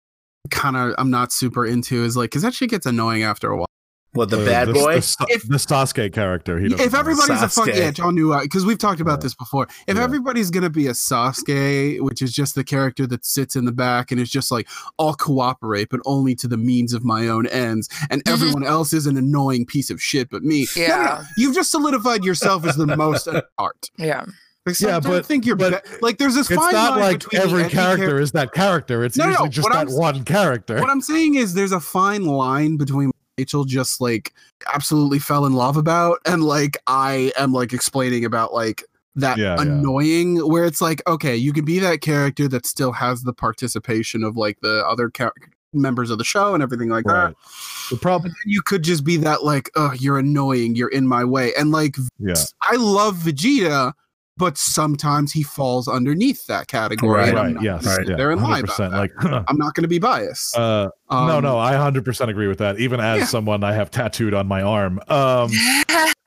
kind 0.50 0.78
of 0.78 0.96
I'm 0.98 1.10
not 1.10 1.34
super 1.34 1.66
into 1.66 2.04
is 2.04 2.16
like 2.16 2.30
because 2.30 2.44
that 2.44 2.54
shit 2.54 2.70
gets 2.70 2.86
annoying 2.86 3.24
after 3.24 3.52
a 3.52 3.58
while. 3.58 3.66
What 4.14 4.30
the 4.30 4.42
Uh, 4.42 4.46
bad 4.46 4.74
boy. 4.74 4.96
the, 4.96 5.02
Sa- 5.02 5.26
If- 5.30 5.48
the 5.48 5.58
Sasuke 5.58 6.12
character 6.12 6.58
he 6.60 6.66
If 6.68 6.92
know. 6.94 7.00
everybody's 7.00 7.42
a 7.42 7.48
fuck 7.50 7.68
Sasuke. 7.68 7.76
yeah, 7.76 7.92
John 7.92 8.16
knew 8.16 8.36
because 8.42 8.66
we've 8.66 8.78
talked 8.78 9.00
about 9.02 9.20
Yeah. 9.20 9.24
this 9.24 9.36
before. 9.36 9.68
If 9.88 9.98
Yeah. 9.98 10.04
everybody's 10.04 10.50
gonna 10.50 10.70
be 10.70 10.88
a 10.88 10.94
Sasuke, 10.94 12.02
which 12.02 12.22
is 12.22 12.32
just 12.32 12.56
the 12.56 12.64
character 12.64 13.06
that 13.08 13.26
sits 13.26 13.56
in 13.56 13.66
the 13.66 13.72
back 13.72 14.12
and 14.12 14.20
is 14.20 14.30
just 14.30 14.52
like, 14.52 14.68
I'll 14.98 15.14
cooperate, 15.14 15.90
but 15.90 16.00
only 16.06 16.36
to 16.36 16.48
the 16.48 16.58
means 16.58 16.94
of 16.94 17.04
my 17.04 17.28
own 17.28 17.46
ends, 17.48 17.88
and 18.10 18.24
Mhm. 18.24 18.32
everyone 18.32 18.64
else 18.64 18.94
is 18.94 19.06
an 19.06 19.18
annoying 19.18 19.66
piece 19.66 19.90
of 19.90 20.02
shit 20.02 20.30
but 20.30 20.44
me. 20.44 20.68
No, 20.76 20.88
no, 20.88 21.04
no. 21.04 21.20
You've 21.38 21.56
just 21.56 21.72
solidified 21.72 22.24
yourself 22.26 22.66
as 22.66 22.76
the 22.76 22.88
most 22.88 23.28
art. 23.58 23.90
yeah. 23.98 24.26
Like, 24.66 24.76
so 24.76 24.88
Yeah, 24.90 24.98
I 24.98 25.00
don't 25.00 25.12
but- 25.14 25.26
think 25.26 25.46
you're 25.46 25.56
but 25.56 25.84
be- 25.84 25.90
like 26.02 26.18
there's 26.18 26.36
this 26.36 26.50
it's 26.52 26.60
fine 26.62 26.74
not 26.74 26.92
line 26.92 27.00
like 27.02 27.20
between 27.24 27.42
every 27.42 27.70
character 27.70 28.08
char- 28.10 28.20
is 28.20 28.32
that 28.34 28.54
character 28.54 29.04
it's 29.04 29.18
No, 29.18 29.24
no, 29.24 29.30
usually 29.30 29.46
no, 29.48 29.52
just 29.52 29.70
that 29.70 29.78
I'm 29.78 29.94
one 29.94 30.24
character 30.26 30.80
What 30.80 30.90
I'm 30.90 31.02
saying 31.02 31.36
is 31.36 31.54
there's 31.54 31.72
a 31.72 31.80
fine 31.80 32.26
line 32.26 32.76
between 32.78 33.12
Rachel 33.40 33.64
just 33.64 34.02
like 34.02 34.34
absolutely 34.74 35.20
fell 35.20 35.46
in 35.46 35.54
love 35.54 35.78
about 35.78 36.20
and 36.26 36.44
like 36.44 36.78
I 36.88 37.32
am 37.38 37.54
like 37.54 37.72
explaining 37.72 38.26
about 38.26 38.54
like 38.54 38.84
that 39.16 39.38
Yeah, 39.38 39.56
yeah. 39.56 39.62
annoying 39.62 40.38
where 40.48 40.66
it's 40.66 40.82
like 40.82 41.02
okay 41.08 41.38
you 41.38 41.54
can 41.54 41.64
be 41.64 41.80
that 41.80 42.02
character 42.02 42.50
that 42.50 42.66
still 42.66 42.92
has 42.92 43.24
the 43.24 43.34
participation 43.34 44.24
of 44.24 44.36
like 44.36 44.60
the 44.62 44.86
other 44.86 45.10
members 45.72 46.10
of 46.10 46.18
the 46.18 46.26
show 46.26 46.54
and 46.54 46.62
everything 46.62 46.90
like 46.90 47.06
right. 47.06 47.30
That 47.30 47.36
the 47.92 47.98
problem 47.98 48.34
you 48.46 48.62
could 48.62 48.84
just 48.84 49.06
be 49.06 49.16
that 49.18 49.46
like 49.46 49.70
oh 49.76 49.94
you're 49.94 50.20
annoying 50.20 50.76
you're 50.76 50.90
in 50.90 51.08
my 51.08 51.24
way 51.24 51.54
and 51.58 51.72
like 51.72 51.96
yeah. 52.20 52.34
I 52.64 52.76
love 52.76 53.16
Vegeta 53.16 53.94
but 54.40 54.58
sometimes 54.58 55.32
he 55.32 55.44
falls 55.44 55.88
underneath 55.88 56.48
that 56.48 56.68
category 56.68 57.20
Right, 57.20 57.30
and 57.30 57.38
I'm 57.38 57.54
right. 57.56 57.64
yes. 57.64 57.86
gonna 57.86 58.10
yeah, 58.10 58.16
there 58.16 58.32
and 58.32 58.42
lie 58.42 58.60
about 58.60 58.78
100% 58.78 58.90
that. 58.90 58.98
like 58.98 59.12
I'm 59.50 59.58
not 59.58 59.76
going 59.76 59.84
to 59.84 59.88
be 59.88 60.00
biased. 60.00 60.58
Uh 60.58 60.90
no 61.12 61.18
Um, 61.38 61.44
no 61.44 61.60
i 61.60 61.74
100% 61.74 62.30
agree 62.30 62.48
with 62.48 62.58
that 62.60 62.80
even 62.80 63.00
as 63.00 63.20
yeah. 63.20 63.26
someone 63.26 63.64
i 63.64 63.74
have 63.74 63.92
tattooed 63.92 64.34
on 64.34 64.48
my 64.48 64.62
arm. 64.64 65.00
Um 65.10 65.52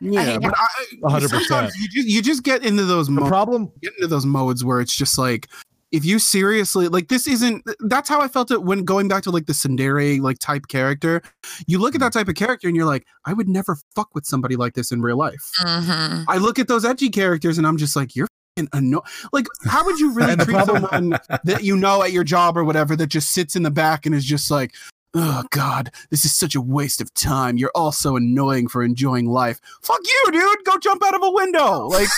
Yeah, 0.00 0.24
hate 0.24 0.40
but 0.42 0.54
I, 0.56 0.68
100%. 1.02 1.28
sometimes 1.28 1.74
you 1.76 1.88
just 1.88 2.08
you 2.08 2.22
just 2.22 2.42
get 2.42 2.64
into 2.64 2.84
those 2.84 3.06
the 3.06 3.12
mo- 3.12 3.28
problem 3.28 3.70
get 3.82 3.92
into 3.94 4.08
those 4.08 4.26
modes 4.26 4.64
where 4.64 4.80
it's 4.80 4.94
just 4.96 5.16
like 5.18 5.48
if 5.92 6.04
you 6.04 6.18
seriously 6.18 6.88
like 6.88 7.08
this 7.08 7.26
isn't 7.26 7.62
that's 7.80 8.08
how 8.08 8.20
I 8.20 8.28
felt 8.28 8.50
it 8.50 8.62
when 8.62 8.84
going 8.84 9.08
back 9.08 9.22
to 9.24 9.30
like 9.30 9.46
the 9.46 9.52
tsundere 9.52 10.20
like 10.20 10.38
type 10.38 10.66
character. 10.68 11.22
You 11.66 11.78
look 11.78 11.94
at 11.94 12.00
that 12.00 12.12
type 12.12 12.28
of 12.28 12.34
character 12.34 12.66
and 12.66 12.76
you're 12.76 12.86
like, 12.86 13.06
I 13.26 13.34
would 13.34 13.48
never 13.48 13.76
fuck 13.94 14.14
with 14.14 14.24
somebody 14.26 14.56
like 14.56 14.74
this 14.74 14.90
in 14.90 15.02
real 15.02 15.16
life. 15.18 15.52
Mhm. 15.60 16.24
I 16.28 16.38
look 16.38 16.58
at 16.58 16.66
those 16.68 16.84
edgy 16.84 17.10
characters 17.10 17.58
and 17.58 17.66
I'm 17.66 17.76
just 17.76 17.94
like, 17.94 18.16
you're 18.16 18.26
fucking 18.56 18.68
anno-. 18.72 19.02
like 19.32 19.46
how 19.64 19.84
would 19.84 19.98
you 20.00 20.12
really 20.14 20.36
treat 20.36 20.64
someone 20.64 21.10
that 21.44 21.62
you 21.62 21.76
know 21.76 22.02
at 22.02 22.12
your 22.12 22.24
job 22.24 22.56
or 22.56 22.64
whatever 22.64 22.96
that 22.96 23.08
just 23.08 23.32
sits 23.32 23.54
in 23.56 23.62
the 23.62 23.70
back 23.70 24.06
and 24.06 24.14
is 24.14 24.24
just 24.24 24.50
like 24.50 24.74
Oh 25.14 25.42
God, 25.50 25.90
this 26.10 26.24
is 26.24 26.34
such 26.34 26.54
a 26.54 26.60
waste 26.60 27.00
of 27.02 27.12
time. 27.12 27.58
You're 27.58 27.72
all 27.74 27.92
so 27.92 28.16
annoying 28.16 28.66
for 28.68 28.82
enjoying 28.82 29.26
life. 29.26 29.60
Fuck 29.82 30.00
you, 30.02 30.32
dude. 30.32 30.64
Go 30.64 30.78
jump 30.78 31.04
out 31.04 31.14
of 31.14 31.22
a 31.22 31.30
window. 31.30 31.86
Like 31.88 32.08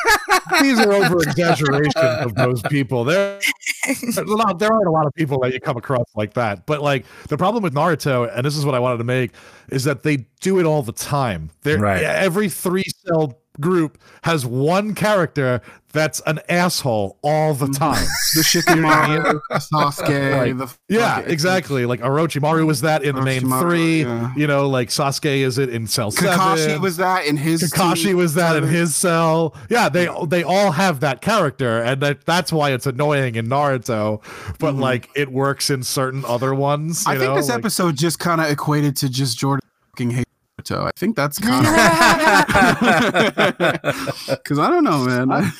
these 0.62 0.78
are 0.80 0.92
over 0.92 1.18
exaggerations 1.22 1.94
of 1.96 2.34
those 2.34 2.62
people. 2.62 3.04
There, 3.04 3.38
lot- 4.24 4.58
there 4.58 4.72
aren't 4.72 4.86
a 4.86 4.90
lot 4.90 5.06
of 5.06 5.12
people 5.14 5.38
that 5.40 5.52
you 5.52 5.60
come 5.60 5.76
across 5.76 6.06
like 6.16 6.34
that. 6.34 6.64
But 6.64 6.80
like 6.82 7.04
the 7.28 7.36
problem 7.36 7.62
with 7.62 7.74
Naruto, 7.74 8.34
and 8.34 8.44
this 8.46 8.56
is 8.56 8.64
what 8.64 8.74
I 8.74 8.78
wanted 8.78 8.98
to 8.98 9.04
make, 9.04 9.32
is 9.68 9.84
that 9.84 10.02
they 10.02 10.26
do 10.40 10.58
it 10.58 10.64
all 10.64 10.82
the 10.82 10.92
time. 10.92 11.50
They're, 11.62 11.78
Right. 11.78 12.02
Every 12.02 12.48
three 12.48 12.84
cell 13.06 13.38
group 13.60 13.98
has 14.22 14.44
one 14.46 14.94
character 14.94 15.60
that's 15.92 16.20
an 16.26 16.38
asshole 16.50 17.16
all 17.22 17.54
the 17.54 17.66
time. 17.68 18.04
the 18.34 18.42
Shikamaru, 18.42 19.40
Sasuke, 19.52 20.32
Right. 20.38 20.56
the 20.56 20.72
yeah, 20.88 21.20
exactly. 21.20 21.86
Like 21.86 22.00
Orochimaru 22.00 22.66
was 22.66 22.82
that 22.82 23.02
in 23.02 23.14
the 23.14 23.22
main 23.22 23.40
three. 23.60 24.02
yeah. 24.02 24.32
You 24.36 24.46
know, 24.46 24.68
like 24.68 24.90
Sasuke 24.90 25.38
is 25.38 25.56
it 25.56 25.70
in 25.70 25.86
cell 25.86 26.12
Kakashi 26.12 26.58
seven. 26.58 26.82
was 26.82 26.98
that 26.98 27.24
in 27.24 27.38
his 27.38 27.62
Kakashi 27.72 28.04
team. 28.04 28.16
was 28.18 28.34
that 28.34 28.56
in 28.56 28.64
his 28.64 28.94
cell. 28.94 29.54
Yeah, 29.70 29.88
they 29.88 30.08
they 30.26 30.42
all 30.42 30.72
have 30.72 31.00
that 31.00 31.22
character, 31.22 31.82
and 31.82 32.02
that 32.02 32.24
that's 32.26 32.52
why 32.52 32.72
it's 32.72 32.86
annoying 32.86 33.36
in 33.36 33.46
Naruto. 33.48 34.22
But 34.58 34.74
Mhm. 34.74 34.80
like 34.80 35.08
it 35.16 35.32
works 35.32 35.70
in 35.70 35.82
certain 35.82 36.22
other 36.26 36.54
ones. 36.54 37.04
I 37.06 37.14
you 37.14 37.18
think 37.20 37.30
know? 37.30 37.36
this 37.36 37.48
like- 37.48 37.58
episode 37.60 37.96
just 37.96 38.18
kind 38.18 38.42
of 38.42 38.50
equated 38.50 38.94
to 38.98 39.08
just 39.08 39.38
Jordan 39.38 39.66
fucking 39.92 40.10
hate 40.10 40.27
Naruto. 40.68 40.86
I 40.86 40.90
think 40.96 41.16
that's 41.16 41.38
kind 41.38 41.66
of 41.66 41.72
because 44.28 44.58
I 44.58 44.68
don't 44.70 44.84
know, 44.84 45.04
man. 45.04 45.30
Uh, 45.30 45.36
I- 45.36 45.50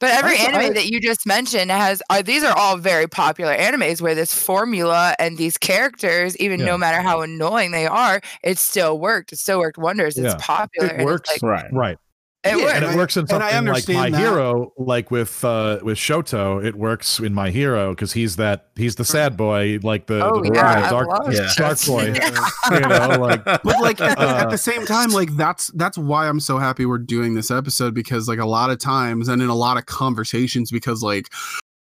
But 0.00 0.10
every 0.10 0.32
I- 0.36 0.42
anime 0.48 0.60
I- 0.60 0.70
that 0.70 0.86
you 0.90 1.00
just 1.00 1.26
mentioned 1.26 1.70
has 1.70 2.02
are 2.10 2.22
these 2.24 2.42
are 2.42 2.56
all 2.56 2.76
very 2.76 3.06
popular 3.06 3.54
animes 3.56 4.00
where 4.00 4.16
this 4.16 4.34
formula 4.34 5.14
and 5.20 5.38
these 5.38 5.56
characters, 5.56 6.36
even 6.38 6.58
Yeah. 6.60 6.66
no 6.66 6.78
matter 6.78 7.00
how 7.02 7.20
annoying 7.20 7.70
they 7.70 7.86
are, 7.86 8.20
it 8.42 8.58
still 8.58 8.98
worked. 8.98 9.32
It 9.32 9.38
still 9.38 9.60
worked 9.60 9.78
wonders. 9.78 10.16
It's 10.18 10.34
Yeah. 10.34 10.40
popular. 10.40 10.88
It 10.88 10.92
and 10.94 11.02
it's 11.02 11.06
works. 11.06 11.30
like, 11.30 11.42
Right. 11.42 11.72
Right. 11.72 11.98
It 12.44 12.56
Yeah, 12.58 12.64
works. 12.64 12.72
and 12.74 12.84
I- 12.84 12.92
it 12.92 12.96
works 12.96 13.16
in 13.16 13.26
and 13.30 13.42
I 13.42 13.50
something 13.52 13.72
like 13.72 13.88
My 13.88 14.10
that. 14.10 14.18
Hero, 14.18 14.72
like 14.76 15.10
with 15.10 15.44
uh 15.44 15.78
with 15.82 15.96
Shoto, 15.98 16.64
it 16.64 16.74
works 16.74 17.20
in 17.20 17.32
My 17.34 17.50
Hero 17.50 17.90
because 17.90 18.12
he's 18.14 18.36
that 18.36 18.68
he's 18.74 18.96
the 18.96 19.04
sad 19.04 19.36
boy, 19.36 19.78
like 19.82 20.06
the, 20.08 20.24
Oh, 20.24 20.42
the 20.42 20.50
yeah, 20.54 20.90
dark, 20.90 21.08
dark, 21.08 21.32
Yeah. 21.34 21.48
dark 21.56 21.78
boy. 21.86 22.12
Yeah. 22.16 22.48
You 22.72 22.80
know, 22.80 23.18
like 23.20 23.44
but 23.44 23.64
like 23.80 24.00
at, 24.00 24.18
the- 24.18 24.28
at 24.28 24.46
Uh, 24.46 24.50
the 24.50 24.58
same 24.58 24.86
time 24.86 25.10
like 25.10 25.36
that's 25.36 25.68
that's 25.74 25.96
why 25.98 26.28
i'm 26.28 26.40
so 26.40 26.58
happy 26.58 26.86
we're 26.86 26.98
doing 26.98 27.34
this 27.34 27.50
episode 27.50 27.94
because 27.94 28.28
like 28.28 28.38
a 28.38 28.46
lot 28.46 28.70
of 28.70 28.78
times 28.78 29.28
and 29.28 29.40
in 29.42 29.48
a 29.48 29.54
lot 29.54 29.76
of 29.76 29.86
conversations 29.86 30.70
because 30.70 31.02
like 31.02 31.26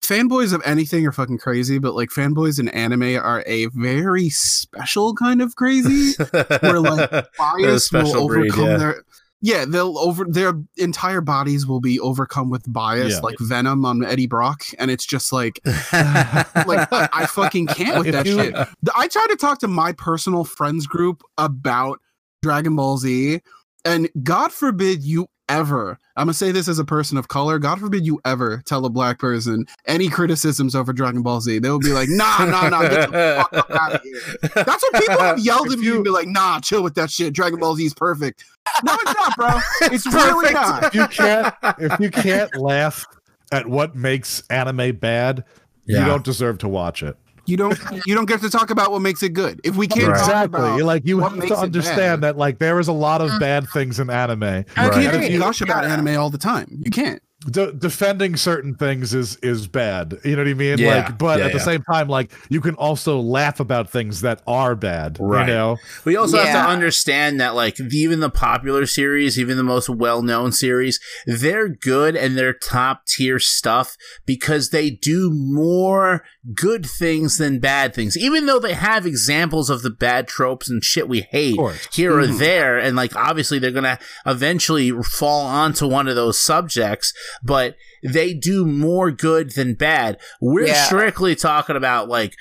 fanboys 0.03 0.53
of 0.53 0.61
anything 0.66 1.07
are 1.07 1.12
fucking 1.12 1.39
crazy 1.39 1.78
but 1.78 1.95
like 1.95 2.11
fanboys 2.11 2.61
in 2.61 2.69
anime 2.69 3.16
are 3.16 3.43
a 3.47 3.66
very 3.73 4.28
special 4.28 5.15
kind 5.15 5.41
of 5.41 5.57
crazy 5.57 6.12
where 6.61 6.81
like 6.81 7.11
bias 7.39 7.66
will 7.70 7.78
special 7.81 8.27
breed, 8.28 8.51
overcome 8.51 8.66
yeah. 8.70 8.77
their 8.77 9.05
yeah 9.45 9.65
they'll 9.66 9.99
over 9.99 10.25
their 10.25 10.55
entire 10.79 11.21
bodies 11.21 11.66
will 11.66 11.81
be 11.81 12.01
overcome 12.01 12.49
with 12.49 12.65
bias 12.73 13.12
Yeah. 13.12 13.19
like 13.21 13.37
venom 13.39 13.85
on 13.85 14.03
eddie 14.05 14.27
brock 14.27 14.65
and 14.79 14.91
it's 14.91 15.05
just 15.05 15.33
like 15.33 15.61
like 15.93 16.89
I, 16.93 17.09
I 17.12 17.27
fucking 17.27 17.66
can't 17.69 17.99
with 17.99 18.12
that 18.12 18.27
shit. 18.27 18.55
I 18.97 19.07
tried 19.09 19.27
to 19.29 19.37
talk 19.37 19.59
to 19.61 19.69
my 19.69 19.93
personal 19.93 20.45
friends 20.45 20.87
group 20.87 21.23
about 21.39 22.01
Dragon 22.43 22.75
Ball 22.77 22.97
Z, 22.99 23.41
and 23.85 24.09
God 24.23 24.51
forbid 24.53 25.03
you 25.05 25.27
ever. 25.49 25.99
I'm 26.16 26.27
gonna 26.27 26.35
say 26.35 26.53
this 26.53 26.69
as 26.69 26.79
a 26.79 26.85
person 26.85 27.16
of 27.19 27.29
color. 27.29 27.59
God 27.59 27.81
forbid 27.81 28.05
you 28.07 28.21
ever 28.25 28.62
tell 28.66 28.85
a 28.87 28.91
black 28.91 29.19
person 29.19 29.66
any 29.87 30.09
criticisms 30.09 30.75
over 30.75 30.93
Dragon 30.93 31.23
Ball 31.23 31.41
Z. 31.41 31.59
They 31.59 31.69
will 31.71 31.79
be 31.79 31.93
like, 31.93 32.09
Nah, 32.09 32.45
nah, 32.47 32.69
nah, 32.69 32.83
get 32.83 33.11
the 33.11 33.47
fuck 33.53 33.71
out 33.71 33.95
of 33.97 34.03
here. 34.03 34.21
That's 34.55 34.83
what 34.83 34.95
people 34.95 35.19
have 35.21 35.39
yelled 35.45 35.73
at 35.73 35.79
me 35.79 35.87
you- 35.87 35.95
and 35.97 36.05
be 36.05 36.11
like, 36.11 36.29
Nah, 36.29 36.61
chill 36.61 36.83
with 36.83 36.95
that 36.95 37.11
shit. 37.11 37.33
Dragon 37.33 37.59
Ball 37.61 37.75
Z 37.77 37.85
is 37.85 37.95
perfect. 37.95 38.45
No, 38.85 38.95
it's 38.95 39.15
not, 39.19 39.37
bro. 39.37 39.61
It's 39.93 40.07
really 40.07 40.53
perfect. 40.55 40.55
not. 40.55 40.95
you 40.95 41.07
can't 41.09 41.55
if 41.79 42.01
you 42.01 42.11
can't 42.11 42.57
laugh 42.57 43.07
at 43.53 43.66
what 43.69 43.95
makes 43.95 44.43
anime 44.51 44.97
bad, 44.97 45.45
you 45.87 45.97
don't 45.97 46.25
deserve 46.25 46.59
to 46.59 46.69
watch 46.69 47.03
it. 47.03 47.16
You 47.47 47.57
don't. 47.57 47.79
You 48.07 48.15
don't 48.15 48.27
get 48.27 48.41
to 48.41 48.51
talk 48.51 48.71
about 48.71 48.91
what 48.91 49.01
makes 49.03 49.23
it 49.23 49.31
good. 49.31 49.61
If 49.65 49.77
we 49.77 49.87
can't 49.87 50.09
Right. 50.09 50.19
talk 50.19 50.29
Exactly. 50.29 50.61
about 50.61 50.81
like 50.83 51.07
you 51.07 51.21
have 51.21 51.47
to 51.47 51.57
understand 51.57 52.23
that 52.23 52.37
like 52.37 52.59
there 52.59 52.81
is 52.81 52.89
a 52.89 52.93
lot 52.93 53.21
of 53.21 53.31
mm-hmm. 53.31 53.39
bad 53.39 53.69
things 53.69 54.01
in 54.01 54.11
anime. 54.11 54.43
You 54.43 54.49
Right. 54.49 54.65
can't 54.93 55.15
Agree. 55.16 55.39
gush 55.39 55.61
about 55.61 55.85
anime 55.85 56.19
all 56.19 56.31
the 56.31 56.39
time. 56.39 56.66
You 56.85 56.91
can't. 56.91 57.23
De- 57.51 57.73
defending 57.73 58.37
certain 58.37 58.75
things 58.75 59.12
is 59.12 59.37
is 59.43 59.66
bad. 59.66 60.19
You 60.25 60.37
know 60.37 60.43
what 60.43 60.49
I 60.49 60.55
mean? 60.55 60.79
Yeah. 60.79 61.05
Like, 61.05 61.19
but 61.19 61.39
Yeah, 61.39 61.47
at 61.47 61.53
the 61.53 61.59
yeah. 61.59 61.65
same 61.65 61.83
time, 61.83 62.09
like 62.09 62.33
you 62.49 62.61
can 62.61 62.75
also 62.77 63.21
laugh 63.21 63.61
about 63.61 63.91
things 63.91 64.23
that 64.23 64.41
are 64.47 64.75
bad. 64.75 65.19
Right. 65.21 65.47
You 65.49 65.55
know? 65.55 65.77
We 66.05 66.16
also 66.16 66.39
have 66.39 66.65
to 66.66 66.71
understand 66.71 67.41
that, 67.41 67.55
like, 67.55 67.79
even 67.81 68.21
the 68.21 68.31
popular 68.31 68.87
series, 68.87 69.39
even 69.39 69.57
the 69.57 69.62
most 69.62 69.89
well 69.89 70.23
known 70.23 70.53
series, 70.53 70.99
they're 71.27 71.69
good 71.69 72.16
and 72.16 72.37
they're 72.37 72.55
top 72.55 73.05
tier 73.07 73.39
stuff 73.39 73.97
because 74.25 74.71
they 74.71 74.91
do 74.91 75.31
more 75.31 76.25
good 76.55 76.87
things 76.87 77.37
than 77.39 77.59
bad 77.59 77.95
things. 77.95 78.16
Even 78.16 78.47
though 78.47 78.59
they 78.59 78.75
have 78.75 79.07
examples 79.07 79.69
of 79.71 79.83
the 79.83 79.91
bad 79.91 80.29
tropes 80.29 80.69
and 80.71 80.83
shit 80.85 81.09
we 81.09 81.21
hate 81.21 81.53
Of 81.53 81.59
course. 81.59 81.89
here 81.93 82.19
or 82.19 82.27
Mhm. 82.27 82.39
there, 82.39 82.79
and 82.79 82.97
like, 82.97 83.15
obviously, 83.16 83.59
they're 83.59 83.71
gonna 83.71 83.99
eventually 84.27 84.91
fall 85.03 85.47
onto 85.47 85.87
one 85.87 86.09
of 86.09 86.16
those 86.16 86.39
subjects, 86.39 87.12
but 87.43 87.77
they 88.02 88.35
do 88.35 88.65
more 88.65 89.11
good 89.11 89.51
than 89.52 89.74
bad. 89.74 90.19
We're 90.40 90.66
Yeah. 90.66 90.85
strictly 90.85 91.35
talking 91.35 91.77
about, 91.77 92.09
like, 92.09 92.35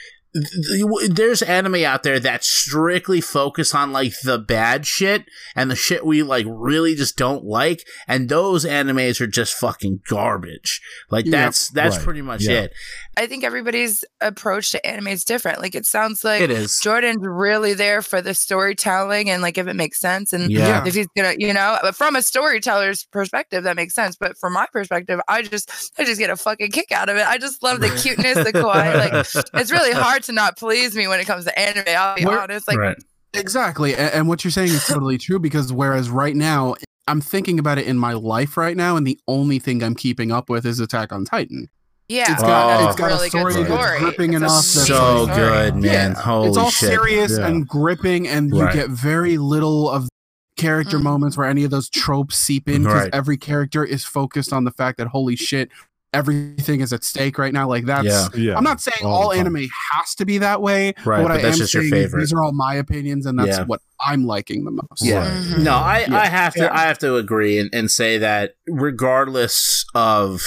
there's 1.09 1.41
anime 1.41 1.75
out 1.83 2.03
there 2.03 2.19
that 2.19 2.43
strictly 2.43 3.21
focus 3.21 3.73
on 3.75 3.91
like 3.91 4.13
the 4.23 4.39
bad 4.39 4.85
shit 4.85 5.25
and 5.55 5.69
the 5.69 5.75
shit 5.75 6.05
we 6.05 6.23
like 6.23 6.45
really 6.49 6.95
just 6.95 7.17
don't 7.17 7.45
like 7.45 7.83
and 8.07 8.29
those 8.29 8.65
animes 8.65 9.21
are 9.21 9.27
just 9.27 9.53
fucking 9.53 10.01
garbage 10.09 10.81
like 11.11 11.25
Yeah. 11.25 11.31
that's 11.45 11.69
that's 11.69 11.97
Right. 11.97 12.03
pretty 12.05 12.21
much 12.21 12.43
Yeah. 12.43 12.61
it 12.63 12.73
I 13.15 13.27
think 13.27 13.43
everybody's 13.43 14.03
approach 14.21 14.71
to 14.71 14.83
anime 14.83 15.09
is 15.09 15.23
different. 15.23 15.61
Like 15.61 15.75
it 15.75 15.85
sounds 15.85 16.23
like 16.23 16.41
it 16.41 16.49
is 16.49 16.79
Jordan's 16.81 17.19
really 17.21 17.75
there 17.75 18.01
for 18.01 18.23
the 18.23 18.33
storytelling 18.33 19.29
and 19.29 19.43
like 19.43 19.59
if 19.59 19.67
it 19.67 19.75
makes 19.75 19.99
sense 19.99 20.33
and 20.33 20.49
yeah 20.51 20.83
if 20.83 20.95
he's 20.95 21.05
gonna, 21.15 21.35
you 21.37 21.53
know, 21.53 21.77
but 21.83 21.95
from 21.95 22.15
a 22.15 22.23
storyteller's 22.23 23.05
perspective, 23.11 23.65
that 23.65 23.75
makes 23.75 23.93
sense. 23.93 24.15
But 24.15 24.35
from 24.39 24.53
my 24.53 24.65
perspective, 24.73 25.19
I 25.27 25.43
just 25.43 25.69
I 25.99 26.05
just 26.05 26.17
get 26.19 26.31
a 26.31 26.35
fucking 26.35 26.71
kick 26.71 26.91
out 26.91 27.07
of 27.07 27.17
it. 27.17 27.27
I 27.27 27.37
just 27.37 27.61
love 27.61 27.81
the 27.81 27.89
cuteness, 28.01 28.43
the 28.43 28.51
kawaii. 28.51 28.95
Like 28.95 29.13
it's 29.61 29.71
really 29.71 29.91
hard 29.93 30.22
to 30.23 30.31
not 30.31 30.57
please 30.57 30.95
me 30.95 31.07
when 31.07 31.19
it 31.19 31.25
comes 31.25 31.45
to 31.45 31.59
anime. 31.59 31.83
I'll 31.87 32.15
be 32.15 32.25
Where- 32.25 32.41
honest. 32.41 32.67
Like 32.67 32.77
right 32.77 32.97
Exactly. 33.35 33.95
And, 33.95 34.13
and 34.13 34.27
what 34.27 34.43
you're 34.43 34.51
saying 34.51 34.69
is 34.69 34.85
totally 34.85 35.17
true 35.17 35.39
because 35.39 35.73
whereas 35.73 36.09
right 36.09 36.35
now, 36.35 36.75
I'm 37.07 37.19
thinking 37.19 37.57
about 37.57 37.77
it 37.79 37.87
in 37.87 37.97
my 37.97 38.13
life 38.13 38.57
right 38.57 38.77
now, 38.77 38.95
and 38.95 39.07
the 39.07 39.19
only 39.27 39.57
thing 39.59 39.81
I'm 39.83 39.95
keeping 39.95 40.31
up 40.31 40.49
with 40.49 40.65
is 40.67 40.79
Attack 40.79 41.11
on 41.11 41.25
Titan. 41.25 41.67
yeah, 42.07 42.31
It's 42.31 42.41
got- 42.43 42.67
that's 42.67 42.91
it's 42.91 42.99
got 43.01 43.11
a 43.11 43.15
really 43.15 43.29
story 43.29 43.53
good 43.55 43.65
that's 43.67 43.73
story. 43.83 43.99
gripping 43.99 44.33
It's 44.33 44.41
a 44.41 44.45
enough 44.45 44.51
that's 44.51 44.67
so 44.67 45.23
story. 45.25 45.35
good 45.35 45.75
man 45.77 46.11
Yeah. 46.11 46.13
holy 46.21 46.47
it's 46.49 46.57
all 46.57 46.69
shit 46.69 46.89
serious 46.89 47.31
Yeah. 47.37 47.47
and 47.47 47.67
gripping, 47.67 48.27
and 48.27 48.53
you 48.55 48.71
get 48.71 48.89
very 48.89 49.37
little 49.39 49.89
of 49.89 50.07
character 50.55 50.99
Mhm. 50.99 51.03
moments 51.03 51.35
where 51.35 51.47
any 51.47 51.63
of 51.63 51.71
those 51.71 51.89
tropes 51.89 52.37
seep 52.37 52.69
in 52.69 52.83
because 52.83 53.01
Right. 53.05 53.09
every 53.15 53.37
character 53.37 53.83
is 53.83 54.05
focused 54.05 54.53
on 54.53 54.63
the 54.63 54.71
fact 54.71 54.99
that 54.99 55.07
holy 55.07 55.35
shit, 55.35 55.69
everything 56.13 56.81
is 56.81 56.93
at 56.93 57.03
stake 57.03 57.37
right 57.37 57.53
now. 57.53 57.67
Like 57.67 57.85
that's. 57.85 58.05
Yeah. 58.07 58.27
Yeah. 58.35 58.55
I'm 58.57 58.63
not 58.63 58.81
saying 58.81 59.05
all 59.05 59.23
all, 59.23 59.33
anime 59.33 59.67
has 59.93 60.15
to 60.15 60.25
be 60.25 60.37
that 60.39 60.61
way. 60.61 60.93
Right, 61.05 61.21
what 61.21 61.29
but 61.29 61.31
I 61.39 61.41
that's 61.41 61.55
am 61.55 61.59
just 61.59 61.73
your 61.73 61.83
saying 61.83 61.93
is 61.93 62.03
favorite. 62.05 62.19
these 62.21 62.33
are 62.33 62.43
all 62.43 62.51
my 62.53 62.75
opinions, 62.75 63.25
and 63.25 63.37
that's 63.39 63.49
Yeah. 63.59 63.63
what 63.65 63.81
I'm 63.99 64.25
liking 64.25 64.63
the 64.65 64.71
most. 64.71 65.01
Yeah. 65.03 65.29
Mhm. 65.29 65.59
No, 65.63 65.73
I, 65.75 66.05
Yeah. 66.09 66.17
I 66.19 66.25
have 66.27 66.53
to 66.55 66.73
I 66.73 66.79
have 66.81 66.99
to 66.99 67.15
agree 67.17 67.57
and, 67.59 67.69
and 67.73 67.89
say 67.91 68.17
that 68.19 68.55
regardless 68.67 69.85
of 69.95 70.43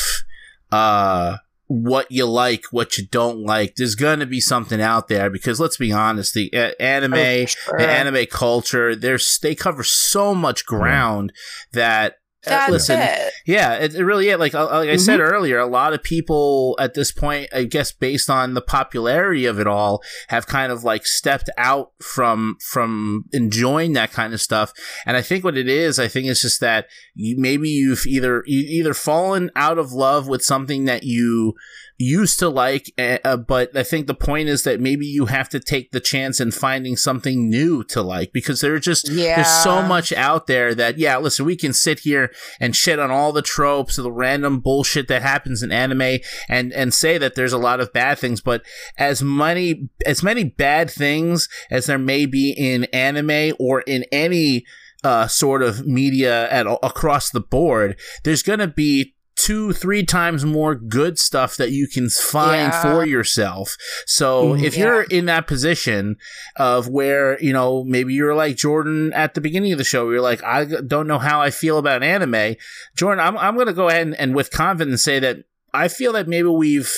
uh 0.72 1.36
what 1.68 2.06
you 2.12 2.24
like, 2.26 2.62
what 2.70 2.96
you 2.96 3.04
don't 3.10 3.40
like, 3.40 3.74
there's 3.74 3.96
going 3.96 4.20
to 4.20 4.26
be 4.26 4.40
something 4.40 4.80
out 4.80 5.08
there 5.08 5.28
because 5.28 5.58
let's 5.58 5.76
be 5.76 5.90
honest, 5.90 6.32
the 6.32 6.48
uh, 6.54 6.70
anime, 6.78 7.14
Oh, 7.14 7.44
sure. 7.46 7.78
the 7.78 7.88
anime 7.88 8.26
culture, 8.30 8.94
there's 8.94 9.36
they 9.42 9.56
cover 9.56 9.82
so 9.82 10.32
much 10.32 10.64
ground 10.64 11.32
that 11.72 12.18
That's 12.46 12.70
listen, 12.70 13.00
it. 13.00 13.32
yeah, 13.46 13.74
it, 13.74 13.94
it 13.94 14.04
really 14.04 14.28
is. 14.28 14.38
Like, 14.38 14.54
uh, 14.54 14.66
like 14.66 14.88
I 14.88 14.96
said 14.96 15.20
earlier, 15.20 15.58
a 15.58 15.66
lot 15.66 15.92
of 15.92 16.02
people 16.02 16.76
at 16.78 16.94
this 16.94 17.12
point, 17.12 17.48
I 17.52 17.64
guess, 17.64 17.92
based 17.92 18.30
on 18.30 18.54
the 18.54 18.60
popularity 18.60 19.46
of 19.46 19.58
it 19.58 19.66
all, 19.66 20.02
have 20.28 20.46
kind 20.46 20.72
of 20.72 20.84
like 20.84 21.06
stepped 21.06 21.50
out 21.58 21.92
from 22.00 22.56
from 22.70 23.24
enjoying 23.32 23.92
that 23.94 24.12
kind 24.12 24.32
of 24.32 24.40
stuff. 24.40 24.72
And 25.04 25.16
I 25.16 25.22
think 25.22 25.44
what 25.44 25.56
it 25.56 25.68
is, 25.68 25.98
I 25.98 26.08
think 26.08 26.26
it's 26.26 26.42
just 26.42 26.60
that 26.60 26.86
you, 27.14 27.36
maybe 27.38 27.68
you've 27.68 28.06
either 28.06 28.42
you 28.46 28.60
either 28.60 28.94
fallen 28.94 29.50
out 29.56 29.78
of 29.78 29.92
love 29.92 30.28
with 30.28 30.42
something 30.42 30.84
that 30.84 31.02
you 31.02 31.54
used 31.98 32.38
to 32.40 32.48
like, 32.48 32.92
uh, 32.98 33.18
uh, 33.24 33.36
but 33.36 33.74
I 33.76 33.82
think 33.82 34.06
the 34.06 34.14
point 34.14 34.48
is 34.48 34.64
that 34.64 34.80
maybe 34.80 35.06
you 35.06 35.26
have 35.26 35.48
to 35.50 35.60
take 35.60 35.92
the 35.92 36.00
chance 36.00 36.40
in 36.40 36.50
finding 36.50 36.96
something 36.96 37.48
new 37.48 37.82
to 37.84 38.02
like 38.02 38.32
because 38.32 38.60
there's 38.60 38.84
just 38.84 39.08
Yeah. 39.10 39.36
there's 39.36 39.62
so 39.62 39.82
much 39.82 40.12
out 40.12 40.46
there 40.46 40.74
that 40.74 40.98
yeah, 40.98 41.16
listen, 41.18 41.46
we 41.46 41.56
can 41.56 41.72
sit 41.72 42.00
here 42.00 42.30
and 42.60 42.76
shit 42.76 42.98
on 42.98 43.10
all 43.10 43.32
the 43.32 43.42
tropes, 43.42 43.98
of 43.98 44.04
the 44.04 44.12
random 44.12 44.60
bullshit 44.60 45.08
that 45.08 45.22
happens 45.22 45.62
in 45.62 45.72
anime, 45.72 46.18
and 46.48 46.72
and 46.72 46.92
say 46.92 47.18
that 47.18 47.34
there's 47.34 47.52
a 47.52 47.58
lot 47.58 47.80
of 47.80 47.92
bad 47.92 48.18
things. 48.18 48.40
But 48.40 48.62
as 48.98 49.22
many 49.22 49.88
as 50.04 50.22
many 50.22 50.44
bad 50.44 50.90
things 50.90 51.48
as 51.70 51.86
there 51.86 51.98
may 51.98 52.26
be 52.26 52.50
in 52.50 52.84
anime 52.92 53.54
or 53.58 53.80
in 53.82 54.04
any 54.12 54.64
uh, 55.04 55.28
sort 55.28 55.62
of 55.62 55.86
media 55.86 56.50
at 56.50 56.66
across 56.82 57.30
the 57.30 57.40
board, 57.40 57.98
there's 58.24 58.42
gonna 58.42 58.66
be 58.66 59.14
two 59.36 59.72
three 59.72 60.02
times 60.04 60.44
more 60.46 60.74
good 60.74 61.18
stuff 61.18 61.56
that 61.56 61.70
you 61.70 61.86
can 61.86 62.08
find 62.08 62.72
Yeah. 62.72 62.82
for 62.82 63.04
yourself 63.04 63.76
so 64.06 64.54
Mhm. 64.54 64.62
if 64.64 64.76
you're 64.78 65.02
in 65.02 65.26
that 65.26 65.46
position 65.46 66.16
of 66.56 66.88
where 66.88 67.38
you 67.42 67.52
know 67.52 67.84
maybe 67.84 68.14
you're 68.14 68.34
like 68.34 68.56
jordan 68.56 69.12
at 69.12 69.34
the 69.34 69.42
beginning 69.42 69.72
of 69.72 69.78
the 69.78 69.84
show 69.84 70.10
you're 70.10 70.22
like 70.22 70.42
i 70.42 70.64
don't 70.64 71.06
know 71.06 71.18
how 71.18 71.40
i 71.42 71.50
feel 71.50 71.76
about 71.76 72.02
anime 72.02 72.56
jordan 72.96 73.22
i'm, 73.22 73.36
I'm 73.36 73.54
going 73.56 73.66
to 73.66 73.72
go 73.74 73.88
ahead 73.88 74.06
and, 74.06 74.14
and 74.16 74.34
with 74.34 74.50
confidence 74.50 75.02
say 75.02 75.18
that 75.18 75.44
i 75.74 75.88
feel 75.88 76.14
that 76.14 76.26
maybe 76.28 76.48
we've 76.48 76.92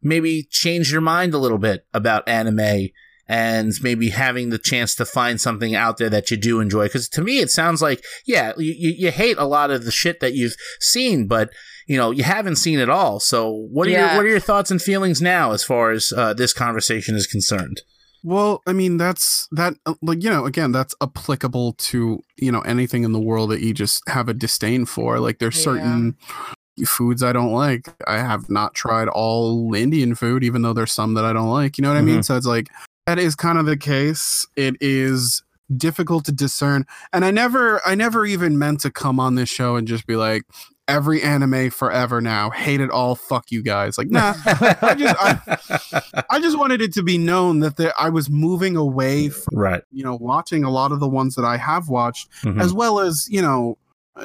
maybe 0.00 0.46
changed 0.48 0.92
your 0.92 1.00
mind 1.00 1.34
a 1.34 1.38
little 1.38 1.58
bit 1.58 1.84
about 1.92 2.28
anime 2.28 2.90
and 3.28 3.72
maybe 3.82 4.08
having 4.10 4.50
the 4.50 4.58
chance 4.58 4.94
to 4.96 5.04
find 5.04 5.40
something 5.40 5.74
out 5.74 5.98
there 5.98 6.10
that 6.10 6.32
you 6.32 6.36
do 6.36 6.58
enjoy. 6.58 6.86
Because 6.86 7.08
to 7.10 7.22
me, 7.22 7.38
it 7.38 7.48
sounds 7.48 7.80
like, 7.80 8.02
yeah, 8.26 8.52
you, 8.58 8.74
you 8.98 9.10
hate 9.12 9.36
a 9.38 9.44
lot 9.44 9.70
of 9.70 9.84
the 9.84 9.92
shit 9.92 10.18
that 10.18 10.34
you've 10.34 10.56
seen, 10.80 11.28
but 11.28 11.48
you 11.90 11.96
know 11.96 12.12
you 12.12 12.22
haven't 12.22 12.56
seen 12.56 12.78
it 12.78 12.88
all. 12.88 13.18
So 13.18 13.50
what 13.50 13.88
are 13.88 13.90
your 13.90 14.16
what 14.16 14.24
are 14.24 14.28
your 14.28 14.40
thoughts 14.40 14.70
and 14.70 14.80
feelings 14.80 15.20
now 15.20 15.50
as 15.50 15.64
far 15.64 15.90
as 15.90 16.12
uh, 16.16 16.32
this 16.34 16.52
conversation 16.52 17.16
is 17.16 17.26
concerned? 17.26 17.82
Well, 18.22 18.62
I 18.66 18.74
mean, 18.74 18.98
that's 18.98 19.48
that, 19.52 19.74
uh, 19.86 19.94
like, 20.02 20.22
you 20.22 20.28
know, 20.28 20.44
again, 20.44 20.72
that's 20.72 20.94
applicable 21.00 21.72
to, 21.90 22.22
you 22.36 22.52
know, 22.52 22.60
anything 22.60 23.02
in 23.02 23.12
the 23.12 23.18
world 23.18 23.50
that 23.50 23.62
you 23.62 23.72
just 23.72 24.02
have 24.08 24.28
a 24.28 24.34
disdain 24.34 24.84
for. 24.84 25.18
Like, 25.18 25.38
there's 25.38 25.56
Yeah. 25.56 25.72
certain, 25.72 26.16
foods 26.86 27.22
I 27.22 27.32
don't 27.32 27.52
like. 27.52 27.88
I 28.06 28.18
have 28.18 28.48
not 28.48 28.74
tried 28.74 29.08
all 29.08 29.74
Indian 29.74 30.14
food, 30.14 30.44
even 30.44 30.62
though 30.62 30.72
there's 30.72 30.92
some 30.92 31.14
that 31.14 31.24
I 31.24 31.32
don't 31.32 31.50
like. 31.50 31.76
You 31.76 31.82
know 31.82 31.88
what 31.90 31.98
I 31.98 32.02
mean? 32.02 32.22
So 32.22 32.36
it's 32.36 32.46
like 32.46 32.68
that 33.06 33.18
is 33.18 33.34
kind 33.34 33.58
of 33.58 33.66
the 33.66 33.76
case. 33.76 34.46
It 34.56 34.76
is 34.80 35.42
difficult 35.76 36.24
to 36.26 36.32
discern, 36.32 36.84
and 37.12 37.24
I 37.24 37.30
never, 37.30 37.80
I 37.86 37.94
never 37.94 38.24
even 38.26 38.58
meant 38.58 38.80
to 38.80 38.90
come 38.90 39.20
on 39.20 39.34
this 39.34 39.48
show 39.48 39.76
and 39.76 39.86
just 39.88 40.06
be 40.06 40.16
like 40.16 40.42
every 40.90 41.22
anime 41.22 41.70
forever 41.70 42.20
now, 42.20 42.50
hate 42.50 42.80
it 42.80 42.90
all, 42.90 43.14
fuck 43.14 43.50
you 43.50 43.62
guys. 43.62 43.96
Like, 43.98 44.10
nah, 44.10 44.34
I 44.44 44.94
just, 44.98 45.16
I, 45.18 46.24
I 46.30 46.40
just 46.40 46.58
wanted 46.58 46.80
it 46.82 46.92
to 46.94 47.02
be 47.02 47.18
known 47.18 47.60
that 47.60 47.76
there, 47.76 47.92
I 47.98 48.08
was 48.10 48.28
moving 48.28 48.76
away 48.76 49.28
from 49.28 49.58
right. 49.58 49.82
you 49.92 50.04
know 50.04 50.16
watching 50.20 50.64
a 50.64 50.70
lot 50.70 50.92
of 50.92 51.00
the 51.00 51.08
ones 51.08 51.34
that 51.36 51.44
I 51.44 51.56
have 51.56 51.88
watched 51.88 52.28
Mhm. 52.42 52.60
as 52.60 52.72
well 52.72 53.00
as 53.00 53.26
you 53.30 53.40
know 53.42 53.78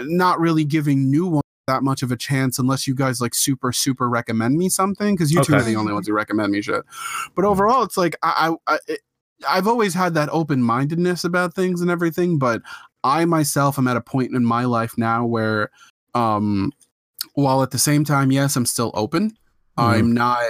not 0.03 0.39
really 0.39 0.65
giving 0.65 1.09
new 1.09 1.27
ones 1.27 1.41
that 1.67 1.81
much 1.83 2.03
of 2.03 2.11
a 2.11 2.15
chance 2.17 2.59
unless 2.59 2.85
you 2.87 2.93
guys 2.93 3.19
like 3.21 3.33
super 3.33 3.71
super 3.71 4.07
recommend 4.09 4.55
me 4.57 4.69
something 4.69 5.15
because 5.15 5.31
you 5.31 5.43
two 5.43 5.55
are 5.55 5.63
the 5.63 5.75
only 5.75 5.91
ones 5.93 6.07
who 6.07 6.13
recommend 6.13 6.51
me 6.51 6.61
shit 6.61 6.83
but 7.35 7.43
overall 7.43 7.81
it's 7.81 7.97
like 7.97 8.15
i 8.21 8.53
i, 8.67 8.73
I 8.75 8.79
it, 8.87 8.99
i've 9.49 9.67
always 9.67 9.93
had 9.95 10.13
that 10.13 10.29
open-mindedness 10.31 11.23
about 11.23 11.55
things 11.55 11.81
and 11.81 11.89
everything 11.89 12.37
but 12.37 12.61
i 13.03 13.25
myself 13.25 13.79
am 13.79 13.87
at 13.87 13.97
a 13.97 14.01
point 14.01 14.35
in 14.35 14.45
my 14.45 14.65
life 14.65 14.93
now 14.95 15.25
where 15.25 15.71
um 16.15 16.71
while 17.33 17.61
at 17.61 17.71
the 17.71 17.77
same 17.79 18.03
time 18.03 18.31
yes 18.31 18.55
i'm 18.55 18.65
still 18.65 18.91
open 18.95 19.35
i'm 19.77 20.11
not 20.11 20.43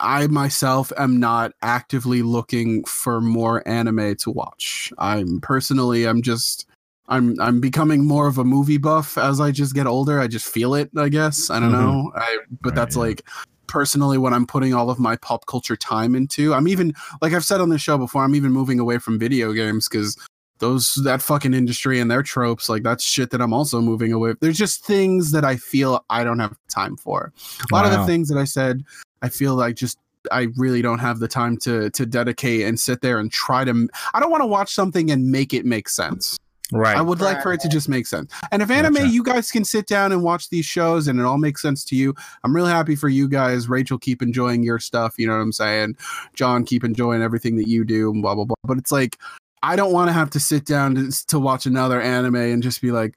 I 0.00 0.26
myself 0.28 0.92
am 0.96 1.18
not 1.18 1.54
actively 1.62 2.22
looking 2.22 2.84
for 2.84 3.20
more 3.20 3.66
anime 3.66 4.14
to 4.16 4.30
watch. 4.30 4.92
I'm 4.98 5.40
personally 5.40 6.04
I'm 6.04 6.22
just 6.22 6.66
I'm 7.08 7.34
I'm 7.40 7.60
becoming 7.60 8.04
more 8.04 8.28
of 8.28 8.38
a 8.38 8.44
movie 8.44 8.78
buff 8.78 9.18
as 9.18 9.40
I 9.40 9.50
just 9.50 9.74
get 9.74 9.88
older. 9.88 10.20
I 10.20 10.28
just 10.28 10.46
feel 10.46 10.74
it, 10.74 10.90
I 10.96 11.08
guess. 11.08 11.50
I 11.50 11.58
don't 11.58 11.70
Mhm. 11.72 11.80
know. 11.80 12.12
I 12.14 12.38
but 12.60 12.68
Right, 12.70 12.74
that's 12.76 12.94
yeah. 12.94 13.00
like 13.02 13.22
personally 13.66 14.18
what 14.18 14.32
I'm 14.32 14.46
putting 14.46 14.72
all 14.72 14.88
of 14.88 15.00
my 15.00 15.16
pop 15.16 15.46
culture 15.46 15.76
time 15.76 16.14
into. 16.14 16.54
I'm 16.54 16.68
even 16.68 16.94
like 17.20 17.32
I've 17.32 17.44
said 17.44 17.60
on 17.60 17.68
the 17.70 17.78
show 17.78 17.98
before, 17.98 18.22
I'm 18.22 18.36
even 18.36 18.52
moving 18.52 18.78
away 18.78 18.98
from 18.98 19.18
video 19.18 19.52
games 19.52 19.88
cuz 19.88 20.16
those 20.62 20.94
that 21.04 21.20
fucking 21.20 21.52
industry 21.52 21.98
and 22.00 22.10
their 22.10 22.22
tropes 22.22 22.68
like 22.68 22.84
that's 22.84 23.04
shit 23.04 23.30
that 23.30 23.42
I'm 23.42 23.52
also 23.52 23.80
moving 23.80 24.12
away. 24.12 24.34
There's 24.40 24.56
just 24.56 24.84
things 24.86 25.32
that 25.32 25.44
I 25.44 25.56
feel 25.56 26.04
I 26.08 26.24
don't 26.24 26.38
have 26.38 26.56
time 26.68 26.96
for. 26.96 27.32
A 27.70 27.74
lot 27.74 27.84
of 27.84 27.90
the 27.92 28.06
things 28.06 28.28
that 28.28 28.38
I 28.38 28.44
said 28.44 28.84
I 29.22 29.28
feel 29.28 29.56
like 29.56 29.76
just 29.76 29.98
I 30.30 30.48
really 30.56 30.82
don't 30.82 31.00
have 31.00 31.18
the 31.18 31.28
time 31.28 31.56
to 31.58 31.90
to 31.90 32.06
dedicate 32.06 32.64
and 32.66 32.78
sit 32.78 33.00
there 33.02 33.18
and 33.18 33.30
try 33.30 33.64
to. 33.64 33.88
I 34.14 34.20
don't 34.20 34.30
want 34.30 34.42
to 34.42 34.46
watch 34.46 34.72
something 34.72 35.10
and 35.10 35.30
make 35.30 35.52
it 35.52 35.66
make 35.66 35.88
sense. 35.88 36.38
Right. 36.70 36.96
I 36.96 37.02
would 37.02 37.20
like 37.20 37.42
for 37.42 37.52
it 37.52 37.60
to 37.60 37.68
just 37.68 37.88
make 37.88 38.06
sense. 38.06 38.32
And 38.50 38.62
if 38.62 38.70
anime, 38.70 38.94
Gotcha. 38.94 39.08
you 39.08 39.22
guys 39.22 39.50
can 39.50 39.62
sit 39.62 39.86
down 39.86 40.10
and 40.10 40.22
watch 40.22 40.48
these 40.48 40.64
shows 40.64 41.06
and 41.06 41.20
it 41.20 41.26
all 41.26 41.36
makes 41.36 41.60
sense 41.60 41.84
to 41.86 41.96
you. 41.96 42.14
I'm 42.44 42.56
really 42.56 42.70
happy 42.70 42.96
for 42.96 43.10
you 43.10 43.28
guys. 43.28 43.68
Rachel, 43.68 43.98
keep 43.98 44.22
enjoying 44.22 44.62
your 44.62 44.78
stuff. 44.78 45.16
You 45.18 45.26
know 45.26 45.34
what 45.34 45.42
I'm 45.42 45.52
saying? 45.52 45.96
John, 46.34 46.64
keep 46.64 46.82
enjoying 46.82 47.20
everything 47.20 47.56
that 47.56 47.68
you 47.68 47.84
do 47.84 48.10
and 48.10 48.22
blah, 48.22 48.34
blah, 48.34 48.46
blah. 48.46 48.56
But 48.64 48.78
it's 48.78 48.92
like, 48.92 49.18
I 49.62 49.76
don't 49.76 49.92
want 49.92 50.08
to 50.08 50.12
have 50.12 50.30
to 50.30 50.40
sit 50.40 50.64
down 50.64 50.94
to, 50.96 51.26
to 51.28 51.38
watch 51.38 51.66
another 51.66 52.00
anime 52.00 52.34
and 52.36 52.62
just 52.62 52.80
be 52.82 52.90
like, 52.90 53.14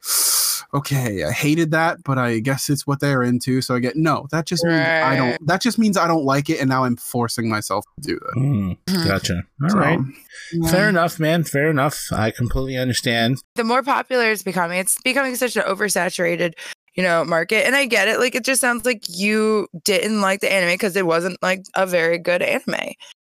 okay, 0.74 1.24
I 1.24 1.32
hated 1.32 1.72
that, 1.72 2.04
but 2.04 2.18
I 2.18 2.40
guess 2.40 2.70
it's 2.70 2.86
what 2.86 3.00
they're 3.00 3.24
into. 3.24 3.62
So 3.62 3.76
I 3.76 3.80
get, 3.80 3.96
no, 3.96 4.28
that 4.32 4.46
just 4.46 4.64
means 4.66 4.80
I 4.86 5.16
don't, 5.16 5.48
that 5.48 5.62
just 5.62 5.80
means 5.80 5.98
I 5.98 6.08
don't 6.08 6.26
like 6.26 6.50
it. 6.50 6.60
And 6.60 6.70
now 6.70 6.84
I'm 6.84 6.98
forcing 6.98 7.50
myself 7.50 7.86
to 8.02 8.08
do 8.08 8.20
that. 8.20 8.36
Mm, 8.40 9.08
gotcha. 9.08 9.42
All 9.64 9.70
So, 9.70 9.78
right. 9.78 10.00
yeah. 10.52 10.70
Fair 10.72 10.90
enough, 10.90 11.20
man. 11.20 11.44
Fair 11.44 11.70
enough. 11.70 12.00
I 12.12 12.32
completely 12.32 12.78
understand. 12.78 13.42
the 13.56 13.64
more 13.64 13.84
popular 13.84 14.32
it's 14.32 14.44
becoming, 14.44 14.80
it's 14.80 15.00
becoming 15.04 15.36
such 15.36 15.56
an 15.56 15.64
oversaturated, 15.64 16.54
you 16.96 17.04
know, 17.04 17.24
market. 17.24 17.66
And 17.66 17.76
I 17.76 17.86
get 17.86 18.08
it. 18.08 18.20
Like 18.20 18.36
it 18.36 18.44
just 18.44 18.62
sounds 18.62 18.86
like 18.86 19.04
you 19.08 19.68
didn't 19.84 20.22
like 20.22 20.42
the 20.42 20.52
anime 20.52 20.74
because 20.74 20.96
it 20.96 21.06
wasn't 21.06 21.42
like 21.42 21.64
a 21.76 21.86
very 21.86 22.18
good 22.18 22.42
anime. 22.42 22.76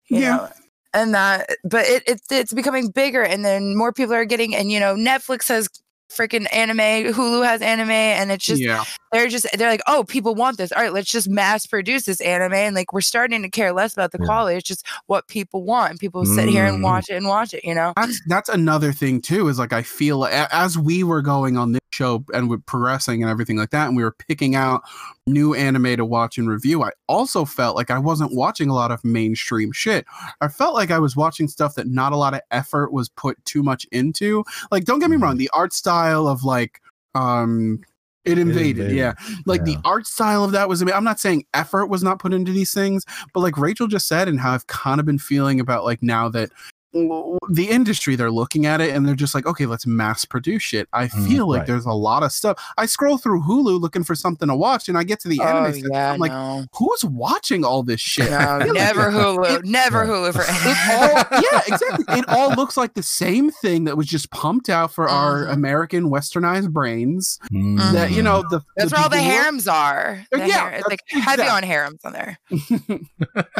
You 0.08 0.20
Yeah. 0.22 0.36
Know? 0.38 0.50
And 0.94 1.14
that, 1.14 1.49
but 1.64 1.86
it, 1.86 2.03
it 2.07 2.22
it's 2.32 2.53
becoming 2.53 2.90
bigger, 2.90 3.22
and 3.24 3.45
then 3.45 3.76
more 3.76 3.94
people 3.94 4.14
are 4.16 4.26
getting, 4.26 4.56
and 4.56 4.72
you 4.72 4.80
know, 4.80 4.95
Netflix 4.95 5.48
has 5.49 5.70
freaking 6.11 6.48
anime, 6.52 6.80
Hulu 7.14 7.45
has 7.45 7.61
anime, 7.61 7.91
and 7.91 8.32
it's 8.32 8.44
just 8.44 8.60
yeah. 8.64 8.84
they're 9.11 9.28
just 9.28 9.45
they're 9.56 9.70
like, 9.70 9.84
oh, 9.86 10.03
people 10.03 10.34
want 10.34 10.57
this. 10.57 10.72
All 10.72 10.82
right, 10.82 10.91
let's 10.91 11.11
just 11.11 11.30
mass 11.30 11.68
produce 11.68 12.06
this 12.06 12.20
anime, 12.22 12.53
and 12.53 12.76
like 12.76 12.91
we're 12.91 13.02
starting 13.02 13.44
to 13.44 13.49
care 13.49 13.72
less 13.72 13.94
about 13.94 14.11
the 14.11 14.18
Yeah. 14.20 14.26
quality. 14.26 14.57
It's 14.57 14.68
just 14.68 14.84
what 15.06 15.28
people 15.28 15.64
want, 15.64 15.91
and 15.91 15.99
people 15.99 16.26
sit 16.26 16.49
here 16.49 16.66
Mm. 16.66 16.74
and 16.74 16.84
watch 16.84 17.10
it 17.10 17.16
and 17.18 17.28
watch 17.28 17.53
it. 17.53 17.64
You 17.64 17.76
know, 17.76 17.94
that's 17.95 18.20
that's 18.28 18.49
another 18.49 18.91
thing 18.91 19.22
too 19.22 19.48
is 19.48 19.60
like 19.60 19.74
i 19.74 19.84
feel 19.84 20.26
as 20.26 20.76
we 20.78 21.03
were 21.03 21.22
going 21.22 21.56
on 21.57 21.74
this 21.74 21.82
show 21.91 22.24
and 22.34 22.49
we're 22.49 22.57
progressing 22.60 23.22
and 23.22 23.30
everything 23.30 23.57
like 23.57 23.72
that 23.72 23.88
and 23.88 23.98
we 23.98 24.03
were 24.03 24.11
picking 24.11 24.56
out 24.56 24.82
new 25.28 25.53
anime 25.53 25.98
to 25.98 26.06
watch 26.06 26.38
and 26.38 26.49
review 26.49 26.84
i 26.84 26.91
also 27.07 27.45
felt 27.45 27.76
like 27.76 27.91
i 27.91 27.98
wasn't 27.99 28.34
watching 28.34 28.70
a 28.70 28.74
lot 28.74 28.91
of 28.91 29.03
mainstream 29.03 29.72
shit. 29.72 30.06
I 30.41 30.48
felt 30.48 30.74
like 30.74 30.91
i 30.91 30.99
was 30.99 31.16
watching 31.16 31.48
stuff 31.48 31.76
that 31.76 31.88
not 31.88 32.14
a 32.14 32.18
lot 32.18 32.34
of 32.34 32.41
effort 32.52 32.91
was 32.91 33.10
put 33.10 33.44
too 33.45 33.64
much 33.64 33.86
into. 33.91 34.44
Like 34.72 34.86
don't 34.86 34.99
get 34.99 35.10
me 35.10 35.18
wrong 35.18 35.38
the 35.38 35.49
art 35.53 35.74
style 35.74 36.28
of 36.28 36.44
like 36.44 36.82
um 37.16 37.80
ID: 38.28 38.41
Invaded, 38.41 38.80
Invaded. 38.80 38.98
yeah. 38.98 39.14
Like 39.45 39.64
the 39.64 39.78
art 39.86 40.06
style 40.06 40.44
of 40.44 40.52
that 40.52 40.70
was 40.70 40.82
i'm 40.82 41.03
not 41.03 41.20
saying 41.20 41.45
effort 41.53 41.88
was 41.88 42.03
not 42.03 42.20
put 42.20 42.34
into 42.34 42.52
these 42.52 42.74
things 42.74 43.06
but 43.34 43.40
like 43.40 43.57
rachel 43.57 43.88
just 43.88 44.07
said 44.07 44.28
and 44.28 44.40
how 44.40 44.52
i've 44.53 44.68
kind 44.68 44.99
of 44.99 45.06
been 45.06 45.18
feeling 45.18 45.60
about 45.60 45.86
like 45.86 46.03
now 46.03 46.30
that 46.30 46.52
the 46.94 47.68
industry 47.70 48.16
they're 48.16 48.32
looking 48.32 48.66
at 48.66 48.82
it 48.82 48.95
and 48.95 49.07
they're 49.07 49.14
just 49.16 49.36
like 49.36 49.45
okay 49.45 49.66
let's 49.68 49.86
mass 49.86 50.26
produce 50.26 50.64
shit 50.64 50.88
i 50.91 51.07
Mhm, 51.07 51.28
feel 51.28 51.48
like 51.48 51.60
right. 51.60 51.68
there's 51.68 51.86
a 51.86 51.91
lot 51.94 52.24
of 52.24 52.32
stuff 52.32 52.60
i 52.78 52.86
scroll 52.88 53.18
through 53.20 53.41
hulu 53.44 53.80
looking 53.80 54.03
for 54.03 54.16
something 54.16 54.48
to 54.48 54.56
watch 54.56 54.90
and 54.90 54.98
i 54.98 55.03
get 55.03 55.20
to 55.20 55.28
the 55.28 55.40
end 55.40 55.49
oh 55.57 55.72
section, 55.72 55.90
yeah, 55.94 56.14
i'm 56.14 56.20
like 56.20 56.32
no, 56.32 56.66
who's 56.74 57.06
watching 57.06 57.64
all 57.64 57.84
this 57.84 57.99
shit 58.02 58.32
no, 58.32 58.38
I 58.40 58.64
feel 58.64 58.74
like 58.74 58.95
never 58.95 59.07
it- 59.10 59.14
Hulu, 59.14 59.64
never 59.66 60.03
Yeah. 60.03 60.11
Hulu 60.11 60.34
for 60.34 60.41
it 60.48 61.32
all 61.32 61.41
yeah 61.52 61.61
exactly 61.68 62.06
it 62.18 62.26
all 62.28 62.56
looks 62.56 62.76
like 62.76 62.95
the 62.95 63.03
same 63.03 63.52
thing 63.52 63.84
that 63.84 63.95
was 63.95 64.07
just 64.07 64.32
pumped 64.32 64.70
out 64.70 64.91
for 64.91 65.07
our 65.07 65.45
Mhm. 65.45 65.53
american 65.53 66.10
westernized 66.10 66.72
brains 66.72 67.38
Mm. 67.53 67.78
that 67.94 68.11
you 68.11 68.24
know 68.24 68.44
the 68.49 68.61
That's 68.78 68.91
where 68.91 69.02
all 69.02 69.10
the 69.10 69.18
people 69.18 69.30
who 69.32 69.38
are- 69.38 69.41
harems 69.44 69.68
are. 69.68 70.26
Uh, 70.34 70.38
The 70.38 70.48
yeah, 70.48 70.57
har- 70.60 70.72
it's 70.74 70.88
like 70.88 70.99
that's 71.11 71.26
heavy 71.26 71.44
on 71.48 71.64
harems 71.64 71.99
on 72.03 72.14
there. 72.14 72.38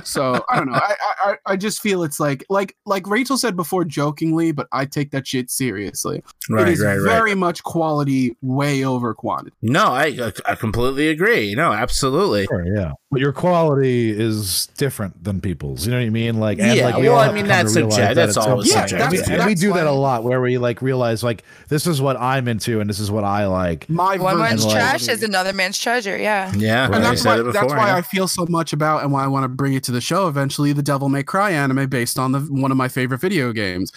so 0.03 0.43
I 0.49 0.56
don't 0.57 0.68
know. 0.72 0.73
I, 0.76 0.95
I 1.23 1.35
I 1.45 1.56
just 1.57 1.81
feel 1.81 2.03
it's 2.03 2.19
like 2.19 2.45
like 2.49 2.76
like 2.85 3.07
Rachel 3.19 3.37
said 3.37 3.57
before 3.57 3.83
jokingly, 3.83 4.53
but 4.53 4.69
I 4.71 4.85
take 4.85 5.11
that 5.11 5.27
shit 5.27 5.51
seriously. 5.51 6.23
right, 6.49 6.65
it 6.69 6.71
is 6.71 6.81
right, 6.81 6.95
right. 6.95 7.03
very 7.03 7.35
much 7.35 7.63
quality 7.63 8.37
way 8.41 8.85
over 8.85 9.13
quantity. 9.13 9.57
No, 9.61 9.87
I 9.87 10.31
I 10.45 10.55
completely 10.55 11.09
agree. 11.09 11.53
No, 11.53 11.73
absolutely. 11.73 12.45
Sure, 12.45 12.65
yeah. 12.65 12.93
But 13.11 13.22
your 13.22 13.31
quality 13.34 14.11
is 14.11 14.68
different 14.77 15.23
than 15.23 15.41
people's. 15.41 15.84
You 15.84 15.91
know 15.94 15.98
what 15.99 16.06
I 16.06 16.10
mean? 16.11 16.40
Like, 16.40 16.60
and 16.60 16.77
Yeah, 16.77 16.86
like 16.86 16.98
we 16.98 17.10
well, 17.10 17.14
all 17.18 17.22
I 17.22 17.27
mean, 17.31 17.38
to 17.38 17.41
come 17.41 17.48
that's 17.49 17.73
to 17.73 17.80
realize 17.80 17.98
that 17.98 18.14
that's 18.14 18.27
it's 18.30 18.38
always 18.38 18.68
Yeah, 18.68 18.81
subjective. 18.86 18.99
subjective. 18.99 19.26
that's- 19.26 19.40
and 19.40 19.48
we 19.48 19.53
that's 19.53 19.61
do 19.61 19.73
that 19.73 19.88
a 19.88 19.91
lot 19.91 20.23
where 20.23 20.40
we 20.41 20.60
like 20.60 20.84
realize 20.84 21.23
like 21.23 21.44
this 21.69 21.88
is 21.88 21.99
what 21.99 22.18
I'm 22.18 22.48
into 22.48 22.80
and 22.81 22.88
this 22.88 22.99
is 22.99 23.10
what 23.10 23.23
I 23.23 23.48
like. 23.48 23.90
My 23.90 24.18
One 24.18 24.38
man's 24.38 24.64
like- 24.64 24.76
trash 24.76 25.07
is 25.07 25.23
another 25.23 25.53
man's 25.53 25.80
treasure. 25.80 26.19
Yeah. 26.19 26.52
Yeah, 26.56 26.81
Right. 26.86 26.95
and 26.98 27.03
I 27.03 27.10
that's 27.10 27.26
why, 27.26 27.38
before. 27.38 27.52
that's 27.53 27.73
why 27.73 27.88
yeah. 27.88 27.95
I 27.95 28.02
feel 28.03 28.27
so 28.27 28.45
much 28.48 28.73
about 28.73 29.02
and 29.02 29.11
why 29.11 29.23
I 29.23 29.27
want 29.27 29.44
to 29.44 29.48
bring 29.49 29.73
it 29.73 29.81
to 29.86 29.91
the 29.91 30.02
show 30.02 30.27
eventually 30.27 30.72
the 30.72 30.84
Devil 30.84 31.10
May 31.10 31.23
Cry 31.23 31.49
anime 31.49 31.88
based 31.90 32.19
on 32.19 32.31
the 32.31 32.41
one 32.41 32.69
of 32.69 32.77
my 32.77 32.90
favorite 32.90 33.22
video 33.22 33.52
games. 33.53 33.91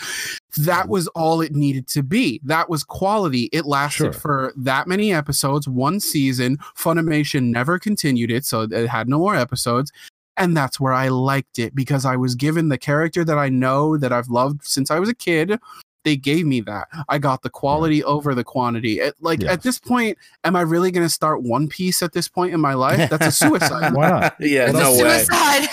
That 0.59 0.89
was 0.89 1.07
all 1.09 1.41
it 1.41 1.53
needed 1.55 1.87
to 1.89 2.03
be. 2.03 2.41
That 2.45 2.69
was 2.69 2.85
quality. 2.85 3.49
It 3.53 3.65
lasted 3.65 4.05
Sure. 4.05 4.13
for 4.13 4.53
that 4.57 4.87
many 4.87 5.13
episodes, 5.13 5.67
one 5.67 5.99
season. 5.99 6.59
Funimation 6.77 7.45
never 7.45 7.79
continued 7.79 8.31
it, 8.31 8.45
so 8.45 8.63
it 8.63 8.89
had 8.89 9.09
no 9.09 9.19
more 9.19 9.35
episodes. 9.35 9.93
And 10.37 10.57
that's 10.57 10.81
where 10.81 10.93
I 10.93 11.09
liked 11.09 11.59
it 11.59 11.75
because 11.75 12.05
I 12.05 12.17
was 12.17 12.35
given 12.35 12.69
the 12.69 12.79
character 12.79 13.25
that 13.25 13.39
I 13.39 13.49
know 13.49 13.97
that 13.99 14.13
I've 14.13 14.29
loved 14.29 14.65
since 14.65 14.91
I 14.91 14.99
was 14.99 15.09
a 15.09 15.15
kid. 15.15 15.59
They 16.05 16.17
gave 16.17 16.47
me 16.47 16.61
that. 16.63 16.89
I 17.09 17.19
got 17.19 17.43
the 17.43 17.51
quality 17.51 18.03
over 18.03 18.35
the 18.35 18.43
quantity. 18.45 18.99
It, 19.01 19.15
like 19.21 19.41
Yes. 19.43 19.53
at 19.53 19.63
this 19.63 19.79
point, 19.79 20.19
am 20.43 20.57
I 20.57 20.63
really 20.63 20.91
going 20.91 21.05
to 21.07 21.11
start 21.13 21.43
One 21.43 21.69
Piece 21.69 22.03
at 22.03 22.13
this 22.13 22.27
point 22.29 22.53
in 22.55 22.61
my 22.61 22.75
life? 22.75 23.09
That's 23.09 23.27
a 23.27 23.31
suicide. 23.47 23.95
Why 23.95 24.11
not? 24.11 24.35
yeah, 24.41 24.65
It's 24.71 24.73
no 24.75 24.95
a 24.95 25.03
way. 25.03 25.25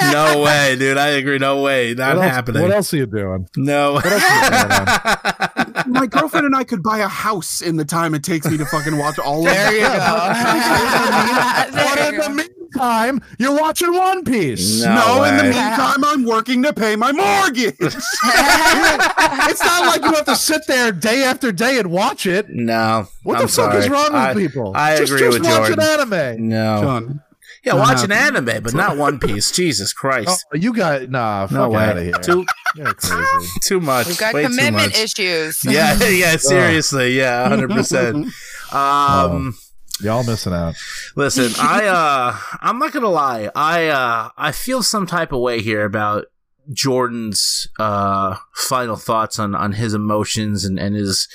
no 0.11 0.41
way, 0.43 0.76
dude. 0.77 0.97
I 0.97 1.07
agree. 1.10 1.39
No 1.39 1.61
way. 1.64 1.93
Not 1.95 2.15
what 2.18 2.26
else, 2.26 2.34
happening. 2.35 2.61
What 2.61 2.72
else 2.72 2.93
are 2.93 2.97
you 2.97 3.06
doing? 3.07 3.49
No. 3.57 3.93
What 3.93 4.06
else 4.06 5.85
my 5.88 6.06
girlfriend 6.07 6.45
and 6.45 6.56
I 6.56 6.64
could 6.64 6.84
buy 6.84 6.99
a 6.99 7.07
house 7.07 7.61
in 7.61 7.77
the 7.77 7.85
time 7.85 8.14
it 8.14 8.23
takes 8.23 8.45
me 8.45 8.57
to 8.57 8.65
fucking 8.65 8.97
watch 8.97 9.18
all 9.18 9.39
of 9.47 9.53
There 9.53 9.73
you 9.73 9.81
go. 9.81 9.88
But 9.88 11.72
There 11.72 12.10
in 12.10 12.35
the 12.35 12.43
go. 12.43 12.59
Meantime, 12.73 13.21
you're 13.37 13.59
watching 13.59 13.93
One 13.93 14.23
Piece. 14.23 14.83
No. 14.83 14.95
No, 14.95 15.23
in 15.23 15.37
the 15.37 15.43
meantime, 15.43 16.03
I'm 16.03 16.25
working 16.25 16.63
to 16.63 16.73
pay 16.73 16.95
my 16.95 17.11
mortgage. 17.11 17.75
It's 17.81 19.63
not 19.63 19.85
like 19.85 20.01
you 20.03 20.13
have 20.13 20.25
to 20.25 20.35
sit 20.35 20.61
there 20.67 20.91
day 20.91 21.23
after 21.23 21.51
day 21.51 21.79
and 21.79 21.89
watch 21.91 22.25
it. 22.25 22.47
No. 22.49 23.07
What 23.23 23.37
I'm 23.37 23.41
the 23.43 23.47
fuck 23.47 23.71
sorry. 23.71 23.77
is 23.79 23.89
wrong 23.89 24.05
with 24.05 24.13
I- 24.15 24.33
people? 24.33 24.73
I 24.75 24.97
just, 24.97 25.11
agree 25.13 25.27
just 25.27 25.39
with 25.39 25.47
watch 25.47 25.67
Jordan. 25.67 25.79
an 25.79 25.99
anime. 26.13 26.49
No. 26.49 26.81
John, 26.81 27.21
Yeah, 27.63 27.73
Not 27.73 27.79
watch 27.79 28.03
an 28.03 28.11
anime, 28.11 28.63
but 28.63 28.73
not 28.73 28.97
One 28.97 29.19
Piece. 29.19 29.51
Jesus 29.51 29.93
Oh, 29.95 29.99
Christ. 29.99 30.45
you 30.53 30.73
got 30.73 31.09
nah. 31.09 31.47
Fuck 31.47 31.51
no 31.51 31.75
out 31.75 31.91
of 31.91 31.97
way. 31.97 32.03
here. 32.05 32.13
Too 32.13 32.45
crazy. 32.75 33.47
too 33.63 33.79
much. 33.79 34.07
We've 34.07 34.17
got 34.19 34.33
Way 34.33 34.43
commitment 34.43 34.95
issues. 34.97 35.65
Yeah, 35.65 35.97
yeah, 36.07 36.37
seriously. 36.37 37.17
Yeah, 37.17 37.49
100%. 37.49 38.31
Um 38.73 39.57
Y'all 40.01 40.23
missing 40.23 40.53
out. 40.53 40.76
Listen, 41.15 41.51
I 41.59 41.88
uh 41.88 42.38
I'm 42.61 42.80
not 42.80 42.93
gonna 42.93 43.09
lie. 43.09 43.49
I 43.55 43.88
uh 43.88 44.30
I 44.38 44.51
feel 44.51 44.81
some 44.81 45.05
type 45.05 45.31
of 45.31 45.41
way 45.41 45.61
here 45.61 45.84
about 45.84 46.26
Jordan's 46.71 47.67
uh 47.80 48.38
final 48.55 48.95
thoughts 48.95 49.39
on 49.39 49.55
on 49.55 49.73
his 49.73 49.93
emotions 49.93 50.63
and, 50.63 50.80
and 50.80 50.95
his 50.95 51.27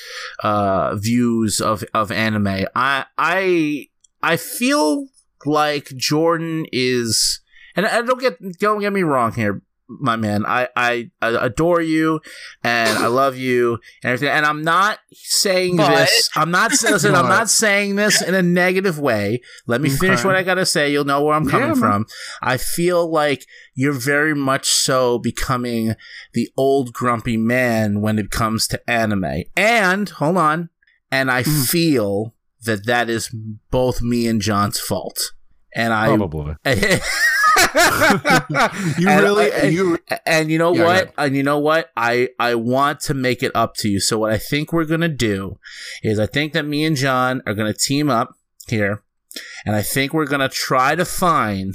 uh 0.43 0.95
views 0.97 1.61
of 1.61 1.85
of 1.93 2.11
anime. 2.11 2.67
I 2.75 3.05
I 3.19 3.89
I 4.23 4.37
feel 4.37 5.09
like 5.45 5.89
Jordan 5.97 6.67
is 6.73 7.41
and 7.77 7.87
I 7.87 8.03
don't 8.03 8.21
get 8.21 8.39
don't 8.59 8.81
get 8.81 8.93
me 8.93 9.03
wrong 9.03 9.33
here, 9.33 9.61
my 9.89 10.17
man. 10.17 10.47
I, 10.47 10.69
I, 10.75 11.11
I 11.21 11.45
adore 11.47 11.81
you 11.83 12.21
and 12.63 12.99
I 12.99 13.07
love 13.07 13.37
you 13.37 13.75
and 14.03 14.13
everything. 14.13 14.29
And 14.35 14.47
I'm 14.47 14.63
not 14.63 14.99
saying 15.13 15.77
But- 15.77 15.91
this. 15.91 16.31
I'm 16.35 16.51
not 16.51 16.71
listen. 16.83 17.15
I'm 17.15 17.29
not 17.29 17.51
saying 17.51 17.97
this 17.97 18.23
in 18.23 18.35
a 18.35 18.43
negative 18.43 18.99
way. 18.99 19.41
Let 19.67 19.81
me 19.81 19.91
finish 19.91 20.25
what 20.25 20.37
I 20.37 20.43
gotta 20.43 20.65
say. 20.67 20.91
You'll 20.91 21.05
know 21.05 21.23
where 21.23 21.35
I'm 21.35 21.49
coming 21.49 21.69
Yeah, 21.69 21.75
from. 21.75 22.07
I 22.43 22.57
feel 22.57 23.11
like 23.11 23.45
you're 23.75 23.93
very 23.93 24.35
much 24.35 24.67
so 24.69 25.19
becoming 25.19 25.95
the 26.33 26.49
old 26.57 26.93
grumpy 26.93 27.37
man 27.37 28.01
when 28.01 28.19
it 28.19 28.31
comes 28.31 28.67
to 28.69 28.91
anime. 28.91 29.43
And 29.57 30.09
hold 30.09 30.37
on. 30.39 30.71
And 31.11 31.31
I 31.31 31.43
Mm. 31.43 31.67
feel 31.69 32.35
that 32.65 32.87
that 32.87 33.11
is 33.11 33.29
both 33.71 34.01
me 34.01 34.27
and 34.27 34.41
John's 34.41 34.81
fault. 34.81 35.33
And 35.77 35.93
I 35.93 36.07
Probably. 36.17 36.55
You 38.99 39.09
And 39.09 39.23
really, 39.23 39.53
I- 39.53 39.63
you 39.65 39.99
and 40.27 40.51
you 40.51 40.59
know 40.59 40.75
Yeah, 40.75 40.85
what? 40.85 41.07
yeah. 41.07 41.25
And 41.25 41.37
you 41.37 41.43
know 41.43 41.59
what? 41.59 41.91
I 41.97 42.29
I 42.39 42.55
want 42.55 43.01
to 43.01 43.15
make 43.15 43.43
it 43.43 43.53
up 43.55 43.75
to 43.79 43.89
you. 43.89 44.01
So 44.01 44.19
what 44.19 44.33
I 44.33 44.39
think 44.39 44.73
we're 44.73 44.85
gonna 44.85 45.09
do 45.09 45.59
is 46.03 46.19
I 46.19 46.27
think 46.27 46.53
that 46.53 46.65
me 46.67 46.85
and 46.85 46.97
John 46.97 47.43
are 47.47 47.55
gonna 47.55 47.75
team 47.75 48.09
up 48.11 48.35
here, 48.69 49.03
and 49.67 49.75
I 49.75 49.83
think 49.83 50.13
we're 50.15 50.27
gonna 50.27 50.49
try 50.49 50.95
to 50.95 51.05
find 51.05 51.75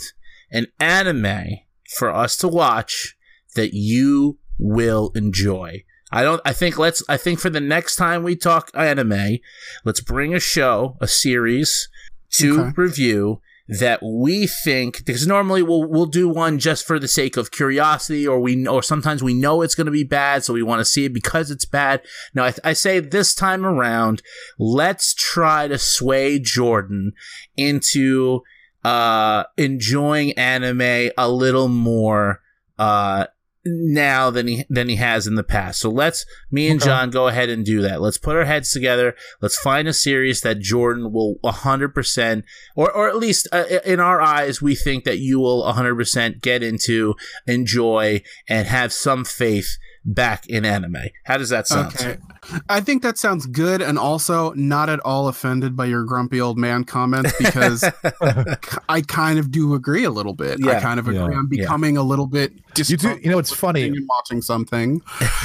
an 0.51 0.67
anime 0.79 1.57
for 1.97 2.09
us 2.13 2.37
to 2.37 2.47
watch 2.47 3.15
that 3.55 3.73
you 3.73 4.39
will 4.57 5.11
enjoy. 5.15 5.83
I 6.11 6.23
don't. 6.23 6.41
I 6.45 6.53
think 6.53 6.77
let's. 6.79 7.03
I 7.09 7.17
think 7.17 7.39
for 7.39 7.49
the 7.49 7.59
next 7.59 7.95
time 7.95 8.23
we 8.23 8.35
talk 8.35 8.71
anime, 8.73 9.37
let's 9.85 10.01
bring 10.01 10.33
a 10.33 10.39
show, 10.39 10.97
a 11.01 11.07
series 11.07 11.87
to 12.37 12.61
Okay. 12.61 12.71
review 12.77 13.41
that 13.69 14.01
we 14.01 14.47
think 14.47 15.05
because 15.05 15.27
normally 15.27 15.61
we'll 15.61 15.87
we'll 15.87 16.07
do 16.07 16.27
one 16.27 16.57
just 16.57 16.87
for 16.87 16.97
the 16.97 17.07
sake 17.07 17.37
of 17.37 17.51
curiosity 17.51 18.27
or 18.27 18.39
we 18.39 18.65
or 18.65 18.81
sometimes 18.81 19.21
we 19.21 19.35
know 19.35 19.61
it's 19.61 19.75
going 19.75 19.85
to 19.85 19.91
be 19.91 20.03
bad 20.03 20.43
so 20.43 20.53
we 20.53 20.63
want 20.63 20.79
to 20.79 20.85
see 20.85 21.05
it 21.05 21.13
because 21.13 21.51
it's 21.51 21.65
bad. 21.65 22.01
No, 22.33 22.45
I, 22.45 22.53
I 22.63 22.73
say 22.73 22.99
this 22.99 23.35
time 23.35 23.63
around, 23.63 24.23
let's 24.57 25.13
try 25.13 25.67
to 25.67 25.77
sway 25.77 26.39
Jordan 26.39 27.13
into 27.55 28.41
uh 28.83 29.43
enjoying 29.57 30.31
anime 30.33 31.11
a 31.17 31.29
little 31.29 31.67
more 31.67 32.41
uh 32.79 33.27
now 33.65 34.29
than 34.29 34.47
he 34.47 34.65
than 34.69 34.87
he 34.87 34.95
has 34.95 35.27
in 35.27 35.35
the 35.35 35.43
past. 35.43 35.79
So 35.79 35.89
let's 35.89 36.25
me 36.49 36.69
and 36.69 36.81
Okay. 36.81 36.89
John 36.89 37.09
go 37.09 37.27
ahead 37.27 37.49
and 37.49 37.65
do 37.65 37.81
that. 37.81 38.01
Let's 38.01 38.17
put 38.17 38.35
our 38.35 38.45
heads 38.45 38.71
together. 38.71 39.15
Let's 39.41 39.59
find 39.59 39.87
a 39.87 39.93
series 39.93 40.41
that 40.41 40.59
Jordan 40.59 41.11
will 41.11 41.35
100% 41.43 42.43
or 42.75 42.91
or 42.91 43.09
at 43.09 43.17
least 43.17 43.47
uh, 43.51 43.65
in 43.85 43.99
our 43.99 44.21
eyes 44.21 44.61
we 44.61 44.75
think 44.75 45.03
that 45.03 45.19
you 45.19 45.39
will 45.39 45.63
100% 45.63 46.41
get 46.41 46.63
into, 46.63 47.15
enjoy 47.47 48.21
and 48.47 48.67
have 48.67 48.93
some 48.93 49.25
faith 49.25 49.77
back 50.05 50.47
in 50.47 50.65
anime. 50.65 50.95
How 51.25 51.37
does 51.37 51.49
that 51.49 51.67
sound? 51.67 51.87
okay. 51.95 52.17
I 52.69 52.79
think 52.81 53.03
that 53.03 53.17
sounds 53.17 53.45
good, 53.45 53.81
and 53.81 53.99
also 53.99 54.53
not 54.53 54.89
at 54.89 54.99
all 55.01 55.27
offended 55.27 55.75
by 55.75 55.85
your 55.85 56.03
grumpy 56.03 56.39
old 56.41 56.57
man 56.57 56.83
comments 56.83 57.33
because 57.37 57.83
I 58.89 59.01
kind 59.01 59.39
of 59.39 59.51
do 59.51 59.73
agree 59.73 60.03
a 60.03 60.09
little 60.11 60.33
bit. 60.33 60.65
I 60.65 60.79
kind 60.79 60.99
of 60.99 61.07
agree. 61.07 61.19
Yeah. 61.19 61.25
I'm 61.39 61.49
Yeah. 61.51 61.61
becoming 61.63 61.97
a 61.97 62.03
little 62.03 62.27
bit. 62.27 62.53
You 62.77 62.97
do. 62.97 63.19
You 63.21 63.31
know, 63.31 63.39
it's 63.39 63.53
funny. 63.53 63.83
and 63.83 64.07
watching 64.09 64.41
something, 64.41 65.01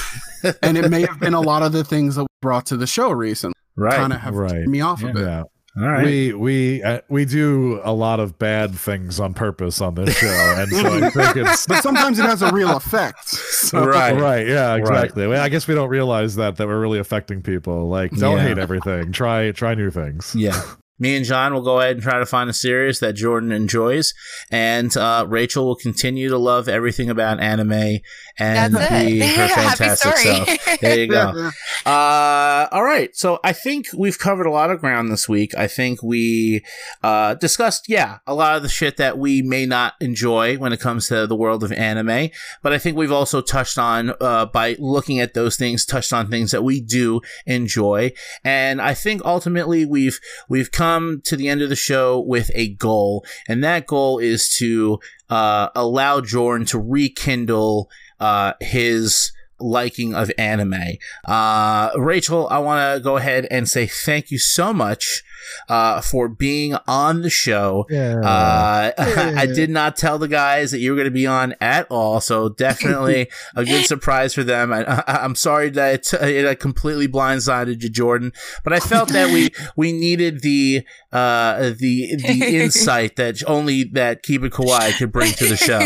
and 0.62 0.78
it 0.78 0.90
may 0.90 1.02
have 1.02 1.18
been 1.20 1.34
a 1.34 1.40
lot 1.40 1.62
of 1.62 1.72
the 1.72 1.84
things 1.84 2.14
that 2.16 2.22
we 2.22 2.28
brought 2.40 2.66
to 2.66 2.76
the 2.76 2.86
show 2.86 3.10
recently. 3.10 3.54
Right. 3.76 3.96
Kind 3.96 4.12
of 4.12 4.20
have 4.20 4.34
Right. 4.36 4.66
me 4.66 4.80
off 4.80 5.02
a 5.02 5.12
bit. 5.12 5.44
Yeah, 5.76 5.82
All 5.84 5.90
right. 5.92 6.04
we 6.04 6.32
we 6.32 6.82
uh, 6.82 7.00
we 7.08 7.24
do 7.24 7.80
a 7.82 7.92
lot 7.92 8.20
of 8.20 8.38
bad 8.38 8.74
things 8.74 9.18
on 9.18 9.34
purpose 9.34 9.80
on 9.80 9.94
this 9.96 10.16
show, 10.16 10.28
and 10.58 10.70
so 10.70 10.86
I 11.04 11.10
think 11.10 11.36
it's 11.48 11.66
But 11.66 11.82
sometimes 11.82 12.18
it 12.20 12.24
has 12.26 12.42
a 12.42 12.52
real 12.52 12.76
effect. 12.76 13.26
So, 13.28 13.84
Right. 13.86 14.14
right. 14.14 14.46
Yeah, 14.46 14.74
exactly. 14.76 15.26
Well, 15.26 15.42
I 15.42 15.48
guess 15.48 15.66
we 15.66 15.74
don't 15.74 15.88
realize 15.88 16.36
that 16.36 16.56
that 16.56 16.66
we're 16.68 16.80
really 16.80 17.00
affecting 17.00 17.42
people. 17.42 17.88
Like, 17.88 18.12
don't 18.12 18.36
Yeah. 18.36 18.44
hate 18.44 18.58
everything. 18.58 19.10
Try 19.12 19.50
try 19.50 19.74
new 19.74 19.90
things. 19.90 20.32
Yeah. 20.36 20.60
Me 20.98 21.16
and 21.16 21.24
John 21.24 21.52
will 21.52 21.62
go 21.62 21.80
ahead 21.80 21.96
and 21.96 22.02
try 22.02 22.18
to 22.18 22.26
find 22.26 22.48
a 22.48 22.52
series 22.52 23.00
that 23.00 23.14
Jordan 23.14 23.50
enjoys, 23.52 24.14
and 24.50 24.96
uh, 24.96 25.26
Rachel 25.28 25.66
will 25.66 25.76
continue 25.76 26.28
to 26.28 26.38
love 26.38 26.68
everything 26.68 27.10
about 27.10 27.40
anime 27.40 28.00
and 28.38 28.74
be 28.74 29.20
her 29.20 29.48
fantastic 29.76 30.16
self. 30.16 30.80
There 30.80 30.98
you 30.98 31.08
go. 31.08 31.50
Uh, 31.84 32.66
all 32.72 32.82
right. 32.82 33.14
So 33.14 33.40
I 33.44 33.52
think 33.52 33.88
we've 33.94 34.18
covered 34.18 34.46
a 34.46 34.50
lot 34.50 34.70
of 34.70 34.80
ground 34.80 35.12
this 35.12 35.28
week. 35.28 35.54
I 35.54 35.66
think 35.66 36.02
we 36.02 36.64
uh, 37.02 37.34
discussed, 37.34 37.90
yeah, 37.90 38.18
a 38.26 38.34
lot 38.34 38.56
of 38.56 38.62
the 38.62 38.70
shit 38.70 38.96
that 38.96 39.18
we 39.18 39.42
may 39.42 39.66
not 39.66 39.92
enjoy 40.00 40.56
when 40.56 40.72
it 40.72 40.80
comes 40.80 41.08
to 41.08 41.26
the 41.26 41.36
world 41.36 41.62
of 41.62 41.72
anime. 41.72 42.30
But 42.62 42.72
I 42.72 42.78
think 42.78 42.96
we've 42.96 43.12
also 43.12 43.42
touched 43.42 43.76
on, 43.76 44.14
uh, 44.18 44.46
by 44.46 44.76
looking 44.78 45.20
at 45.20 45.34
those 45.34 45.56
things, 45.56 45.84
touched 45.84 46.12
on 46.14 46.30
things 46.30 46.52
that 46.52 46.64
we 46.64 46.80
do 46.80 47.20
enjoy. 47.44 48.12
And 48.42 48.80
I 48.80 48.94
think 48.94 49.22
ultimately 49.26 49.84
we've 49.84 50.18
we've 50.48 50.72
come 50.72 50.93
to 51.24 51.36
the 51.36 51.48
end 51.48 51.62
of 51.62 51.68
the 51.68 51.76
show 51.76 52.20
with 52.20 52.50
a 52.54 52.74
goal, 52.74 53.24
and 53.48 53.62
that 53.62 53.86
goal 53.86 54.18
is 54.18 54.48
to 54.58 54.98
uh, 55.30 55.68
allow 55.74 56.20
Jordan 56.20 56.66
to 56.68 56.78
rekindle 56.78 57.90
uh, 58.20 58.54
his 58.60 59.32
liking 59.58 60.14
of 60.14 60.30
anime. 60.36 60.96
Uh, 61.24 61.90
Rachel, 61.96 62.48
I 62.48 62.58
want 62.58 62.96
to 62.96 63.02
go 63.02 63.16
ahead 63.16 63.46
and 63.50 63.68
say 63.68 63.86
thank 63.86 64.30
you 64.30 64.38
so 64.38 64.72
much 64.72 65.22
uh, 65.68 66.00
for 66.00 66.28
being 66.28 66.76
on 66.86 67.22
the 67.22 67.30
show. 67.30 67.86
Yeah. 67.90 68.20
Uh, 68.20 68.92
I 69.36 69.46
did 69.46 69.70
not 69.70 69.96
tell 69.96 70.18
the 70.18 70.28
guys 70.28 70.70
that 70.70 70.78
you 70.78 70.90
were 70.90 70.96
going 70.96 71.06
to 71.06 71.10
be 71.10 71.26
on 71.26 71.54
at 71.60 71.86
all, 71.90 72.20
so 72.20 72.48
definitely 72.48 73.28
a 73.56 73.64
good 73.64 73.86
surprise 73.86 74.34
for 74.34 74.44
them. 74.44 74.72
I, 74.72 74.84
I, 74.84 75.24
I'm 75.24 75.34
sorry 75.34 75.70
that 75.70 76.12
it, 76.14 76.44
it 76.44 76.60
completely 76.60 77.08
blindsided 77.08 77.82
you, 77.82 77.88
Jordan, 77.90 78.32
but 78.62 78.72
I 78.72 78.80
felt 78.80 79.10
that 79.10 79.32
we 79.32 79.50
we 79.76 79.92
needed 79.92 80.40
the 80.40 80.84
uh, 81.12 81.70
the 81.78 82.16
the 82.16 82.60
insight 82.62 83.16
that 83.16 83.42
only 83.46 83.84
that 83.92 84.22
Keep 84.22 84.44
It 84.44 84.52
Kawaii 84.52 84.96
could 84.98 85.12
bring 85.12 85.32
to 85.32 85.46
the 85.46 85.56
show. 85.56 85.80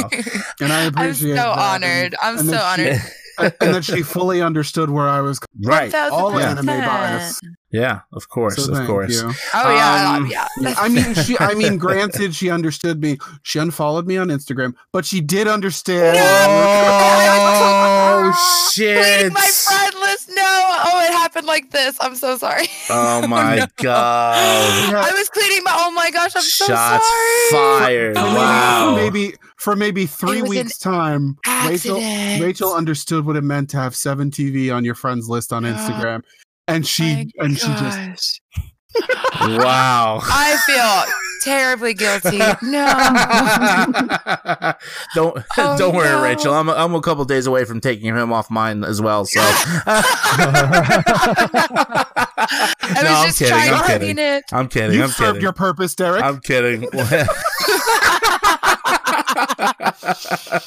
And 0.60 0.72
I 0.72 0.90
I'm 0.96 1.14
so 1.14 1.26
that. 1.34 1.46
honored. 1.58 2.14
I'm 2.20 2.38
and 2.38 2.46
so 2.46 2.52
that 2.52 2.76
she- 2.78 2.88
honored. 2.88 3.54
and 3.60 3.74
that 3.74 3.84
she 3.84 4.02
fully 4.02 4.42
understood 4.42 4.90
where 4.90 5.08
I 5.08 5.20
was. 5.20 5.38
Right? 5.62 5.94
All 5.94 6.36
anime 6.38 6.66
bias. 6.66 7.40
Yeah, 7.70 8.00
of 8.14 8.30
course, 8.30 8.64
So 8.64 8.72
of 8.74 8.86
course. 8.86 9.12
you. 9.12 9.30
Oh 9.52 9.74
yeah, 9.74 10.16
Um, 10.16 10.26
yeah. 10.30 10.46
Yeah, 10.58 10.74
I 10.78 10.88
mean, 10.94 11.12
she. 11.14 11.36
I 11.38 11.52
mean, 11.54 11.76
granted, 11.76 12.34
she 12.34 12.48
understood 12.50 12.98
me. 13.02 13.18
She 13.42 13.58
unfollowed 13.58 14.06
me 14.06 14.16
on 14.16 14.28
Instagram, 14.28 14.72
but 14.90 15.04
she 15.04 15.20
did 15.20 15.46
understand. 15.48 16.16
Oh 16.18 18.68
shit! 18.72 19.30
Please, 19.30 19.34
my 19.34 19.50
friend 19.76 19.94
list. 20.00 20.30
No. 20.30 20.42
Oh, 20.44 21.00
it 21.04 21.12
happened 21.12 21.46
like 21.46 21.70
this. 21.70 21.96
I'm 22.00 22.14
so 22.14 22.36
sorry. 22.38 22.68
Oh 22.90 23.26
my 23.28 23.56
no. 23.56 23.66
god! 23.76 24.94
I 24.94 25.12
was 25.12 25.28
cleaning 25.28 25.62
my. 25.62 25.72
Oh 25.74 25.90
my 25.90 26.10
gosh, 26.10 26.34
I'm 26.34 26.40
so 26.42 26.64
Shots 26.66 27.06
sorry. 27.06 27.84
fired! 27.84 28.16
For 28.16 28.22
maybe- 28.22 28.34
Wow. 28.36 28.94
For 28.96 29.02
maybe 29.02 29.34
for 29.56 29.76
maybe 29.76 30.06
three 30.06 30.38
It 30.38 30.42
was 30.42 30.50
an 30.52 30.56
weeks 30.64 30.78
time, 30.78 31.36
Rachel 31.66 31.96
Accident. 31.98 32.42
Rachel 32.42 32.72
understood 32.74 33.26
what 33.26 33.36
it 33.36 33.44
meant 33.44 33.68
to 33.70 33.76
have 33.76 33.94
seven 33.94 34.30
TV 34.30 34.74
on 34.74 34.84
your 34.86 34.94
friends 34.94 35.28
list 35.28 35.52
on 35.52 35.66
Oh 35.66 35.72
Instagram, 35.72 36.22
and 36.68 36.84
My 36.84 36.88
she 36.88 37.32
and 37.38 37.58
she 37.58 37.66
just. 37.66 38.40
Wow. 39.40 40.18
I 40.22 40.56
feel 40.66 41.04
terribly 41.44 41.94
guilty. 41.94 42.38
No. 42.38 42.56
don't 45.14 45.38
Oh, 45.56 45.78
don't 45.78 45.94
worry, 45.94 46.08
no. 46.08 46.22
Rachel. 46.22 46.52
I'm 46.54 46.68
a, 46.68 46.72
I'm 46.72 46.94
a 46.94 47.00
couple 47.00 47.24
days 47.24 47.46
away 47.46 47.64
from 47.64 47.80
taking 47.80 48.06
him 48.06 48.32
off 48.32 48.50
mine 48.50 48.82
as 48.84 49.00
well. 49.00 49.24
So. 49.24 49.40
I 49.40 50.04
was 52.94 53.04
no, 53.04 53.10
I'm 53.10 53.32
kidding. 53.32 53.48
trying 53.48 53.72
I'm 53.72 53.80
to 53.80 53.86
kidding. 53.86 54.00
clean 54.00 54.18
it. 54.18 54.44
I'm 54.52 54.68
kidding. 54.68 54.96
you 54.96 55.02
I'm 55.04 55.10
served 55.10 55.34
kidding. 55.34 55.42
your 55.42 55.52
purpose, 55.52 55.94
Derek. 55.94 56.22
I'm 56.24 56.40
kidding. 56.40 56.82
I'm 59.58 59.82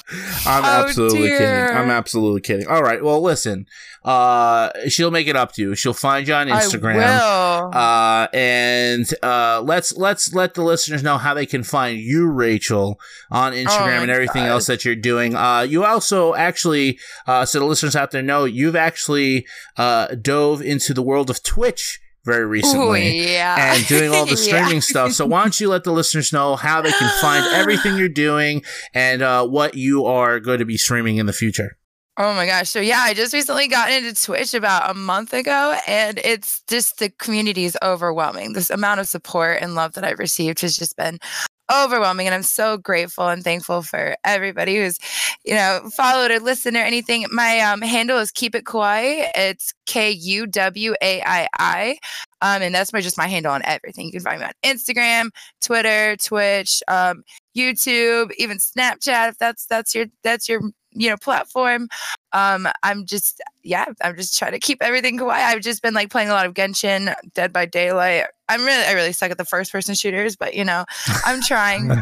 Oh, 0.45 0.85
absolutely 0.87 1.19
dear. 1.27 1.37
kidding. 1.37 1.77
I'm 1.77 1.89
absolutely 1.89 2.41
kidding. 2.41 2.67
All 2.67 2.83
right. 2.83 3.03
Well, 3.03 3.21
listen. 3.21 3.67
Uh, 4.03 4.71
she'll 4.87 5.11
make 5.11 5.27
it 5.27 5.35
up 5.35 5.51
to 5.53 5.61
you. 5.61 5.75
She'll 5.75 5.93
find 5.93 6.27
you 6.27 6.33
on 6.33 6.47
Instagram. 6.47 7.71
Uh, 7.73 8.27
and 8.33 9.07
uh, 9.21 9.61
let's 9.61 9.95
let's 9.95 10.33
let 10.33 10.55
the 10.55 10.63
listeners 10.63 11.03
know 11.03 11.17
how 11.19 11.33
they 11.35 11.45
can 11.45 11.63
find 11.63 11.99
you, 11.99 12.27
Rachel, 12.27 12.99
on 13.29 13.53
Instagram 13.53 13.99
Oh 13.99 14.01
and 14.03 14.11
everything 14.11 14.43
God. 14.43 14.49
else 14.49 14.65
that 14.65 14.83
you're 14.85 14.95
doing. 14.95 15.35
Uh, 15.35 15.61
you 15.61 15.83
also 15.85 16.33
actually, 16.33 16.97
uh, 17.27 17.45
so 17.45 17.59
the 17.59 17.65
listeners 17.65 17.95
out 17.95 18.09
there 18.11 18.23
know, 18.23 18.45
you've 18.45 18.75
actually 18.75 19.45
uh, 19.77 20.07
dove 20.15 20.61
into 20.61 20.93
the 20.95 21.03
world 21.03 21.29
of 21.29 21.43
Twitch 21.43 21.99
very 22.25 22.45
recently. 22.45 23.19
Ooh, 23.19 23.23
yeah. 23.23 23.73
and 23.75 23.87
doing 23.87 24.11
all 24.13 24.25
the 24.25 24.31
Yeah. 24.31 24.35
streaming 24.63 24.81
stuff. 24.81 25.11
So 25.13 25.25
why 25.25 25.41
don't 25.41 25.59
you 25.59 25.69
let 25.69 25.83
the 25.83 25.91
listeners 25.91 26.31
know 26.31 26.55
how 26.55 26.81
they 26.81 26.91
can 26.91 27.09
find 27.21 27.45
everything 27.53 27.97
you're 27.97 28.09
doing 28.09 28.63
and 28.93 29.21
uh, 29.21 29.45
what 29.47 29.75
you 29.75 30.05
are 30.05 30.39
going 30.39 30.59
to 30.59 30.65
be 30.65 30.77
streaming 30.77 31.17
in 31.17 31.25
the 31.25 31.33
future? 31.33 31.77
Oh 32.17 32.33
my 32.35 32.45
gosh. 32.45 32.69
So 32.69 32.79
yeah, 32.81 32.99
I 32.99 33.13
just 33.13 33.33
recently 33.33 33.67
got 33.67 33.89
into 33.91 34.13
Twitch 34.13 34.53
about 34.53 34.89
a 34.91 34.93
month 34.93 35.33
ago 35.33 35.77
and 35.87 36.19
it's 36.23 36.61
just 36.67 36.99
the 36.99 37.09
community 37.09 37.63
is 37.65 37.77
overwhelming. 37.81 38.53
This 38.53 38.69
amount 38.69 38.99
of 38.99 39.07
support 39.07 39.59
and 39.61 39.75
love 39.75 39.93
that 39.93 40.03
I've 40.03 40.19
received 40.19 40.59
has 40.61 40.75
just 40.75 40.95
been 40.97 41.19
overwhelming 41.71 42.27
and 42.27 42.35
I'm 42.35 42.43
so 42.43 42.77
grateful 42.77 43.27
and 43.27 43.43
thankful 43.43 43.81
for 43.81 44.15
everybody 44.23 44.77
who's, 44.77 44.97
you 45.45 45.53
know, 45.53 45.89
followed 45.93 46.31
or 46.31 46.39
listened 46.39 46.77
or 46.77 46.81
anything. 46.81 47.25
My 47.31 47.59
um, 47.59 47.81
handle 47.81 48.17
is 48.17 48.31
keep 48.31 48.55
it 48.55 48.65
kawaii. 48.65 49.29
It's 49.35 49.73
K 49.85 50.11
U 50.11 50.47
W 50.47 50.95
A 51.01 51.21
I 51.21 51.47
I. 51.59 51.97
Um, 52.41 52.61
and 52.61 52.73
that's 52.73 52.93
my 52.93 53.01
just 53.01 53.17
my 53.17 53.27
handle 53.27 53.51
on 53.51 53.61
everything. 53.65 54.07
You 54.07 54.13
can 54.13 54.21
find 54.21 54.39
me 54.39 54.47
on 54.47 54.53
Instagram, 54.63 55.29
Twitter, 55.61 56.17
Twitch, 56.17 56.81
um, 56.87 57.23
YouTube, 57.55 58.31
even 58.37 58.57
Snapchat 58.57 59.29
if 59.29 59.37
that's 59.37 59.65
that's 59.65 59.93
your 59.93 60.07
that's 60.23 60.49
your 60.49 60.61
you 60.93 61.09
know 61.09 61.17
platform 61.17 61.87
um 62.33 62.67
i'm 62.83 63.05
just 63.05 63.41
yeah 63.63 63.85
i'm 64.01 64.15
just 64.15 64.37
trying 64.37 64.51
to 64.51 64.59
keep 64.59 64.81
everything 64.81 65.17
quiet 65.17 65.45
i've 65.45 65.61
just 65.61 65.81
been 65.81 65.93
like 65.93 66.09
playing 66.09 66.29
a 66.29 66.33
lot 66.33 66.45
of 66.45 66.53
genshin 66.53 67.13
dead 67.33 67.53
by 67.53 67.65
daylight. 67.65 68.25
I'm 68.49 68.65
really 68.65 68.83
i 68.85 68.91
really 68.93 69.13
suck 69.13 69.31
at 69.31 69.37
the 69.37 69.45
first 69.45 69.71
person 69.71 69.95
shooters 69.95 70.35
but 70.35 70.53
you 70.53 70.65
know 70.65 70.85
i'm 71.25 71.41
trying. 71.41 71.89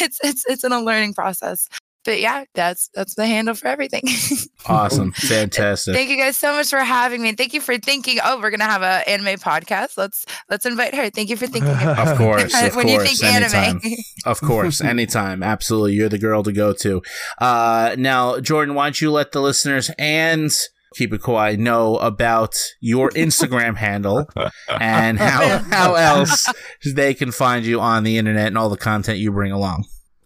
It's 0.00 0.18
it's 0.24 0.44
it's 0.46 0.64
in 0.64 0.72
a 0.72 0.80
learning 0.80 1.14
process 1.14 1.68
but 2.04 2.20
yeah 2.20 2.44
that's 2.54 2.88
that's 2.94 3.14
the 3.14 3.26
handle 3.26 3.54
for 3.54 3.68
everything 3.68 4.02
Awesome. 4.66 5.12
Fantastic. 5.12 5.94
thank 5.94 6.08
you 6.08 6.16
guys 6.16 6.36
so 6.36 6.54
much 6.54 6.68
for 6.70 6.78
having 6.78 7.20
me 7.22 7.32
thank 7.32 7.52
you 7.52 7.60
for 7.60 7.76
thinking 7.78 8.18
oh 8.24 8.40
we're 8.40 8.50
gonna 8.50 8.64
have 8.64 8.82
an 8.82 9.02
anime 9.06 9.38
podcast 9.38 9.96
let's 9.98 10.24
let's 10.48 10.64
invite 10.64 10.94
her 10.94 11.10
thank 11.10 11.28
you 11.28 11.36
for 11.36 11.46
thinking 11.46 11.70
of 11.70 11.98
Of 11.98 12.16
course, 12.18 12.54
of 12.62 12.74
when 12.76 12.86
course, 12.86 13.10
you 13.10 13.16
think 13.16 13.34
anytime. 13.34 13.80
anime 13.84 13.94
Of 14.24 14.40
course, 14.40 14.80
anytime. 14.94 15.42
Absolutely. 15.42 15.92
You're 15.94 16.08
the 16.08 16.18
girl 16.18 16.42
to 16.42 16.52
go 16.52 16.72
to. 16.72 17.02
Uh, 17.38 17.94
now, 17.98 18.40
Jordan, 18.40 18.74
why 18.74 18.86
don't 18.86 19.00
you 19.00 19.10
let 19.10 19.32
the 19.32 19.40
listeners 19.42 19.90
and 19.98 20.50
Keep 20.94 21.12
It 21.12 21.20
Kawaii 21.22 21.58
know 21.58 21.96
about 21.98 22.56
your 22.80 23.10
Instagram 23.10 23.76
handle 23.76 24.26
and 24.68 25.18
how, 25.18 25.58
how 25.70 25.94
else 25.94 26.46
they 26.94 27.12
can 27.14 27.32
find 27.32 27.66
you 27.66 27.80
on 27.80 28.04
the 28.04 28.16
internet 28.16 28.46
and 28.46 28.56
all 28.58 28.70
the 28.70 28.76
content 28.76 29.18
you 29.18 29.30
bring 29.32 29.52
along. 29.52 29.84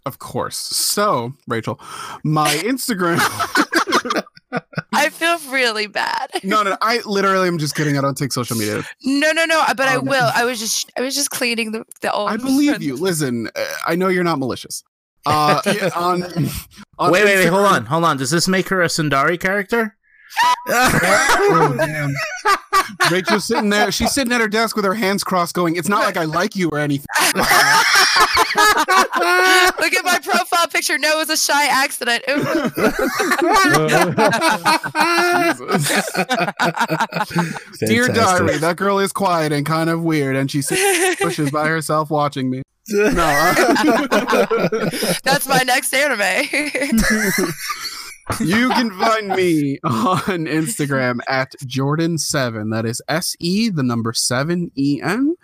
Of 0.09 0.19
course. 0.19 0.57
So, 0.57 1.35
Rachel, 1.47 1.79
my 2.25 2.49
Instagram. 2.55 3.19
i 4.95 5.11
feel 5.11 5.37
really 5.53 5.87
bad 5.87 6.31
no, 6.43 6.63
no, 6.63 6.75
I 6.81 7.01
literally 7.05 7.49
am 7.49 7.59
just 7.59 7.75
kidding. 7.75 7.99
I 7.99 8.01
don't 8.01 8.17
take 8.17 8.33
social 8.33 8.57
media. 8.57 8.83
No, 9.05 9.31
no, 9.33 9.45
no. 9.45 9.63
But 9.77 9.89
I 9.89 9.97
Um, 9.97 10.07
will. 10.07 10.31
I 10.35 10.47
was 10.47 10.59
just, 10.59 10.91
I 10.97 11.03
was 11.03 11.15
just 11.15 11.29
cleaning 11.31 11.73
the 11.73 11.85
the 12.01 12.11
old. 12.11 12.31
I 12.31 12.39
believe 12.39 12.71
friend- 12.71 12.83
you. 12.83 12.97
Listen, 12.97 13.51
uh, 13.55 13.65
I 13.87 13.95
know 13.95 14.09
you're 14.09 14.25
not 14.25 14.39
malicious. 14.39 14.83
Uh, 15.27 15.61
on, 15.95 16.23
on 16.99 17.11
Wait, 17.13 17.25
wait, 17.25 17.37
wait. 17.37 17.49
Hold 17.51 17.67
on. 17.67 17.85
Hold 17.85 18.05
on. 18.05 18.17
Does 18.17 18.31
this 18.31 18.49
make 18.49 18.69
her 18.71 18.81
a 18.83 18.87
tsundere 18.87 19.39
character? 19.39 19.98
Oh, 20.71 21.75
damn. 21.79 22.15
Rachel's 23.11 23.47
sitting 23.47 23.71
there. 23.71 23.91
She's 23.91 24.13
sitting 24.13 24.33
at 24.33 24.41
her 24.41 24.49
desk 24.49 24.77
with 24.77 24.85
her 24.85 24.95
hands 24.95 25.25
crossed, 25.25 25.55
going, 25.55 25.77
"It's 25.77 25.89
not 25.89 26.05
like 26.05 26.17
I 26.17 26.25
like 26.25 26.55
you 26.55 26.69
or 26.71 26.79
anything." 26.79 27.07
Look 27.25 27.45
at 29.95 30.05
my 30.05 30.19
profile 30.23 30.69
picture. 30.69 30.99
No, 30.99 31.13
it 31.13 31.17
was 31.17 31.31
a 31.31 31.37
shy 31.37 31.67
accident. 31.67 32.23
Dear 37.87 38.07
Fantastic. 38.07 38.15
diary, 38.15 38.59
that 38.59 38.75
girl 38.77 38.99
is 38.99 39.13
quiet 39.13 39.53
and 39.53 39.65
kind 39.65 39.89
of 39.91 40.03
weird, 40.03 40.37
and 40.37 40.51
she 40.51 40.63
sits 40.63 41.21
bushes 41.23 41.51
by 41.51 41.69
herself 41.69 42.11
watching 42.11 42.51
me. 42.51 42.63
No, 42.91 43.13
That's 45.25 45.47
my 45.47 45.63
next 45.67 45.93
anime. 45.95 46.45
You 48.41 48.69
can 48.71 48.91
find 48.99 49.29
me 49.29 49.79
on 49.85 50.47
Instagram 50.47 51.19
at 51.29 51.53
Jordan7. 51.65 52.71
That 52.73 52.87
is 52.87 53.03
S 53.09 53.37
E, 53.41 53.69
the 53.69 53.83
number 53.83 54.13
seven 54.13 54.71
E 54.77 55.01
N. 55.03 55.35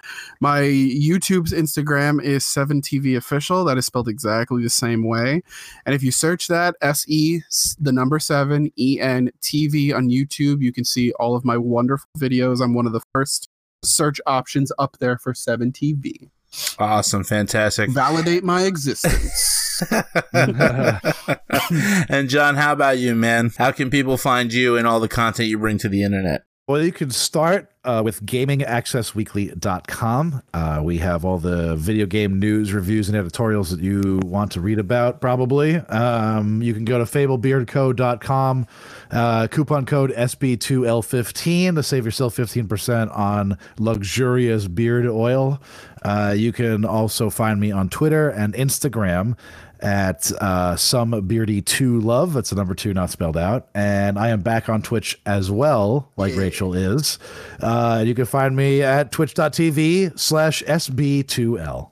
My 0.40 0.61
YouTube's 0.61 1.52
Instagram 1.52 2.23
is 2.23 2.44
7TV 2.44 3.16
Official. 3.16 3.65
That 3.65 3.78
is 3.78 3.86
spelled 3.86 4.09
exactly 4.09 4.62
the 4.62 4.70
same 4.70 5.06
way. 5.06 5.43
And 5.86 5.94
if 5.94 6.02
you 6.02 6.12
search 6.12 6.48
that, 6.48 6.77
S 6.81 7.05
E, 7.09 7.40
the 7.78 7.93
number 7.93 8.19
seven 8.19 8.70
E 8.78 9.01
N 9.01 9.31
TV 9.40 9.94
on 9.94 10.09
YouTube, 10.09 10.62
you 10.62 10.73
can 10.73 10.85
see 10.85 11.12
all 11.12 11.35
of 11.36 11.44
my 11.44 11.56
wonderful 11.56 12.09
videos. 12.19 12.62
I'm 12.62 12.74
one 12.74 12.86
of 12.86 12.93
the 12.93 13.02
first 13.12 13.48
search 13.82 14.20
options 14.27 14.73
up 14.78 14.97
there 14.98 15.19
for 15.19 15.32
7TV. 15.32 16.31
Awesome. 16.78 17.24
Fantastic. 17.24 17.90
Validate 17.90 18.44
my 18.44 18.62
existence. 18.62 19.64
and 22.09 22.29
John, 22.29 22.57
how 22.57 22.73
about 22.73 22.99
you, 22.99 23.15
man? 23.15 23.53
How 23.57 23.73
can 23.73 23.91
people 23.91 24.17
find 24.17 24.53
you 24.53 24.77
and 24.77 24.87
all 24.87 25.01
the 25.01 25.09
content 25.09 25.49
you 25.49 25.59
bring 25.59 25.79
to 25.79 25.89
the 25.89 26.03
internet? 26.03 26.45
Well, 26.67 26.83
you 26.83 26.93
can 26.93 27.11
start 27.11 27.71
uh, 27.85 28.01
with 28.03 28.25
gamingaccessweekly.com. 28.25 30.43
Uh, 30.55 30.81
we 30.83 30.97
have 30.97 31.27
all 31.27 31.37
the 31.37 31.77
video 31.77 32.07
game 32.07 32.39
news, 32.39 32.73
reviews, 32.73 33.11
and 33.11 33.19
editorials 33.19 33.71
that 33.71 33.81
you 33.81 34.19
want 34.25 34.53
to 34.53 34.63
read 34.63 34.79
about, 34.79 35.21
probably. 35.21 35.77
Um, 35.77 36.63
you 36.63 36.73
can 36.73 36.87
go 36.87 36.97
to 36.97 37.05
fablebeardco.com, 37.05 38.67
uh, 39.11 39.47
coupon 39.49 39.85
code 39.85 40.11
SB2L15 40.13 41.75
to 41.75 41.83
save 41.83 42.07
yourself 42.07 42.35
15% 42.35 43.15
on 43.15 43.59
luxurious 43.79 44.67
beard 44.67 45.07
oil. 45.07 45.61
Uh, 46.03 46.35
you 46.35 46.51
can 46.51 46.87
also 46.87 47.29
find 47.29 47.61
me 47.61 47.73
on 47.73 47.91
Twitter 47.91 48.31
and 48.31 48.55
Instagram 48.55 49.37
at 49.85 50.32
uh, 50.40 50.77
some 50.77 51.27
beardy 51.27 51.61
two 51.62 52.01
love. 52.01 52.32
That's 52.32 52.51
the 52.51 52.56
number 52.56 52.74
two, 52.74 52.94
not 52.94 53.11
spelled 53.11 53.36
out. 53.36 53.69
And 53.74 54.19
I 54.19 54.28
am 54.28 54.40
back 54.40 54.69
on 54.69 54.82
Twitch 54.82 55.20
as 55.27 55.51
well, 55.51 56.11
like 56.16 56.35
Rachel 56.35 56.74
is. 56.74 57.19
Uh, 57.61 58.02
you 58.06 58.15
can 58.15 58.24
find 58.24 58.56
me 58.56 58.82
at 58.82 59.12
twitch.tv 59.12 60.19
slash 60.19 60.62
SB2L. 60.62 61.90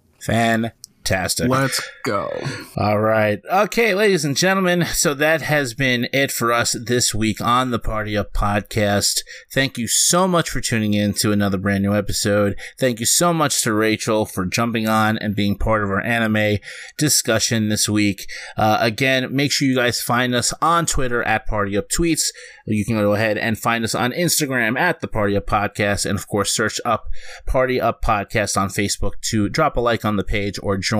Fantastic. 1.05 1.49
Let's 1.49 1.83
go. 2.05 2.31
All 2.77 3.01
right. 3.01 3.41
Okay, 3.51 3.93
ladies 3.93 4.25
and 4.25 4.37
gentlemen. 4.37 4.85
So 4.85 5.15
that 5.15 5.43
has 5.43 5.75
been 5.75 6.07
it 6.13 6.31
for 6.31 6.53
us 6.53 6.77
this 6.87 7.13
week 7.13 7.41
on 7.41 7.73
the 7.73 7.81
Party 7.81 8.17
Up 8.17 8.33
podcast. 8.33 9.23
Thank 9.51 9.79
you 9.79 9.89
so 9.89 10.29
much 10.29 10.49
for 10.49 10.61
tuning 10.61 10.95
in 10.95 11.13
to 11.15 11.33
another 11.33 11.59
brand 11.59 11.83
new 11.83 11.93
episode. 11.93 12.57
Thank 12.79 13.01
you 13.01 13.07
so 13.07 13.35
much 13.35 13.63
to 13.63 13.73
Rachel 13.73 14.25
for 14.27 14.47
jumping 14.47 14.87
on 14.87 15.19
and 15.19 15.35
being 15.35 15.59
part 15.59 15.83
of 15.83 15.91
our 15.91 16.01
anime 16.01 16.59
discussion 16.99 17.69
this 17.69 17.89
week. 17.89 18.31
Uh, 18.57 18.79
again, 18.81 19.35
make 19.35 19.51
sure 19.51 19.67
you 19.67 19.75
guys 19.75 20.01
find 20.01 20.37
us 20.37 20.55
on 20.63 20.87
Twitter 20.87 21.25
at 21.25 21.49
Party 21.49 21.77
Up 21.77 21.89
Tweets. 21.89 22.29
You 22.65 22.85
can 22.85 22.97
go 22.97 23.15
ahead 23.15 23.39
and 23.39 23.59
find 23.59 23.83
us 23.83 23.97
on 23.97 24.13
Instagram 24.13 24.79
at 24.79 25.01
the 25.01 25.09
Party 25.09 25.37
Up 25.37 25.47
Podcast. 25.47 26.07
And 26.07 26.17
of 26.17 26.29
course, 26.29 26.53
search 26.53 26.81
up 26.85 27.09
Party 27.45 27.81
Up 27.81 28.03
Podcast 28.03 28.57
on 28.57 28.69
Facebook 28.69 29.21
to 29.23 29.49
drop 29.49 29.77
a 29.77 29.81
like 29.81 30.05
on 30.05 30.15
the 30.15 30.23
page 30.23 30.61
or 30.63 30.77
join 30.77 30.92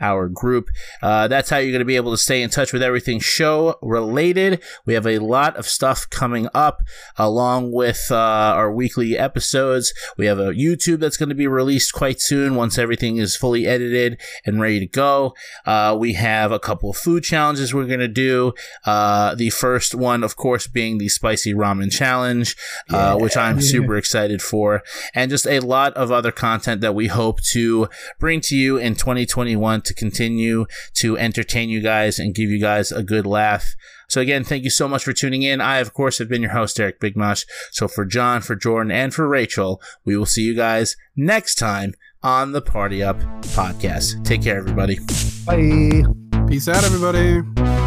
our 0.00 0.28
group. 0.28 0.68
Uh, 1.02 1.28
that's 1.28 1.50
how 1.50 1.58
you're 1.58 1.72
going 1.72 1.80
to 1.80 1.84
be 1.84 1.96
able 1.96 2.12
to 2.12 2.18
stay 2.18 2.42
in 2.42 2.50
touch 2.50 2.72
with 2.72 2.82
everything 2.82 3.20
show 3.20 3.76
related. 3.82 4.62
We 4.86 4.94
have 4.94 5.06
a 5.06 5.18
lot 5.18 5.56
of 5.56 5.66
stuff 5.66 6.08
coming 6.10 6.48
up 6.54 6.82
along 7.16 7.72
with 7.72 8.08
uh, 8.10 8.16
our 8.16 8.72
weekly 8.72 9.16
episodes. 9.16 9.92
We 10.16 10.26
have 10.26 10.38
a 10.38 10.52
YouTube 10.52 11.00
that's 11.00 11.16
going 11.16 11.28
to 11.28 11.34
be 11.34 11.46
released 11.46 11.92
quite 11.92 12.20
soon 12.20 12.54
once 12.54 12.78
everything 12.78 13.18
is 13.18 13.36
fully 13.36 13.66
edited 13.66 14.20
and 14.44 14.60
ready 14.60 14.80
to 14.80 14.86
go. 14.86 15.34
Uh, 15.66 15.96
we 15.98 16.14
have 16.14 16.52
a 16.52 16.58
couple 16.58 16.90
of 16.90 16.96
food 16.96 17.24
challenges 17.24 17.74
we're 17.74 17.86
going 17.86 18.00
to 18.00 18.08
do. 18.08 18.52
Uh, 18.84 19.34
the 19.34 19.50
first 19.50 19.94
one, 19.94 20.22
of 20.22 20.36
course, 20.36 20.66
being 20.66 20.98
the 20.98 21.08
spicy 21.08 21.54
ramen 21.54 21.90
challenge, 21.90 22.56
uh, 22.90 23.16
which 23.16 23.36
I'm 23.36 23.60
super 23.68 23.96
excited 23.96 24.42
for, 24.42 24.82
and 25.14 25.30
just 25.30 25.46
a 25.46 25.60
lot 25.60 25.94
of 25.94 26.10
other 26.10 26.32
content 26.32 26.80
that 26.80 26.94
we 26.94 27.08
hope 27.08 27.40
to 27.52 27.88
bring 28.18 28.40
to 28.42 28.56
you 28.56 28.76
in 28.76 28.94
2021 29.28 29.82
to 29.82 29.94
continue 29.94 30.66
to 30.94 31.18
entertain 31.18 31.68
you 31.68 31.80
guys 31.80 32.18
and 32.18 32.34
give 32.34 32.50
you 32.50 32.60
guys 32.60 32.90
a 32.90 33.02
good 33.02 33.26
laugh. 33.26 33.74
So 34.08 34.20
again, 34.20 34.42
thank 34.42 34.64
you 34.64 34.70
so 34.70 34.88
much 34.88 35.04
for 35.04 35.12
tuning 35.12 35.42
in. 35.42 35.60
I, 35.60 35.78
of 35.78 35.92
course, 35.92 36.18
have 36.18 36.28
been 36.28 36.42
your 36.42 36.52
host, 36.52 36.80
Eric 36.80 37.00
Bigmosh. 37.00 37.44
So 37.70 37.88
for 37.88 38.04
John, 38.04 38.40
for 38.40 38.56
Jordan, 38.56 38.90
and 38.90 39.14
for 39.14 39.28
Rachel, 39.28 39.82
we 40.04 40.16
will 40.16 40.26
see 40.26 40.42
you 40.42 40.54
guys 40.54 40.96
next 41.16 41.56
time 41.56 41.94
on 42.22 42.52
the 42.52 42.62
Party 42.62 43.02
Up 43.02 43.18
podcast. 43.42 44.24
Take 44.24 44.42
care, 44.42 44.58
everybody. 44.58 44.98
Bye. 45.46 46.02
Peace 46.48 46.68
out, 46.68 46.82
everybody. 46.84 47.77